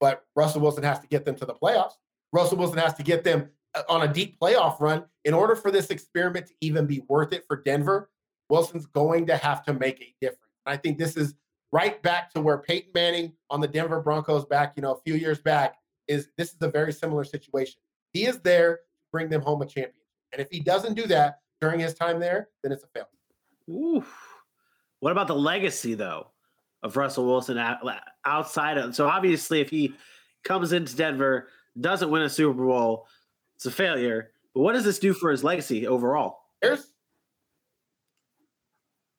but 0.00 0.24
Russell 0.36 0.60
Wilson 0.60 0.84
has 0.84 1.00
to 1.00 1.06
get 1.08 1.24
them 1.24 1.34
to 1.36 1.46
the 1.46 1.54
playoffs. 1.54 1.94
Russell 2.32 2.58
Wilson 2.58 2.78
has 2.78 2.94
to 2.94 3.02
get 3.02 3.24
them 3.24 3.48
uh, 3.74 3.82
on 3.88 4.02
a 4.02 4.12
deep 4.12 4.38
playoff 4.38 4.80
run 4.80 5.04
in 5.24 5.34
order 5.34 5.56
for 5.56 5.70
this 5.70 5.88
experiment 5.88 6.46
to 6.46 6.54
even 6.60 6.86
be 6.86 7.02
worth 7.08 7.32
it 7.32 7.44
for 7.48 7.56
Denver. 7.56 8.10
Wilson's 8.50 8.86
going 8.86 9.26
to 9.26 9.36
have 9.36 9.64
to 9.64 9.72
make 9.72 10.00
a 10.00 10.14
difference. 10.20 10.52
I 10.66 10.76
think 10.76 10.98
this 10.98 11.16
is 11.16 11.34
right 11.72 12.00
back 12.02 12.32
to 12.32 12.40
where 12.40 12.58
Peyton 12.58 12.92
Manning 12.94 13.32
on 13.50 13.60
the 13.60 13.68
Denver 13.68 14.00
Broncos 14.00 14.44
back, 14.46 14.74
you 14.76 14.82
know, 14.82 14.92
a 14.92 15.00
few 15.00 15.14
years 15.14 15.38
back 15.40 15.76
is 16.08 16.28
this 16.36 16.48
is 16.48 16.56
a 16.60 16.68
very 16.68 16.92
similar 16.92 17.24
situation. 17.24 17.80
He 18.12 18.26
is 18.26 18.38
there 18.40 18.76
to 18.76 18.80
bring 19.12 19.28
them 19.28 19.42
home 19.42 19.62
a 19.62 19.66
champion. 19.66 19.92
And 20.32 20.40
if 20.40 20.48
he 20.50 20.60
doesn't 20.60 20.94
do 20.94 21.06
that 21.06 21.40
during 21.60 21.80
his 21.80 21.94
time 21.94 22.18
there, 22.18 22.48
then 22.62 22.72
it's 22.72 22.84
a 22.84 22.88
failure. 22.88 23.08
Ooh. 23.70 24.04
What 25.00 25.12
about 25.12 25.28
the 25.28 25.34
legacy 25.34 25.94
though 25.94 26.28
of 26.82 26.96
Russell 26.96 27.26
Wilson 27.26 27.58
outside 28.24 28.78
of? 28.78 28.94
So 28.94 29.06
obviously, 29.06 29.60
if 29.60 29.70
he 29.70 29.94
comes 30.44 30.72
into 30.72 30.96
Denver, 30.96 31.48
doesn't 31.80 32.10
win 32.10 32.22
a 32.22 32.28
Super 32.28 32.64
Bowl, 32.64 33.06
it's 33.56 33.66
a 33.66 33.70
failure. 33.70 34.32
But 34.54 34.62
what 34.62 34.72
does 34.72 34.84
this 34.84 34.98
do 34.98 35.12
for 35.12 35.30
his 35.30 35.44
legacy 35.44 35.86
overall? 35.86 36.40
There's 36.60 36.92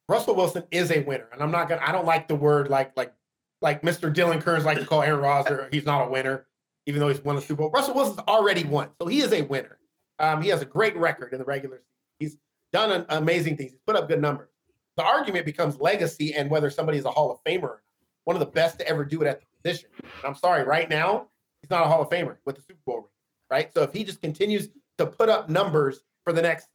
Russell 0.10 0.36
Wilson 0.36 0.64
is 0.72 0.92
a 0.92 1.02
winner, 1.04 1.30
and 1.32 1.42
I'm 1.42 1.52
not 1.52 1.70
gonna. 1.70 1.82
I 1.86 1.92
don't 1.92 2.06
like 2.06 2.28
the 2.28 2.36
word 2.36 2.70
like 2.70 2.98
like 2.98 3.14
like 3.62 3.84
Mr. 3.84 4.14
Dylan 4.14 4.42
Kearns 4.42 4.66
like 4.66 4.80
to 4.80 4.86
call 4.86 5.04
Aaron 5.04 5.22
Rodgers. 5.22 5.70
He's 5.72 5.86
not 5.86 6.08
a 6.08 6.10
winner, 6.10 6.48
even 6.90 7.00
though 7.00 7.08
he's 7.08 7.24
won 7.24 7.38
a 7.38 7.42
Super 7.42 7.62
Bowl. 7.62 7.70
Russell 7.70 7.94
Wilson's 7.94 8.20
already 8.28 8.64
won, 8.64 8.90
so 9.00 9.06
he 9.06 9.22
is 9.22 9.32
a 9.32 9.44
winner. 9.44 9.78
Um, 10.18 10.42
he 10.42 10.50
has 10.50 10.64
a 10.64 10.66
great 10.66 10.98
record 10.98 11.34
in 11.34 11.40
the 11.40 11.46
regular 11.46 11.78
season. 11.78 11.94
He's 12.18 12.38
done 12.74 12.92
an, 12.92 13.06
amazing 13.10 13.58
things. 13.58 13.72
He's 13.72 13.80
put 13.86 13.96
up 13.96 14.08
good 14.08 14.20
numbers. 14.20 14.50
The 14.98 15.04
argument 15.04 15.46
becomes 15.46 15.80
legacy 15.80 16.34
and 16.34 16.50
whether 16.50 16.72
somebody 16.72 16.98
is 16.98 17.06
a 17.06 17.12
Hall 17.12 17.32
of 17.32 17.44
Famer. 17.44 17.78
One 18.24 18.36
of 18.36 18.40
the 18.40 18.48
best 18.48 18.80
to 18.80 18.88
ever 18.88 19.06
do 19.06 19.22
it 19.22 19.28
at 19.28 19.40
the 19.40 19.46
position. 19.62 19.92
And 20.02 20.12
I'm 20.24 20.34
sorry, 20.34 20.64
right 20.64 20.90
now 20.90 21.28
he's 21.62 21.70
not 21.70 21.84
a 21.84 21.88
Hall 21.88 22.02
of 22.02 22.10
Famer 22.10 22.38
with 22.44 22.56
the 22.56 22.64
Super 22.64 22.80
Bowl 22.88 22.98
ring, 22.98 23.06
right? 23.52 23.72
So 23.72 23.84
if 23.84 23.94
he 23.94 24.04
just 24.04 24.20
continues 24.20 24.70
to 24.98 25.06
put 25.06 25.30
up 25.30 25.48
numbers 25.48 26.02
for 26.24 26.34
the 26.34 26.42
next 26.42 26.70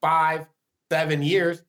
five, 0.00 0.46
seven 0.88 1.20
years, 1.20 1.64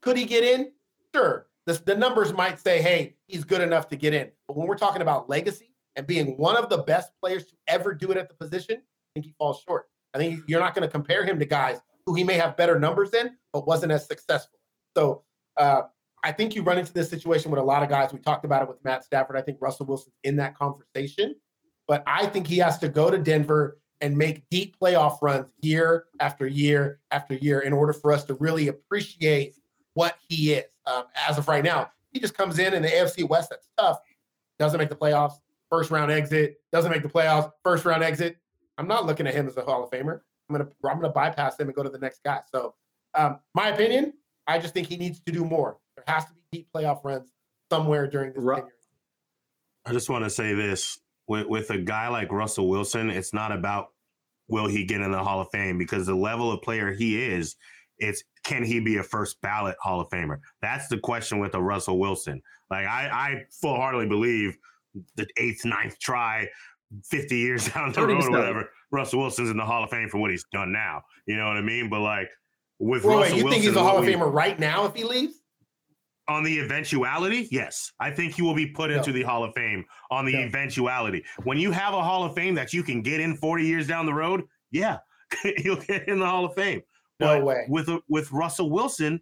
could 0.00 0.16
he 0.16 0.26
get 0.26 0.44
in? 0.44 0.70
Sure. 1.12 1.48
The, 1.66 1.74
the 1.84 1.96
numbers 1.96 2.32
might 2.32 2.60
say, 2.60 2.80
hey, 2.80 3.16
he's 3.26 3.42
good 3.42 3.62
enough 3.62 3.88
to 3.88 3.96
get 3.96 4.14
in. 4.14 4.30
But 4.46 4.56
when 4.56 4.68
we're 4.68 4.78
talking 4.78 5.02
about 5.02 5.28
legacy 5.28 5.71
and 5.96 6.06
being 6.06 6.36
one 6.36 6.56
of 6.56 6.68
the 6.68 6.78
best 6.78 7.12
players 7.20 7.46
to 7.46 7.54
ever 7.68 7.94
do 7.94 8.10
it 8.10 8.16
at 8.16 8.28
the 8.28 8.34
position, 8.34 8.76
I 8.76 9.08
think 9.14 9.26
he 9.26 9.34
falls 9.38 9.62
short. 9.66 9.86
I 10.14 10.18
think 10.18 10.40
you're 10.46 10.60
not 10.60 10.74
going 10.74 10.86
to 10.86 10.90
compare 10.90 11.24
him 11.24 11.38
to 11.38 11.44
guys 11.44 11.80
who 12.06 12.14
he 12.14 12.24
may 12.24 12.34
have 12.34 12.56
better 12.56 12.78
numbers 12.78 13.10
than, 13.10 13.36
but 13.52 13.66
wasn't 13.66 13.92
as 13.92 14.06
successful. 14.06 14.58
So 14.96 15.22
uh, 15.56 15.82
I 16.24 16.32
think 16.32 16.54
you 16.54 16.62
run 16.62 16.78
into 16.78 16.92
this 16.92 17.08
situation 17.08 17.50
with 17.50 17.60
a 17.60 17.64
lot 17.64 17.82
of 17.82 17.88
guys. 17.88 18.12
We 18.12 18.18
talked 18.18 18.44
about 18.44 18.62
it 18.62 18.68
with 18.68 18.82
Matt 18.84 19.04
Stafford. 19.04 19.36
I 19.36 19.42
think 19.42 19.58
Russell 19.60 19.86
Wilson's 19.86 20.16
in 20.24 20.36
that 20.36 20.56
conversation, 20.56 21.34
but 21.86 22.02
I 22.06 22.26
think 22.26 22.46
he 22.46 22.58
has 22.58 22.78
to 22.78 22.88
go 22.88 23.10
to 23.10 23.18
Denver 23.18 23.78
and 24.00 24.16
make 24.16 24.42
deep 24.50 24.76
playoff 24.80 25.18
runs 25.22 25.46
year 25.60 26.06
after 26.20 26.46
year 26.46 26.98
after 27.10 27.34
year 27.34 27.60
in 27.60 27.72
order 27.72 27.92
for 27.92 28.12
us 28.12 28.24
to 28.24 28.34
really 28.34 28.68
appreciate 28.68 29.54
what 29.94 30.16
he 30.28 30.54
is. 30.54 30.64
Um, 30.86 31.04
as 31.28 31.38
of 31.38 31.46
right 31.46 31.62
now, 31.62 31.90
he 32.10 32.18
just 32.18 32.36
comes 32.36 32.58
in 32.58 32.74
in 32.74 32.82
the 32.82 32.88
AFC 32.88 33.28
West. 33.28 33.50
That's 33.50 33.68
tough. 33.78 33.98
Doesn't 34.58 34.78
make 34.78 34.88
the 34.88 34.96
playoffs. 34.96 35.34
First 35.72 35.90
round 35.90 36.12
exit. 36.12 36.56
Doesn't 36.70 36.90
make 36.90 37.02
the 37.02 37.08
playoffs. 37.08 37.50
First 37.64 37.86
round 37.86 38.04
exit. 38.04 38.36
I'm 38.76 38.86
not 38.86 39.06
looking 39.06 39.26
at 39.26 39.34
him 39.34 39.48
as 39.48 39.56
a 39.56 39.62
Hall 39.62 39.82
of 39.82 39.90
Famer. 39.90 40.20
I'm 40.50 40.56
gonna 40.58 40.68
I'm 40.84 41.00
gonna 41.00 41.08
bypass 41.08 41.58
him 41.58 41.68
and 41.68 41.74
go 41.74 41.82
to 41.82 41.88
the 41.88 41.98
next 41.98 42.20
guy. 42.22 42.40
So, 42.52 42.74
um, 43.14 43.38
my 43.54 43.68
opinion, 43.68 44.12
I 44.46 44.58
just 44.58 44.74
think 44.74 44.86
he 44.86 44.98
needs 44.98 45.20
to 45.20 45.32
do 45.32 45.46
more. 45.46 45.78
There 45.96 46.04
has 46.06 46.26
to 46.26 46.32
be 46.34 46.40
deep 46.58 46.68
playoff 46.76 47.02
runs 47.04 47.30
somewhere 47.70 48.06
during 48.06 48.34
this 48.34 48.42
Ru- 48.42 48.56
tenure. 48.56 48.72
I 49.86 49.92
just 49.92 50.10
want 50.10 50.24
to 50.24 50.30
say 50.30 50.52
this 50.52 50.98
with, 51.26 51.46
with 51.46 51.70
a 51.70 51.78
guy 51.78 52.08
like 52.08 52.30
Russell 52.30 52.68
Wilson, 52.68 53.08
it's 53.08 53.32
not 53.32 53.50
about 53.50 53.88
will 54.48 54.68
he 54.68 54.84
get 54.84 55.00
in 55.00 55.10
the 55.10 55.24
Hall 55.24 55.40
of 55.40 55.48
Fame 55.52 55.78
because 55.78 56.06
the 56.06 56.14
level 56.14 56.52
of 56.52 56.60
player 56.60 56.92
he 56.92 57.22
is, 57.22 57.56
it's 57.96 58.22
can 58.44 58.62
he 58.62 58.78
be 58.78 58.98
a 58.98 59.02
first 59.02 59.40
ballot 59.40 59.76
Hall 59.80 60.02
of 60.02 60.10
Famer? 60.10 60.40
That's 60.60 60.88
the 60.88 60.98
question 60.98 61.38
with 61.38 61.54
a 61.54 61.62
Russell 61.62 61.98
Wilson. 61.98 62.42
Like 62.70 62.86
I, 62.86 63.08
I 63.10 63.42
full 63.50 63.76
heartedly 63.76 64.06
believe 64.06 64.58
the 65.16 65.26
eighth, 65.36 65.64
ninth 65.64 65.98
try, 65.98 66.48
50 67.06 67.36
years 67.36 67.68
down 67.72 67.92
the 67.92 68.06
road 68.06 68.22
or 68.24 68.30
whatever, 68.30 68.70
Russell 68.90 69.20
Wilson's 69.20 69.50
in 69.50 69.56
the 69.56 69.64
Hall 69.64 69.82
of 69.84 69.90
Fame 69.90 70.08
for 70.08 70.18
what 70.18 70.30
he's 70.30 70.44
done 70.52 70.72
now. 70.72 71.02
You 71.26 71.36
know 71.36 71.46
what 71.48 71.56
I 71.56 71.62
mean? 71.62 71.88
But 71.88 72.00
like 72.00 72.28
with 72.78 73.04
Wait, 73.04 73.10
wait, 73.14 73.20
Russell 73.22 73.38
you 73.38 73.44
Wilson, 73.44 73.62
think 73.62 73.64
he's 73.70 73.76
a 73.80 73.82
Hall 73.82 73.98
of 73.98 74.04
we- 74.06 74.12
Famer 74.14 74.32
right 74.32 74.58
now 74.58 74.84
if 74.86 74.94
he 74.94 75.04
leaves? 75.04 75.34
on 76.28 76.44
the 76.44 76.60
eventuality, 76.60 77.48
yes, 77.50 77.90
I 77.98 78.10
think 78.12 78.34
he 78.34 78.42
will 78.42 78.54
be 78.54 78.66
put 78.68 78.92
into 78.92 79.10
No. 79.10 79.14
the 79.14 79.22
Hall 79.24 79.42
of 79.42 79.52
Fame 79.54 79.84
on 80.10 80.24
the 80.24 80.32
No. 80.34 80.38
eventuality. 80.40 81.24
When 81.42 81.58
you 81.58 81.72
have 81.72 81.94
a 81.94 82.02
Hall 82.02 82.22
of 82.22 82.34
Fame 82.34 82.54
that 82.54 82.72
you 82.72 82.84
can 82.84 83.02
get 83.02 83.20
in 83.20 83.36
40 83.36 83.66
years 83.66 83.88
down 83.88 84.06
the 84.06 84.14
road, 84.14 84.44
yeah, 84.70 84.98
he'll 85.58 85.76
get 85.76 86.06
in 86.08 86.20
the 86.20 86.26
Hall 86.26 86.44
of 86.44 86.54
Fame. 86.54 86.80
No 87.18 87.44
way. 87.44 87.66
With 87.68 87.88
with 88.08 88.30
Russell 88.30 88.70
Wilson, 88.70 89.20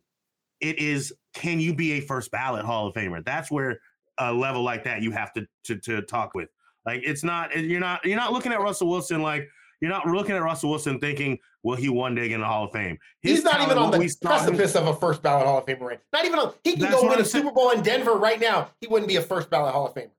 it 0.60 0.78
is 0.78 1.12
can 1.32 1.58
you 1.58 1.74
be 1.74 1.92
a 1.92 2.00
first 2.00 2.30
ballot 2.30 2.64
Hall 2.66 2.86
of 2.86 2.94
Famer? 2.94 3.24
That's 3.24 3.50
where 3.50 3.80
a 4.20 4.32
level 4.32 4.62
like 4.62 4.84
that 4.84 5.02
you 5.02 5.10
have 5.10 5.32
to 5.32 5.46
to, 5.64 5.76
to 5.76 6.02
talk 6.02 6.34
with. 6.34 6.48
Like 6.86 7.02
it's 7.04 7.24
not 7.24 7.56
you're 7.58 7.80
not 7.80 8.04
you're 8.04 8.16
not 8.16 8.32
looking 8.32 8.52
at 8.52 8.60
Russell 8.60 8.88
Wilson 8.88 9.22
like 9.22 9.48
you're 9.80 9.90
not 9.90 10.06
looking 10.06 10.34
at 10.36 10.42
Russell 10.42 10.68
Wilson 10.70 10.98
thinking, 11.00 11.38
will 11.62 11.74
he 11.76 11.88
one 11.88 12.14
day 12.14 12.28
get 12.28 12.34
in 12.34 12.40
the 12.40 12.46
Hall 12.46 12.64
of 12.64 12.72
Fame? 12.72 12.98
His 13.22 13.36
He's 13.38 13.44
not 13.44 13.54
even 13.62 13.68
talent, 13.70 13.80
on 13.80 13.90
what 13.92 13.98
we 14.00 14.06
the 14.08 14.12
him- 14.12 14.18
precipice 14.20 14.74
of 14.74 14.86
a 14.86 14.94
first 14.94 15.22
ballot 15.22 15.46
Hall 15.46 15.58
of 15.58 15.64
Famer. 15.66 15.80
Right? 15.80 16.00
Not 16.12 16.26
even 16.26 16.38
on. 16.38 16.52
He 16.62 16.76
can 16.76 16.90
go 16.90 17.02
win 17.02 17.12
I'm 17.12 17.20
a 17.20 17.24
saying. 17.24 17.44
Super 17.44 17.54
Bowl 17.54 17.70
in 17.70 17.82
Denver 17.82 18.12
right 18.12 18.38
now. 18.38 18.68
He 18.82 18.86
wouldn't 18.88 19.08
be 19.08 19.16
a 19.16 19.22
first 19.22 19.48
ballot 19.48 19.72
Hall 19.72 19.86
of 19.86 19.94
Famer. 19.94 20.10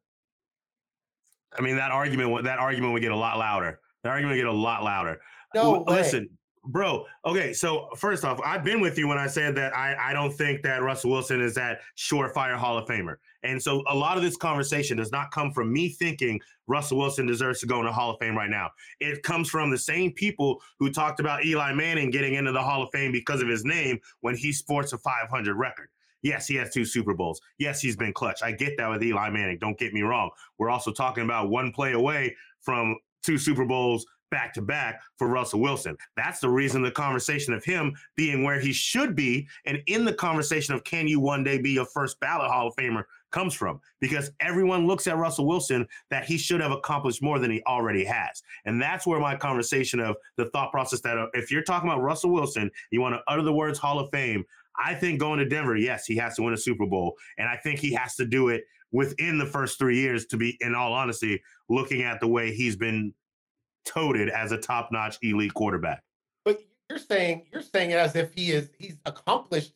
I 1.57 1.61
mean, 1.61 1.75
that 1.75 1.91
argument 1.91 2.31
would 2.31 2.45
that 2.45 2.59
argument 2.59 2.93
would 2.93 3.01
get 3.01 3.11
a 3.11 3.15
lot 3.15 3.37
louder. 3.37 3.79
That 4.03 4.09
argument 4.09 4.37
would 4.37 4.43
get 4.43 4.47
a 4.47 4.51
lot 4.51 4.83
louder. 4.83 5.19
No 5.53 5.75
L- 5.75 5.85
way. 5.85 6.27
Bro. 6.65 7.05
Okay, 7.25 7.53
so 7.53 7.87
first 7.95 8.23
off, 8.23 8.39
I've 8.45 8.63
been 8.63 8.81
with 8.81 8.97
you 8.97 9.07
when 9.07 9.17
I 9.17 9.27
said 9.27 9.55
that 9.55 9.75
I, 9.75 9.95
I 9.99 10.13
don't 10.13 10.31
think 10.31 10.61
that 10.63 10.83
Russell 10.83 11.11
Wilson 11.11 11.41
is 11.41 11.55
that 11.55 11.79
surefire 11.97 12.55
Hall 12.55 12.77
of 12.77 12.87
Famer. 12.87 13.15
And 13.43 13.61
so 13.61 13.83
a 13.89 13.95
lot 13.95 14.17
of 14.17 14.23
this 14.23 14.37
conversation 14.37 14.97
does 14.97 15.11
not 15.11 15.31
come 15.31 15.51
from 15.51 15.73
me 15.73 15.89
thinking 15.89 16.39
Russell 16.67 16.99
Wilson 16.99 17.25
deserves 17.25 17.59
to 17.61 17.65
go 17.65 17.79
in 17.79 17.85
the 17.85 17.91
Hall 17.91 18.11
of 18.11 18.19
Fame 18.19 18.37
right 18.37 18.49
now. 18.49 18.69
It 18.99 19.23
comes 19.23 19.49
from 19.49 19.71
the 19.71 19.77
same 19.77 20.11
people 20.11 20.61
who 20.79 20.91
talked 20.91 21.19
about 21.19 21.43
Eli 21.45 21.73
Manning 21.73 22.11
getting 22.11 22.35
into 22.35 22.51
the 22.51 22.61
Hall 22.61 22.83
of 22.83 22.89
Fame 22.91 23.11
because 23.11 23.41
of 23.41 23.47
his 23.47 23.65
name 23.65 23.99
when 24.21 24.35
he 24.35 24.51
sports 24.53 24.93
a 24.93 24.97
500 24.99 25.55
record. 25.55 25.89
Yes, 26.23 26.47
he 26.47 26.55
has 26.55 26.71
two 26.71 26.85
Super 26.85 27.15
Bowls. 27.15 27.41
Yes, 27.57 27.81
he's 27.81 27.95
been 27.95 28.13
clutch. 28.13 28.43
I 28.43 28.51
get 28.51 28.77
that 28.77 28.89
with 28.89 29.03
Eli 29.03 29.31
Manning. 29.31 29.57
Don't 29.59 29.77
get 29.77 29.91
me 29.91 30.03
wrong. 30.03 30.29
We're 30.59 30.69
also 30.69 30.91
talking 30.91 31.23
about 31.23 31.49
one 31.49 31.71
play 31.71 31.93
away 31.93 32.35
from 32.61 32.95
two 33.23 33.39
Super 33.39 33.65
Bowls 33.65 34.05
back 34.31 34.53
to 34.53 34.61
back 34.61 35.01
for 35.17 35.27
Russell 35.27 35.59
Wilson. 35.59 35.95
That's 36.17 36.39
the 36.39 36.49
reason 36.49 36.81
the 36.81 36.91
conversation 36.91 37.53
of 37.53 37.63
him 37.63 37.93
being 38.15 38.43
where 38.43 38.59
he 38.59 38.73
should 38.73 39.15
be 39.15 39.47
and 39.65 39.79
in 39.87 40.05
the 40.05 40.13
conversation 40.13 40.73
of 40.73 40.83
can 40.83 41.07
you 41.07 41.19
one 41.19 41.43
day 41.43 41.61
be 41.61 41.77
a 41.77 41.85
first 41.85 42.19
ballot 42.19 42.49
Hall 42.49 42.67
of 42.67 42.75
Famer 42.75 43.03
comes 43.31 43.53
from 43.53 43.79
because 43.99 44.31
everyone 44.39 44.87
looks 44.87 45.07
at 45.07 45.17
Russell 45.17 45.47
Wilson 45.47 45.87
that 46.09 46.25
he 46.25 46.37
should 46.37 46.61
have 46.61 46.71
accomplished 46.71 47.21
more 47.21 47.39
than 47.39 47.51
he 47.51 47.61
already 47.63 48.03
has. 48.03 48.43
And 48.65 48.81
that's 48.81 49.07
where 49.07 49.19
my 49.19 49.35
conversation 49.35 49.99
of 49.99 50.17
the 50.37 50.49
thought 50.49 50.71
process 50.71 51.01
that 51.01 51.17
uh, 51.17 51.27
if 51.33 51.51
you're 51.51 51.63
talking 51.63 51.89
about 51.89 52.01
Russell 52.01 52.31
Wilson, 52.31 52.69
you 52.91 53.01
want 53.01 53.15
to 53.15 53.21
utter 53.27 53.41
the 53.41 53.53
words 53.53 53.79
Hall 53.79 53.99
of 53.99 54.09
Fame, 54.11 54.43
I 54.77 54.93
think 54.93 55.19
going 55.19 55.39
to 55.39 55.45
Denver, 55.45 55.77
yes, 55.77 56.05
he 56.05 56.15
has 56.17 56.35
to 56.35 56.43
win 56.43 56.53
a 56.53 56.57
Super 56.57 56.85
Bowl. 56.85 57.15
And 57.37 57.47
I 57.47 57.57
think 57.57 57.79
he 57.79 57.93
has 57.93 58.15
to 58.15 58.25
do 58.25 58.49
it 58.49 58.63
within 58.91 59.37
the 59.37 59.45
first 59.45 59.77
three 59.79 59.99
years 59.99 60.25
to 60.27 60.37
be, 60.37 60.57
in 60.61 60.75
all 60.75 60.93
honesty, 60.93 61.41
looking 61.69 62.03
at 62.03 62.19
the 62.19 62.27
way 62.27 62.53
he's 62.53 62.75
been 62.75 63.13
toted 63.85 64.29
as 64.29 64.51
a 64.51 64.57
top-notch 64.57 65.17
elite 65.21 65.53
quarterback. 65.53 66.01
But 66.45 66.61
you're 66.89 66.99
saying 66.99 67.47
you're 67.51 67.61
saying 67.61 67.91
it 67.91 67.97
as 67.97 68.15
if 68.15 68.33
he 68.33 68.51
is 68.51 68.69
he's 68.77 68.97
accomplished 69.05 69.73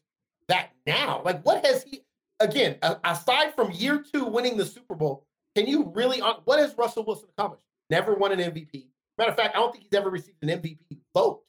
that 0.48 0.70
now. 0.86 1.22
Like 1.24 1.44
what 1.46 1.66
has 1.66 1.84
he 1.84 2.02
again 2.40 2.78
aside 3.04 3.56
from 3.56 3.72
year 3.72 4.04
two 4.14 4.26
winning 4.26 4.58
the 4.58 4.66
Super 4.66 4.96
Bowl? 4.96 5.26
Can 5.56 5.68
you 5.68 5.92
really 5.96 6.22
uh, 6.22 6.36
what 6.46 6.60
has 6.60 6.78
Russell 6.78 7.06
Wilson 7.06 7.30
accomplished? 7.38 7.66
Never 7.90 8.16
won 8.16 8.32
an 8.32 8.40
MVP. 8.40 8.88
Matter 9.18 9.32
of 9.32 9.38
fact, 9.38 9.56
I 9.56 9.60
don't 9.60 9.72
think 9.72 9.86
he's 9.86 9.98
ever 9.98 10.10
received 10.10 10.38
an 10.42 10.50
MVP 10.50 10.98
vote, 11.14 11.44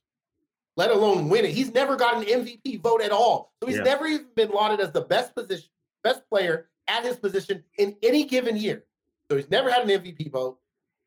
let 0.76 0.90
alone 0.90 1.28
win 1.28 1.44
it. 1.44 1.50
He's 1.50 1.72
never 1.74 1.96
got 1.96 2.16
an 2.16 2.22
MVP 2.22 2.80
vote 2.80 3.02
at 3.02 3.10
all. 3.10 3.52
So 3.60 3.66
he's 3.66 3.78
Yeah. 3.78 3.82
never 3.82 4.06
even 4.06 4.26
been 4.36 4.50
lauded 4.50 4.80
as 4.80 4.92
the 4.92 5.00
best 5.00 5.34
position, 5.34 5.68
best 6.04 6.22
player 6.28 6.68
at 6.86 7.04
his 7.04 7.16
position 7.16 7.64
in 7.78 7.96
any 8.02 8.24
given 8.24 8.56
year. 8.56 8.84
So 9.28 9.36
he's 9.36 9.50
never 9.50 9.68
had 9.70 9.82
an 9.82 9.90
MVP 9.90 10.28
vote. 10.30 10.60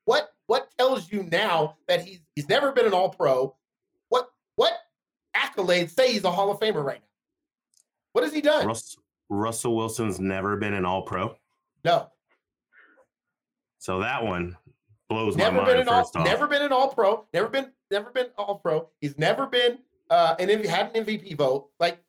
What 0.03 0.33
what 0.49 0.67
tells 0.79 1.11
you 1.11 1.21
now 1.31 1.77
that 1.87 2.03
he's 2.03 2.21
he's 2.35 2.49
never 2.49 2.71
been 2.71 2.87
an 2.87 2.93
All 2.93 3.09
Pro? 3.09 3.55
What 4.09 4.29
what 4.55 4.73
accolades 5.35 5.91
say 5.91 6.11
he's 6.11 6.23
a 6.23 6.31
Hall 6.31 6.49
of 6.51 6.59
Famer 6.59 6.83
right 6.83 6.99
now? 6.99 7.07
What 8.13 8.23
has 8.23 8.33
he 8.33 8.41
done? 8.41 8.65
Russ, 8.65 8.97
Russell 9.29 9.75
Wilson's 9.75 10.19
never 10.19 10.57
been 10.57 10.73
an 10.73 10.85
all-pro. 10.85 11.35
No, 11.85 12.07
So 13.77 13.99
that 13.99 14.23
one 14.23 14.57
blows 15.07 15.37
never 15.37 15.57
my 15.57 15.65
been 15.65 15.77
mind 15.77 15.87
an 15.87 15.93
all 15.93 16.11
off. 16.13 16.25
never 16.25 16.47
been 16.47 16.63
an 16.63 16.71
All 16.73 16.89
Pro. 16.89 17.25
Never 17.31 17.47
been 17.47 17.71
never 17.91 18.09
been 18.09 18.27
All 18.35 18.57
Pro. 18.57 18.89
He's 19.01 19.17
never 19.19 19.45
been 19.45 19.77
uh, 20.09 20.35
an 20.39 20.49
MV, 20.49 20.65
had 20.65 20.95
an 20.95 21.05
MVP 21.05 21.37
vote. 21.37 21.69
Like 21.79 21.99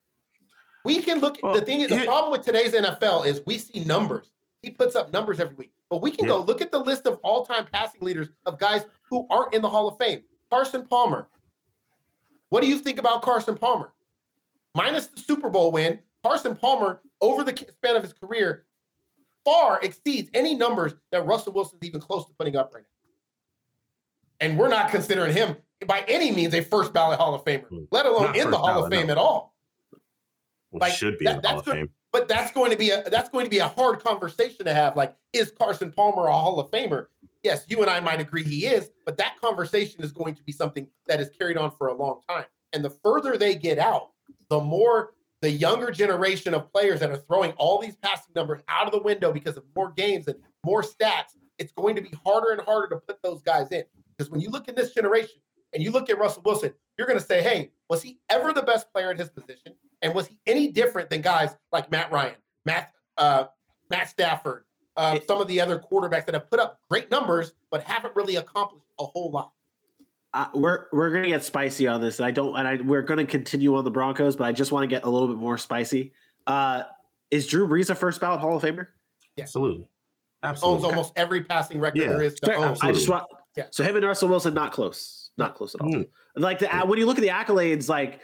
we 0.84 1.02
can 1.02 1.20
look. 1.20 1.38
Well, 1.42 1.54
the 1.54 1.60
thing 1.60 1.82
is, 1.82 1.90
the 1.90 2.04
problem 2.06 2.32
with 2.32 2.44
today's 2.44 2.72
NFL 2.72 3.26
is 3.26 3.42
we 3.46 3.58
see 3.58 3.84
numbers. 3.84 4.32
He 4.62 4.70
puts 4.70 4.94
up 4.94 5.12
numbers 5.12 5.40
every 5.40 5.54
week, 5.56 5.72
but 5.88 6.02
we 6.02 6.10
can 6.10 6.26
go 6.26 6.40
look 6.42 6.60
at 6.60 6.70
the 6.70 6.78
list 6.78 7.06
of 7.06 7.18
all-time 7.22 7.66
passing 7.72 8.00
leaders 8.02 8.28
of 8.44 8.58
guys 8.58 8.84
who 9.08 9.26
aren't 9.30 9.54
in 9.54 9.62
the 9.62 9.68
Hall 9.70 9.88
of 9.88 9.96
Fame. 9.98 10.22
Carson 10.50 10.86
Palmer. 10.86 11.28
What 12.50 12.60
do 12.60 12.68
you 12.68 12.78
think 12.78 12.98
about 12.98 13.22
Carson 13.22 13.56
Palmer? 13.56 13.92
Minus 14.74 15.06
the 15.06 15.20
Super 15.20 15.48
Bowl 15.48 15.72
win, 15.72 15.98
Carson 16.22 16.54
Palmer 16.56 17.00
over 17.20 17.42
the 17.42 17.56
span 17.56 17.96
of 17.96 18.02
his 18.02 18.12
career 18.12 18.64
far 19.44 19.80
exceeds 19.82 20.28
any 20.34 20.54
numbers 20.54 20.92
that 21.12 21.24
Russell 21.24 21.52
Wilson's 21.54 21.82
even 21.82 22.00
close 22.00 22.26
to 22.26 22.32
putting 22.34 22.56
up 22.56 22.72
right 22.74 22.82
now. 22.82 24.46
And 24.46 24.58
we're 24.58 24.68
not 24.68 24.90
considering 24.90 25.32
him 25.34 25.56
by 25.86 26.04
any 26.08 26.30
means 26.30 26.52
a 26.54 26.60
first 26.62 26.92
ballot 26.92 27.18
Hall 27.18 27.34
of 27.34 27.44
Famer, 27.44 27.66
Mm. 27.70 27.88
let 27.90 28.04
alone 28.04 28.24
Not 28.26 28.36
in 28.36 28.50
the 28.50 28.58
Hall 28.58 28.66
ballot, 28.66 28.92
of 28.92 28.98
Fame 28.98 29.06
no. 29.06 29.12
at 29.12 29.18
all. 29.18 29.54
like, 30.72 30.92
should 30.92 31.18
be 31.18 31.24
that- 31.24 31.36
in 31.36 31.42
the 31.42 31.48
Hall 31.48 31.58
of. 31.60 31.64
Fame. 31.64 31.90
But 32.12 32.26
that's 32.26 32.50
going 32.52 32.72
to 32.72 32.76
be 32.76 32.90
a 32.90 33.08
that's 33.08 33.28
going 33.28 33.44
to 33.44 33.50
be 33.50 33.58
a 33.58 33.68
hard 33.68 34.02
conversation 34.02 34.64
to 34.64 34.74
have. 34.74 34.96
Like, 34.96 35.14
is 35.32 35.52
Carson 35.56 35.92
Palmer 35.92 36.26
a 36.26 36.32
Hall 36.32 36.58
of 36.58 36.70
Famer? 36.70 37.06
Yes, 37.42 37.64
you 37.68 37.80
and 37.80 37.90
I 37.90 38.00
might 38.00 38.20
agree 38.20 38.42
he 38.42 38.66
is, 38.66 38.90
but 39.06 39.16
that 39.18 39.40
conversation 39.40 40.02
is 40.02 40.12
going 40.12 40.34
to 40.34 40.42
be 40.42 40.52
something 40.52 40.86
that 41.06 41.20
is 41.20 41.30
carried 41.30 41.56
on 41.56 41.70
for 41.70 41.86
a 41.88 41.94
long 41.94 42.20
time. 42.28 42.44
And 42.72 42.84
the 42.84 42.90
further 42.90 43.36
they 43.36 43.54
get 43.54 43.78
out, 43.78 44.10
the 44.48 44.60
more 44.60 45.14
the 45.40 45.50
younger 45.50 45.90
generation 45.90 46.52
of 46.52 46.70
players 46.72 47.00
that 47.00 47.10
are 47.10 47.16
throwing 47.16 47.52
all 47.52 47.80
these 47.80 47.96
passing 47.96 48.32
numbers 48.34 48.60
out 48.68 48.86
of 48.86 48.92
the 48.92 49.00
window 49.00 49.32
because 49.32 49.56
of 49.56 49.64
more 49.74 49.90
games 49.90 50.26
and 50.28 50.36
more 50.64 50.82
stats, 50.82 51.36
it's 51.58 51.72
going 51.72 51.96
to 51.96 52.02
be 52.02 52.12
harder 52.24 52.52
and 52.52 52.60
harder 52.60 52.88
to 52.88 52.96
put 52.96 53.22
those 53.22 53.40
guys 53.42 53.70
in. 53.70 53.84
Because 54.16 54.30
when 54.30 54.40
you 54.40 54.50
look 54.50 54.68
at 54.68 54.76
this 54.76 54.92
generation 54.92 55.40
and 55.72 55.82
you 55.82 55.90
look 55.90 56.10
at 56.10 56.18
Russell 56.18 56.42
Wilson, 56.44 56.74
you're 56.98 57.06
going 57.06 57.18
to 57.18 57.24
say, 57.24 57.42
hey, 57.42 57.70
was 57.88 58.02
he 58.02 58.18
ever 58.28 58.52
the 58.52 58.62
best 58.62 58.92
player 58.92 59.10
at 59.10 59.18
his 59.18 59.30
position? 59.30 59.74
And 60.02 60.14
was 60.14 60.26
he 60.28 60.38
any 60.46 60.68
different 60.72 61.10
than 61.10 61.20
guys 61.20 61.50
like 61.72 61.90
Matt 61.90 62.10
Ryan, 62.10 62.34
Matt 62.64 62.92
uh, 63.18 63.44
Matt 63.90 64.08
Stafford, 64.08 64.64
uh, 64.96 65.14
It- 65.16 65.26
some 65.26 65.40
of 65.40 65.48
the 65.48 65.60
other 65.60 65.78
quarterbacks 65.78 66.24
that 66.26 66.34
have 66.34 66.48
put 66.50 66.58
up 66.60 66.80
great 66.88 67.10
numbers 67.10 67.52
but 67.70 67.82
haven't 67.82 68.14
really 68.16 68.36
accomplished 68.36 68.86
a 68.98 69.04
whole 69.04 69.30
lot? 69.30 69.52
Uh, 70.32 70.46
we're 70.54 70.86
we're 70.92 71.10
gonna 71.10 71.26
get 71.28 71.42
spicy 71.44 71.86
on 71.88 72.00
this. 72.00 72.18
and 72.20 72.26
I 72.26 72.30
don't, 72.30 72.54
and 72.56 72.66
I 72.66 72.76
we're 72.76 73.02
gonna 73.02 73.26
continue 73.26 73.74
on 73.76 73.84
the 73.84 73.90
Broncos, 73.90 74.36
but 74.36 74.44
I 74.44 74.52
just 74.52 74.70
want 74.72 74.84
to 74.84 74.86
get 74.86 75.04
a 75.04 75.10
little 75.10 75.26
bit 75.28 75.36
more 75.36 75.58
spicy. 75.58 76.12
Uh, 76.46 76.84
is 77.30 77.46
Drew 77.46 77.66
Brees 77.68 77.90
a 77.90 77.94
first 77.94 78.20
ballot 78.20 78.40
Hall 78.40 78.56
of 78.56 78.62
Famer? 78.62 78.86
Absolutely. 79.38 79.86
absolutely. 80.42 80.42
Owns 80.42 80.54
Absolutely. 80.84 80.88
almost 80.90 81.12
every 81.16 81.44
passing 81.44 81.80
record 81.80 81.98
Yeah. 82.00 82.08
there 82.10 82.22
is 82.22 82.34
to 82.40 82.54
own. 82.54 82.76
I 82.80 82.92
just 82.92 83.08
want. 83.08 83.26
Yeah. 83.56 83.66
So 83.70 83.82
him 83.82 83.96
and 83.96 84.06
Russell 84.06 84.28
Wilson 84.28 84.54
not 84.54 84.72
close, 84.72 85.30
not 85.36 85.54
close 85.56 85.74
at 85.74 85.80
all. 85.80 85.88
Mm. 85.90 86.08
Like 86.36 86.60
the 86.60 86.68
when 86.86 86.98
you 87.00 87.06
look 87.06 87.18
at 87.18 87.22
the 87.22 87.28
accolades, 87.28 87.88
like 87.88 88.20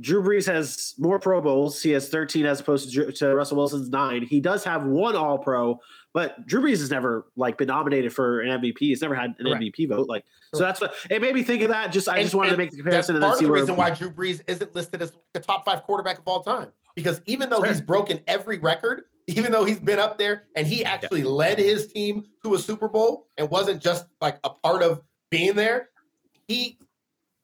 Drew 0.00 0.22
Brees 0.22 0.46
has 0.46 0.94
more 0.98 1.18
Pro 1.18 1.40
Bowls. 1.40 1.82
He 1.82 1.90
has 1.90 2.08
13 2.08 2.46
as 2.46 2.60
opposed 2.60 2.92
to, 2.94 3.10
to 3.10 3.34
Russell 3.34 3.56
Wilson's 3.56 3.88
nine. 3.88 4.22
He 4.22 4.40
does 4.40 4.62
have 4.64 4.84
one 4.84 5.16
All 5.16 5.38
Pro, 5.38 5.80
but 6.12 6.46
Drew 6.46 6.60
Brees 6.62 6.78
has 6.78 6.90
never 6.90 7.26
like 7.34 7.58
been 7.58 7.66
nominated 7.68 8.12
for 8.12 8.40
an 8.40 8.60
MVP. 8.60 8.78
He's 8.78 9.02
never 9.02 9.14
had 9.16 9.34
an 9.38 9.46
Correct. 9.46 9.62
MVP 9.64 9.88
vote. 9.88 10.08
Like 10.08 10.24
so, 10.54 10.60
that's 10.62 10.80
what 10.80 10.94
it 11.10 11.20
made 11.20 11.34
me 11.34 11.42
think 11.42 11.62
of 11.62 11.70
that. 11.70 11.90
Just 11.92 12.08
I 12.08 12.16
And- 12.18 12.22
just 12.24 12.34
wanted 12.34 12.50
to 12.50 12.56
make 12.56 12.70
the 12.70 12.76
comparison 12.76 13.14
That's 13.18 13.24
part 13.24 13.40
of 13.42 13.46
the 13.46 13.52
reason 13.52 13.76
why 13.76 13.90
Drew 13.90 14.10
Brees 14.10 14.42
isn't 14.46 14.74
listed 14.74 15.02
as 15.02 15.12
the 15.32 15.40
top 15.40 15.64
five 15.64 15.82
quarterback 15.82 16.18
of 16.18 16.24
all 16.28 16.42
time. 16.42 16.68
Because 16.94 17.20
even 17.26 17.50
though 17.50 17.62
he's 17.62 17.80
broken 17.80 18.20
every 18.26 18.58
record, 18.58 19.04
even 19.28 19.52
though 19.52 19.64
he's 19.64 19.78
been 19.80 19.98
up 20.00 20.18
there 20.18 20.44
and 20.56 20.66
he 20.66 20.84
actually 20.84 21.22
led 21.22 21.58
his 21.58 21.86
team 21.92 22.24
to 22.42 22.54
a 22.54 22.58
Super 22.58 22.88
Bowl 22.88 23.26
and 23.38 23.48
wasn't 23.50 23.80
just 23.80 24.06
like 24.20 24.38
a 24.44 24.50
part 24.50 24.82
of 24.82 25.00
being 25.30 25.54
there, 25.54 25.90
he 26.48 26.78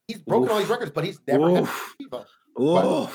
he's 0.08 0.18
broken 0.18 0.50
all 0.50 0.58
these 0.58 0.68
records, 0.68 0.90
but 0.92 1.04
he's 1.04 1.18
never 1.26 1.50
had 1.50 1.64
a 1.64 1.66
MVP. 1.66 2.24
Oh 2.58 3.12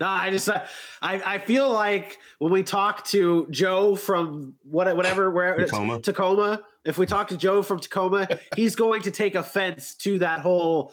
no! 0.00 0.06
I 0.08 0.30
just 0.30 0.48
I 0.48 0.60
I 1.02 1.38
feel 1.38 1.70
like 1.72 2.18
when 2.38 2.52
we 2.52 2.62
talk 2.62 3.04
to 3.08 3.46
Joe 3.50 3.94
from 3.94 4.54
what 4.64 4.94
whatever 4.96 5.30
where 5.30 5.56
Tacoma. 5.56 6.00
Tacoma, 6.00 6.62
if 6.84 6.98
we 6.98 7.06
talk 7.06 7.28
to 7.28 7.36
Joe 7.36 7.62
from 7.62 7.78
Tacoma, 7.78 8.28
he's 8.56 8.74
going 8.74 9.02
to 9.02 9.10
take 9.10 9.34
offense 9.36 9.94
to 9.96 10.18
that 10.20 10.40
whole. 10.40 10.92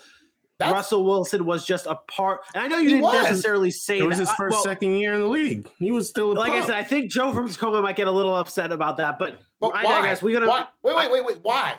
That's- 0.60 0.76
Russell 0.76 1.06
Wilson 1.06 1.46
was 1.46 1.66
just 1.66 1.86
a 1.88 1.96
part, 1.96 2.42
and 2.54 2.62
I 2.62 2.68
know 2.68 2.78
you 2.80 2.90
didn't 2.90 3.04
was. 3.04 3.24
necessarily 3.24 3.72
say 3.72 4.00
It 4.00 4.04
was 4.04 4.18
that. 4.18 4.28
his 4.28 4.32
first, 4.34 4.56
well, 4.56 4.64
second 4.64 4.98
year 4.98 5.14
in 5.14 5.22
the 5.22 5.28
league. 5.28 5.70
He 5.80 5.90
was 5.92 6.10
still 6.10 6.34
a 6.34 6.34
Like 6.34 6.52
I 6.52 6.60
said, 6.66 6.76
I 6.76 6.84
think 6.84 7.10
Joe 7.10 7.32
from 7.34 7.48
Tacoma 7.50 7.82
might 7.82 7.96
get 7.96 8.08
a 8.08 8.12
little 8.12 8.36
upset 8.36 8.74
about 8.74 8.98
that, 8.98 9.18
but, 9.18 9.40
But 9.62 9.74
I 9.74 9.86
why? 9.86 9.94
digress. 9.94 10.22
We 10.22 10.34
gotta 10.34 10.48
why? 10.48 10.66
Wait, 10.84 10.98
wait, 10.98 11.12
wait, 11.14 11.26
wait. 11.26 11.38
Why? 11.44 11.76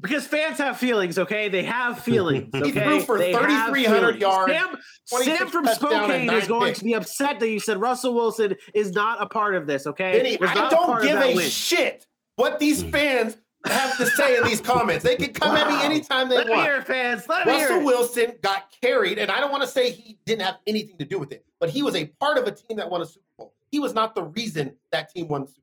Because 0.00 0.26
fans 0.26 0.58
have 0.58 0.78
feelings. 0.78 1.18
Okay, 1.18 1.48
they 1.48 1.62
have 1.64 2.00
feelings. 2.04 2.48
He 2.52 2.62
Okay? 2.62 2.70
threw 2.72 3.00
for 3.00 3.18
3,300 3.18 4.20
yards, 4.20 4.52
Sam, 4.52 4.78
Sam 5.04 5.48
from 5.48 5.66
Spokane 5.66 6.30
is 6.30 6.46
going 6.48 6.68
picks. 6.68 6.78
to 6.80 6.84
be 6.84 6.94
upset 6.94 7.40
that 7.40 7.48
you 7.48 7.60
said 7.60 7.80
Russell 7.80 8.14
Wilson 8.14 8.56
is 8.74 8.92
not 8.92 9.22
a 9.22 9.26
part 9.26 9.54
of 9.54 9.66
this. 9.66 9.86
Okay, 9.86 10.12
Benny, 10.18 10.36
Was 10.40 10.50
I 10.50 10.54
don't 10.70 10.86
part 10.86 11.02
give 11.02 11.18
a 11.20 11.34
win. 11.34 11.48
shit 11.48 12.06
what 12.36 12.58
these 12.58 12.82
Mm. 12.82 12.92
fans 12.92 13.36
have 13.66 13.96
to 13.96 14.06
say 14.06 14.36
in 14.36 14.44
these 14.44 14.60
comments. 14.72 15.04
They 15.04 15.14
can 15.16 15.32
come 15.32 15.54
at 15.56 15.68
me 15.68 15.80
anytime 15.84 16.28
they 16.28 16.36
Let 16.36 16.46
me 16.48 16.52
want. 16.54 16.66
hear 16.66 16.76
it, 16.78 16.86
fans. 16.86 17.28
Let 17.28 17.46
me 17.46 17.52
hear 17.52 17.68
Russell 17.68 17.80
it. 17.80 17.84
Wilson 17.84 18.32
got 18.42 18.64
carried, 18.82 19.18
and 19.18 19.30
I 19.30 19.38
don't 19.40 19.50
want 19.52 19.62
to 19.62 19.68
say 19.68 19.92
he 19.92 20.18
didn't 20.24 20.42
have 20.42 20.56
anything 20.66 20.98
to 20.98 21.04
do 21.04 21.18
with 21.18 21.30
it, 21.32 21.44
but 21.60 21.70
he 21.70 21.82
was 21.82 21.94
a 21.94 22.06
part 22.18 22.38
of 22.38 22.46
a 22.46 22.50
team 22.50 22.78
that 22.78 22.90
won 22.90 23.02
a 23.02 23.06
Super 23.06 23.20
Bowl. 23.38 23.54
He 23.70 23.78
was 23.78 23.94
not 23.94 24.14
the 24.16 24.24
reason 24.24 24.76
that 24.90 25.12
team 25.14 25.28
won 25.28 25.42
the 25.42 25.46
Super 25.46 25.56
Bowl. 25.60 25.61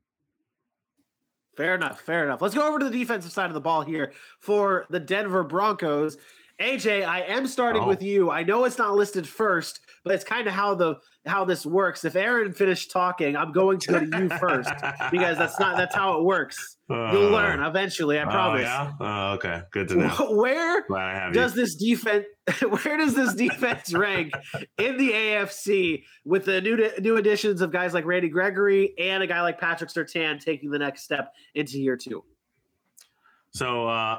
Fair 1.56 1.74
enough. 1.74 2.00
Fair 2.00 2.24
enough. 2.24 2.40
Let's 2.40 2.54
go 2.54 2.66
over 2.66 2.78
to 2.78 2.88
the 2.88 2.98
defensive 2.98 3.32
side 3.32 3.46
of 3.46 3.54
the 3.54 3.60
ball 3.60 3.82
here 3.82 4.12
for 4.38 4.86
the 4.88 5.00
Denver 5.00 5.42
Broncos. 5.42 6.16
AJ, 6.60 7.06
I 7.06 7.20
am 7.22 7.46
starting 7.46 7.82
Oh. 7.82 7.88
with 7.88 8.02
you. 8.02 8.30
I 8.30 8.42
know 8.42 8.64
it's 8.64 8.76
not 8.78 8.94
listed 8.94 9.26
first, 9.26 9.80
but 10.04 10.14
it's 10.14 10.24
kind 10.24 10.46
of 10.46 10.52
how 10.52 10.74
the 10.74 10.96
how 11.26 11.44
this 11.44 11.64
works. 11.66 12.04
If 12.04 12.16
Aaron 12.16 12.52
finished 12.52 12.90
talking, 12.90 13.36
I'm 13.36 13.52
going 13.52 13.78
to 13.80 13.92
go 13.92 14.00
to 14.06 14.18
you 14.22 14.28
first 14.38 14.70
because 15.10 15.36
that's 15.38 15.58
not 15.60 15.76
that's 15.76 15.94
how 15.94 16.18
it 16.18 16.24
works. 16.24 16.76
You'll 16.88 17.30
learn 17.30 17.62
eventually, 17.62 18.18
I 18.18 18.24
promise. 18.24 18.60
Oh, 18.62 18.64
yeah? 18.64 18.92
Oh, 19.00 19.32
okay. 19.34 19.62
Good 19.72 19.88
to 19.88 19.96
know. 19.96 20.08
Where 20.32 20.82
Glad 20.86 21.08
I 21.08 21.14
have 21.18 21.32
does 21.32 21.54
you. 21.54 21.62
this 21.62 21.74
defense 21.76 22.24
where 22.84 22.96
does 22.98 23.14
this 23.14 23.34
defense 23.34 23.94
rank 23.94 24.32
in 24.78 24.96
the 24.98 25.10
AFC 25.12 26.02
with 26.24 26.44
the 26.46 26.60
new 26.60 26.90
new 27.00 27.16
additions 27.16 27.60
of 27.62 27.70
guys 27.72 27.94
like 27.94 28.04
Randy 28.04 28.28
Gregory 28.28 28.94
and 28.98 29.22
a 29.22 29.26
guy 29.26 29.40
like 29.42 29.58
Patrick 29.60 29.90
Surtain 29.90 30.40
taking 30.40 30.70
the 30.70 30.78
next 30.78 31.04
step 31.04 31.32
into 31.54 31.78
year 31.78 31.96
two? 31.96 32.22
So, 33.52 33.86
uh, 33.88 34.18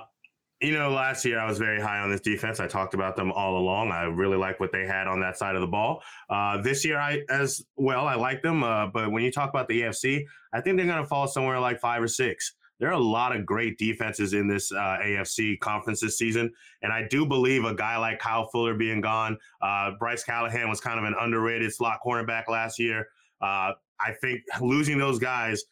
you 0.61 0.77
know, 0.77 0.91
last 0.91 1.25
year 1.25 1.39
I 1.39 1.47
was 1.47 1.57
very 1.57 1.81
high 1.81 1.99
on 1.99 2.11
this 2.11 2.21
defense. 2.21 2.59
I 2.59 2.67
talked 2.67 2.93
about 2.93 3.15
them 3.15 3.31
all 3.31 3.57
along. 3.57 3.91
I 3.91 4.03
really 4.03 4.37
like 4.37 4.59
what 4.59 4.71
they 4.71 4.85
had 4.85 5.07
on 5.07 5.19
that 5.21 5.37
side 5.37 5.55
of 5.55 5.61
the 5.61 5.67
ball. 5.67 6.03
Uh, 6.29 6.61
this 6.61 6.85
year, 6.85 6.99
I 6.99 7.23
as 7.29 7.63
well, 7.77 8.07
I 8.07 8.15
like 8.15 8.43
them. 8.43 8.63
Uh, 8.63 8.87
but 8.87 9.11
when 9.11 9.23
you 9.23 9.31
talk 9.31 9.49
about 9.49 9.67
the 9.67 9.81
AFC, 9.81 10.23
I 10.53 10.61
think 10.61 10.77
they're 10.77 10.85
going 10.85 11.01
to 11.01 11.07
fall 11.07 11.27
somewhere 11.27 11.59
like 11.59 11.79
five 11.79 12.01
or 12.01 12.07
six. 12.07 12.53
There 12.79 12.89
are 12.89 12.93
a 12.93 12.99
lot 12.99 13.35
of 13.35 13.45
great 13.45 13.77
defenses 13.77 14.33
in 14.33 14.47
this 14.47 14.71
uh, 14.71 14.97
AFC 15.03 15.59
conference 15.59 15.99
this 15.99 16.17
season, 16.17 16.51
and 16.81 16.91
I 16.91 17.07
do 17.07 17.27
believe 17.27 17.63
a 17.63 17.75
guy 17.75 17.97
like 17.97 18.17
Kyle 18.17 18.47
Fuller 18.49 18.73
being 18.73 19.01
gone, 19.01 19.37
uh, 19.61 19.91
Bryce 19.99 20.23
Callahan 20.23 20.67
was 20.67 20.79
kind 20.79 20.97
of 20.97 21.05
an 21.05 21.13
underrated 21.19 21.71
slot 21.73 21.99
cornerback 22.03 22.47
last 22.47 22.79
year. 22.79 23.07
Uh, 23.39 23.73
I 23.99 24.13
think 24.19 24.41
losing 24.59 24.97
those 24.97 25.19
guys 25.19 25.63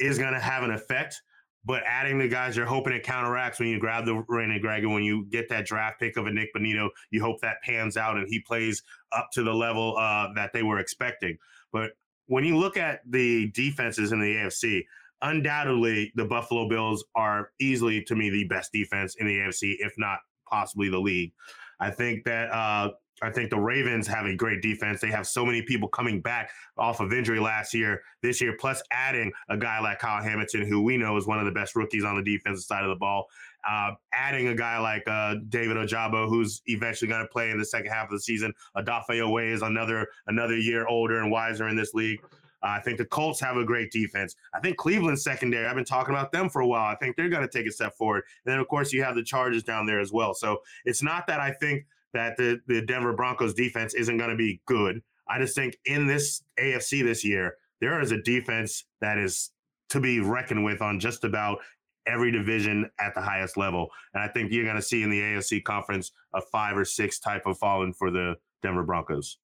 is 0.00 0.18
going 0.18 0.32
to 0.32 0.40
have 0.40 0.64
an 0.64 0.72
effect 0.72 1.22
but 1.68 1.82
adding 1.86 2.18
the 2.18 2.26
guys 2.26 2.56
you're 2.56 2.64
hoping 2.64 2.94
it 2.94 3.02
counteracts 3.02 3.58
when 3.58 3.68
you 3.68 3.78
grab 3.78 4.06
the 4.06 4.24
Randy 4.26 4.58
Gregory, 4.58 4.90
when 4.90 5.02
you 5.02 5.26
get 5.26 5.50
that 5.50 5.66
draft 5.66 6.00
pick 6.00 6.16
of 6.16 6.26
a 6.26 6.30
Nik 6.30 6.48
Bonitto, 6.56 6.88
you 7.10 7.20
hope 7.20 7.42
that 7.42 7.60
pans 7.62 7.98
out 7.98 8.16
and 8.16 8.26
he 8.26 8.40
plays 8.40 8.82
up 9.12 9.28
to 9.34 9.42
the 9.42 9.52
level 9.52 9.94
uh, 9.98 10.28
that 10.34 10.54
they 10.54 10.62
were 10.62 10.78
expecting. 10.78 11.36
But 11.70 11.90
when 12.24 12.42
you 12.42 12.56
look 12.56 12.78
at 12.78 13.02
the 13.06 13.50
defenses 13.50 14.12
in 14.12 14.20
the 14.20 14.34
AFC, 14.34 14.84
undoubtedly 15.20 16.10
the 16.14 16.24
Buffalo 16.24 16.70
Bills 16.70 17.04
are 17.14 17.50
easily, 17.60 18.02
to 18.04 18.16
me, 18.16 18.30
the 18.30 18.44
best 18.44 18.72
defense 18.72 19.16
in 19.18 19.26
the 19.26 19.36
AFC, 19.36 19.74
if 19.78 19.92
not 19.98 20.20
possibly 20.48 20.88
the 20.88 20.98
league. 20.98 21.34
I 21.80 21.90
think 21.90 22.24
that 22.24 22.50
uh, 22.50 22.92
I 23.22 23.30
think 23.30 23.50
the 23.50 23.58
Ravens 23.58 24.06
have 24.06 24.26
a 24.26 24.34
great 24.34 24.62
defense. 24.62 25.00
They 25.00 25.10
have 25.10 25.26
so 25.26 25.44
many 25.44 25.62
people 25.62 25.88
coming 25.88 26.20
back 26.20 26.50
off 26.76 27.00
of 27.00 27.12
injury 27.12 27.40
last 27.40 27.74
year, 27.74 28.02
this 28.22 28.40
year, 28.40 28.56
plus 28.58 28.82
adding 28.92 29.32
a 29.48 29.56
guy 29.56 29.80
like 29.80 29.98
Kyle 29.98 30.22
Hamilton, 30.22 30.66
who 30.66 30.82
we 30.82 30.96
know 30.96 31.16
is 31.16 31.26
one 31.26 31.38
of 31.38 31.44
the 31.44 31.52
best 31.52 31.74
rookies 31.74 32.04
on 32.04 32.16
the 32.16 32.22
defensive 32.22 32.64
side 32.64 32.84
of 32.84 32.90
the 32.90 32.96
ball. 32.96 33.26
Uh, 33.68 33.90
adding 34.14 34.48
a 34.48 34.54
guy 34.54 34.78
like 34.78 35.02
uh, 35.08 35.34
David 35.48 35.76
Ojabo, 35.76 36.28
who's 36.28 36.62
eventually 36.66 37.08
going 37.08 37.22
to 37.22 37.28
play 37.28 37.50
in 37.50 37.58
the 37.58 37.64
second 37.64 37.90
half 37.90 38.04
of 38.04 38.12
the 38.12 38.20
season. 38.20 38.52
Odafe 38.76 39.08
Oweh 39.10 39.52
is 39.52 39.62
another 39.62 40.06
another 40.28 40.56
year 40.56 40.86
older 40.86 41.20
and 41.20 41.30
wiser 41.30 41.68
in 41.68 41.76
this 41.76 41.92
league. 41.92 42.20
Uh, 42.62 42.68
I 42.70 42.80
think 42.80 42.98
the 42.98 43.04
Colts 43.04 43.40
have 43.40 43.56
a 43.56 43.64
great 43.64 43.90
defense. 43.90 44.34
I 44.52 44.60
think 44.60 44.76
Cleveland's 44.76 45.22
secondary. 45.22 45.66
I've 45.66 45.76
been 45.76 45.84
talking 45.84 46.14
about 46.14 46.32
them 46.32 46.48
for 46.48 46.60
a 46.60 46.66
while. 46.66 46.90
I 46.90 46.96
think 46.96 47.16
they're 47.16 47.28
going 47.28 47.46
to 47.46 47.48
take 47.48 47.66
a 47.66 47.72
step 47.72 47.94
forward. 47.94 48.24
And 48.44 48.52
then, 48.52 48.58
of 48.58 48.68
course, 48.68 48.92
you 48.92 49.02
have 49.02 49.14
the 49.14 49.22
Chargers 49.22 49.62
down 49.62 49.86
there 49.86 50.00
as 50.00 50.12
well. 50.12 50.34
So 50.34 50.58
it's 50.84 51.02
not 51.02 51.26
that 51.28 51.40
I 51.40 51.52
think 51.52 51.86
that 52.14 52.36
the, 52.36 52.60
the 52.66 52.82
Denver 52.82 53.12
Broncos 53.12 53.54
defense 53.54 53.94
isn't 53.94 54.16
going 54.16 54.30
to 54.30 54.36
be 54.36 54.60
good. 54.66 55.02
I 55.28 55.38
just 55.38 55.54
think 55.54 55.76
in 55.84 56.06
this 56.06 56.42
AFC 56.58 57.02
this 57.04 57.24
year, 57.24 57.56
there 57.80 58.00
is 58.00 58.12
a 58.12 58.20
defense 58.22 58.84
that 59.00 59.18
is 59.18 59.50
to 59.90 60.00
be 60.00 60.20
reckoned 60.20 60.64
with 60.64 60.80
on 60.82 60.98
just 61.00 61.24
about 61.24 61.58
every 62.06 62.30
division 62.32 62.90
at 62.98 63.14
the 63.14 63.20
highest 63.20 63.56
level. 63.56 63.88
And 64.14 64.22
I 64.22 64.28
think 64.28 64.50
you're 64.50 64.64
going 64.64 64.76
to 64.76 64.82
see 64.82 65.02
in 65.02 65.10
the 65.10 65.20
AFC 65.20 65.62
conference 65.62 66.12
a 66.34 66.40
five 66.40 66.76
or 66.76 66.84
six 66.84 67.18
type 67.18 67.46
of 67.46 67.58
falling 67.58 67.92
for 67.92 68.10
the 68.10 68.36
Denver 68.62 68.82
Broncos. 68.82 69.38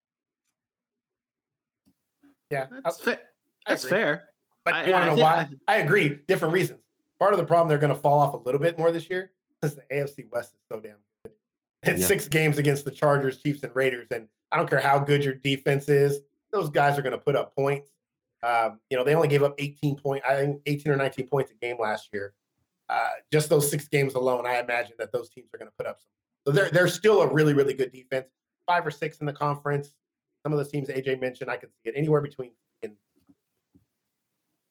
Yeah, 2.50 2.66
That's, 2.82 3.00
fa- 3.00 3.20
that's 3.66 3.84
fair. 3.84 4.24
But 4.64 4.74
I- 4.74 4.86
you 4.86 4.92
want 4.92 5.04
I 5.04 5.08
to 5.08 5.10
know 5.10 5.16
think- 5.16 5.60
why? 5.68 5.74
I 5.74 5.76
agree. 5.78 6.18
Different 6.28 6.54
reasons. 6.54 6.80
Part 7.18 7.32
of 7.32 7.38
the 7.38 7.44
problem 7.46 7.68
they're 7.68 7.78
going 7.78 7.94
to 7.94 7.98
fall 8.00 8.18
off 8.18 8.34
a 8.34 8.38
little 8.38 8.60
bit 8.60 8.78
more 8.78 8.90
this 8.90 9.08
year 9.08 9.32
because 9.60 9.76
the 9.76 9.82
AFC 9.92 10.30
West 10.30 10.52
is 10.54 10.60
so 10.70 10.80
damn 10.80 10.96
It's 11.86 12.00
Yeah. 12.00 12.06
six 12.06 12.28
games 12.28 12.58
against 12.58 12.84
the 12.84 12.90
Chargers, 12.90 13.40
Chiefs, 13.42 13.62
and 13.62 13.74
Raiders, 13.74 14.08
and 14.10 14.28
I 14.52 14.56
don't 14.56 14.68
care 14.68 14.80
how 14.80 14.98
good 14.98 15.24
your 15.24 15.34
defense 15.34 15.88
is; 15.88 16.20
those 16.52 16.70
guys 16.70 16.98
are 16.98 17.02
going 17.02 17.12
to 17.12 17.18
put 17.18 17.36
up 17.36 17.54
points. 17.54 17.90
Um, 18.42 18.80
you 18.90 18.96
know, 18.96 19.04
they 19.04 19.14
only 19.14 19.28
gave 19.28 19.42
up 19.42 19.54
18 19.58 19.96
point, 19.96 20.22
I 20.28 20.36
think 20.36 20.60
18 20.66 20.92
or 20.92 20.96
19 20.96 21.28
points 21.28 21.50
a 21.50 21.54
game 21.54 21.76
last 21.80 22.10
year. 22.12 22.34
Uh, 22.90 23.08
just 23.32 23.48
those 23.48 23.70
six 23.70 23.88
games 23.88 24.14
alone, 24.14 24.46
I 24.46 24.60
imagine 24.60 24.94
that 24.98 25.12
those 25.12 25.30
teams 25.30 25.48
are 25.54 25.58
going 25.58 25.70
to 25.70 25.74
put 25.78 25.86
up 25.86 25.98
some. 26.00 26.08
So 26.46 26.52
they're 26.52 26.70
they're 26.70 26.88
still 26.88 27.22
a 27.22 27.32
really 27.32 27.54
really 27.54 27.72
good 27.74 27.90
defense. 27.90 28.28
Five 28.66 28.86
or 28.86 28.90
six 28.90 29.18
in 29.18 29.26
the 29.26 29.32
conference. 29.32 29.94
Some 30.42 30.52
of 30.52 30.58
those 30.58 30.70
teams 30.70 30.88
AJ 30.88 31.20
mentioned, 31.20 31.50
I 31.50 31.56
could 31.56 31.70
see 31.70 31.88
it 31.90 31.94
anywhere 31.96 32.20
between 32.20 32.52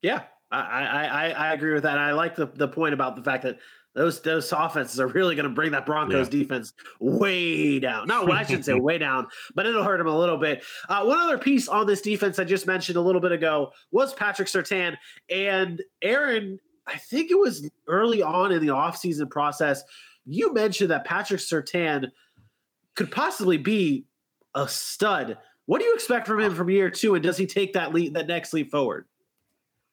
Yeah, 0.03 0.23
I, 0.51 0.59
I, 0.59 1.05
I, 1.05 1.29
I 1.29 1.53
agree 1.53 1.73
with 1.73 1.83
that. 1.83 1.97
I 1.97 2.11
like 2.11 2.35
the, 2.35 2.45
the 2.45 2.67
point 2.67 2.93
about 2.93 3.15
the 3.15 3.23
fact 3.23 3.43
that 3.43 3.57
those 3.95 4.21
those 4.21 4.51
offenses 4.51 4.99
are 4.99 5.07
really 5.07 5.35
going 5.35 5.47
to 5.47 5.53
bring 5.53 5.71
that 5.71 5.85
Broncos 5.85 6.29
defense 6.29 6.73
way 6.99 7.79
down. 7.79 8.07
Not 8.07 8.27
well, 8.27 8.37
I 8.37 8.43
shouldn't 8.45 8.65
say 8.65 8.73
way 8.73 8.97
down, 8.97 9.27
but 9.53 9.65
it'll 9.65 9.83
hurt 9.83 9.97
them 9.97 10.07
a 10.07 10.17
little 10.17 10.37
bit. 10.37 10.63
Uh, 10.89 11.03
one 11.03 11.19
other 11.19 11.37
piece 11.37 11.67
on 11.67 11.85
this 11.85 12.01
defense 12.01 12.39
I 12.39 12.43
just 12.43 12.65
mentioned 12.65 12.97
a 12.97 13.01
little 13.01 13.21
bit 13.21 13.31
ago 13.31 13.71
was 13.91 14.13
Patrick 14.13 14.47
Surtain 14.47 14.97
and 15.29 15.81
Aaron. 16.01 16.59
I 16.87 16.97
think 16.97 17.31
it 17.31 17.37
was 17.37 17.69
early 17.87 18.21
on 18.21 18.51
in 18.51 18.65
the 18.65 18.73
offseason 18.73 19.29
process. 19.29 19.83
You 20.25 20.53
mentioned 20.53 20.91
that 20.91 21.05
Patrick 21.05 21.39
Surtain 21.39 22.09
could 22.95 23.11
possibly 23.11 23.57
be 23.57 24.05
a 24.55 24.67
stud. 24.67 25.37
What 25.65 25.79
do 25.79 25.85
you 25.85 25.93
expect 25.93 26.27
from 26.27 26.39
him 26.39 26.55
from 26.55 26.69
year 26.69 26.89
two, 26.89 27.15
and 27.15 27.23
does 27.23 27.37
he 27.37 27.45
take 27.45 27.73
that 27.73 27.93
leap, 27.93 28.13
that 28.13 28.27
next 28.27 28.53
leap 28.53 28.71
forward? 28.71 29.05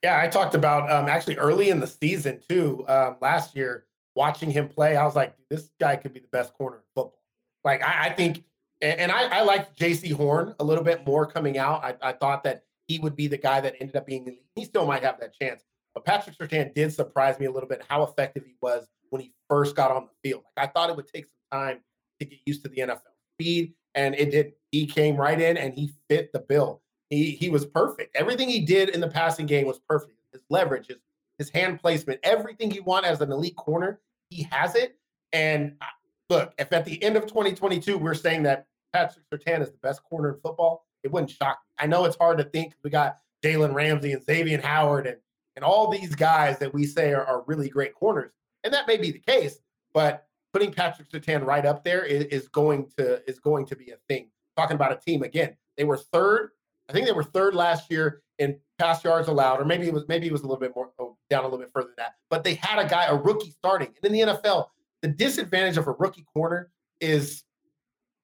Yeah, 0.02 0.20
I 0.20 0.28
talked 0.28 0.54
about 0.54 0.90
um, 0.90 1.08
actually 1.08 1.36
early 1.36 1.68
in 1.68 1.78
the 1.78 1.86
season 1.86 2.40
too. 2.48 2.84
Um, 2.88 3.16
last 3.20 3.54
year, 3.54 3.84
watching 4.14 4.50
him 4.50 4.68
play, 4.68 4.96
I 4.96 5.04
was 5.04 5.16
like, 5.16 5.34
this 5.48 5.70
guy 5.80 5.96
could 5.96 6.12
be 6.12 6.20
the 6.20 6.28
best 6.28 6.54
corner 6.54 6.76
in 6.76 6.82
football. 6.94 7.18
Like, 7.64 7.82
I, 7.82 8.06
I 8.06 8.10
think, 8.10 8.44
and, 8.80 9.00
and 9.00 9.12
I, 9.12 9.38
I 9.38 9.42
liked 9.42 9.78
Jaycee 9.78 10.12
Horn 10.12 10.54
a 10.58 10.64
little 10.64 10.84
bit 10.84 11.06
more 11.06 11.26
coming 11.26 11.58
out. 11.58 11.84
I, 11.84 11.94
I 12.02 12.12
thought 12.12 12.44
that 12.44 12.64
he 12.88 12.98
would 12.98 13.16
be 13.16 13.28
the 13.28 13.38
guy 13.38 13.60
that 13.60 13.76
ended 13.80 13.96
up 13.96 14.06
being. 14.06 14.38
He 14.54 14.64
still 14.64 14.86
might 14.86 15.02
have 15.02 15.20
that 15.20 15.34
chance, 15.34 15.62
but 15.94 16.04
Patrick 16.04 16.36
Surtain 16.36 16.74
did 16.74 16.92
surprise 16.92 17.38
me 17.38 17.46
a 17.46 17.50
little 17.50 17.68
bit 17.68 17.82
how 17.88 18.02
effective 18.02 18.44
he 18.44 18.54
was 18.60 18.88
when 19.10 19.22
he 19.22 19.32
first 19.48 19.76
got 19.76 19.90
on 19.90 20.06
the 20.06 20.28
field. 20.28 20.42
Like, 20.56 20.68
I 20.68 20.72
thought 20.72 20.90
it 20.90 20.96
would 20.96 21.08
take 21.08 21.24
some 21.24 21.60
time 21.60 21.80
to 22.18 22.24
get 22.24 22.38
used 22.46 22.62
to 22.64 22.68
the 22.68 22.78
NFL 22.78 23.00
speed, 23.36 23.74
and 23.94 24.14
it 24.14 24.30
did. 24.30 24.52
He 24.72 24.86
came 24.86 25.16
right 25.16 25.40
in 25.40 25.56
and 25.56 25.74
he 25.74 25.92
fit 26.08 26.32
the 26.32 26.38
bill. 26.38 26.82
He 27.10 27.32
he 27.32 27.48
was 27.48 27.66
perfect. 27.66 28.14
Everything 28.14 28.48
he 28.48 28.60
did 28.60 28.90
in 28.90 29.00
the 29.00 29.08
passing 29.08 29.46
game 29.46 29.66
was 29.66 29.80
perfect. 29.80 30.12
His 30.32 30.42
leverage, 30.48 30.86
his 30.86 30.98
his 31.40 31.48
hand 31.48 31.80
placement, 31.80 32.20
everything 32.22 32.70
you 32.70 32.82
want 32.82 33.06
as 33.06 33.22
an 33.22 33.32
elite 33.32 33.56
corner, 33.56 33.98
he 34.28 34.46
has 34.50 34.74
it. 34.74 34.98
And 35.32 35.74
uh, 35.80 35.86
look, 36.28 36.52
if 36.58 36.70
at 36.70 36.84
the 36.84 37.02
end 37.02 37.16
of 37.16 37.26
2022 37.26 37.96
we're 37.96 38.12
saying 38.12 38.42
that 38.42 38.66
Patrick 38.92 39.24
Surtain 39.32 39.62
is 39.62 39.70
the 39.70 39.78
best 39.78 40.04
corner 40.04 40.34
in 40.34 40.40
football, 40.42 40.84
it 41.02 41.10
wouldn't 41.10 41.30
shock 41.30 41.60
me. 41.66 41.82
I 41.82 41.86
know 41.86 42.04
it's 42.04 42.18
hard 42.18 42.36
to 42.38 42.44
think. 42.44 42.74
We 42.84 42.90
got 42.90 43.20
Jalen 43.42 43.72
Ramsey 43.72 44.12
and 44.12 44.22
Xavier 44.22 44.60
Howard 44.60 45.06
and 45.06 45.16
and 45.56 45.64
all 45.64 45.90
these 45.90 46.14
guys 46.14 46.58
that 46.58 46.72
we 46.72 46.84
say 46.84 47.12
are, 47.12 47.24
are 47.24 47.42
really 47.46 47.70
great 47.70 47.94
corners, 47.94 48.32
and 48.62 48.72
that 48.74 48.86
may 48.86 48.98
be 48.98 49.10
the 49.10 49.18
case. 49.18 49.58
But 49.94 50.26
putting 50.52 50.72
Patrick 50.72 51.10
Surtain 51.10 51.44
right 51.44 51.64
up 51.64 51.84
there 51.84 52.04
is, 52.04 52.24
is 52.24 52.48
going 52.48 52.90
to 52.98 53.26
is 53.28 53.38
going 53.38 53.64
to 53.66 53.76
be 53.76 53.92
a 53.92 53.96
thing. 54.08 54.28
Talking 54.56 54.74
about 54.74 54.92
a 54.92 54.96
team 54.96 55.22
again, 55.22 55.56
they 55.78 55.84
were 55.84 55.96
third. 55.96 56.50
I 56.88 56.92
think 56.92 57.06
they 57.06 57.12
were 57.12 57.24
third 57.24 57.54
last 57.54 57.90
year 57.90 58.22
in 58.38 58.58
pass 58.80 59.04
yards 59.04 59.28
allowed, 59.28 59.60
or 59.60 59.64
maybe 59.64 59.86
it 59.86 59.92
was 59.92 60.04
maybe 60.08 60.26
it 60.26 60.32
was 60.32 60.40
a 60.40 60.44
little 60.44 60.58
bit 60.58 60.72
more 60.74 60.90
oh, 60.98 61.16
down 61.28 61.40
a 61.40 61.44
little 61.44 61.58
bit 61.58 61.70
further 61.72 61.88
than 61.88 61.96
that. 61.98 62.14
But 62.30 62.44
they 62.44 62.54
had 62.54 62.84
a 62.84 62.88
guy, 62.88 63.04
a 63.04 63.14
rookie 63.14 63.50
starting, 63.50 63.88
and 63.88 64.04
in 64.04 64.12
the 64.12 64.34
NFL, 64.34 64.68
the 65.02 65.08
disadvantage 65.08 65.76
of 65.76 65.86
a 65.86 65.92
rookie 65.92 66.26
corner 66.32 66.70
is 67.00 67.44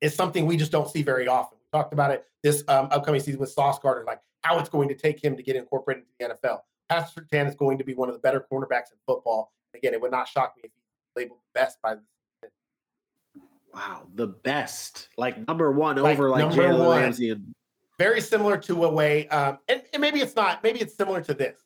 is 0.01 0.15
something 0.15 0.47
we 0.47 0.57
just 0.57 0.73
don't 0.73 0.89
see 0.89 1.03
very 1.03 1.29
often. 1.29 1.59
We 1.59 1.79
talked 1.79 1.93
about 1.93 2.11
it 2.11 2.25
this 2.43 2.65
um, 2.69 2.89
upcoming 2.91 3.21
season 3.21 3.41
with 3.41 3.51
Sauce 3.51 3.79
Gardner, 3.79 4.05
like 4.05 4.21
how 4.43 4.59
it's 4.59 4.69
going 4.69 4.89
to 4.89 4.95
take 4.95 5.23
him 5.23 5.37
to 5.37 5.43
get 5.43 5.57
incorporated 5.57 6.05
into 6.21 6.35
the 6.43 6.49
NFL. 6.49 6.61
Patrick 6.89 7.29
Surtain 7.29 7.49
is 7.49 7.55
going 7.55 7.79
to 7.79 7.85
be 7.85 7.95
one 7.95 8.09
of 8.09 8.15
the 8.15 8.21
better 8.21 8.45
cornerbacks 8.51 8.93
in 8.93 8.99
football. 9.07 9.53
Again, 9.75 9.93
it 9.93 10.01
would 10.01 10.13
not 10.13 10.29
shock 10.29 10.55
me 10.57 10.63
if 10.65 10.71
he's 10.73 11.23
labeled 11.23 11.41
the 11.55 11.61
best 11.61 11.79
by 11.83 11.95
the 11.95 12.01
Wow, 13.75 14.07
the 14.15 14.29
best, 14.29 15.11
like 15.19 15.47
number 15.47 15.71
one 15.71 15.97
Like, 15.97 16.15
over 16.15 16.31
like 16.31 16.47
Jalen. 16.47 16.99
Ramsey 16.99 17.29
and 17.29 17.55
very 17.99 18.21
similar 18.21 18.57
to 18.59 18.85
a 18.85 18.91
way, 18.91 19.29
um, 19.29 19.59
and, 19.69 19.83
and 19.93 20.01
maybe 20.01 20.21
it's 20.21 20.37
not, 20.37 20.63
maybe 20.63 20.81
it's 20.81 20.95
similar 20.95 21.21
to 21.23 21.35
this. 21.35 21.57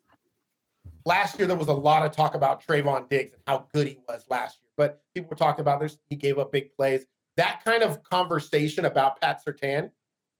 Last 1.04 1.38
year, 1.38 1.48
there 1.48 1.56
was 1.56 1.68
a 1.68 1.72
lot 1.72 2.04
of 2.04 2.12
talk 2.12 2.34
about 2.34 2.64
Trevon 2.64 3.08
Diggs 3.08 3.32
and 3.32 3.42
how 3.46 3.66
good 3.72 3.88
he 3.88 3.98
was 4.08 4.24
last 4.28 4.58
year, 4.62 4.70
but 4.76 5.02
people 5.14 5.30
were 5.30 5.36
talking 5.36 5.62
about 5.62 5.80
this. 5.80 5.98
He 6.08 6.16
gave 6.16 6.38
up 6.38 6.52
big 6.52 6.74
plays. 6.76 7.06
That 7.36 7.62
kind 7.64 7.82
of 7.82 8.02
conversation 8.02 8.84
about 8.84 9.20
Pat 9.20 9.42
Surtain 9.44 9.90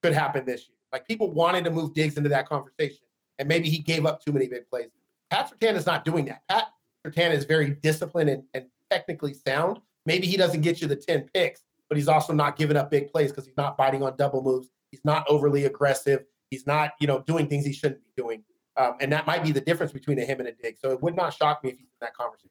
could 0.03 0.13
happen 0.13 0.45
this 0.45 0.69
year. 0.69 0.77
Like 0.93 1.07
people 1.07 1.31
wanted 1.31 1.65
to 1.65 1.71
move 1.71 1.95
Diggs 1.95 2.17
into 2.17 2.29
that 2.29 2.49
conversation, 2.49 3.05
and 3.39 3.49
maybe 3.49 3.69
he 3.69 3.79
gave 3.79 4.07
up 4.07 4.23
too 4.25 4.33
many 4.33 4.49
big 4.49 4.69
plays. 4.69 4.89
Pat 5.31 5.51
Surtain 5.51 5.77
is 5.77 5.87
not 5.87 6.05
doing 6.05 6.25
that. 6.27 6.43
Pat 6.49 6.69
Surtain 7.07 7.33
is 7.33 7.45
very 7.45 7.71
disciplined 7.71 8.29
and, 8.29 8.43
and 8.55 8.67
technically 8.91 9.35
sound. 9.35 9.79
Maybe 10.07 10.27
he 10.27 10.37
doesn't 10.37 10.61
get 10.61 10.81
you 10.81 10.89
the 10.89 10.97
10 10.97 11.29
picks, 11.33 11.63
but 11.89 11.97
he's 11.97 12.09
also 12.09 12.33
not 12.33 12.57
giving 12.57 12.77
up 12.77 12.91
big 12.91 13.11
plays 13.11 13.31
because 13.31 13.47
he's 13.47 13.57
not 13.57 13.77
biting 13.77 14.03
on 14.03 14.17
double 14.17 14.43
moves. 14.43 14.69
He's 14.91 15.01
not 15.05 15.25
overly 15.29 15.65
aggressive. 15.65 16.25
He's 16.51 16.67
not, 16.67 16.93
you 17.01 17.07
know, 17.07 17.23
doing 17.27 17.49
things 17.49 17.65
he 17.65 17.73
shouldn't 17.73 18.03
be 18.03 18.11
doing. 18.17 18.43
Um, 18.77 18.95
and 19.01 19.13
that 19.13 19.27
might 19.27 19.43
be 19.43 19.53
the 19.53 19.61
difference 19.61 19.93
between 19.93 20.19
a 20.19 20.25
him 20.25 20.41
and 20.41 20.49
a 20.49 20.53
dig. 20.53 20.79
So 20.79 20.91
it 20.91 21.03
would 21.03 21.15
not 21.15 21.35
shock 21.35 21.63
me 21.63 21.71
if 21.71 21.79
he's 21.79 21.87
in 21.87 21.99
that 22.01 22.15
conversation. 22.15 22.51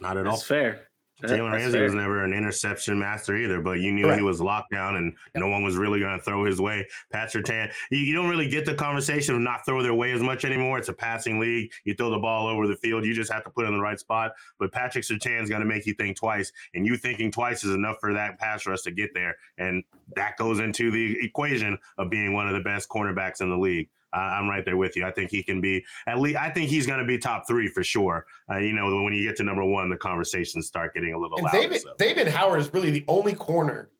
Not 0.00 0.16
at 0.16 0.26
all. 0.26 0.32
That's 0.32 0.46
fair. 0.46 0.88
Jalen 1.22 1.52
Ramsey 1.52 1.72
fair. 1.72 1.84
was 1.84 1.94
never 1.94 2.24
an 2.24 2.32
interception 2.32 2.98
master 2.98 3.36
either, 3.36 3.60
but 3.60 3.80
you 3.80 3.92
knew 3.92 4.04
Correct. 4.04 4.18
he 4.18 4.24
was 4.24 4.40
locked 4.40 4.72
down 4.72 4.96
and 4.96 5.14
no 5.34 5.46
one 5.48 5.62
was 5.62 5.76
really 5.76 6.00
going 6.00 6.18
to 6.18 6.24
throw 6.24 6.44
his 6.44 6.60
way. 6.60 6.86
Pat 7.12 7.32
Surtain, 7.32 7.72
you, 7.90 7.98
you 7.98 8.14
don't 8.14 8.28
really 8.28 8.48
get 8.48 8.66
the 8.66 8.74
conversation 8.74 9.34
of 9.34 9.40
not 9.40 9.64
throw 9.64 9.82
their 9.82 9.94
way 9.94 10.12
as 10.12 10.22
much 10.22 10.44
anymore. 10.44 10.78
It's 10.78 10.88
a 10.88 10.92
passing 10.92 11.38
league. 11.38 11.70
You 11.84 11.94
throw 11.94 12.10
the 12.10 12.18
ball 12.18 12.46
over 12.46 12.66
the 12.66 12.76
field. 12.76 13.04
You 13.04 13.14
just 13.14 13.32
have 13.32 13.44
to 13.44 13.50
put 13.50 13.64
it 13.64 13.68
in 13.68 13.74
the 13.74 13.80
right 13.80 13.98
spot. 13.98 14.32
But 14.58 14.72
Patrick 14.72 15.04
Surtain's 15.04 15.48
going 15.48 15.62
to 15.62 15.66
make 15.66 15.86
you 15.86 15.94
think 15.94 16.16
twice, 16.16 16.52
and 16.74 16.84
you 16.86 16.96
thinking 16.96 17.30
twice 17.30 17.64
is 17.64 17.74
enough 17.74 17.96
for 18.00 18.12
that 18.12 18.38
pass 18.38 18.66
rush 18.66 18.82
to 18.82 18.90
get 18.90 19.14
there. 19.14 19.36
And 19.56 19.84
that 20.16 20.36
goes 20.36 20.58
into 20.60 20.90
the 20.90 21.16
equation 21.24 21.78
of 21.96 22.10
being 22.10 22.32
one 22.32 22.48
of 22.48 22.54
the 22.54 22.60
best 22.60 22.88
cornerbacks 22.88 23.40
in 23.40 23.50
the 23.50 23.58
league. 23.58 23.88
I'm 24.18 24.48
right 24.48 24.64
there 24.64 24.76
with 24.76 24.96
you. 24.96 25.04
I 25.04 25.10
think 25.10 25.30
he 25.30 25.42
can 25.42 25.60
be 25.60 25.84
at 26.06 26.18
least. 26.20 26.36
I 26.36 26.50
think 26.50 26.70
he's 26.70 26.86
going 26.86 26.98
to 27.00 27.04
be 27.04 27.18
top 27.18 27.46
three 27.46 27.68
for 27.68 27.82
sure. 27.84 28.26
Uh, 28.50 28.58
you 28.58 28.72
know, 28.72 29.02
when 29.02 29.12
you 29.12 29.26
get 29.26 29.36
to 29.36 29.42
number 29.44 29.64
one, 29.64 29.88
the 29.90 29.96
conversations 29.96 30.66
start 30.66 30.94
getting 30.94 31.12
a 31.14 31.18
little 31.18 31.36
And 31.38 31.44
louder. 31.46 31.58
David, 31.58 31.80
so. 31.82 31.94
David 31.98 32.28
Howard 32.28 32.60
is 32.60 32.72
really 32.72 32.90
the 32.90 33.04
only 33.08 33.34
corner. 33.34 33.90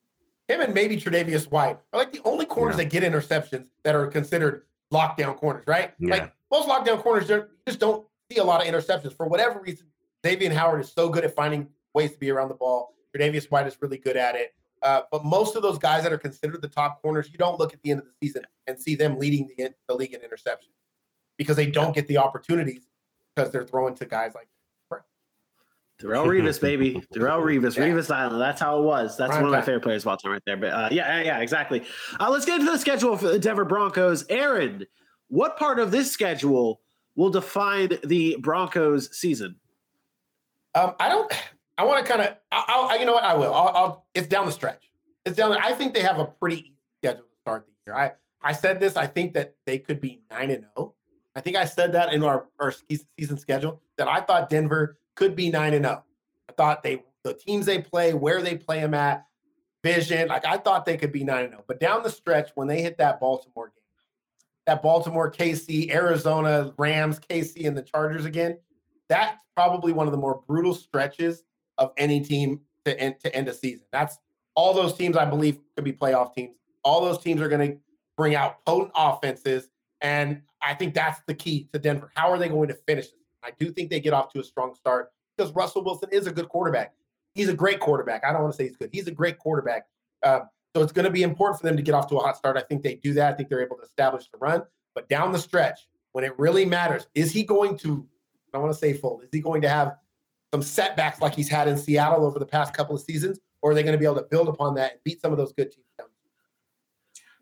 Him 0.48 0.60
and 0.60 0.74
maybe 0.74 0.96
Tre'Davious 0.98 1.50
White 1.50 1.78
are 1.92 1.98
like 2.00 2.12
the 2.12 2.20
only 2.24 2.44
corners 2.46 2.76
Yeah. 2.76 2.84
that 2.84 2.90
get 2.90 3.02
interceptions 3.02 3.66
that 3.82 3.94
are 3.94 4.06
considered 4.06 4.62
lockdown 4.92 5.36
corners, 5.36 5.64
right? 5.66 5.92
Yeah. 5.98 6.10
Like 6.14 6.32
most 6.50 6.68
lockdown 6.68 7.02
corners 7.02 7.28
you 7.28 7.46
just 7.66 7.80
don't 7.80 8.06
see 8.30 8.38
a 8.38 8.44
lot 8.44 8.60
of 8.60 8.72
interceptions 8.72 9.16
for 9.16 9.26
whatever 9.26 9.60
reason. 9.60 9.86
Davian 10.22 10.52
Howard 10.52 10.80
is 10.82 10.92
so 10.92 11.08
good 11.08 11.24
at 11.24 11.34
finding 11.34 11.68
ways 11.94 12.12
to 12.12 12.18
be 12.18 12.30
around 12.30 12.48
the 12.48 12.54
ball. 12.54 12.94
Tre'Davious 13.16 13.50
White 13.50 13.66
is 13.66 13.76
really 13.80 13.98
good 13.98 14.16
at 14.16 14.34
it. 14.34 14.54
Uh, 14.84 15.00
but 15.10 15.24
most 15.24 15.56
of 15.56 15.62
those 15.62 15.78
guys 15.78 16.02
that 16.02 16.12
are 16.12 16.18
considered 16.18 16.60
the 16.60 16.68
top 16.68 17.00
corners, 17.02 17.30
you 17.32 17.38
don't 17.38 17.58
look 17.58 17.72
at 17.72 17.82
the 17.82 17.90
end 17.90 18.00
of 18.00 18.06
the 18.06 18.26
season 18.26 18.42
and 18.66 18.78
see 18.78 18.94
them 18.94 19.18
leading 19.18 19.48
the, 19.56 19.70
the 19.88 19.94
league 19.94 20.12
in 20.12 20.20
interception 20.20 20.70
because 21.38 21.56
they 21.56 21.66
don't 21.66 21.94
get 21.94 22.06
the 22.06 22.18
opportunities 22.18 22.82
because 23.34 23.50
they're 23.50 23.64
throwing 23.64 23.94
to 23.94 24.04
guys 24.04 24.32
like 24.34 24.46
Darrelle 26.02 26.26
Revis, 26.26 26.60
baby. 26.60 27.02
Darrelle 27.14 27.42
Revis, 27.42 27.76
Yeah. 27.76 27.84
Revis 27.84 28.14
Island. 28.14 28.40
That's 28.40 28.60
how 28.60 28.78
it 28.78 28.82
was. 28.82 29.16
That's 29.16 29.30
Prime 29.30 29.42
one 29.44 29.54
of 29.54 29.58
my 29.58 29.64
favorite 29.64 29.82
players 29.82 30.02
of 30.02 30.08
all 30.08 30.16
time 30.16 30.32
right 30.32 30.42
there. 30.44 30.56
But 30.56 30.72
uh, 30.72 30.88
yeah, 30.90 31.18
yeah, 31.18 31.24
yeah, 31.24 31.38
exactly. 31.38 31.84
Uh, 32.20 32.30
let's 32.30 32.44
get 32.44 32.60
into 32.60 32.70
the 32.72 32.78
schedule 32.78 33.16
for 33.16 33.28
the 33.28 33.38
Denver 33.38 33.64
Broncos. 33.64 34.24
Aaron, 34.28 34.86
what 35.28 35.56
part 35.56 35.78
of 35.78 35.92
this 35.92 36.10
schedule 36.10 36.80
will 37.16 37.30
define 37.30 37.90
the 38.04 38.36
Broncos 38.40 39.16
season? 39.16 39.56
Um, 40.74 40.94
I 40.98 41.08
don't. 41.08 41.32
I 41.76 41.84
want 41.84 42.04
to 42.04 42.10
kind 42.10 42.22
of. 42.22 42.36
I'll, 42.52 42.88
I'll. 42.90 42.98
You 42.98 43.06
know 43.06 43.14
what? 43.14 43.24
I 43.24 43.34
will. 43.34 43.52
I'll, 43.52 43.68
I'll. 43.74 44.06
It's 44.14 44.26
down 44.26 44.46
the 44.46 44.52
stretch. 44.52 44.90
It's 45.24 45.36
down. 45.36 45.52
I 45.52 45.72
think 45.72 45.94
they 45.94 46.02
have 46.02 46.18
a 46.18 46.26
pretty 46.26 46.56
easy 46.56 46.76
schedule 47.02 47.22
to 47.22 47.38
start 47.40 47.66
the 47.66 47.72
year. 47.90 47.96
I. 47.96 48.12
I 48.42 48.52
said 48.52 48.78
this. 48.78 48.96
I 48.96 49.06
think 49.06 49.32
that 49.34 49.54
they 49.64 49.78
could 49.78 50.00
be 50.00 50.22
nine 50.30 50.50
and 50.50 50.66
zero. 50.76 50.94
I 51.34 51.40
think 51.40 51.56
I 51.56 51.64
said 51.64 51.92
that 51.92 52.12
in 52.12 52.22
our 52.22 52.46
our 52.60 52.72
season 53.18 53.38
schedule 53.38 53.80
that 53.96 54.06
I 54.06 54.20
thought 54.20 54.50
Denver 54.50 54.98
could 55.14 55.34
be 55.34 55.50
nine 55.50 55.74
and 55.74 55.84
zero. 55.84 56.04
I 56.48 56.52
thought 56.52 56.82
they 56.82 57.02
the 57.24 57.34
teams 57.34 57.66
they 57.66 57.80
play, 57.80 58.12
where 58.12 58.42
they 58.42 58.56
play 58.56 58.80
them 58.80 58.94
at, 58.94 59.26
vision. 59.82 60.28
Like 60.28 60.46
I 60.46 60.58
thought 60.58 60.84
they 60.84 60.96
could 60.96 61.10
be 61.10 61.24
nine 61.24 61.44
and 61.44 61.52
zero. 61.52 61.64
But 61.66 61.80
down 61.80 62.02
the 62.02 62.10
stretch, 62.10 62.50
when 62.54 62.68
they 62.68 62.82
hit 62.82 62.98
that 62.98 63.18
Baltimore 63.18 63.68
game, 63.68 63.82
that 64.66 64.82
Baltimore, 64.82 65.30
KC, 65.30 65.92
Arizona, 65.92 66.72
Rams, 66.76 67.18
KC, 67.18 67.66
and 67.66 67.76
the 67.76 67.82
Chargers 67.82 68.26
again, 68.26 68.58
that's 69.08 69.36
probably 69.56 69.92
one 69.92 70.06
of 70.06 70.12
the 70.12 70.18
more 70.18 70.42
brutal 70.46 70.74
stretches 70.74 71.44
of 71.78 71.92
any 71.96 72.20
team 72.20 72.60
to 72.84 72.98
end 72.98 73.16
to 73.20 73.34
end 73.34 73.48
a 73.48 73.54
season. 73.54 73.84
That's 73.92 74.18
all 74.54 74.74
those 74.74 74.94
teams 74.94 75.16
I 75.16 75.24
believe 75.24 75.58
could 75.74 75.84
be 75.84 75.92
playoff 75.92 76.34
teams. 76.34 76.56
All 76.84 77.00
those 77.00 77.18
teams 77.18 77.40
are 77.40 77.48
going 77.48 77.72
to 77.72 77.78
bring 78.16 78.34
out 78.34 78.64
potent 78.64 78.92
offenses, 78.94 79.68
and 80.00 80.42
I 80.62 80.74
think 80.74 80.94
that's 80.94 81.20
the 81.26 81.34
key 81.34 81.68
to 81.72 81.78
Denver. 81.78 82.10
How 82.14 82.30
are 82.30 82.38
they 82.38 82.48
going 82.48 82.68
to 82.68 82.74
finish? 82.86 83.06
I 83.42 83.50
do 83.58 83.70
think 83.70 83.90
they 83.90 84.00
get 84.00 84.12
off 84.12 84.32
to 84.32 84.40
a 84.40 84.44
strong 84.44 84.74
start 84.74 85.12
because 85.36 85.52
Russell 85.52 85.84
Wilson 85.84 86.08
is 86.12 86.26
a 86.26 86.32
good 86.32 86.48
quarterback. 86.48 86.94
He's 87.34 87.48
a 87.48 87.54
great 87.54 87.80
quarterback. 87.80 88.24
I 88.24 88.32
don't 88.32 88.42
want 88.42 88.54
to 88.54 88.56
say 88.56 88.68
he's 88.68 88.76
good. 88.76 88.90
He's 88.92 89.08
a 89.08 89.12
great 89.12 89.38
quarterback. 89.38 89.86
Um, 90.22 90.48
so 90.74 90.82
it's 90.82 90.92
going 90.92 91.04
to 91.04 91.10
be 91.10 91.22
important 91.22 91.60
for 91.60 91.66
them 91.66 91.76
to 91.76 91.82
get 91.82 91.94
off 91.94 92.08
to 92.08 92.16
a 92.16 92.20
hot 92.20 92.36
start. 92.36 92.56
I 92.56 92.62
think 92.62 92.82
they 92.82 92.94
do 92.96 93.12
that. 93.14 93.32
I 93.32 93.36
think 93.36 93.48
they're 93.48 93.62
able 93.62 93.76
to 93.76 93.82
establish 93.82 94.28
the 94.30 94.38
run. 94.38 94.62
But 94.94 95.08
down 95.08 95.32
the 95.32 95.38
stretch, 95.38 95.80
when 96.12 96.24
it 96.24 96.36
really 96.38 96.64
matters, 96.64 97.06
is 97.14 97.32
he 97.32 97.42
going 97.42 97.76
to? 97.78 98.06
I 98.48 98.56
don't 98.56 98.62
want 98.62 98.74
to 98.74 98.78
say 98.78 98.92
fold. 98.92 99.22
Is 99.22 99.28
he 99.32 99.40
going 99.40 99.62
to 99.62 99.68
have 99.68 99.96
some 100.54 100.62
setbacks 100.62 101.20
like 101.20 101.34
he's 101.34 101.48
had 101.48 101.66
in 101.66 101.76
Seattle 101.76 102.24
over 102.24 102.38
the 102.38 102.46
past 102.46 102.72
couple 102.72 102.94
of 102.94 103.02
seasons, 103.02 103.40
or 103.60 103.72
are 103.72 103.74
they 103.74 103.82
going 103.82 103.92
to 103.92 103.98
be 103.98 104.04
able 104.04 104.14
to 104.14 104.26
build 104.30 104.48
upon 104.48 104.76
that 104.76 104.92
and 104.92 105.00
beat 105.02 105.20
some 105.20 105.32
of 105.32 105.38
those 105.38 105.52
good 105.52 105.72
teams? 105.72 105.84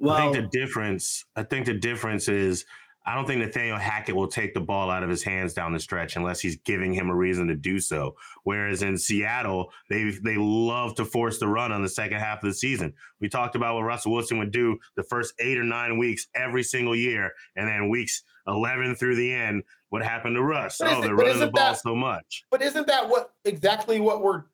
Well, 0.01 0.15
I 0.15 0.33
think 0.33 0.51
the 0.51 0.59
difference. 0.59 1.27
I 1.37 1.43
think 1.43 1.67
the 1.67 1.75
difference 1.75 2.31
is. 2.31 2.65
I 3.05 3.15
don't 3.17 3.27
think 3.27 3.41
Nathaniel 3.41 3.79
Hackett 3.79 4.15
will 4.15 4.29
take 4.29 4.55
the 4.55 4.61
ball 4.61 4.89
out 4.89 5.03
of 5.03 5.11
his 5.11 5.23
hands 5.25 5.55
down 5.55 5.73
the 5.73 5.81
stretch 5.81 6.15
unless 6.17 6.41
he's 6.41 6.57
giving 6.59 6.93
him 6.93 7.11
a 7.11 7.15
reason 7.15 7.49
to 7.49 7.55
do 7.57 7.81
so. 7.81 8.15
Whereas 8.45 8.83
in 8.83 8.97
Seattle, 8.97 9.73
they 9.91 10.11
they 10.23 10.37
love 10.37 10.95
to 10.97 11.05
force 11.05 11.39
the 11.39 11.49
run 11.49 11.73
on 11.73 11.83
the 11.83 11.89
second 11.89 12.19
half 12.19 12.43
of 12.43 12.49
the 12.49 12.55
season. 12.55 12.95
We 13.21 13.29
talked 13.29 13.57
about 13.57 13.75
what 13.75 13.83
Russell 13.83 14.13
Wilson 14.13 14.39
would 14.39 14.53
do 14.53 14.79
the 14.97 15.03
first 15.03 15.35
eight 15.41 15.59
or 15.59 15.65
nine 15.65 15.99
weeks 15.99 16.29
every 16.35 16.63
single 16.63 16.95
year, 16.95 17.33
and 17.57 17.69
then 17.69 17.89
weeks 17.89 18.23
eleven 18.47 18.95
through 18.95 19.17
the 19.17 19.33
end, 19.33 19.63
what 19.91 20.03
happened 20.03 20.37
to 20.37 20.43
Russ? 20.43 20.79
But 20.79 20.93
Oh, 20.93 21.01
they're 21.01 21.15
running 21.15 21.39
the 21.41 21.47
ball 21.51 21.73
that- 21.73 21.81
so 21.81 21.95
much. 21.95 22.45
But 22.51 22.63
isn't 22.63 22.87
that 22.87 23.09
what 23.09 23.33
exactly 23.45 24.01
what 24.01 24.23
we're 24.23 24.45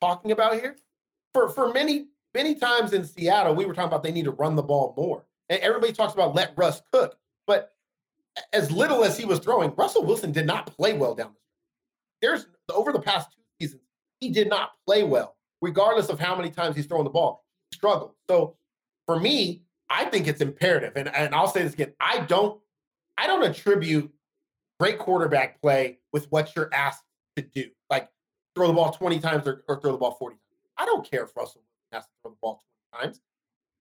talking 0.00 0.30
about 0.30 0.54
here? 0.54 0.76
For 1.32 1.48
for 1.48 1.72
many 1.72 2.08
many 2.34 2.54
times 2.54 2.92
in 2.92 3.04
Seattle, 3.04 3.54
we 3.54 3.64
were 3.64 3.72
talking 3.72 3.88
about 3.88 4.02
they 4.02 4.12
need 4.12 4.24
to 4.26 4.30
run 4.32 4.56
the 4.56 4.62
ball 4.62 4.92
more, 4.96 5.24
and 5.48 5.58
everybody 5.60 5.92
talks 5.94 6.12
about 6.12 6.34
let 6.34 6.52
Russ 6.56 6.82
cook. 6.92 7.18
But 7.46 7.72
as 8.52 8.70
little 8.70 9.04
as 9.04 9.16
he 9.18 9.24
was 9.24 9.38
throwing, 9.38 9.74
Russell 9.76 10.04
Wilson 10.04 10.32
did 10.32 10.46
not 10.46 10.66
play 10.66 10.92
well 10.94 11.14
down 11.14 11.32
the 11.32 11.40
stretch. 11.40 12.42
There's 12.42 12.46
over 12.74 12.92
the 12.92 13.00
past 13.00 13.28
two 13.32 13.42
seasons, 13.60 13.82
he 14.20 14.30
did 14.30 14.48
not 14.48 14.72
play 14.86 15.04
well, 15.04 15.36
regardless 15.60 16.08
of 16.08 16.18
how 16.18 16.36
many 16.36 16.50
times 16.50 16.76
he's 16.76 16.86
throwing 16.86 17.04
the 17.04 17.10
ball. 17.10 17.44
He 17.70 17.76
struggled. 17.76 18.12
So 18.28 18.56
for 19.06 19.18
me, 19.18 19.62
I 19.90 20.04
think 20.04 20.26
it's 20.26 20.40
imperative, 20.40 20.92
and, 20.96 21.14
and 21.14 21.34
I'll 21.34 21.48
say 21.48 21.62
this 21.62 21.74
again: 21.74 21.92
I 22.00 22.20
don't 22.20 22.60
I 23.16 23.26
don't 23.26 23.42
attribute 23.42 24.12
great 24.78 24.98
quarterback 24.98 25.60
play 25.60 25.98
with 26.12 26.26
what 26.30 26.54
you're 26.54 26.72
asked 26.72 27.02
to 27.36 27.42
do, 27.42 27.68
like 27.90 28.08
throw 28.54 28.68
the 28.68 28.72
ball 28.72 28.92
20 28.92 29.18
times 29.18 29.46
or, 29.46 29.64
or 29.68 29.80
throw 29.80 29.92
the 29.92 29.98
ball 29.98 30.12
40 30.12 30.34
times. 30.34 30.42
I 30.76 30.84
don't 30.84 31.08
care 31.08 31.24
if 31.24 31.36
Russell 31.36 31.62
Wilson 31.62 31.92
has 31.92 32.04
to 32.04 32.10
throw 32.22 32.30
the 32.32 32.36
ball 32.40 32.64
20 32.92 33.04
times. 33.04 33.20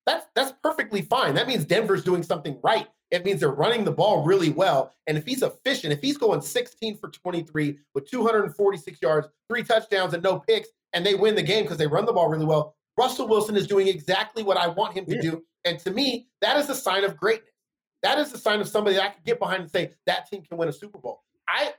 That's 0.05 0.25
that's 0.35 0.53
perfectly 0.63 1.01
fine. 1.01 1.35
That 1.35 1.47
means 1.47 1.65
Denver's 1.65 2.03
doing 2.03 2.23
something 2.23 2.57
right. 2.63 2.87
It 3.11 3.23
means 3.23 3.39
they're 3.39 3.49
running 3.51 3.83
the 3.85 3.91
ball 3.91 4.23
really 4.23 4.49
well. 4.49 4.93
And 5.07 5.17
if 5.17 5.25
he's 5.25 5.41
efficient, 5.41 5.93
if 5.93 6.01
he's 6.01 6.17
going 6.17 6.41
16 6.41 6.97
for 6.97 7.09
23 7.09 7.79
with 7.93 8.09
246 8.09 9.01
yards, 9.01 9.27
three 9.47 9.63
touchdowns, 9.63 10.13
and 10.13 10.21
no 10.23 10.39
picks, 10.39 10.69
and 10.93 11.05
they 11.05 11.15
win 11.15 11.35
the 11.35 11.43
game 11.43 11.63
because 11.63 11.77
they 11.77 11.87
run 11.87 12.05
the 12.05 12.13
ball 12.13 12.27
really 12.27 12.45
well, 12.45 12.75
Russell 12.97 13.27
Wilson 13.27 13.55
is 13.55 13.67
doing 13.67 13.87
exactly 13.87 14.43
what 14.43 14.57
I 14.57 14.67
want 14.67 14.93
him 14.93 15.05
to 15.05 15.15
Yeah. 15.15 15.21
do. 15.21 15.45
And 15.65 15.79
to 15.79 15.91
me, 15.91 16.27
that 16.41 16.57
is 16.57 16.69
a 16.69 16.75
sign 16.75 17.03
of 17.03 17.15
greatness. 17.17 17.51
That 18.03 18.19
is 18.19 18.31
a 18.33 18.37
sign 18.37 18.59
of 18.61 18.67
somebody 18.67 18.95
that 18.95 19.03
I 19.03 19.09
can 19.09 19.21
get 19.25 19.39
behind 19.39 19.61
and 19.63 19.71
say 19.71 19.93
that 20.05 20.29
team 20.29 20.41
can 20.43 20.57
win 20.57 20.67
a 20.69 20.73
Super 20.73 20.97
Bowl. 20.97 21.23
I 21.47 21.73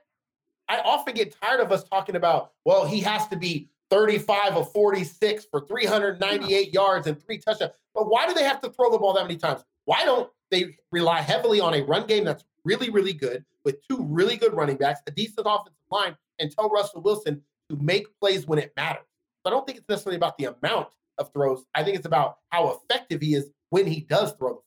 I 0.70 0.80
often 0.80 1.14
get 1.14 1.34
tired 1.40 1.60
of 1.60 1.72
us 1.72 1.82
talking 1.82 2.14
about, 2.14 2.52
well, 2.66 2.84
he 2.84 3.00
has 3.00 3.26
to 3.28 3.36
be 3.36 3.70
35 3.88 4.54
of 4.54 4.70
46 4.72 5.46
for 5.50 5.62
398 5.62 6.74
yards 6.74 7.06
and 7.06 7.18
three 7.24 7.38
touchdowns. 7.38 7.72
But 7.94 8.10
why 8.10 8.26
do 8.26 8.34
they 8.34 8.44
have 8.44 8.60
to 8.60 8.68
throw 8.70 8.90
the 8.90 8.98
ball 8.98 9.14
that 9.14 9.22
many 9.22 9.38
times? 9.38 9.64
Why 9.86 10.04
don't 10.04 10.30
they 10.50 10.76
rely 10.92 11.20
heavily 11.20 11.60
on 11.60 11.74
a 11.74 11.82
run 11.82 12.06
game 12.06 12.24
that's 12.24 12.44
really, 12.64 12.90
really 12.90 13.12
good 13.12 13.44
with 13.64 13.76
two 13.86 14.02
really 14.04 14.36
good 14.36 14.54
running 14.54 14.76
backs, 14.76 15.00
a 15.06 15.10
decent 15.10 15.46
offensive 15.46 15.72
line, 15.90 16.16
and 16.38 16.50
tell 16.50 16.68
Russell 16.68 17.02
Wilson 17.02 17.42
to 17.70 17.76
make 17.76 18.06
plays 18.20 18.46
when 18.46 18.58
it 18.58 18.72
matters? 18.76 19.04
So 19.42 19.50
I 19.50 19.50
don't 19.50 19.66
think 19.66 19.78
it's 19.78 19.88
necessarily 19.88 20.16
about 20.16 20.38
the 20.38 20.46
amount 20.46 20.88
of 21.18 21.32
throws. 21.32 21.64
I 21.74 21.82
think 21.82 21.96
it's 21.96 22.06
about 22.06 22.38
how 22.50 22.80
effective 22.90 23.20
he 23.20 23.34
is 23.34 23.50
when 23.70 23.86
he 23.86 24.00
does 24.00 24.32
throw 24.32 24.48
the 24.48 24.54
ball. 24.54 24.64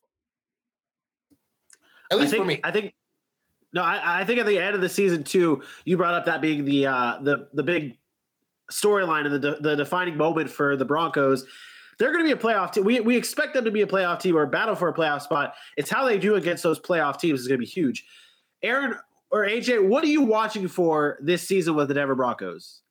At 2.12 2.20
least 2.20 2.32
think, 2.32 2.42
for 2.42 2.48
me. 2.48 2.60
I 2.64 2.72
think 2.72 2.94
no, 3.74 3.84
I, 3.84 4.22
I 4.22 4.26
think 4.26 4.40
at 4.40 4.46
the 4.46 4.60
end 4.60 4.76
of 4.76 4.82
the 4.82 4.90
season 4.90 5.24
too, 5.24 5.64
you 5.86 5.96
brought 5.98 6.14
up 6.14 6.26
that 6.26 6.42
being 6.42 6.66
the 6.66 6.88
uh, 6.88 7.20
the 7.22 7.48
the 7.54 7.64
big 7.64 7.98
storyline 8.72 9.26
and 9.26 9.36
the 9.36 9.40
de- 9.40 9.62
the 9.62 9.76
defining 9.76 10.18
moment 10.18 10.50
for 10.50 10.76
the 10.76 10.86
Broncos. 10.86 11.46
They're 12.02 12.12
going 12.12 12.26
to 12.26 12.36
be 12.36 12.40
a 12.40 12.44
playoff 12.44 12.72
team. 12.72 12.84
We 12.84 13.00
we 13.00 13.16
expect 13.16 13.54
them 13.54 13.64
to 13.64 13.70
be 13.70 13.84
a 13.84 13.88
playoff 13.88 14.20
team 14.20 14.36
or 14.36 14.48
battle 14.48 14.74
for 14.74 14.90
a 14.90 14.94
playoff 14.94 15.22
spot. 15.22 15.54
It's 15.78 15.88
how 15.88 16.04
they 16.04 16.18
do 16.18 16.34
against 16.34 16.64
those 16.64 16.80
playoff 16.80 17.20
teams 17.20 17.42
is 17.42 17.48
going 17.48 17.60
to 17.60 17.64
be 17.64 17.70
huge. 17.70 18.06
Aaron 18.64 18.96
or 19.30 19.46
AJ, 19.46 19.88
what 19.88 20.04
are 20.04 20.08
you 20.08 20.24
watching 20.24 20.68
for 20.68 21.20
this 21.22 21.48
season 21.48 21.76
with 21.76 21.90
the 21.90 21.94
Denver 21.94 22.16
Broncos? 22.16 22.82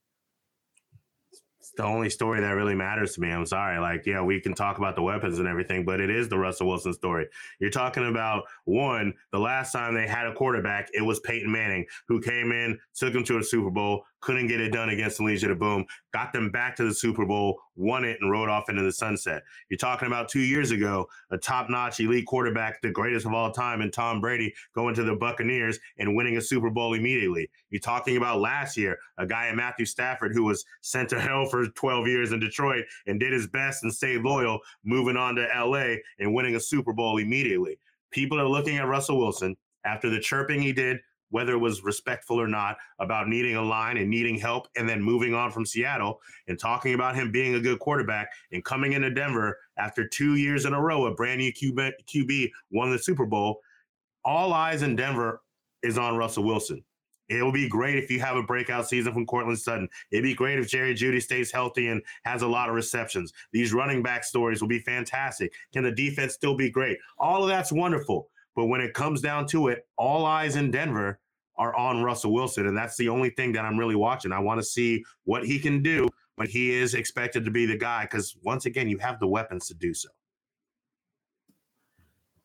It's 1.59 1.73
the 1.77 1.83
only 1.83 2.09
story 2.09 2.41
that 2.41 2.51
really 2.51 2.77
matters 2.77 3.15
to 3.15 3.21
me. 3.21 3.31
I'm 3.31 3.47
sorry. 3.47 3.81
Like, 3.81 4.07
yeah, 4.07 4.23
we 4.23 4.41
can 4.41 4.55
talk 4.55 4.79
about 4.79 4.95
the 4.95 5.03
weapons 5.03 5.41
and 5.41 5.49
everything, 5.49 5.85
but 5.85 6.01
it 6.01 6.09
is 6.09 6.29
the 6.29 6.39
Russell 6.39 6.69
Wilson 6.69 6.93
story. 6.93 7.27
You're 7.59 7.71
talking 7.71 8.09
about 8.09 8.45
one, 8.65 9.13
the 9.33 9.41
last 9.41 9.73
time 9.73 9.95
they 9.95 10.07
had 10.07 10.29
a 10.29 10.35
quarterback, 10.35 10.89
it 10.95 11.03
was 11.03 11.19
Peyton 11.21 11.51
Manning, 11.51 11.85
who 12.07 12.21
came 12.21 12.53
in, 12.53 12.79
took 12.95 13.13
him 13.13 13.25
to 13.25 13.39
a 13.39 13.43
Super 13.43 13.71
Bowl, 13.71 14.05
couldn't 14.21 14.49
get 14.49 14.61
it 14.61 14.73
done 14.73 14.91
against 14.91 15.19
the 15.19 15.25
Legion 15.25 15.51
of 15.51 15.59
Boom, 15.59 15.85
got 16.13 16.33
them 16.33 16.51
back 16.51 16.77
to 16.77 16.85
the 16.85 16.95
Super 16.95 17.25
Bowl, 17.25 17.61
won 17.77 18.05
it, 18.05 18.19
and 18.21 18.31
rode 18.31 18.49
off 18.49 18.69
into 18.69 18.83
the 18.83 18.93
sunset. 18.93 19.43
You're 19.69 19.79
talking 19.79 20.07
about 20.07 20.29
two 20.29 20.41
years 20.41 20.71
ago, 20.71 21.07
a 21.31 21.39
top 21.39 21.71
notch 21.71 22.01
elite 22.01 22.27
quarterback, 22.27 22.81
the 22.83 22.91
greatest 22.91 23.27
of 23.27 23.33
all 23.33 23.51
time, 23.51 23.81
and 23.81 23.93
Tom 23.93 24.21
Brady 24.21 24.53
going 24.75 24.95
to 24.95 25.03
the 25.03 25.17
Buccaneers 25.17 25.79
and 25.99 26.15
winning 26.15 26.37
a 26.37 26.41
Super 26.41 26.71
Bowl 26.71 26.95
immediately. 26.95 27.51
You're 27.71 27.81
talking 27.81 28.17
about 28.17 28.41
last 28.41 28.77
year, 28.77 28.99
a 29.19 29.27
guy 29.27 29.49
in 29.49 29.57
Matthew 29.57 29.87
Stafford 29.87 30.33
who 30.35 30.45
was 30.45 30.65
sent 30.81 31.09
to 31.11 31.21
hell 31.21 31.47
for 31.47 31.67
12 31.67 32.07
years 32.07 32.33
in 32.33 32.41
Detroit 32.41 32.85
and 33.07 33.19
did 33.19 33.33
his 33.33 33.49
best 33.49 33.83
and 33.83 33.93
stayed 33.93 34.23
loyal, 34.23 34.61
moving 34.85 35.17
on 35.17 35.35
to 35.37 35.49
LA 35.57 35.97
and 36.19 36.35
winning 36.35 36.57
a 36.57 36.61
Super 36.61 36.93
Bowl 36.93 37.19
immediately. 37.19 37.79
People 38.11 38.41
are 38.41 38.49
looking 38.49 38.77
at 38.77 38.89
Russell 38.89 39.19
Wilson 39.19 39.57
after 39.85 40.11
the 40.11 40.21
chirping 40.21 40.61
he 40.61 40.73
did 40.73 40.99
whether 41.31 41.53
it 41.53 41.59
was 41.59 41.83
respectful 41.83 42.41
or 42.41 42.49
not, 42.49 42.77
about 42.99 43.29
needing 43.29 43.57
a 43.57 43.63
line 43.63 43.97
and 43.97 44.11
needing 44.11 44.37
help, 44.37 44.69
and 44.77 44.89
then 44.89 45.03
moving 45.03 45.35
on 45.35 45.51
from 45.51 45.65
Seattle 45.65 46.21
and 46.49 46.59
talking 46.59 46.95
about 46.95 47.15
him 47.15 47.33
being 47.33 47.55
a 47.55 47.61
good 47.61 47.79
quarterback 47.79 48.31
and 48.53 48.65
coming 48.65 48.93
into 48.93 49.11
Denver 49.11 49.59
after 49.79 50.07
two 50.07 50.37
years 50.37 50.65
in 50.65 50.75
a 50.75 50.81
row, 50.81 51.07
a 51.07 51.15
brand 51.15 51.39
new 51.39 51.53
QB, 51.53 51.93
QB 52.07 52.51
won 52.71 52.91
the 52.91 52.99
Super 52.99 53.27
Bowl. 53.27 53.61
All 54.25 54.53
eyes 54.53 54.83
in 54.83 54.97
Denver 54.97 55.43
is 55.83 55.97
on 55.97 56.17
Russell 56.17 56.45
Wilson. 56.45 56.85
It 57.31 57.45
will 57.45 57.53
be 57.53 57.69
great 57.69 57.97
if 57.97 58.11
you 58.11 58.19
have 58.19 58.37
a 58.37 58.43
breakout 58.43 58.89
season 58.89 59.13
from 59.13 59.25
Courtland 59.25 59.59
Sutton. 59.59 59.89
It'd 60.11 60.25
be 60.25 60.35
great 60.35 60.59
if 60.59 60.69
Jerry 60.69 60.95
Jeudy 60.95 61.23
stays 61.23 61.53
healthy 61.53 61.87
and 61.87 62.03
has 62.25 62.43
a 62.43 62.49
lot 62.49 62.69
of 62.69 62.75
receptions. 62.75 63.33
These 63.53 63.73
running 63.73 64.03
back 64.03 64.25
stories 64.25 64.61
will 64.61 64.69
be 64.69 64.81
fantastic. 64.81 65.53
Can 65.73 65.85
the 65.85 65.93
defense 65.93 66.35
still 66.35 66.57
be 66.57 66.71
great? 66.71 66.99
All 67.19 67.45
of 67.45 67.49
that's 67.49 67.71
wonderful. 67.71 68.29
But 68.57 68.67
when 68.67 68.81
it 68.81 68.95
comes 68.95 69.21
down 69.21 69.47
to 69.49 69.69
it, 69.69 69.87
all 69.97 70.27
eyes 70.27 70.57
in 70.57 70.71
Denver 70.71 71.21
are 71.57 71.75
on 71.77 72.03
Russell 72.03 72.33
Wilson. 72.33 72.67
And 72.67 72.77
that's 72.77 72.97
the 72.97 73.09
only 73.09 73.31
thing 73.31 73.53
that 73.53 73.65
I'm 73.65 73.79
really 73.79 73.95
watching. 73.95 74.33
I 74.33 74.39
want 74.39 74.61
to 74.61 74.65
see 74.65 75.05
what 75.25 75.45
he 75.45 75.59
can 75.59 75.83
do 75.83 76.09
but 76.41 76.49
he 76.49 76.73
is 76.73 76.95
expected 76.95 77.45
to 77.45 77.51
be 77.51 77.67
the 77.67 77.77
guy. 77.77 78.05
Because 78.05 78.35
once 78.43 78.65
again, 78.65 78.89
you 78.89 78.97
have 78.97 79.21
the 79.21 79.27
weapons 79.27 79.67
to 79.67 79.75
do 79.75 79.93
so. 79.93 80.09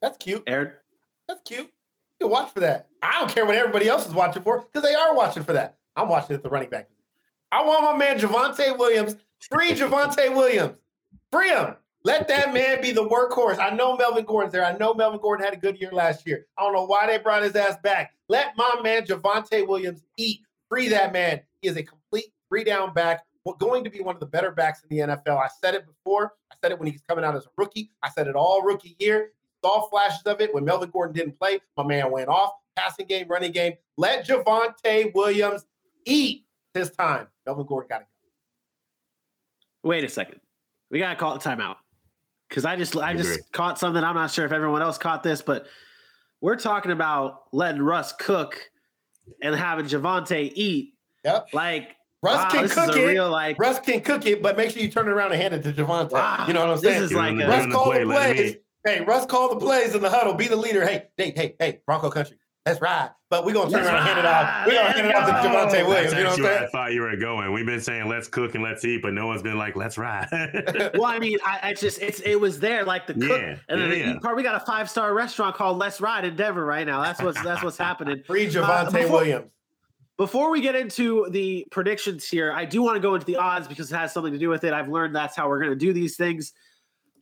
That's 0.02 0.18
cute. 0.18 0.44
Aaron? 0.48 0.74
That's 1.30 1.40
cute. 1.46 1.72
You 2.20 2.28
watch 2.28 2.52
for 2.52 2.60
that. 2.60 2.90
I 3.02 3.22
don't 3.22 3.34
care 3.34 3.46
what 3.46 3.56
everybody 3.56 3.88
else 3.88 4.06
is 4.06 4.14
watching 4.14 4.44
for 4.44 4.60
because 4.60 4.84
they 4.86 4.94
are 4.94 5.16
watching 5.16 5.46
for 5.46 5.54
that. 5.54 5.78
I'm 5.96 6.10
watching 6.10 6.36
at 6.36 6.44
the 6.44 6.50
running 6.50 6.70
back. 6.70 6.90
I 7.54 7.64
want 7.64 7.86
my 7.86 7.96
man 7.96 8.20
Javonte 8.20 8.78
Williams. 8.78 9.16
Free 9.50 9.72
Javonte 9.72 10.36
Williams. 10.36 10.76
Free 11.32 11.52
him. 11.52 11.76
Let 12.06 12.28
that 12.28 12.54
man 12.54 12.84
be 12.84 12.92
the 12.92 13.04
workhorse. 13.04 13.58
I 13.58 13.72
know 13.72 13.98
Melvin 13.98 14.26
Gordon's 14.26 14.54
there. 14.54 14.64
I 14.64 14.78
know 14.78 14.94
Melvin 14.94 15.20
Gordon 15.20 15.44
had 15.44 15.56
a 15.56 15.58
good 15.58 15.82
year 15.82 15.90
last 15.92 16.28
year. 16.28 16.46
I 16.56 16.62
don't 16.62 16.74
know 16.74 16.86
why 16.86 17.08
they 17.08 17.18
brought 17.18 17.42
his 17.42 17.56
ass 17.56 17.78
back. 17.82 18.14
Let 18.30 18.56
my 18.56 18.80
man 18.84 19.08
Javonte 19.08 19.68
Williams 19.68 20.04
eat. 20.16 20.42
Free 20.70 20.88
that 20.90 21.14
man. 21.14 21.42
He 21.62 21.68
is 21.68 21.78
a 21.78 21.84
complete 21.84 22.26
three 22.48 22.64
down 22.64 22.94
back. 22.94 23.26
Well, 23.44 23.56
going 23.56 23.84
to 23.86 23.90
be 23.90 24.02
one 24.02 24.16
of 24.16 24.20
the 24.20 24.28
better 24.28 24.52
backs 24.52 24.84
in 24.88 24.96
the 24.96 25.04
NFL. 25.04 25.40
I 25.40 25.48
said 25.60 25.74
it 25.74 25.88
before. 25.88 26.34
I 26.52 26.56
said 26.62 26.72
it 26.72 26.78
when 26.78 26.92
he's 26.92 27.02
coming 27.10 27.26
out 27.26 27.36
as 27.36 27.48
a 27.48 27.50
rookie. 27.58 27.90
I 28.04 28.12
said 28.12 28.28
it 28.28 28.36
all 28.36 28.62
rookie 28.62 28.96
year. 29.00 29.32
Saw 29.64 29.90
flashes 29.90 30.22
of 30.28 30.42
it 30.42 30.54
when 30.54 30.64
Melvin 30.64 30.92
Gordon 30.92 31.16
didn't 31.16 31.40
play. 31.40 31.60
My 31.76 31.84
man 31.84 32.12
went 32.12 32.30
off. 32.30 32.52
Passing 32.76 33.08
game, 33.08 33.28
running 33.28 33.52
game. 33.52 33.74
Let 33.98 34.28
Javonte 34.28 35.12
Williams 35.16 35.66
eat 36.06 36.46
his 36.76 36.92
time. 36.92 37.30
Melvin 37.48 37.66
Gordon 37.66 37.88
got 37.90 37.98
to 38.00 38.04
go. 38.04 39.90
Wait 39.90 40.04
a 40.04 40.10
second. 40.10 40.40
We 40.92 41.00
got 41.00 41.10
to 41.10 41.16
call 41.16 41.34
it 41.36 41.42
timeout 41.42 41.78
because 42.56 42.66
I 42.66 42.78
just 42.78 42.96
I 42.96 43.14
just 43.14 43.52
caught 43.52 43.78
something. 43.78 44.02
I'm 44.02 44.16
not 44.16 44.32
sure 44.32 44.46
if 44.46 44.54
everyone 44.54 44.82
else 44.82 44.98
caught 44.98 45.24
this, 45.24 45.42
but 45.42 45.68
we're 46.40 46.56
talking 46.56 46.92
about 46.92 47.42
letting 47.52 47.82
Russ 47.82 48.14
cook 48.14 48.58
and 49.42 49.54
having 49.54 49.86
Javonte 49.86 50.54
eat. 50.56 50.94
Yep. 51.26 51.50
Like 51.52 51.98
Russ 52.24 52.38
wow, 52.38 52.50
can 52.62 52.70
cook 52.70 52.96
it. 52.96 53.08
Real, 53.08 53.30
like, 53.30 53.60
Russ 53.60 53.80
can 53.80 54.00
cook 54.00 54.26
it, 54.26 54.42
but 54.42 54.56
make 54.56 54.72
sure 54.72 54.82
you 54.82 54.90
turn 54.90 55.10
it 55.10 55.12
around 55.12 55.34
and 55.34 55.42
hand 55.42 55.54
it 55.54 55.64
to 55.64 55.74
Javonte. 55.74 56.12
Wow, 56.12 56.46
you 56.48 56.54
know 56.54 56.62
what 56.62 56.70
I'm 56.70 56.78
saying? 56.78 57.02
This 57.02 57.12
is 57.12 57.18
like 57.18 57.34
a, 57.34 57.46
Russ 57.46 57.74
call 57.74 57.92
the 57.92 58.06
plays. 58.06 58.56
Hey, 58.86 59.04
Russ 59.04 59.26
call 59.26 59.50
the 59.50 59.60
plays 59.60 59.94
in 59.94 60.02
the 60.02 60.10
huddle. 60.10 60.34
Be 60.34 60.48
the 60.48 60.56
leader. 60.56 60.86
Hey, 60.88 61.10
hey, 61.18 61.34
hey, 61.36 61.56
hey, 61.60 61.80
Bronco 61.86 62.10
country. 62.10 62.38
That's 62.66 62.82
right. 62.82 63.12
But 63.30 63.46
we're 63.46 63.54
gonna 63.54 63.70
turn 63.70 63.84
let's 63.84 63.90
around 63.90 63.98
and 63.98 64.08
hand 64.08 64.20
it 64.20 64.26
off. 64.26 64.66
We're 64.66 64.74
gonna 64.74 64.92
hand 64.92 65.08
it 65.08 65.16
off 65.16 65.28
to 65.28 65.48
Javonte 65.48 65.88
Williams. 65.88 66.14
you 66.14 66.24
know 66.24 66.30
what 66.30 66.40
I'm 66.40 66.46
saying? 66.46 66.64
I 66.64 66.68
thought 66.68 66.94
you 66.94 67.02
were 67.02 67.16
going. 67.16 67.54
We've 67.54 67.66
been 67.66 67.82
saying 67.82 68.10
let's 68.10 68.28
cook 68.28 68.56
and 68.56 68.64
let's 68.64 68.84
eat, 68.84 69.04
but 69.04 69.14
no 69.14 69.28
one's 69.28 69.44
been 69.44 69.58
like, 69.58 69.76
let's 69.76 70.00
ride. 70.00 70.28
well, 70.96 71.06
I 71.06 71.20
mean, 71.20 71.38
I, 71.46 71.60
I, 71.62 71.74
just 71.74 72.02
it's 72.02 72.22
it 72.22 72.40
was 72.40 72.60
there, 72.60 72.84
like 72.84 73.06
the 73.06 73.14
cook. 73.14 73.40
Yeah, 73.40 73.58
and 73.70 73.82
then 73.82 73.92
yeah, 73.92 74.18
the, 74.20 74.34
we 74.36 74.42
got 74.42 74.56
a 74.56 74.66
five 74.66 74.90
star 74.90 75.14
restaurant 75.14 75.56
called 75.56 75.78
Let's 75.78 76.02
Ride 76.02 76.26
in 76.26 76.36
Denver 76.36 76.66
right 76.66 76.88
now. 76.88 77.04
That's 77.04 77.22
what's 77.22 77.42
that's 77.44 77.64
what's 77.64 77.78
happening. 77.78 78.24
Free 78.28 78.48
Javonte 78.48 78.68
uh, 78.68 78.92
before, 78.92 79.12
Williams. 79.12 79.52
Before 80.18 80.50
we 80.50 80.60
get 80.60 80.76
into 80.76 81.28
the 81.30 81.68
predictions 81.70 82.28
here, 82.28 82.52
I 82.52 82.66
do 82.66 82.82
want 82.82 82.96
to 82.96 83.02
go 83.02 83.14
into 83.14 83.28
the 83.28 83.36
odds 83.36 83.68
because 83.68 83.92
it 83.92 83.96
has 83.96 84.12
something 84.12 84.34
to 84.34 84.40
do 84.40 84.50
with 84.50 84.64
it. 84.64 84.74
I've 84.74 84.90
learned 84.90 85.16
that's 85.16 85.36
how 85.36 85.50
we're 85.50 85.60
going 85.60 85.72
to 85.72 85.76
do 85.76 85.94
these 85.94 86.18
things. 86.18 86.54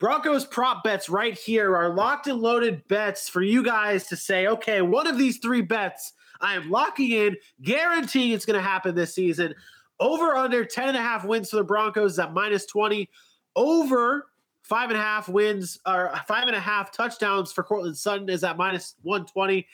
Broncos 0.03 0.43
prop 0.43 0.83
bets 0.83 1.07
right 1.07 1.33
here 1.33 1.77
are 1.77 1.95
locked 1.95 2.27
and 2.27 2.41
loaded 2.41 2.85
bets 2.89 3.29
for 3.29 3.41
you 3.41 3.63
guys 3.63 4.05
to 4.07 4.17
say, 4.17 4.47
okay, 4.47 4.81
one 4.81 5.07
of 5.07 5.17
these 5.17 5.37
three 5.37 5.61
bets 5.61 6.11
I 6.41 6.55
am 6.55 6.69
locking 6.69 7.11
in, 7.11 7.37
guaranteeing 7.61 8.33
it's 8.33 8.45
going 8.45 8.61
to 8.61 8.67
happen 8.67 8.95
this 8.95 9.15
season. 9.15 9.55
Over 10.01 10.35
under 10.35 10.65
10 10.65 10.89
and 10.89 10.97
a 10.97 11.01
half 11.01 11.23
wins 11.23 11.51
for 11.51 11.55
the 11.55 11.63
Broncos 11.63 12.19
at 12.19 12.33
minus 12.33 12.65
20. 12.65 13.09
Over 13.55 14.27
five 14.63 14.89
and 14.89 14.99
a 14.99 15.01
half 15.01 15.29
wins 15.29 15.79
or 15.87 16.11
five 16.27 16.47
and 16.47 16.55
a 16.57 16.59
half 16.59 16.91
touchdowns 16.91 17.53
for 17.53 17.63
Courtland 17.63 17.95
Sutton 17.95 18.27
is 18.27 18.43
at 18.43 18.57
minus 18.57 18.95
120. 19.03 19.65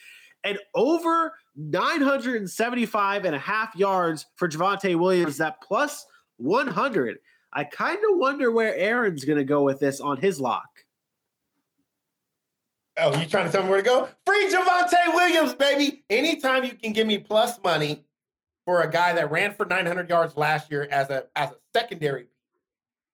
And 0.44 0.60
over 0.76 1.34
975 1.56 3.26
and 3.26 3.36
a 3.36 3.40
half 3.40 3.76
yards 3.76 4.28
for 4.36 4.48
Javonte 4.48 4.96
Williams 4.96 5.42
at 5.42 5.60
plus 5.64 6.06
100. 6.38 7.18
I 7.52 7.64
kind 7.64 7.98
of 7.98 8.18
wonder 8.18 8.52
where 8.52 8.76
Aaron's 8.76 9.26
going 9.26 9.38
to 9.38 9.44
go 9.44 9.64
with 9.64 9.80
this 9.80 10.00
on 10.00 10.18
his 10.18 10.40
lock. 10.40 10.68
Oh, 12.98 13.18
you 13.18 13.26
trying 13.26 13.46
to 13.46 13.52
tell 13.52 13.64
me 13.64 13.70
where 13.70 13.82
to 13.82 13.86
go? 13.86 14.10
Free 14.26 14.52
Javonte 14.54 15.14
Williams, 15.14 15.54
baby. 15.54 16.04
Anytime 16.10 16.66
you 16.66 16.74
can 16.74 16.92
give 16.92 17.08
me 17.08 17.18
plus 17.18 17.58
money 17.64 18.04
for 18.66 18.82
a 18.82 18.92
guy 18.92 19.14
that 19.14 19.32
ran 19.32 19.54
for 19.54 19.66
900 19.66 20.10
yards 20.10 20.36
last 20.36 20.70
year 20.70 20.88
as 20.92 21.10
a 21.10 21.26
as 21.36 21.52
a 21.52 21.56
secondary 21.74 22.28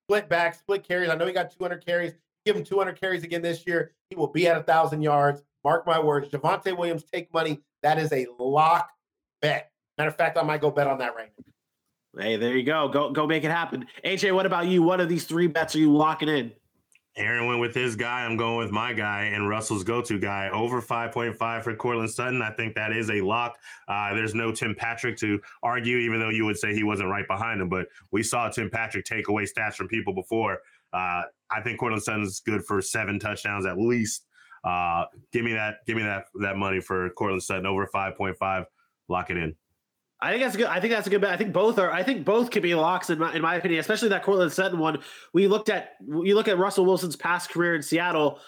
split 0.05 0.27
back, 0.27 0.55
split 0.55 0.83
carries. 0.87 1.09
I 1.09 1.15
know 1.15 1.25
he 1.25 1.33
got 1.33 1.51
200 1.51 1.85
carries. 1.85 2.13
Give 2.45 2.55
him 2.55 2.63
200 2.63 2.99
carries 2.99 3.23
again 3.23 3.41
this 3.41 3.65
year. 3.65 3.93
He 4.09 4.15
will 4.15 4.27
be 4.27 4.47
at 4.47 4.57
a 4.57 4.63
thousand 4.63 5.01
yards. 5.01 5.43
Mark 5.63 5.85
my 5.87 5.99
words. 5.99 6.29
Javonte 6.29 6.77
Williams, 6.77 7.03
take 7.03 7.33
money. 7.33 7.61
That 7.81 7.97
is 7.97 8.11
a 8.11 8.27
lock 8.39 8.89
bet. 9.41 9.71
Matter 9.97 10.09
of 10.09 10.15
fact, 10.15 10.37
I 10.37 10.43
might 10.43 10.61
go 10.61 10.69
bet 10.69 10.87
on 10.87 10.99
that 10.99 11.15
right 11.15 11.29
now. 11.37 11.55
Hey, 12.17 12.37
there 12.37 12.55
you 12.55 12.63
go. 12.63 12.87
Go 12.87 13.11
go 13.11 13.27
make 13.27 13.43
it 13.43 13.51
happen. 13.51 13.85
AJ, 14.05 14.33
what 14.33 14.45
about 14.45 14.67
you? 14.67 14.81
What 14.81 15.01
of 15.01 15.09
these 15.09 15.25
three 15.25 15.47
bets 15.47 15.75
are 15.75 15.79
you 15.79 15.93
locking 15.93 16.29
in? 16.29 16.51
Aaron 17.17 17.47
went 17.47 17.61
with 17.61 17.73
his 17.73 17.95
guy. 17.95 18.25
I'm 18.25 18.35
going 18.35 18.57
with 18.57 18.71
my 18.71 18.91
guy 18.91 19.23
and 19.33 19.47
Russell's 19.47 19.85
go-to 19.85 20.19
guy 20.19 20.49
over 20.49 20.81
5.5 20.81 21.63
for 21.63 21.73
Courtland 21.73 22.11
Sutton. 22.11 22.41
I 22.41 22.51
think 22.51 22.75
that 22.75 22.91
is 22.91 23.09
a 23.09 23.21
lock. 23.21 23.57
Uh, 23.87 24.13
there's 24.13 24.35
no 24.35 24.51
Tim 24.51 24.75
Patrick 24.75 25.17
to 25.19 25.39
argue, 25.63 25.97
even 25.97 26.19
though 26.19 26.29
you 26.29 26.43
would 26.43 26.57
say 26.57 26.73
he 26.73 26.83
wasn't 26.83 27.09
right 27.09 27.25
behind 27.25 27.61
him. 27.61 27.69
But 27.69 27.87
we 28.11 28.21
saw 28.21 28.49
Tim 28.49 28.69
Patrick 28.69 29.05
take 29.05 29.29
away 29.29 29.45
stats 29.45 29.75
from 29.75 29.87
people 29.87 30.13
before. 30.13 30.59
Uh, 30.91 31.23
I 31.49 31.61
think 31.63 31.79
Courtland 31.79 32.03
Sutton 32.03 32.23
is 32.23 32.41
good 32.45 32.65
for 32.65 32.81
seven 32.81 33.17
touchdowns 33.17 33.65
at 33.65 33.77
least. 33.77 34.25
Uh, 34.65 35.05
give 35.31 35.45
me 35.45 35.53
that. 35.53 35.85
Give 35.85 35.95
me 35.95 36.03
that 36.03 36.25
that 36.41 36.57
money 36.57 36.81
for 36.81 37.09
Courtland 37.11 37.43
Sutton 37.43 37.65
over 37.65 37.87
5.5. 37.87 38.65
Lock 39.07 39.29
it 39.29 39.37
in. 39.37 39.55
I 40.21 40.31
think 40.31 40.43
that's 40.43 40.55
a 40.55 40.57
good. 40.57 40.67
I 40.67 40.79
think 40.79 40.93
that's 40.93 41.07
a 41.07 41.09
good 41.09 41.21
bet. 41.21 41.31
I 41.31 41.37
think 41.37 41.53
both 41.53 41.77
are. 41.77 41.91
I 41.91 42.01
think 42.01 42.25
both 42.25 42.49
could 42.49 42.63
be 42.63 42.73
locks 42.73 43.09
in 43.09 43.19
my 43.19 43.33
in 43.33 43.41
my 43.41 43.55
opinion, 43.55 43.79
especially 43.79 44.09
that 44.09 44.23
Courtland 44.23 44.51
Sutton 44.51 44.79
one. 44.79 44.99
We 45.33 45.47
looked 45.47 45.69
at 45.69 45.95
you 46.01 46.35
look 46.35 46.47
at 46.47 46.57
Russell 46.57 46.85
Wilson's 46.85 47.15
past 47.15 47.49
career 47.49 47.75
in 47.75 47.81
Seattle. 47.81 48.39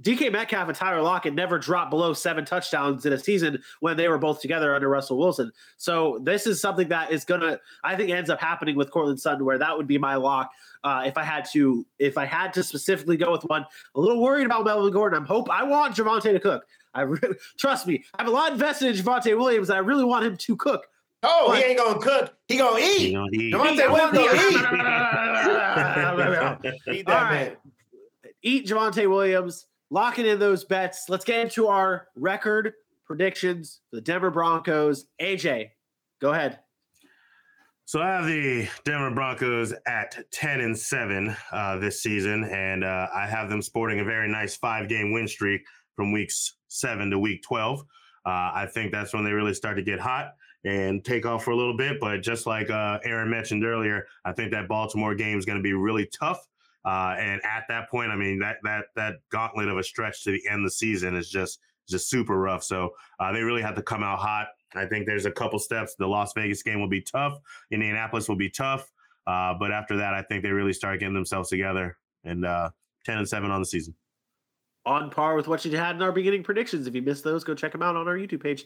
DK 0.00 0.30
Metcalf 0.30 0.68
and 0.68 0.76
Tyler 0.76 1.02
Lockett 1.02 1.34
never 1.34 1.58
dropped 1.58 1.90
below 1.90 2.12
seven 2.12 2.44
touchdowns 2.44 3.04
in 3.04 3.12
a 3.12 3.18
season 3.18 3.60
when 3.80 3.96
they 3.96 4.06
were 4.06 4.18
both 4.18 4.40
together 4.40 4.74
under 4.74 4.88
Russell 4.88 5.18
Wilson. 5.18 5.50
So 5.76 6.20
this 6.22 6.46
is 6.46 6.60
something 6.60 6.88
that 6.88 7.10
is 7.10 7.24
gonna, 7.24 7.58
I 7.82 7.96
think, 7.96 8.10
ends 8.10 8.30
up 8.30 8.40
happening 8.40 8.76
with 8.76 8.92
Courtland 8.92 9.20
Sutton, 9.20 9.44
where 9.44 9.58
that 9.58 9.76
would 9.76 9.88
be 9.88 9.98
my 9.98 10.14
lock 10.14 10.52
uh, 10.84 11.02
if 11.04 11.18
I 11.18 11.24
had 11.24 11.46
to, 11.52 11.84
if 11.98 12.16
I 12.16 12.26
had 12.26 12.52
to 12.52 12.62
specifically 12.62 13.16
go 13.16 13.32
with 13.32 13.42
one. 13.44 13.66
A 13.96 14.00
little 14.00 14.22
worried 14.22 14.46
about 14.46 14.64
Melvin 14.64 14.92
Gordon. 14.92 15.18
I'm 15.18 15.26
hope 15.26 15.50
I 15.50 15.64
want 15.64 15.96
Javonte 15.96 16.32
to 16.32 16.40
cook. 16.40 16.64
I 16.94 17.02
really, 17.02 17.36
trust 17.58 17.86
me. 17.86 18.04
I 18.14 18.22
have 18.22 18.28
a 18.30 18.34
lot 18.34 18.52
invested 18.52 18.88
in 18.88 19.04
Javonte 19.04 19.36
Williams, 19.36 19.70
and 19.70 19.76
I 19.76 19.80
really 19.80 20.04
want 20.04 20.24
him 20.24 20.36
to 20.36 20.56
cook. 20.56 20.86
Oh, 21.22 21.48
but, 21.48 21.58
he 21.58 21.64
ain't 21.64 21.78
gonna 21.78 21.98
cook. 21.98 22.34
He 22.46 22.56
gonna 22.56 22.78
eat. 22.78 22.98
He 22.98 23.12
gonna 23.12 23.28
eat. 23.32 23.52
Javonte 23.52 23.90
Williams 23.90 24.12
gonna 24.12 24.32
eat. 24.34 24.56
eat 26.98 27.06
that 27.06 27.16
All 27.16 27.24
right. 27.24 27.48
man. 27.48 27.56
Eat 28.42 28.66
Javonte 28.66 29.08
Williams. 29.08 29.66
Locking 29.90 30.26
in 30.26 30.38
those 30.38 30.64
bets. 30.64 31.06
Let's 31.08 31.24
get 31.24 31.40
into 31.40 31.66
our 31.66 32.08
record 32.14 32.74
predictions 33.06 33.80
for 33.88 33.96
the 33.96 34.02
Denver 34.02 34.30
Broncos. 34.30 35.06
AJ, 35.20 35.70
go 36.20 36.32
ahead. 36.32 36.60
So 37.86 38.02
I 38.02 38.08
have 38.08 38.26
the 38.26 38.68
Denver 38.84 39.10
Broncos 39.10 39.72
at 39.86 40.14
10 40.30 40.60
and 40.60 40.78
7 40.78 41.34
uh, 41.50 41.78
this 41.78 42.02
season, 42.02 42.44
and 42.44 42.84
uh, 42.84 43.06
I 43.14 43.26
have 43.26 43.48
them 43.48 43.62
sporting 43.62 44.00
a 44.00 44.04
very 44.04 44.28
nice 44.28 44.54
five 44.56 44.90
game 44.90 45.10
win 45.10 45.26
streak 45.26 45.62
from 45.98 46.12
weeks 46.12 46.54
7 46.68 47.10
to 47.10 47.18
week 47.18 47.42
12. 47.42 47.80
Uh, 47.80 47.84
I 48.24 48.68
think 48.72 48.92
that's 48.92 49.12
when 49.12 49.24
they 49.24 49.32
really 49.32 49.52
start 49.52 49.76
to 49.78 49.82
get 49.82 49.98
hot 49.98 50.34
and 50.64 51.04
take 51.04 51.26
off 51.26 51.42
for 51.42 51.50
a 51.50 51.56
little 51.56 51.76
bit. 51.76 51.98
But 51.98 52.22
just 52.22 52.46
like 52.46 52.70
uh, 52.70 53.00
Aaron 53.02 53.28
mentioned 53.28 53.64
earlier, 53.64 54.06
I 54.24 54.30
think 54.30 54.52
that 54.52 54.68
Baltimore 54.68 55.16
game 55.16 55.36
is 55.36 55.44
going 55.44 55.58
to 55.58 55.62
be 55.62 55.72
really 55.72 56.08
tough. 56.16 56.46
Uh, 56.84 57.16
and 57.18 57.40
at 57.44 57.64
that 57.68 57.90
point, 57.90 58.12
I 58.12 58.16
mean 58.16 58.38
that 58.38 58.58
that 58.62 58.84
that 58.94 59.16
gauntlet 59.32 59.68
of 59.68 59.76
a 59.76 59.82
stretch 59.82 60.22
to 60.22 60.30
the 60.30 60.40
end 60.48 60.60
of 60.60 60.66
the 60.66 60.70
season 60.70 61.16
is 61.16 61.28
just 61.28 61.58
just 61.88 62.08
super 62.08 62.38
rough. 62.38 62.62
So 62.62 62.90
uh, 63.18 63.32
they 63.32 63.42
really 63.42 63.62
have 63.62 63.74
to 63.74 63.82
come 63.82 64.04
out 64.04 64.20
hot. 64.20 64.46
I 64.76 64.86
think 64.86 65.04
there's 65.04 65.26
a 65.26 65.32
couple 65.32 65.58
steps. 65.58 65.96
The 65.98 66.06
Las 66.06 66.32
Vegas 66.36 66.62
game 66.62 66.80
will 66.80 66.88
be 66.88 67.00
tough. 67.00 67.38
Indianapolis 67.72 68.28
will 68.28 68.36
be 68.36 68.50
tough. 68.50 68.88
Uh, 69.26 69.54
but 69.58 69.72
after 69.72 69.96
that, 69.96 70.14
I 70.14 70.22
think 70.22 70.44
they 70.44 70.52
really 70.52 70.72
start 70.72 71.00
getting 71.00 71.14
themselves 71.14 71.48
together 71.48 71.98
and 72.24 72.46
uh, 72.46 72.70
10 73.04 73.18
and 73.18 73.28
7 73.28 73.50
on 73.50 73.60
the 73.60 73.66
season. 73.66 73.94
On 74.88 75.10
par 75.10 75.36
with 75.36 75.48
what 75.48 75.64
you 75.66 75.76
had 75.76 75.96
in 75.96 76.02
our 76.02 76.12
beginning 76.12 76.42
predictions. 76.42 76.86
If 76.86 76.94
you 76.94 77.02
missed 77.02 77.22
those, 77.22 77.44
go 77.44 77.54
check 77.54 77.72
them 77.72 77.82
out 77.82 77.94
on 77.94 78.08
our 78.08 78.16
YouTube 78.16 78.42
page. 78.42 78.64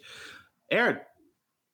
Aaron. 0.71 1.01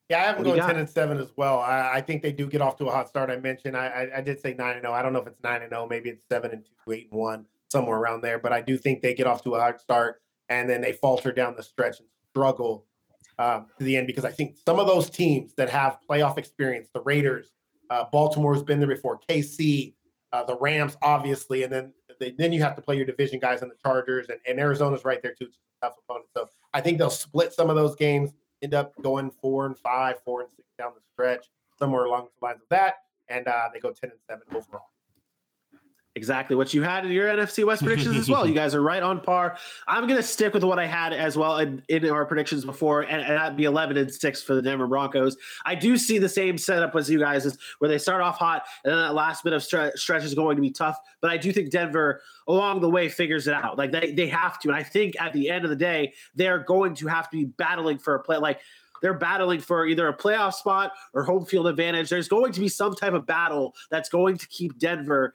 Yeah, 0.08 0.22
I 0.22 0.24
have 0.24 0.36
them 0.36 0.44
going 0.44 0.58
10 0.58 0.76
and 0.76 0.88
7 0.88 1.18
as 1.18 1.30
well. 1.36 1.58
I, 1.58 1.96
I 1.96 2.00
think 2.00 2.22
they 2.22 2.32
do 2.32 2.46
get 2.46 2.62
off 2.62 2.78
to 2.78 2.86
a 2.86 2.90
hot 2.90 3.08
start. 3.08 3.28
I 3.28 3.36
mentioned 3.36 3.76
I, 3.76 3.86
I, 3.86 4.18
I 4.18 4.20
did 4.22 4.40
say 4.40 4.54
9 4.54 4.76
and 4.76 4.82
0. 4.82 4.92
I 4.94 5.02
don't 5.02 5.12
know 5.12 5.18
if 5.18 5.26
it's 5.26 5.42
9 5.42 5.60
and 5.60 5.70
0. 5.70 5.86
Maybe 5.90 6.08
it's 6.08 6.26
7 6.30 6.50
and 6.50 6.64
2, 6.86 6.92
8 6.92 7.08
and 7.10 7.20
1, 7.20 7.46
somewhere 7.70 7.98
around 7.98 8.22
there. 8.22 8.38
But 8.38 8.54
I 8.54 8.62
do 8.62 8.78
think 8.78 9.02
they 9.02 9.12
get 9.12 9.26
off 9.26 9.44
to 9.44 9.54
a 9.54 9.60
hot 9.60 9.82
start 9.82 10.22
and 10.48 10.68
then 10.68 10.80
they 10.80 10.92
falter 10.92 11.30
down 11.30 11.54
the 11.54 11.62
stretch 11.62 12.00
and 12.00 12.08
struggle 12.30 12.86
um, 13.38 13.66
to 13.78 13.84
the 13.84 13.98
end 13.98 14.06
because 14.06 14.24
I 14.24 14.30
think 14.30 14.56
some 14.64 14.78
of 14.78 14.86
those 14.86 15.10
teams 15.10 15.52
that 15.56 15.68
have 15.68 15.98
playoff 16.08 16.38
experience, 16.38 16.88
the 16.94 17.02
Raiders, 17.02 17.52
uh, 17.90 18.04
Baltimore's 18.10 18.62
been 18.62 18.78
there 18.78 18.88
before, 18.88 19.20
KC, 19.28 19.94
uh, 20.32 20.44
the 20.44 20.56
Rams, 20.58 20.96
obviously, 21.02 21.62
and 21.62 21.72
then 21.72 21.92
they, 22.18 22.32
then 22.32 22.52
you 22.52 22.62
have 22.62 22.76
to 22.76 22.82
play 22.82 22.96
your 22.96 23.06
division 23.06 23.38
guys 23.38 23.62
and 23.62 23.70
the 23.70 23.76
Chargers, 23.82 24.28
and, 24.28 24.38
and 24.46 24.58
Arizona's 24.58 25.04
right 25.04 25.22
there 25.22 25.34
too. 25.38 25.48
Tough 25.82 25.94
opponent. 26.04 26.28
So 26.36 26.48
I 26.74 26.80
think 26.80 26.98
they'll 26.98 27.10
split 27.10 27.52
some 27.52 27.70
of 27.70 27.76
those 27.76 27.94
games, 27.94 28.32
end 28.62 28.74
up 28.74 29.00
going 29.02 29.30
four 29.30 29.66
and 29.66 29.78
five, 29.78 30.16
four 30.24 30.40
and 30.40 30.50
six 30.50 30.68
down 30.78 30.92
the 30.94 31.00
stretch, 31.12 31.46
somewhere 31.78 32.04
along 32.04 32.28
the 32.40 32.46
lines 32.46 32.60
of 32.62 32.68
that, 32.70 32.94
and 33.28 33.46
uh, 33.46 33.68
they 33.72 33.80
go 33.80 33.90
ten 33.90 34.10
and 34.10 34.20
seven 34.28 34.42
overall. 34.50 34.90
Exactly 36.18 36.56
what 36.56 36.74
you 36.74 36.82
had 36.82 37.06
in 37.06 37.12
your 37.12 37.28
NFC 37.28 37.64
West 37.64 37.84
predictions 37.84 38.16
as 38.16 38.28
well. 38.28 38.44
You 38.44 38.54
guys 38.62 38.74
are 38.74 38.82
right 38.82 39.04
on 39.04 39.20
par. 39.20 39.56
I'm 39.86 40.08
going 40.08 40.16
to 40.16 40.22
stick 40.22 40.52
with 40.52 40.64
what 40.64 40.80
I 40.80 40.84
had 40.84 41.12
as 41.12 41.36
well 41.36 41.58
in, 41.58 41.80
in 41.88 42.10
our 42.10 42.26
predictions 42.26 42.64
before, 42.64 43.02
and, 43.02 43.22
and 43.22 43.36
that'd 43.36 43.56
be 43.56 43.64
11 43.64 43.96
and 43.96 44.12
6 44.12 44.42
for 44.42 44.56
the 44.56 44.60
Denver 44.60 44.88
Broncos. 44.88 45.36
I 45.64 45.76
do 45.76 45.96
see 45.96 46.18
the 46.18 46.28
same 46.28 46.58
setup 46.58 46.96
as 46.96 47.08
you 47.08 47.20
guys, 47.20 47.46
is 47.46 47.56
where 47.78 47.88
they 47.88 47.98
start 47.98 48.20
off 48.20 48.36
hot, 48.36 48.64
and 48.82 48.92
then 48.92 48.98
that 48.98 49.14
last 49.14 49.44
bit 49.44 49.52
of 49.52 49.62
stre- 49.62 49.96
stretch 49.96 50.24
is 50.24 50.34
going 50.34 50.56
to 50.56 50.62
be 50.62 50.72
tough. 50.72 50.98
But 51.20 51.30
I 51.30 51.36
do 51.36 51.52
think 51.52 51.70
Denver, 51.70 52.20
along 52.48 52.80
the 52.80 52.90
way, 52.90 53.08
figures 53.08 53.46
it 53.46 53.54
out. 53.54 53.78
Like 53.78 53.92
they, 53.92 54.12
they 54.12 54.26
have 54.26 54.58
to. 54.60 54.68
And 54.68 54.76
I 54.76 54.82
think 54.82 55.14
at 55.20 55.32
the 55.32 55.48
end 55.48 55.62
of 55.62 55.70
the 55.70 55.76
day, 55.76 56.14
they're 56.34 56.64
going 56.64 56.96
to 56.96 57.06
have 57.06 57.30
to 57.30 57.36
be 57.36 57.44
battling 57.44 57.98
for 57.98 58.16
a 58.16 58.20
play. 58.20 58.38
Like, 58.38 58.58
they're 59.02 59.14
battling 59.14 59.60
for 59.60 59.86
either 59.86 60.08
a 60.08 60.16
playoff 60.16 60.54
spot 60.54 60.92
or 61.14 61.24
home 61.24 61.44
field 61.44 61.66
advantage. 61.66 62.08
There's 62.08 62.28
going 62.28 62.52
to 62.52 62.60
be 62.60 62.68
some 62.68 62.94
type 62.94 63.12
of 63.12 63.26
battle 63.26 63.74
that's 63.90 64.08
going 64.08 64.38
to 64.38 64.48
keep 64.48 64.78
Denver 64.78 65.34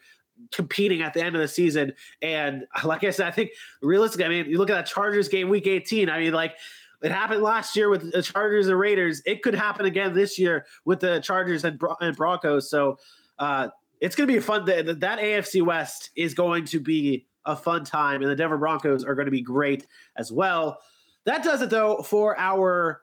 competing 0.52 1.02
at 1.02 1.14
the 1.14 1.24
end 1.24 1.36
of 1.36 1.42
the 1.42 1.48
season. 1.48 1.94
And 2.22 2.66
like 2.84 3.04
I 3.04 3.10
said, 3.12 3.28
I 3.28 3.32
think 3.32 3.52
realistically, 3.82 4.26
I 4.26 4.30
mean, 4.30 4.50
you 4.50 4.58
look 4.58 4.70
at 4.70 4.76
that 4.76 4.86
Chargers 4.86 5.28
game 5.28 5.50
week 5.50 5.68
18. 5.68 6.10
I 6.10 6.20
mean, 6.20 6.34
like 6.34 6.56
it 7.02 7.12
happened 7.12 7.42
last 7.42 7.76
year 7.76 7.90
with 7.90 8.12
the 8.12 8.22
Chargers 8.22 8.68
and 8.68 8.80
Raiders. 8.80 9.22
It 9.26 9.42
could 9.42 9.56
happen 9.56 9.86
again 9.86 10.14
this 10.14 10.40
year 10.40 10.66
with 10.86 11.02
the 11.02 11.20
Chargers 11.20 11.66
and, 11.66 11.78
Bron- 11.78 11.98
and 12.00 12.16
Broncos. 12.16 12.70
So 12.70 12.98
uh, 13.40 13.70
it's 14.00 14.16
going 14.16 14.28
to 14.28 14.32
be 14.32 14.38
a 14.38 14.42
fun. 14.42 14.66
That, 14.66 15.00
that 15.02 15.20
AFC 15.20 15.62
West 15.66 16.12
is 16.16 16.34
going 16.34 16.66
to 16.66 16.80
be 16.80 17.26
a 17.46 17.56
fun 17.56 17.84
time, 17.84 18.22
and 18.22 18.32
the 18.32 18.36
Denver 18.36 18.58
Broncos 18.58 19.04
are 19.04 19.16
going 19.16 19.26
to 19.26 19.32
be 19.32 19.42
great 19.42 19.86
as 20.16 20.32
well. 20.32 20.80
That 21.26 21.44
does 21.44 21.62
it 21.62 21.70
though 21.70 22.02
for 22.02 22.38
our. 22.40 23.02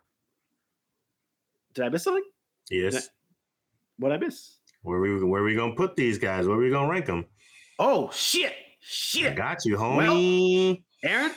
Did 1.74 1.84
I 1.84 1.88
miss 1.88 2.04
something? 2.04 2.24
Yes. 2.70 3.08
What 3.98 4.12
I 4.12 4.16
miss? 4.16 4.56
Where 4.82 5.00
we 5.00 5.22
where 5.24 5.42
we 5.42 5.54
gonna 5.54 5.74
put 5.74 5.96
these 5.96 6.18
guys? 6.18 6.46
Where 6.46 6.56
we 6.56 6.70
gonna 6.70 6.88
rank 6.88 7.06
them? 7.06 7.26
Oh 7.78 8.10
shit! 8.12 8.52
I 8.52 8.54
Shit! 8.80 9.36
got 9.36 9.64
you, 9.64 9.76
homie. 9.76 10.82
Aaron, 11.02 11.32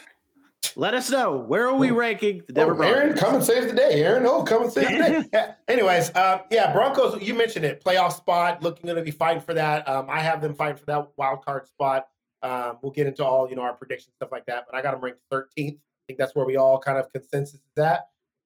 let 0.76 0.94
us 0.94 1.10
know 1.10 1.38
where 1.38 1.68
are 1.68 1.76
we 1.76 1.92
ranking 1.92 2.42
the 2.48 2.54
Denver 2.54 2.84
Oh, 2.84 2.88
Aaron, 2.88 3.16
come 3.16 3.36
and 3.36 3.44
save 3.44 3.68
the 3.68 3.74
day. 3.74 4.04
Aaron, 4.04 4.26
oh, 4.26 4.44
come 4.44 4.64
and 4.64 4.72
save 4.72 4.90
the 4.90 4.98
day. 4.98 5.24
Yeah. 5.34 5.54
Anyways, 5.68 6.10
uh, 6.16 6.40
yeah, 6.52 6.74
Broncos. 6.74 7.22
You 7.22 7.34
mentioned 7.34 7.66
it, 7.66 7.84
playoff 7.84 8.14
spot. 8.14 8.64
Looking 8.64 8.86
going 8.86 8.98
to 8.98 9.04
be 9.04 9.12
fighting 9.12 9.42
for 9.42 9.54
that. 9.54 9.88
Um, 9.88 10.08
I 10.10 10.20
have 10.20 10.42
them 10.42 10.54
fighting 10.56 10.78
for 10.78 10.86
that 10.86 11.08
wild 11.18 11.46
card 11.46 11.68
spot. 11.68 12.08
Um, 12.42 12.78
we'll 12.82 12.92
get 12.92 13.08
into 13.08 13.24
all 13.24 13.50
you 13.50 13.56
know 13.56 13.62
our 13.62 13.74
predictions 13.74 14.16
stuff 14.16 14.30
like 14.32 14.46
that. 14.48 14.66
But 14.70 14.78
I 14.78 14.82
got 14.82 14.92
them 14.92 15.02
ranked 15.02 15.20
13th. 15.32 15.48
I 15.58 16.06
think 16.08 16.20
that's 16.20 16.36
where 16.36 16.46
we 16.46 16.58
all 16.58 16.80
kind 16.80 16.98
of 16.98 17.12
consensus 17.12 17.56
is 17.60 17.84
at. 17.84 18.02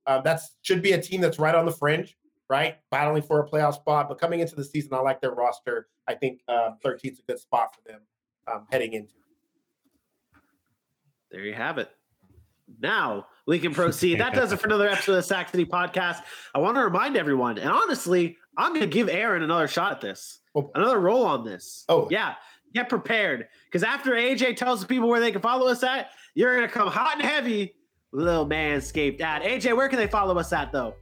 Um, 0.06 0.22
that's 0.24 0.52
should 0.61 0.82
be 0.82 0.91
a 0.94 1.02
team 1.02 1.22
that's 1.22 1.40
right 1.40 1.56
on 1.56 1.65
the 1.65 1.72
fringe, 1.72 2.15
right, 2.49 2.78
battling 2.91 3.22
for 3.24 3.41
a 3.41 3.48
playoff 3.49 3.76
spot. 3.76 4.07
But 4.10 4.19
coming 4.19 4.40
into 4.40 4.56
the 4.56 4.64
season, 4.64 4.94
I 4.94 4.99
like 4.99 5.22
their 5.22 5.32
roster. 5.32 5.88
I 6.07 6.14
think 6.15 6.41
uh, 6.48 6.72
13th 6.86 7.11
is 7.14 7.19
a 7.19 7.24
good 7.32 7.40
spot 7.40 7.76
for 7.76 7.91
them 7.91 8.02
um, 8.52 8.65
heading 8.72 8.94
into. 8.94 9.14
There 11.32 11.41
you 11.41 11.53
have 11.53 11.78
it. 11.78 11.90
Now 12.82 13.28
we 13.45 13.60
can 13.60 13.74
proceed. 13.74 14.19
That 14.19 14.34
does 14.34 14.52
it 14.52 14.57
for 14.60 14.68
another 14.68 14.90
episode 14.90 15.18
of 15.18 15.28
the 15.28 15.45
City 15.45 15.65
Podcast. 15.65 16.22
I 16.53 16.60
want 16.60 16.76
to 16.76 16.84
remind 16.84 17.15
everyone, 17.18 17.57
and 17.57 17.69
honestly, 17.69 18.38
I'm 18.57 18.69
going 18.74 18.82
to 18.82 18.88
give 18.88 19.10
Aaron 19.10 19.44
another 19.44 19.68
shot 19.68 19.91
at 19.94 20.02
this, 20.02 20.40
Oh. 20.56 20.72
another 20.76 20.99
roll 20.99 21.26
on 21.26 21.44
this. 21.45 21.86
Oh. 21.88 22.07
yeah, 22.11 22.36
get 22.74 22.90
prepared 22.90 23.48
because 23.65 23.84
after 23.84 24.11
AJ 24.11 24.57
tells 24.57 24.82
the 24.82 24.88
people 24.88 25.07
where 25.07 25.19
they 25.22 25.32
can 25.32 25.41
follow 25.41 25.68
us 25.68 25.82
at, 25.84 26.10
you're 26.36 26.56
going 26.56 26.68
to 26.68 26.74
come 26.74 26.90
hot 26.90 27.14
and 27.15 27.22
heavy 27.22 27.74
little 28.11 28.45
manscaped 28.48 29.22
ad. 29.22 29.44
AJ, 29.44 29.76
where 29.76 29.88
can 29.90 29.98
they 29.99 30.07
follow 30.07 30.38
us 30.38 30.52
at 30.52 30.72
though? 30.72 30.94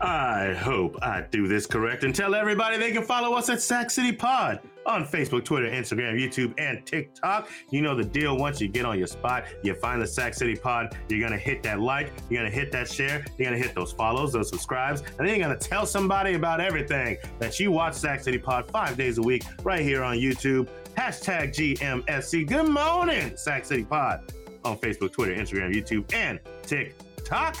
I 0.00 0.54
hope 0.54 0.96
I 1.02 1.26
do 1.30 1.46
this 1.46 1.66
correct 1.66 2.04
and 2.04 2.14
tell 2.14 2.34
everybody 2.34 2.78
they 2.78 2.90
can 2.90 3.04
follow 3.04 3.36
us 3.36 3.50
at 3.50 3.60
Sack 3.60 3.90
City 3.90 4.12
Pod 4.12 4.60
on 4.86 5.04
Facebook, 5.04 5.44
Twitter, 5.44 5.68
Instagram, 5.68 6.18
YouTube, 6.18 6.54
and 6.56 6.86
TikTok. 6.86 7.50
You 7.70 7.82
know 7.82 7.94
the 7.94 8.04
deal. 8.04 8.38
Once 8.38 8.62
you 8.62 8.68
get 8.68 8.86
on 8.86 8.96
your 8.96 9.06
spot, 9.06 9.44
you 9.62 9.74
find 9.74 10.00
the 10.00 10.06
Sack 10.06 10.32
City 10.32 10.56
Pod, 10.56 10.96
you're 11.10 11.28
to 11.28 11.36
hit 11.36 11.62
that 11.64 11.80
like, 11.80 12.10
you're 12.30 12.42
to 12.42 12.50
hit 12.50 12.72
that 12.72 12.88
share, 12.90 13.24
you're 13.36 13.50
to 13.50 13.58
hit 13.58 13.74
those 13.74 13.92
follows, 13.92 14.32
those 14.32 14.48
subscribes, 14.48 15.02
and 15.18 15.28
then 15.28 15.38
you're 15.38 15.48
to 15.48 15.68
tell 15.68 15.84
somebody 15.84 16.32
about 16.32 16.62
everything 16.62 17.18
that 17.38 17.60
you 17.60 17.70
watch 17.70 17.92
Sack 17.92 18.22
City 18.22 18.38
Pod 18.38 18.70
five 18.70 18.96
days 18.96 19.18
a 19.18 19.22
week 19.22 19.44
right 19.62 19.82
here 19.82 20.02
on 20.02 20.16
YouTube. 20.16 20.66
Hashtag 20.96 21.52
GMSC. 21.52 22.48
Good 22.48 22.68
morning, 22.68 23.36
Sack 23.36 23.66
City 23.66 23.84
Pod 23.84 24.32
on 24.64 24.78
Facebook, 24.78 25.12
Twitter, 25.12 25.34
Instagram, 25.34 25.74
YouTube, 25.74 26.10
and 26.14 26.40
TikTok. 26.62 27.56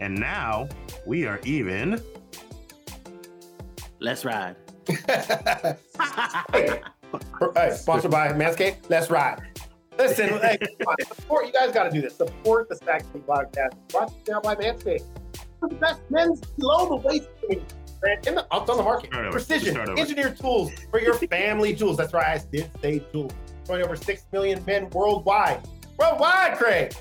And 0.00 0.18
now 0.18 0.68
we 1.06 1.26
are 1.26 1.40
even. 1.44 2.02
Let's 4.00 4.24
ride. 4.24 4.56
hey, 4.88 5.76
hey, 7.54 7.76
sponsored 7.76 8.10
by 8.10 8.28
Manscaped. 8.32 8.88
Let's 8.88 9.10
ride. 9.10 9.42
Listen, 9.98 10.28
hey, 10.40 10.56
come 10.58 10.88
on, 10.88 10.96
support. 11.14 11.46
You 11.46 11.52
guys 11.52 11.72
got 11.72 11.84
to 11.84 11.90
do 11.90 12.00
this. 12.00 12.16
Support 12.16 12.70
the 12.70 12.76
Sack 12.76 13.04
City 13.12 13.22
podcast. 13.28 13.76
Brought 13.88 14.08
to 14.08 14.14
you 14.26 14.32
now 14.32 14.40
by 14.40 14.54
Manscaped. 14.54 15.04
The 15.60 15.74
best 15.74 16.00
men's 16.08 16.40
below 16.58 16.88
the 16.88 16.96
waist 16.96 17.28
thing, 17.46 17.62
brand 18.00 18.26
in 18.26 18.36
the, 18.36 18.46
it's 18.50 18.70
on 18.70 18.78
the 18.78 18.82
market. 18.82 19.12
Start. 19.12 19.30
Precision, 19.30 19.76
engineered 19.98 20.38
tools 20.38 20.72
for 20.90 20.98
your 20.98 21.12
family 21.14 21.76
tools. 21.76 21.98
That's 21.98 22.14
right. 22.14 22.40
I 22.40 22.42
did 22.50 22.70
say 22.80 23.00
tools. 23.12 23.32
Showing 23.66 23.82
over 23.82 23.94
six 23.94 24.24
million 24.32 24.64
men 24.64 24.88
worldwide. 24.90 25.60
Worldwide, 25.98 26.56
Craig. 26.56 26.94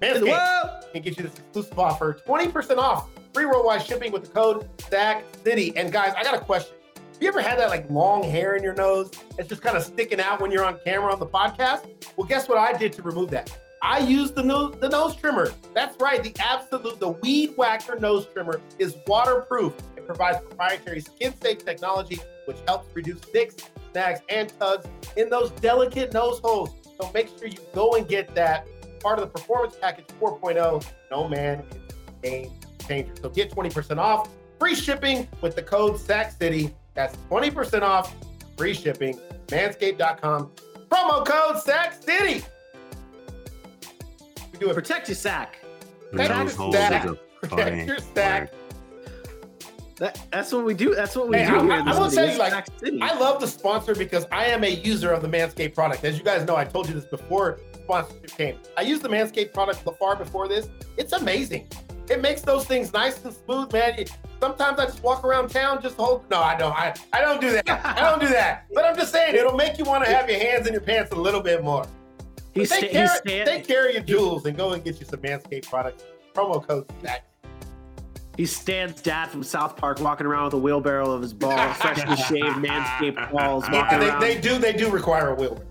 Manscaped 0.00 0.92
can 0.92 1.02
get 1.02 1.16
you 1.16 1.24
this 1.24 1.38
exclusive 1.38 1.78
offer 1.78 2.18
20% 2.26 2.78
off 2.78 3.08
free 3.32 3.44
worldwide 3.46 3.82
shipping 3.84 4.10
with 4.12 4.24
the 4.24 4.30
code 4.30 4.68
Sack 4.88 5.24
City. 5.44 5.76
And 5.76 5.92
guys, 5.92 6.14
I 6.16 6.22
got 6.22 6.34
a 6.34 6.40
question. 6.40 6.74
Have 6.96 7.22
you 7.22 7.28
ever 7.28 7.42
had 7.42 7.58
that 7.58 7.68
like 7.68 7.88
long 7.90 8.22
hair 8.22 8.56
in 8.56 8.62
your 8.62 8.74
nose? 8.74 9.10
It's 9.38 9.48
just 9.48 9.62
kind 9.62 9.76
of 9.76 9.84
sticking 9.84 10.20
out 10.20 10.40
when 10.40 10.50
you're 10.50 10.64
on 10.64 10.78
camera 10.84 11.12
on 11.12 11.18
the 11.18 11.26
podcast. 11.26 11.86
Well, 12.16 12.26
guess 12.26 12.48
what 12.48 12.58
I 12.58 12.76
did 12.76 12.92
to 12.94 13.02
remove 13.02 13.30
that? 13.30 13.56
I 13.82 13.98
used 13.98 14.34
the 14.34 14.42
nose, 14.42 14.74
the 14.80 14.88
nose 14.88 15.16
trimmer. 15.16 15.52
That's 15.74 15.98
right, 16.00 16.22
the 16.22 16.34
absolute, 16.38 16.98
the 16.98 17.10
Weed 17.10 17.54
Whacker 17.56 17.98
nose 17.98 18.26
trimmer 18.26 18.60
is 18.78 18.96
waterproof. 19.06 19.74
It 19.96 20.06
provides 20.06 20.38
proprietary 20.38 21.00
skin-safe 21.00 21.64
technology, 21.64 22.20
which 22.44 22.58
helps 22.66 22.94
reduce 22.94 23.20
nicks, 23.32 23.56
snags, 23.92 24.20
and 24.28 24.52
tugs 24.58 24.86
in 25.16 25.30
those 25.30 25.50
delicate 25.52 26.12
nose 26.12 26.40
holes. 26.40 26.70
So 27.00 27.10
make 27.14 27.28
sure 27.38 27.48
you 27.48 27.58
go 27.74 27.92
and 27.94 28.06
get 28.06 28.34
that 28.34 28.66
part 29.00 29.18
of 29.18 29.24
the 29.24 29.30
Performance 29.38 29.76
Package 29.80 30.06
4.0. 30.20 30.84
No 31.10 31.28
man, 31.28 31.64
it's 31.70 31.94
a 31.94 32.22
game 32.22 32.52
changer. 32.86 33.12
So 33.22 33.28
get 33.30 33.50
20% 33.50 33.98
off, 33.98 34.28
free 34.58 34.74
shipping 34.74 35.26
with 35.40 35.56
the 35.56 35.62
code 35.62 35.98
Sack 35.98 36.32
City. 36.32 36.74
That's 36.94 37.16
20% 37.30 37.82
off, 37.82 38.14
free 38.56 38.74
shipping. 38.74 39.18
Manscaped.com. 39.48 40.50
Promo 40.90 41.24
code 41.26 41.60
Sack 41.62 41.94
City. 42.02 42.44
We 44.52 44.58
do 44.58 44.70
it. 44.70 44.74
Protect 44.74 45.08
your 45.08 45.14
sack. 45.16 45.58
Protect 46.10 46.28
Those 46.28 46.38
your 46.52 46.56
holes 46.56 46.74
stack. 46.76 47.04
is 47.04 47.10
a 47.10 47.14
Protect 47.46 47.86
your 47.88 47.98
stack. 47.98 48.40
word. 48.40 48.56
That, 49.96 50.18
that's 50.32 50.50
what 50.52 50.64
we 50.64 50.72
do. 50.74 50.94
That's 50.94 51.14
what 51.14 51.28
we 51.28 51.36
Hey, 51.38 51.46
do. 51.46 51.56
I- 51.56 51.62
here 51.62 51.72
I- 51.72 51.80
in 51.80 51.88
I 51.88 51.98
will 51.98 52.10
tell 52.10 52.30
you, 52.30 52.38
like, 52.38 52.66
I 53.02 53.18
love 53.18 53.40
the 53.40 53.46
sponsor 53.46 53.94
because 53.94 54.26
I 54.32 54.46
am 54.46 54.64
a 54.64 54.68
user 54.70 55.12
of 55.12 55.20
the 55.22 55.28
Manscaped 55.28 55.74
product. 55.74 56.04
As 56.04 56.16
you 56.18 56.24
guys 56.24 56.46
know, 56.46 56.56
I 56.56 56.64
told 56.64 56.88
you 56.88 56.94
this 56.94 57.04
before 57.04 57.60
sponsorship 57.94 58.30
came. 58.36 58.56
I 58.76 58.82
used 58.82 59.02
the 59.02 59.08
Manscaped 59.08 59.52
product 59.52 59.82
far 59.98 60.16
before 60.16 60.48
this. 60.48 60.68
It's 60.96 61.12
amazing. 61.12 61.68
It 62.08 62.20
makes 62.20 62.42
those 62.42 62.64
things 62.64 62.92
nice 62.92 63.22
and 63.24 63.34
smooth, 63.34 63.72
man. 63.72 63.98
It- 63.98 64.12
sometimes 64.40 64.78
I 64.78 64.86
just 64.86 65.02
walk 65.02 65.24
around 65.24 65.48
town 65.48 65.82
just 65.82 65.96
hold. 65.96 66.28
No, 66.30 66.40
I 66.40 66.56
don't. 66.56 66.72
I, 66.72 66.94
I 67.12 67.20
don't 67.20 67.40
do 67.40 67.50
that. 67.52 67.68
I 67.84 68.00
don't 68.08 68.20
do 68.20 68.28
that. 68.28 68.66
But 68.74 68.84
I'm 68.84 68.96
just 68.96 69.12
saying, 69.12 69.34
it'll 69.34 69.56
make 69.56 69.78
you 69.78 69.84
want 69.84 70.04
to 70.04 70.10
have 70.10 70.28
your 70.30 70.38
hands 70.38 70.66
in 70.66 70.72
your 70.72 70.82
pants 70.82 71.12
a 71.12 71.16
little 71.16 71.40
bit 71.40 71.62
more. 71.64 71.84
He's, 72.52 72.68
But 72.70 72.78
sta- 72.78 72.80
take, 72.88 72.92
care, 73.24 73.44
take 73.44 73.66
care 73.66 73.88
of 73.88 73.94
your 73.94 74.02
jewels 74.02 74.46
and 74.46 74.56
go 74.56 74.72
and 74.72 74.82
get 74.84 74.98
you 75.00 75.06
some 75.06 75.20
Manscaped 75.20 75.68
products. 75.68 76.04
Promo 76.34 76.66
code 76.66 76.86
SAC. 77.02 77.24
He's 78.36 78.56
Stan's 78.56 79.02
dad 79.02 79.28
from 79.28 79.42
South 79.42 79.76
Park 79.76 80.00
walking 80.00 80.26
around 80.26 80.44
with 80.46 80.54
a 80.54 80.58
wheelbarrow 80.58 81.10
of 81.10 81.20
his 81.20 81.34
balls, 81.34 81.76
freshly 81.76 82.16
shaved, 82.16 82.56
manscaped 82.64 83.30
balls, 83.32 83.64
walking 83.70 84.00
Yeah, 84.00 84.08
around. 84.10 84.20
they, 84.20 84.34
they 84.36 84.40
do. 84.40 84.58
They 84.58 84.72
do 84.72 84.88
require 84.90 85.30
a 85.30 85.34
wheelbarrow. 85.34 85.66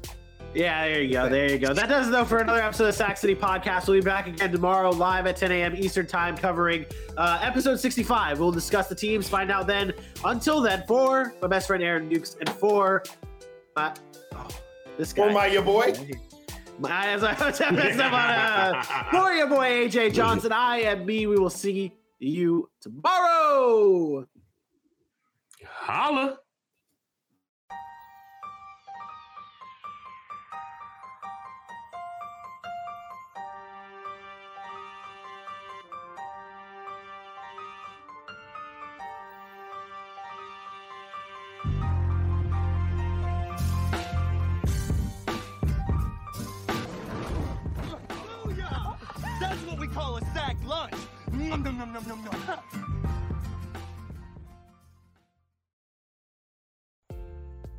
Yeah, 0.54 0.88
there 0.88 1.02
you 1.04 1.14
go. 1.14 1.30
There 1.30 1.52
you 1.52 1.60
go. 1.60 1.74
That 1.74 1.90
does 1.90 2.08
it 2.08 2.12
though 2.12 2.26
for 2.26 2.40
another 2.40 2.62
episode 2.62 2.86
of 2.86 2.88
the 2.88 2.94
Sack 2.98 3.18
City 3.18 3.36
Podcast. 3.36 3.88
We'll 3.88 4.00
be 4.00 4.06
back 4.06 4.28
again 4.28 4.52
tomorrow 4.52 4.90
live 4.90 5.28
at 5.28 5.38
10 5.38 5.52
a.m. 5.52 5.76
Eastern 5.76 6.08
Time 6.08 6.36
covering 6.36 6.86
uh, 7.18 7.40
episode 7.42 7.80
65. 7.80 8.40
We'll 8.40 8.52
discuss 8.52 8.88
the 8.88 8.96
teams, 8.96 9.30
find 9.30 9.52
out 9.52 9.68
then. 9.68 9.94
Until 10.26 10.60
then, 10.62 10.84
for 10.88 11.36
my 11.42 11.48
best 11.48 11.68
friend 11.68 11.84
Aaron 11.84 12.10
Dukes 12.10 12.36
and 12.40 12.50
for 12.50 13.04
my, 13.76 13.94
oh, 14.34 14.48
this 14.98 15.14
guy. 15.14 15.28
For 15.28 15.34
my 15.34 15.46
your 15.46 15.62
boy. 15.62 15.94
My- 16.80 17.08
as 17.08 17.24
I 17.24 17.34
was 17.34 17.60
messed 17.72 18.00
up 18.00 18.14
on 18.14 18.30
uh, 18.30 18.84
for 19.12 19.32
your 19.34 19.48
boy 19.48 19.88
AJ 19.88 20.14
Johnson. 20.14 20.52
I 20.52 20.80
am 20.82 21.06
me. 21.06 21.28
We 21.28 21.38
will 21.38 21.50
see 21.52 21.94
you 22.18 22.70
tomorrow. 22.82 24.26
Holla. 25.64 26.40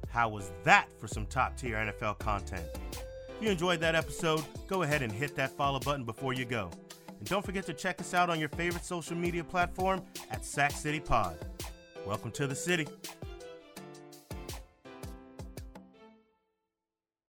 How 0.09 0.29
was 0.29 0.51
that 0.65 0.89
for 0.99 1.07
some 1.07 1.25
top 1.27 1.57
tier 1.57 1.77
NFL 1.77 2.19
content? 2.19 2.67
If 2.93 3.37
you 3.41 3.49
enjoyed 3.49 3.79
that 3.81 3.95
episode, 3.95 4.43
go 4.67 4.83
ahead 4.83 5.03
and 5.03 5.13
hit 5.13 5.37
that 5.37 5.51
follow 5.53 5.79
button 5.79 6.05
before 6.05 6.33
you 6.33 6.45
go. 6.45 6.71
And 7.19 7.29
don't 7.29 7.45
forget 7.45 7.65
to 7.67 7.73
check 7.73 8.01
us 8.01 8.13
out 8.13 8.29
on 8.29 8.41
your 8.41 8.49
favorite 8.49 8.85
social 8.85 9.17
media 9.17 9.45
platform 9.45 10.03
at 10.31 10.45
Sack 10.45 10.73
City 10.73 10.99
Pod. 10.99 11.39
Welcome 12.05 12.33
to 12.33 12.49
the 12.49 12.57
city. 12.57 12.89